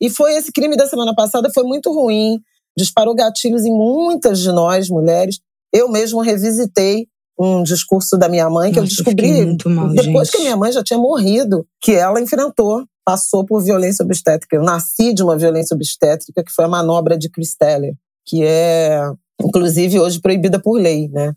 E 0.00 0.10
foi 0.10 0.34
esse 0.34 0.50
crime 0.50 0.76
da 0.76 0.86
semana 0.86 1.14
passada, 1.14 1.52
foi 1.54 1.62
muito 1.62 1.92
ruim 1.92 2.40
disparou 2.76 3.14
gatilhos 3.14 3.64
em 3.64 3.72
muitas 3.72 4.40
de 4.40 4.50
nós, 4.50 4.88
mulheres. 4.88 5.40
Eu 5.72 5.90
mesmo 5.90 6.20
revisitei 6.20 7.06
um 7.38 7.62
discurso 7.62 8.16
da 8.16 8.28
minha 8.28 8.48
mãe 8.48 8.72
que 8.72 8.80
Nossa, 8.80 8.92
eu 8.92 9.04
descobri 9.04 9.56
mal, 9.66 9.88
depois 9.88 10.28
gente. 10.28 10.30
que 10.30 10.36
a 10.38 10.40
minha 10.40 10.56
mãe 10.56 10.72
já 10.72 10.82
tinha 10.82 10.98
morrido, 10.98 11.66
que 11.80 11.92
ela 11.92 12.20
enfrentou, 12.20 12.84
passou 13.04 13.44
por 13.44 13.62
violência 13.62 14.04
obstétrica. 14.04 14.56
Eu 14.56 14.62
nasci 14.62 15.12
de 15.12 15.22
uma 15.22 15.36
violência 15.36 15.74
obstétrica 15.74 16.42
que 16.44 16.52
foi 16.52 16.64
a 16.64 16.68
manobra 16.68 17.18
de 17.18 17.28
Christeller, 17.28 17.94
que 18.24 18.44
é 18.44 19.00
inclusive 19.40 19.98
hoje 19.98 20.20
proibida 20.20 20.60
por 20.60 20.78
lei, 20.78 21.08
né? 21.08 21.34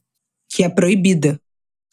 Que 0.50 0.64
é 0.64 0.70
proibida. 0.70 1.40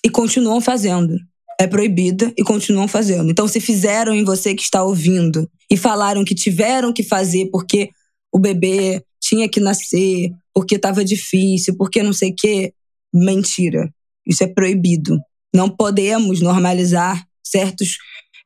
E 0.05 0.11
continuam 0.11 0.61
fazendo. 0.61 1.17
É 1.59 1.67
proibida 1.67 2.33
e 2.37 2.43
continuam 2.43 2.89
fazendo. 2.89 3.31
Então, 3.31 3.47
se 3.47 3.61
fizeram 3.61 4.15
em 4.15 4.25
você 4.25 4.55
que 4.55 4.63
está 4.63 4.83
ouvindo 4.83 5.49
e 5.71 5.77
falaram 5.77 6.25
que 6.25 6.35
tiveram 6.35 6.93
que 6.93 7.03
fazer 7.03 7.47
porque 7.51 7.91
o 8.33 8.39
bebê 8.39 9.05
tinha 9.21 9.49
que 9.49 9.61
nascer, 9.61 10.33
porque 10.53 10.75
estava 10.75 11.05
difícil, 11.05 11.77
porque 11.77 12.03
não 12.03 12.13
sei 12.13 12.31
o 12.31 12.35
quê. 12.37 12.73
Mentira. 13.15 13.93
Isso 14.27 14.43
é 14.43 14.47
proibido. 14.47 15.21
Não 15.55 15.69
podemos 15.69 16.41
normalizar 16.41 17.25
certos 17.45 17.97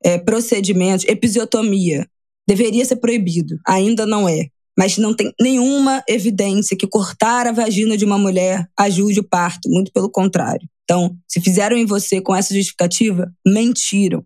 é, 0.07 0.19
procedimentos. 0.19 1.05
Episiotomia 1.09 2.09
deveria 2.49 2.85
ser 2.85 2.97
proibido, 2.97 3.59
ainda 3.67 4.07
não 4.07 4.29
é. 4.29 4.47
Mas 4.79 4.99
não 4.99 5.15
tem 5.15 5.33
nenhuma 5.41 6.05
evidência 6.07 6.77
que 6.77 6.87
cortar 6.87 7.47
a 7.47 7.53
vagina 7.53 7.97
de 7.97 8.05
uma 8.05 8.19
mulher 8.19 8.69
ajude 8.79 9.21
o 9.21 9.25
parto, 9.25 9.69
muito 9.69 9.91
pelo 9.91 10.09
contrário. 10.09 10.69
Então, 10.85 11.17
se 11.27 11.41
fizeram 11.41 11.77
em 11.77 11.87
você 11.87 12.21
com 12.21 12.37
essa 12.37 12.55
justificativa, 12.55 13.33
mentiram. 13.45 14.25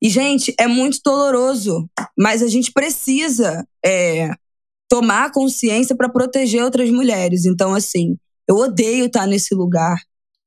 E, 0.00 0.08
gente, 0.08 0.54
é 0.58 0.68
muito 0.68 1.00
doloroso, 1.04 1.88
mas 2.16 2.42
a 2.42 2.48
gente 2.48 2.70
precisa 2.70 3.66
é, 3.84 4.30
tomar 4.88 5.32
consciência 5.32 5.96
para 5.96 6.08
proteger 6.08 6.62
outras 6.62 6.90
mulheres. 6.90 7.44
Então, 7.46 7.74
assim, 7.74 8.16
eu 8.48 8.56
odeio 8.56 9.06
estar 9.06 9.26
nesse 9.26 9.54
lugar. 9.54 9.96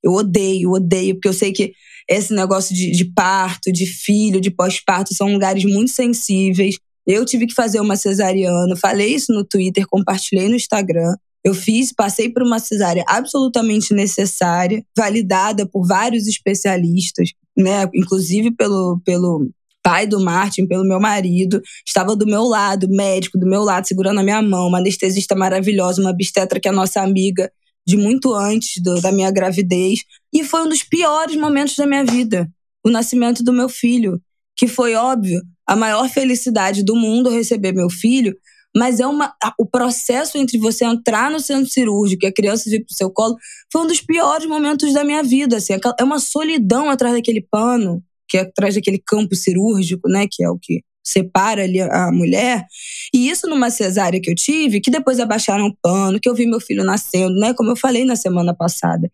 Eu 0.03 0.13
odeio, 0.13 0.71
odeio, 0.71 1.15
porque 1.15 1.27
eu 1.27 1.33
sei 1.33 1.51
que 1.51 1.73
esse 2.09 2.33
negócio 2.33 2.75
de, 2.75 2.91
de 2.91 3.05
parto, 3.05 3.71
de 3.71 3.85
filho, 3.85 4.39
de 4.39 4.51
pós-parto, 4.51 5.13
são 5.13 5.31
lugares 5.31 5.63
muito 5.65 5.91
sensíveis. 5.91 6.77
Eu 7.05 7.25
tive 7.25 7.47
que 7.47 7.53
fazer 7.53 7.79
uma 7.79 7.95
cesariana, 7.95 8.75
falei 8.75 9.13
isso 9.13 9.31
no 9.33 9.43
Twitter, 9.43 9.85
compartilhei 9.87 10.47
no 10.47 10.55
Instagram. 10.55 11.15
Eu 11.43 11.53
fiz, 11.53 11.93
passei 11.93 12.29
por 12.29 12.41
uma 12.41 12.57
cesárea 12.57 13.03
absolutamente 13.07 13.93
necessária, 13.93 14.83
validada 14.97 15.67
por 15.67 15.85
vários 15.85 16.27
especialistas, 16.27 17.29
né? 17.55 17.87
Inclusive 17.93 18.51
pelo, 18.51 18.99
pelo 19.05 19.47
pai 19.83 20.07
do 20.07 20.19
Martin, 20.19 20.65
pelo 20.65 20.83
meu 20.83 20.99
marido, 20.99 21.61
estava 21.85 22.15
do 22.15 22.25
meu 22.25 22.43
lado, 22.45 22.87
médico 22.89 23.37
do 23.37 23.45
meu 23.45 23.61
lado, 23.61 23.87
segurando 23.87 24.19
a 24.19 24.23
minha 24.23 24.41
mão, 24.41 24.67
uma 24.67 24.79
anestesista 24.79 25.35
maravilhosa, 25.35 26.01
uma 26.01 26.09
obstetra 26.09 26.59
que 26.59 26.67
é 26.67 26.71
nossa 26.71 27.01
amiga 27.01 27.51
de 27.85 27.97
muito 27.97 28.33
antes 28.33 28.81
do, 28.81 28.99
da 29.01 29.11
minha 29.11 29.31
gravidez. 29.31 29.99
E 30.33 30.43
foi 30.43 30.63
um 30.63 30.69
dos 30.69 30.83
piores 30.83 31.35
momentos 31.35 31.75
da 31.75 31.85
minha 31.85 32.03
vida, 32.03 32.49
o 32.83 32.89
nascimento 32.89 33.43
do 33.43 33.53
meu 33.53 33.69
filho, 33.69 34.21
que 34.57 34.67
foi 34.67 34.95
óbvio, 34.95 35.41
a 35.67 35.75
maior 35.75 36.09
felicidade 36.09 36.83
do 36.83 36.95
mundo 36.95 37.29
receber 37.29 37.71
meu 37.71 37.89
filho, 37.89 38.35
mas 38.75 38.99
é 38.99 39.07
uma 39.07 39.33
o 39.57 39.65
processo 39.65 40.37
entre 40.37 40.57
você 40.57 40.83
entrar 40.83 41.31
no 41.31 41.39
centro 41.39 41.71
cirúrgico 41.71 42.25
e 42.25 42.27
a 42.27 42.33
criança 42.33 42.69
vir 42.69 42.85
pro 42.85 42.95
seu 42.95 43.09
colo 43.09 43.37
foi 43.71 43.81
um 43.83 43.87
dos 43.87 44.01
piores 44.01 44.45
momentos 44.47 44.93
da 44.93 45.03
minha 45.03 45.23
vida, 45.23 45.57
assim, 45.57 45.73
é 45.73 46.03
uma 46.03 46.19
solidão 46.19 46.89
atrás 46.89 47.15
daquele 47.15 47.41
pano 47.41 48.03
que 48.27 48.37
é 48.37 48.41
atrás 48.41 48.75
daquele 48.75 49.01
campo 49.05 49.35
cirúrgico, 49.35 50.09
né, 50.09 50.27
que 50.29 50.43
é 50.43 50.49
o 50.49 50.57
que 50.61 50.83
separa 51.05 51.63
ali 51.63 51.79
a 51.79 52.11
mulher. 52.11 52.65
E 53.13 53.29
isso 53.29 53.47
numa 53.47 53.69
cesárea 53.69 54.19
que 54.19 54.29
eu 54.29 54.35
tive, 54.35 54.81
que 54.81 54.89
depois 54.89 55.19
abaixaram 55.19 55.67
o 55.67 55.75
pano, 55.81 56.19
que 56.19 56.27
eu 56.27 56.33
vi 56.33 56.47
meu 56.47 56.59
filho 56.59 56.83
nascendo, 56.83 57.35
né? 57.35 57.53
Como 57.53 57.69
eu 57.69 57.75
falei 57.75 58.03
na 58.03 58.15
semana 58.15 58.53
passada. 58.53 59.09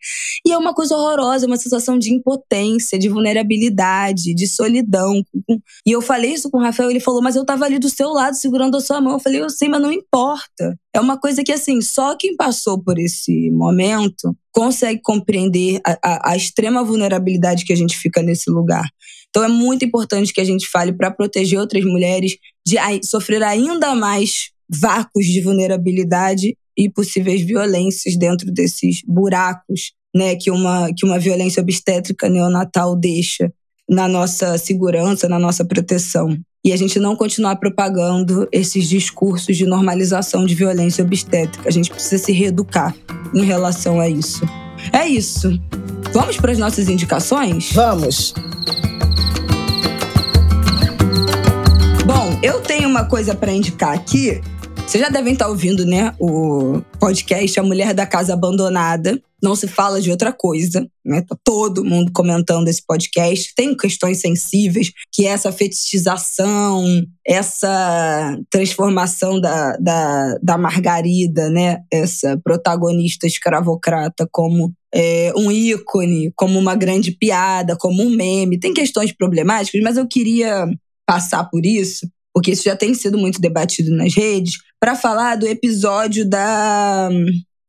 E 0.46 0.52
é 0.52 0.58
uma 0.58 0.74
coisa 0.74 0.96
horrorosa, 0.96 1.46
uma 1.46 1.58
sensação 1.58 2.00
de 2.00 2.14
impotência, 2.14 2.98
de 2.98 3.10
vulnerabilidade, 3.10 4.34
de 4.34 4.48
solidão. 4.48 5.22
E 5.86 5.92
eu 5.92 6.02
falei 6.02 6.34
isso 6.34 6.50
com 6.50 6.58
o 6.58 6.62
Rafael, 6.62 6.90
ele 6.90 7.00
falou, 7.00 7.22
mas 7.22 7.36
eu 7.36 7.46
tava 7.46 7.66
ali 7.66 7.78
do 7.78 7.90
seu 7.90 8.10
lado 8.10 8.36
segurando 8.36 8.78
a 8.78 8.82
sua 8.82 9.02
mão. 9.02 9.14
Eu 9.14 9.20
falei, 9.20 9.42
eu 9.42 9.50
sei, 9.50 9.68
mas 9.68 9.82
não 9.82 9.92
importa. 9.92 10.78
É 10.94 11.00
uma 11.00 11.18
coisa 11.20 11.44
que, 11.44 11.52
assim, 11.52 11.82
só 11.82 12.16
quem 12.16 12.36
passou 12.36 12.82
por 12.82 12.98
esse 12.98 13.50
momento 13.52 14.36
consegue 14.52 15.02
compreender 15.02 15.80
a, 15.86 15.98
a, 16.04 16.32
a 16.32 16.38
extrema 16.38 16.84
vulnerabilidade 16.84 17.66
que 17.66 17.74
a 17.74 17.76
gente 17.76 17.98
fica 17.98 18.22
nesse 18.22 18.50
lugar. 18.50 18.86
Então 19.32 19.44
é 19.44 19.48
muito 19.48 19.84
importante 19.86 20.34
que 20.34 20.42
a 20.42 20.46
gente 20.46 20.68
fale 20.68 20.94
para 20.94 21.10
proteger 21.10 21.58
outras 21.58 21.84
mulheres 21.84 22.38
de 22.68 22.78
sofrer 23.04 23.42
ainda 23.42 23.96
mais 23.96 24.52
vácuos 24.70 25.26
de 25.26 25.42
vulnerabilidade 25.42 26.56
e 26.78 26.90
possíveis 26.90 27.42
violências 27.42 28.18
dentro 28.18 28.52
desses 28.52 29.02
buracos, 29.08 29.94
né, 30.16 30.36
que 30.36 30.52
uma 30.52 30.90
que 30.96 31.06
uma 31.06 31.18
violência 31.18 31.62
obstétrica 31.62 32.30
neonatal 32.30 32.96
deixa 32.96 33.52
na 33.90 34.08
nossa 34.08 34.58
segurança, 34.58 35.28
na 35.28 35.40
nossa 35.40 35.66
proteção. 35.66 36.38
E 36.64 36.72
a 36.72 36.78
gente 36.78 37.00
não 37.00 37.16
continuar 37.16 37.56
propagando 37.56 38.48
esses 38.52 38.88
discursos 38.88 39.58
de 39.58 39.66
normalização 39.66 40.46
de 40.46 40.54
violência 40.54 41.04
obstétrica. 41.04 41.68
A 41.68 41.72
gente 41.72 41.90
precisa 41.90 42.24
se 42.24 42.32
reeducar 42.32 42.96
em 43.34 43.44
relação 43.44 44.00
a 44.00 44.08
isso. 44.08 44.42
É 44.94 45.08
isso. 45.08 45.60
Vamos 46.14 46.38
para 46.38 46.52
as 46.52 46.58
nossas 46.58 46.88
indicações? 46.88 47.72
Vamos. 47.74 48.34
Eu 52.42 52.60
tenho 52.62 52.90
uma 52.90 53.06
coisa 53.06 53.36
para 53.36 53.52
indicar 53.52 53.94
aqui. 53.94 54.42
Vocês 54.88 55.02
já 55.02 55.10
devem 55.10 55.34
estar 55.34 55.48
ouvindo, 55.48 55.86
né, 55.86 56.14
o 56.20 56.82
podcast 57.00 57.60
A 57.60 57.64
Mulher 57.64 57.94
da 57.94 58.06
Casa 58.06 58.34
Abandonada. 58.34 59.22
Não 59.42 59.56
se 59.56 59.68
fala 59.68 60.02
de 60.02 60.12
outra 60.12 60.32
coisa, 60.32 60.88
né? 61.04 61.22
Tá 61.22 61.36
todo 61.44 61.84
mundo 61.84 62.12
comentando 62.14 62.68
esse 62.68 62.84
podcast. 62.86 63.54
Tem 63.56 63.76
questões 63.76 64.20
sensíveis, 64.20 64.92
que 65.12 65.26
é 65.26 65.30
essa 65.30 65.52
fetichização, 65.52 66.86
essa 67.26 68.38
transformação 68.52 69.42
da, 69.42 69.78
da, 69.78 70.38
da 70.44 70.58
Margarida, 70.60 71.50
né? 71.50 71.80
Essa 71.92 72.40
protagonista 72.44 73.26
escravocrata 73.26 74.28
como 74.32 74.72
é, 74.94 75.34
um 75.36 75.52
ícone, 75.52 76.32
como 76.36 76.60
uma 76.60 76.76
grande 76.76 77.12
piada, 77.12 77.76
como 77.76 78.04
um 78.04 78.16
meme. 78.16 78.60
Tem 78.60 78.74
questões 78.74 79.12
problemáticas, 79.12 79.82
mas 79.82 79.98
eu 79.98 80.08
queria 80.08 80.68
passar 81.04 81.46
por 81.46 81.66
isso, 81.66 82.08
porque 82.34 82.52
isso 82.52 82.64
já 82.64 82.76
tem 82.76 82.94
sido 82.94 83.18
muito 83.18 83.42
debatido 83.42 83.92
nas 83.92 84.14
redes, 84.14 84.58
para 84.80 84.96
falar 84.96 85.36
do 85.36 85.48
episódio 85.48 86.28
da. 86.28 87.10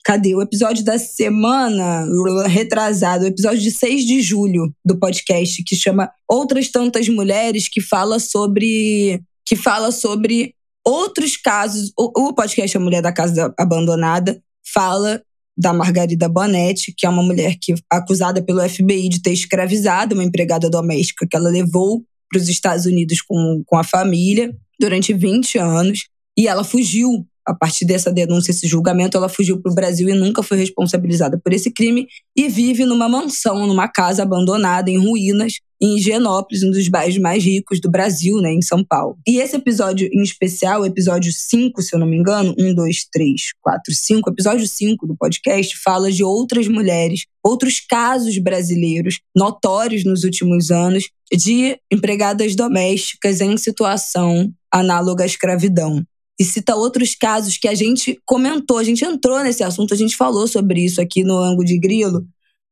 Cadê? 0.04 0.34
O 0.34 0.42
episódio 0.42 0.84
da 0.84 0.98
semana 0.98 2.04
retrasado, 2.48 3.24
o 3.24 3.28
episódio 3.28 3.60
de 3.60 3.70
6 3.70 4.04
de 4.04 4.20
julho 4.20 4.74
do 4.84 4.98
podcast, 4.98 5.62
que 5.62 5.76
chama 5.76 6.10
Outras 6.28 6.70
Tantas 6.70 7.08
Mulheres, 7.08 7.68
que 7.68 7.80
fala 7.80 8.18
sobre. 8.18 9.22
que 9.46 9.54
fala 9.54 9.92
sobre 9.92 10.54
outros 10.84 11.36
casos. 11.36 11.92
O, 11.96 12.28
o 12.28 12.34
podcast 12.34 12.76
A 12.76 12.80
Mulher 12.80 13.02
da 13.02 13.12
Casa 13.12 13.54
Abandonada 13.58 14.42
fala 14.74 15.22
da 15.56 15.72
Margarida 15.72 16.28
Bonetti, 16.28 16.94
que 16.96 17.06
é 17.06 17.08
uma 17.08 17.22
mulher 17.22 17.56
que 17.60 17.74
acusada 17.90 18.42
pelo 18.42 18.66
FBI 18.66 19.08
de 19.08 19.22
ter 19.22 19.32
escravizado 19.32 20.14
uma 20.14 20.24
empregada 20.24 20.68
doméstica 20.70 21.26
que 21.30 21.36
ela 21.36 21.50
levou 21.50 22.02
para 22.32 22.40
os 22.40 22.48
Estados 22.48 22.86
Unidos 22.86 23.20
com, 23.20 23.62
com 23.66 23.76
a 23.76 23.84
família 23.84 24.56
durante 24.80 25.12
20 25.12 25.58
anos. 25.58 26.08
E 26.36 26.48
ela 26.48 26.64
fugiu 26.64 27.26
a 27.46 27.54
partir 27.54 27.84
dessa 27.84 28.12
denúncia, 28.12 28.52
esse 28.52 28.66
julgamento, 28.66 29.16
ela 29.16 29.28
fugiu 29.28 29.60
para 29.60 29.72
o 29.72 29.74
Brasil 29.74 30.08
e 30.08 30.14
nunca 30.14 30.42
foi 30.42 30.56
responsabilizada 30.56 31.38
por 31.38 31.52
esse 31.52 31.70
crime 31.70 32.06
e 32.36 32.48
vive 32.48 32.84
numa 32.84 33.08
mansão, 33.08 33.66
numa 33.66 33.88
casa 33.88 34.22
abandonada 34.22 34.90
em 34.90 34.98
ruínas, 34.98 35.54
em 35.80 35.96
Higienópolis, 35.96 36.62
um 36.62 36.70
dos 36.70 36.86
bairros 36.86 37.18
mais 37.18 37.42
ricos 37.42 37.80
do 37.80 37.90
Brasil, 37.90 38.40
né, 38.40 38.52
em 38.52 38.62
São 38.62 38.84
Paulo. 38.84 39.18
E 39.26 39.38
esse 39.40 39.56
episódio 39.56 40.08
em 40.12 40.22
especial, 40.22 40.86
episódio 40.86 41.32
5, 41.32 41.82
se 41.82 41.94
eu 41.94 41.98
não 41.98 42.06
me 42.06 42.16
engano, 42.16 42.54
1, 42.56 42.74
2, 42.74 43.06
3, 43.12 43.40
4, 43.60 43.92
5, 43.92 44.30
episódio 44.30 44.68
5 44.68 45.06
do 45.08 45.16
podcast, 45.16 45.76
fala 45.82 46.12
de 46.12 46.22
outras 46.22 46.68
mulheres, 46.68 47.26
outros 47.44 47.80
casos 47.80 48.38
brasileiros 48.38 49.18
notórios 49.34 50.04
nos 50.04 50.22
últimos 50.22 50.70
anos 50.70 51.10
de 51.32 51.78
empregadas 51.90 52.54
domésticas 52.54 53.40
em 53.40 53.56
situação 53.56 54.52
análoga 54.70 55.24
à 55.24 55.26
escravidão 55.26 56.04
e 56.38 56.44
cita 56.44 56.74
outros 56.74 57.14
casos 57.14 57.56
que 57.56 57.68
a 57.68 57.74
gente 57.74 58.18
comentou, 58.26 58.78
a 58.78 58.84
gente 58.84 59.04
entrou 59.04 59.38
nesse 59.42 59.62
assunto, 59.62 59.94
a 59.94 59.96
gente 59.96 60.16
falou 60.16 60.48
sobre 60.48 60.84
isso 60.84 61.00
aqui 61.00 61.22
no 61.22 61.38
Ângulo 61.38 61.64
de 61.64 61.78
Grilo. 61.78 62.26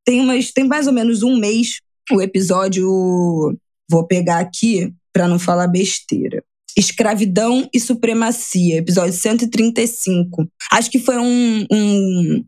Tem, 0.05 0.21
umas, 0.21 0.51
tem 0.51 0.65
mais 0.65 0.87
ou 0.87 0.93
menos 0.93 1.23
um 1.23 1.37
mês 1.37 1.79
o 2.11 2.21
episódio. 2.21 2.89
Vou 3.89 4.07
pegar 4.07 4.39
aqui 4.39 4.93
para 5.13 5.29
não 5.29 5.39
falar 5.39 5.69
besteira. 5.69 6.43
Escravidão 6.77 7.69
e 7.75 7.81
Supremacia, 7.81 8.79
episódio 8.79 9.13
135. 9.13 10.49
Acho 10.73 10.91
que 10.91 10.99
foi 10.99 11.19
um, 11.19 11.67
um 11.71 12.45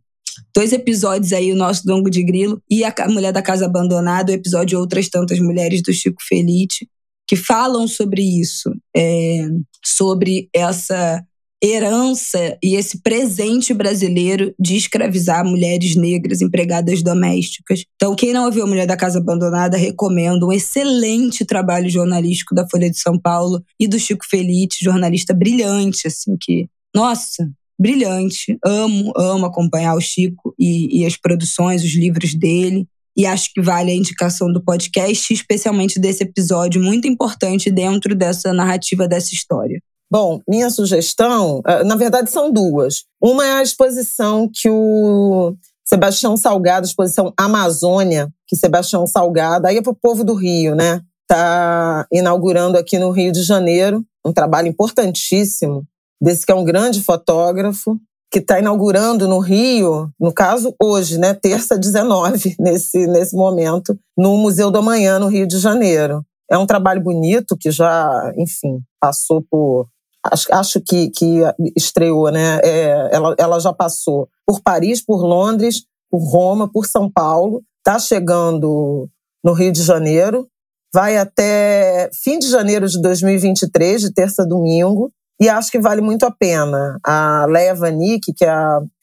dois 0.55 0.73
episódios 0.73 1.33
aí, 1.33 1.53
o 1.53 1.57
nosso 1.57 1.85
Dongo 1.85 2.11
de 2.11 2.23
Grilo 2.23 2.63
e 2.71 2.85
a 2.85 2.95
Mulher 3.09 3.33
da 3.33 3.43
Casa 3.43 3.67
Abandonada, 3.67 4.33
o 4.33 4.35
episódio 4.35 4.79
Outras 4.79 5.09
Tantas 5.09 5.39
Mulheres 5.39 5.83
do 5.83 5.93
Chico 5.93 6.23
Felite 6.23 6.87
que 7.33 7.37
falam 7.37 7.89
sobre 7.89 8.23
isso, 8.23 8.71
é, 8.95 9.49
sobre 9.83 10.51
essa 10.55 11.25
herança 11.65 12.59
e 12.63 12.75
esse 12.75 13.01
presente 13.01 13.73
brasileiro 13.73 14.53
de 14.59 14.77
escravizar 14.77 15.43
mulheres 15.43 15.97
negras 15.97 16.43
empregadas 16.43 17.03
domésticas. 17.03 17.85
Então, 17.95 18.15
quem 18.15 18.35
não 18.35 18.45
ouviu 18.45 18.65
a 18.65 18.67
Mulher 18.67 18.87
da 18.87 18.99
Casa 18.99 19.19
Abandonada, 19.19 19.79
recomendo 19.79 20.49
um 20.49 20.53
excelente 20.53 21.45
trabalho 21.47 21.89
jornalístico 21.89 22.55
da 22.55 22.69
Folha 22.69 22.91
de 22.91 22.99
São 22.99 23.19
Paulo 23.19 23.65
e 23.81 23.89
do 23.89 23.99
Chico 23.99 24.27
Felite, 24.29 24.85
jornalista 24.85 25.33
brilhante, 25.33 26.09
assim, 26.09 26.37
que, 26.39 26.69
nossa, 26.95 27.49
brilhante. 27.79 28.59
Amo, 28.65 29.13
amo 29.17 29.47
acompanhar 29.47 29.95
o 29.95 30.01
Chico 30.01 30.55
e, 30.59 31.01
e 31.01 31.07
as 31.07 31.17
produções, 31.17 31.83
os 31.83 31.95
livros 31.95 32.35
dele 32.35 32.87
e 33.17 33.27
acho 33.27 33.53
que 33.53 33.61
vale 33.61 33.93
a 33.93 33.95
indicação 33.95 34.53
do 34.53 34.63
podcast, 34.63 35.33
especialmente 35.33 35.99
desse 35.99 36.25
episódio 36.25 36.83
muito 36.83 37.07
importante 37.07 37.71
dentro 37.71 38.15
dessa 38.15 38.53
narrativa 38.53 39.07
dessa 39.07 39.35
história. 39.35 39.81
Bom, 40.11 40.41
minha 40.49 40.69
sugestão, 40.71 41.63
eh, 41.67 41.85
na 41.85 41.97
verdade, 41.97 42.31
são 42.31 42.51
duas. 42.51 43.05
Uma 43.21 43.47
é 43.47 43.53
a 43.55 43.63
exposição 43.63 44.49
que 44.53 44.69
o 44.69 45.55
Sebastião 45.85 46.37
Salgado, 46.37 46.87
exposição 46.87 47.33
Amazônia, 47.39 48.29
que 48.47 48.57
Sebastião 48.57 49.07
Salgado, 49.07 49.67
aí 49.67 49.79
é 49.79 49.83
para 49.83 49.93
o 49.93 49.97
povo 49.97 50.23
do 50.23 50.35
Rio, 50.35 50.75
né? 50.75 51.01
Está 51.23 52.07
inaugurando 52.13 52.77
aqui 52.77 52.99
no 52.99 53.11
Rio 53.11 53.33
de 53.33 53.43
Janeiro, 53.43 54.05
um 54.25 54.33
trabalho 54.33 54.69
importantíssimo, 54.69 55.87
desse 56.23 56.47
que 56.47 56.53
é 56.53 56.55
um 56.55 56.65
grande 56.65 57.03
fotógrafo, 57.03 57.99
que 58.31 58.39
está 58.39 58.61
inaugurando 58.61 59.27
no 59.27 59.41
Rio, 59.41 60.09
no 60.19 60.33
caso 60.33 60.75
hoje, 60.81 61.19
né, 61.19 61.35
terça 61.35 61.77
19, 61.77 62.55
nesse, 62.61 63.07
nesse 63.09 63.37
momento, 63.37 63.99
no 64.17 64.39
Museu 64.39 64.71
do 64.71 64.79
Amanhã, 64.79 65.19
no 65.19 65.27
Rio 65.27 65.47
de 65.47 65.59
Janeiro. 65.59 66.25
É 66.49 66.57
um 66.57 66.67
trabalho 66.67 67.03
bonito 67.03 67.57
que 67.59 67.71
já, 67.71 68.33
enfim, 68.37 68.81
passou 69.01 69.45
por. 69.51 69.89
Acho, 70.25 70.55
acho 70.55 70.81
que, 70.81 71.11
que 71.11 71.41
estreou, 71.77 72.31
né? 72.31 72.61
É, 72.63 73.11
ela, 73.13 73.35
ela 73.37 73.59
já 73.59 73.73
passou 73.73 74.29
por 74.47 74.63
Paris, 74.63 75.05
por 75.05 75.23
Londres, 75.23 75.85
por 76.09 76.21
Roma, 76.21 76.71
por 76.71 76.87
São 76.87 77.11
Paulo, 77.11 77.63
está 77.79 77.99
chegando 77.99 79.09
no 79.43 79.53
Rio 79.53 79.73
de 79.73 79.83
Janeiro, 79.83 80.47
vai 80.95 81.17
até 81.17 82.09
fim 82.23 82.39
de 82.39 82.49
janeiro 82.49 82.87
de 82.87 83.01
2023, 83.01 84.03
de 84.03 84.13
terça 84.13 84.43
a 84.43 84.47
domingo, 84.47 85.11
e 85.41 85.49
acho 85.49 85.71
que 85.71 85.81
vale 85.81 86.01
muito 86.01 86.25
a 86.25 86.31
pena. 86.31 86.99
A 87.05 87.47
Leia 87.49 87.75
Vanik, 87.75 88.33
que 88.33 88.45
é, 88.45 88.55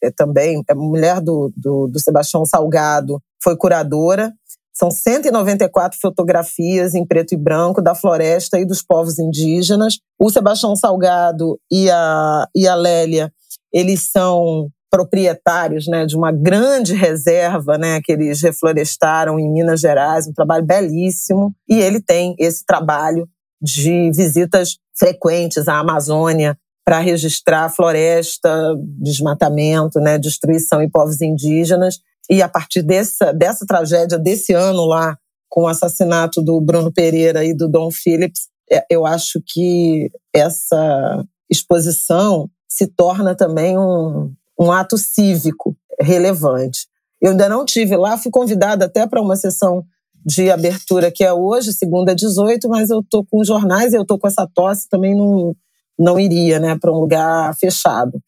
é 0.03 0.11
também 0.11 0.63
é 0.69 0.73
mulher 0.73 1.19
do, 1.21 1.51
do, 1.55 1.87
do 1.87 1.99
Sebastião 1.99 2.45
Salgado, 2.45 3.21
foi 3.43 3.57
curadora. 3.57 4.33
São 4.73 4.89
194 4.89 5.99
fotografias 5.99 6.95
em 6.95 7.05
preto 7.05 7.33
e 7.33 7.37
branco 7.37 7.81
da 7.81 7.93
floresta 7.93 8.57
e 8.57 8.65
dos 8.65 8.81
povos 8.81 9.19
indígenas. 9.19 9.97
O 10.17 10.29
Sebastião 10.29 10.75
Salgado 10.75 11.59
e 11.69 11.89
a, 11.89 12.47
e 12.55 12.65
a 12.65 12.75
Lélia, 12.75 13.31
eles 13.73 14.09
são 14.09 14.69
proprietários 14.89 15.87
né, 15.87 16.05
de 16.05 16.15
uma 16.15 16.31
grande 16.31 16.93
reserva 16.95 17.77
né, 17.77 17.99
que 18.01 18.11
eles 18.11 18.41
reflorestaram 18.41 19.37
em 19.37 19.51
Minas 19.51 19.81
Gerais, 19.81 20.27
um 20.27 20.33
trabalho 20.33 20.65
belíssimo. 20.65 21.53
E 21.67 21.79
ele 21.79 22.01
tem 22.01 22.35
esse 22.39 22.65
trabalho 22.65 23.27
de 23.61 24.11
visitas 24.11 24.77
frequentes 24.97 25.67
à 25.67 25.79
Amazônia 25.79 26.57
para 26.85 26.99
registrar 26.99 27.69
floresta, 27.69 28.75
desmatamento, 28.99 29.99
né, 29.99 30.17
destruição 30.17 30.81
em 30.81 30.89
povos 30.89 31.21
indígenas. 31.21 31.99
E 32.29 32.41
a 32.41 32.49
partir 32.49 32.81
dessa, 32.81 33.31
dessa 33.31 33.65
tragédia 33.65 34.17
desse 34.17 34.53
ano 34.53 34.85
lá, 34.85 35.17
com 35.47 35.63
o 35.63 35.67
assassinato 35.67 36.41
do 36.41 36.61
Bruno 36.61 36.91
Pereira 36.91 37.43
e 37.43 37.53
do 37.53 37.67
Dom 37.67 37.89
Phillips, 37.91 38.47
é, 38.71 38.85
eu 38.89 39.05
acho 39.05 39.41
que 39.45 40.11
essa 40.33 41.25
exposição 41.49 42.49
se 42.67 42.85
torna 42.87 43.35
também 43.35 43.77
um, 43.77 44.31
um 44.59 44.71
ato 44.71 44.97
cívico 44.97 45.75
relevante. 45.99 46.87
Eu 47.21 47.31
ainda 47.31 47.49
não 47.49 47.65
tive 47.65 47.97
lá, 47.97 48.17
fui 48.17 48.31
convidada 48.31 48.85
até 48.85 49.05
para 49.07 49.21
uma 49.21 49.35
sessão 49.35 49.83
de 50.25 50.49
abertura 50.51 51.11
que 51.11 51.23
é 51.23 51.33
hoje, 51.33 51.73
segunda 51.73 52.15
18, 52.15 52.67
mas 52.69 52.89
eu 52.89 53.03
tô 53.09 53.23
com 53.23 53.43
jornais 53.43 53.93
e 53.93 53.97
eu 53.97 54.05
tô 54.05 54.17
com 54.17 54.27
essa 54.27 54.47
tosse, 54.53 54.87
também 54.89 55.15
não, 55.15 55.55
não 55.97 56.19
iria, 56.19 56.59
né, 56.59 56.77
para 56.79 56.91
um 56.91 56.99
lugar 56.99 57.55
fechado. 57.57 58.21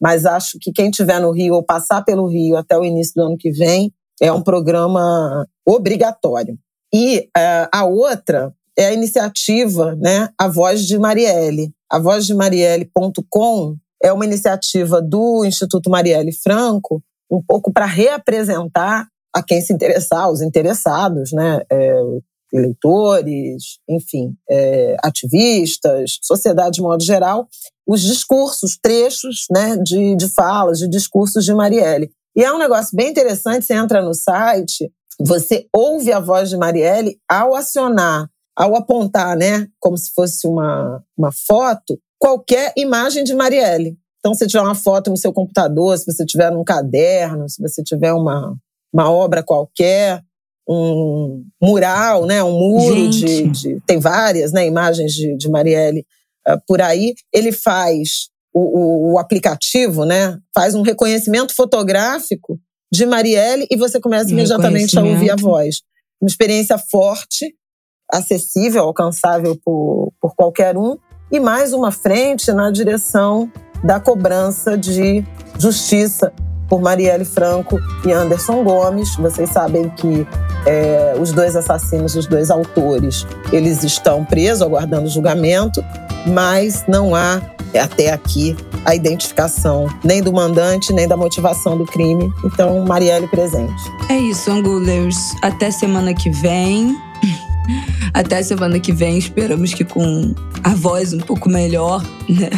Mas 0.00 0.26
acho 0.26 0.58
que 0.60 0.72
quem 0.72 0.90
tiver 0.90 1.20
no 1.20 1.30
Rio 1.30 1.54
ou 1.54 1.62
passar 1.62 2.02
pelo 2.02 2.26
Rio 2.26 2.56
até 2.56 2.76
o 2.76 2.84
início 2.84 3.14
do 3.16 3.22
ano 3.22 3.36
que 3.38 3.50
vem 3.50 3.92
é 4.20 4.32
um 4.32 4.42
programa 4.42 5.46
obrigatório. 5.66 6.58
E 6.92 7.28
uh, 7.36 7.68
a 7.72 7.84
outra 7.84 8.54
é 8.76 8.86
a 8.86 8.92
iniciativa, 8.92 9.94
né, 9.96 10.28
A 10.38 10.48
Voz 10.48 10.86
de 10.86 10.98
Marielle. 10.98 11.72
A 11.90 11.98
Voz 11.98 12.26
de 12.26 12.34
Marielle.com 12.34 13.76
é 14.02 14.12
uma 14.12 14.24
iniciativa 14.24 15.00
do 15.00 15.44
Instituto 15.44 15.88
Marielle 15.88 16.32
Franco, 16.32 17.02
um 17.30 17.42
pouco 17.42 17.72
para 17.72 17.86
reapresentar 17.86 19.08
a 19.34 19.42
quem 19.42 19.60
se 19.60 19.72
interessar, 19.72 20.30
os 20.30 20.40
interessados, 20.40 21.32
né? 21.32 21.60
É, 21.70 22.00
eleitores, 22.52 23.80
enfim, 23.88 24.32
é, 24.48 24.96
ativistas, 25.02 26.18
sociedade 26.22 26.76
de 26.76 26.82
modo 26.82 27.02
geral, 27.02 27.48
os 27.84 28.00
discursos, 28.00 28.78
trechos 28.80 29.46
né, 29.50 29.76
de, 29.78 30.14
de 30.14 30.28
falas, 30.28 30.78
de 30.78 30.88
discursos 30.88 31.44
de 31.44 31.52
Marielle. 31.52 32.10
E 32.36 32.44
é 32.44 32.52
um 32.52 32.58
negócio 32.58 32.96
bem 32.96 33.10
interessante, 33.10 33.66
você 33.66 33.74
entra 33.74 34.00
no 34.02 34.14
site, 34.14 34.88
você 35.20 35.66
ouve 35.74 36.12
a 36.12 36.20
voz 36.20 36.48
de 36.48 36.56
Marielle 36.56 37.18
ao 37.28 37.56
acionar, 37.56 38.28
ao 38.56 38.76
apontar, 38.76 39.36
né, 39.36 39.66
como 39.80 39.98
se 39.98 40.12
fosse 40.12 40.46
uma, 40.46 41.02
uma 41.18 41.32
foto, 41.32 41.98
qualquer 42.20 42.72
imagem 42.76 43.24
de 43.24 43.34
Marielle. 43.34 43.98
Então, 44.20 44.32
se 44.32 44.46
tiver 44.46 44.62
uma 44.62 44.74
foto 44.74 45.10
no 45.10 45.16
seu 45.16 45.32
computador, 45.32 45.98
se 45.98 46.06
você 46.06 46.24
tiver 46.24 46.50
num 46.50 46.64
caderno, 46.64 47.48
se 47.48 47.60
você 47.60 47.82
tiver 47.82 48.12
uma, 48.12 48.56
uma 48.94 49.10
obra 49.10 49.42
qualquer, 49.42 50.22
um 50.68 51.44
mural, 51.60 52.24
né, 52.26 52.42
um 52.44 52.52
muro 52.52 53.10
de, 53.10 53.48
de, 53.48 53.80
Tem 53.84 53.98
várias 53.98 54.52
né, 54.52 54.64
imagens 54.66 55.12
de, 55.12 55.36
de 55.36 55.50
Marielle 55.50 56.06
uh, 56.48 56.58
por 56.66 56.80
aí. 56.80 57.12
Ele 57.32 57.50
faz 57.50 58.28
o, 58.54 58.60
o, 58.60 59.12
o, 59.12 59.18
aplicativo, 59.18 60.04
né, 60.04 60.38
faz 60.54 60.76
um 60.76 60.82
reconhecimento 60.82 61.54
fotográfico 61.54 62.58
de 62.90 63.04
Marielle 63.04 63.66
e 63.68 63.76
você 63.76 64.00
começa 64.00 64.30
imediatamente 64.30 64.96
a 64.96 65.02
ouvir 65.02 65.30
a 65.30 65.36
voz. 65.36 65.80
Uma 66.22 66.28
experiência 66.28 66.78
forte, 66.78 67.52
acessível, 68.10 68.84
alcançável 68.84 69.58
por, 69.64 70.12
por 70.20 70.36
qualquer 70.36 70.78
um, 70.78 70.96
e 71.32 71.40
mais 71.40 71.72
uma 71.72 71.90
frente 71.90 72.52
na 72.52 72.70
direção 72.70 73.50
da 73.82 73.98
cobrança 73.98 74.78
de 74.78 75.24
justiça 75.58 76.32
por 76.74 76.82
Marielle 76.82 77.24
Franco 77.24 77.80
e 78.04 78.10
Anderson 78.10 78.64
Gomes. 78.64 79.14
Vocês 79.14 79.48
sabem 79.50 79.88
que 79.90 80.26
é, 80.66 81.14
os 81.20 81.30
dois 81.30 81.54
assassinos, 81.54 82.16
os 82.16 82.26
dois 82.26 82.50
autores, 82.50 83.24
eles 83.52 83.84
estão 83.84 84.24
presos, 84.24 84.60
aguardando 84.60 85.08
julgamento, 85.08 85.84
mas 86.26 86.84
não 86.88 87.14
há 87.14 87.40
até 87.80 88.10
aqui 88.10 88.56
a 88.84 88.92
identificação 88.92 89.86
nem 90.02 90.20
do 90.20 90.32
mandante, 90.32 90.92
nem 90.92 91.06
da 91.06 91.16
motivação 91.16 91.78
do 91.78 91.84
crime. 91.84 92.28
Então, 92.44 92.84
Marielle 92.84 93.28
presente. 93.28 93.72
É 94.10 94.18
isso, 94.18 94.50
Angulers. 94.50 95.16
Até 95.42 95.70
semana 95.70 96.12
que 96.12 96.28
vem. 96.28 96.96
Até 98.12 98.42
semana 98.42 98.80
que 98.80 98.92
vem, 98.92 99.16
esperamos 99.16 99.72
que 99.72 99.84
com 99.84 100.34
a 100.62 100.70
voz 100.70 101.12
um 101.12 101.18
pouco 101.18 101.48
melhor, 101.48 102.04
né? 102.28 102.50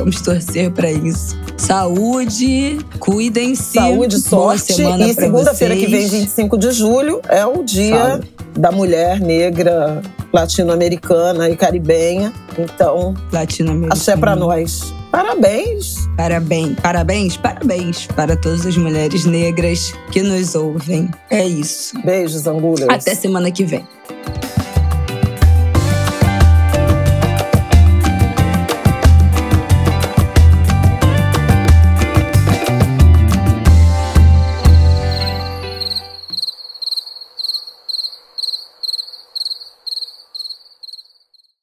Vamos 0.00 0.22
torcer 0.22 0.70
para 0.70 0.90
isso. 0.90 1.38
Saúde, 1.58 2.78
cuidem-se. 2.98 3.74
Saúde, 3.74 4.18
sorte. 4.18 4.72
e 4.72 5.14
segunda-feira 5.14 5.76
que 5.76 5.86
vem, 5.86 6.08
25 6.08 6.56
de 6.56 6.70
julho, 6.72 7.20
é 7.28 7.44
o 7.44 7.62
dia 7.62 8.18
da 8.58 8.72
mulher 8.72 9.20
negra 9.20 10.00
latino-americana 10.32 11.50
e 11.50 11.56
caribenha. 11.56 12.32
Então, 12.58 13.14
latino-americana. 13.30 13.92
Axé 13.92 14.16
para 14.16 14.34
nós. 14.34 14.90
Parabéns! 15.12 16.08
Parabéns, 16.16 16.76
parabéns, 16.80 17.36
parabéns 17.36 18.06
para 18.06 18.36
todas 18.36 18.64
as 18.64 18.78
mulheres 18.78 19.26
negras 19.26 19.92
que 20.10 20.22
nos 20.22 20.54
ouvem. 20.54 21.10
É 21.28 21.46
isso. 21.46 22.00
Beijos, 22.02 22.46
Angulas. 22.46 22.88
Até 22.88 23.14
semana 23.14 23.50
que 23.50 23.64
vem. 23.64 23.86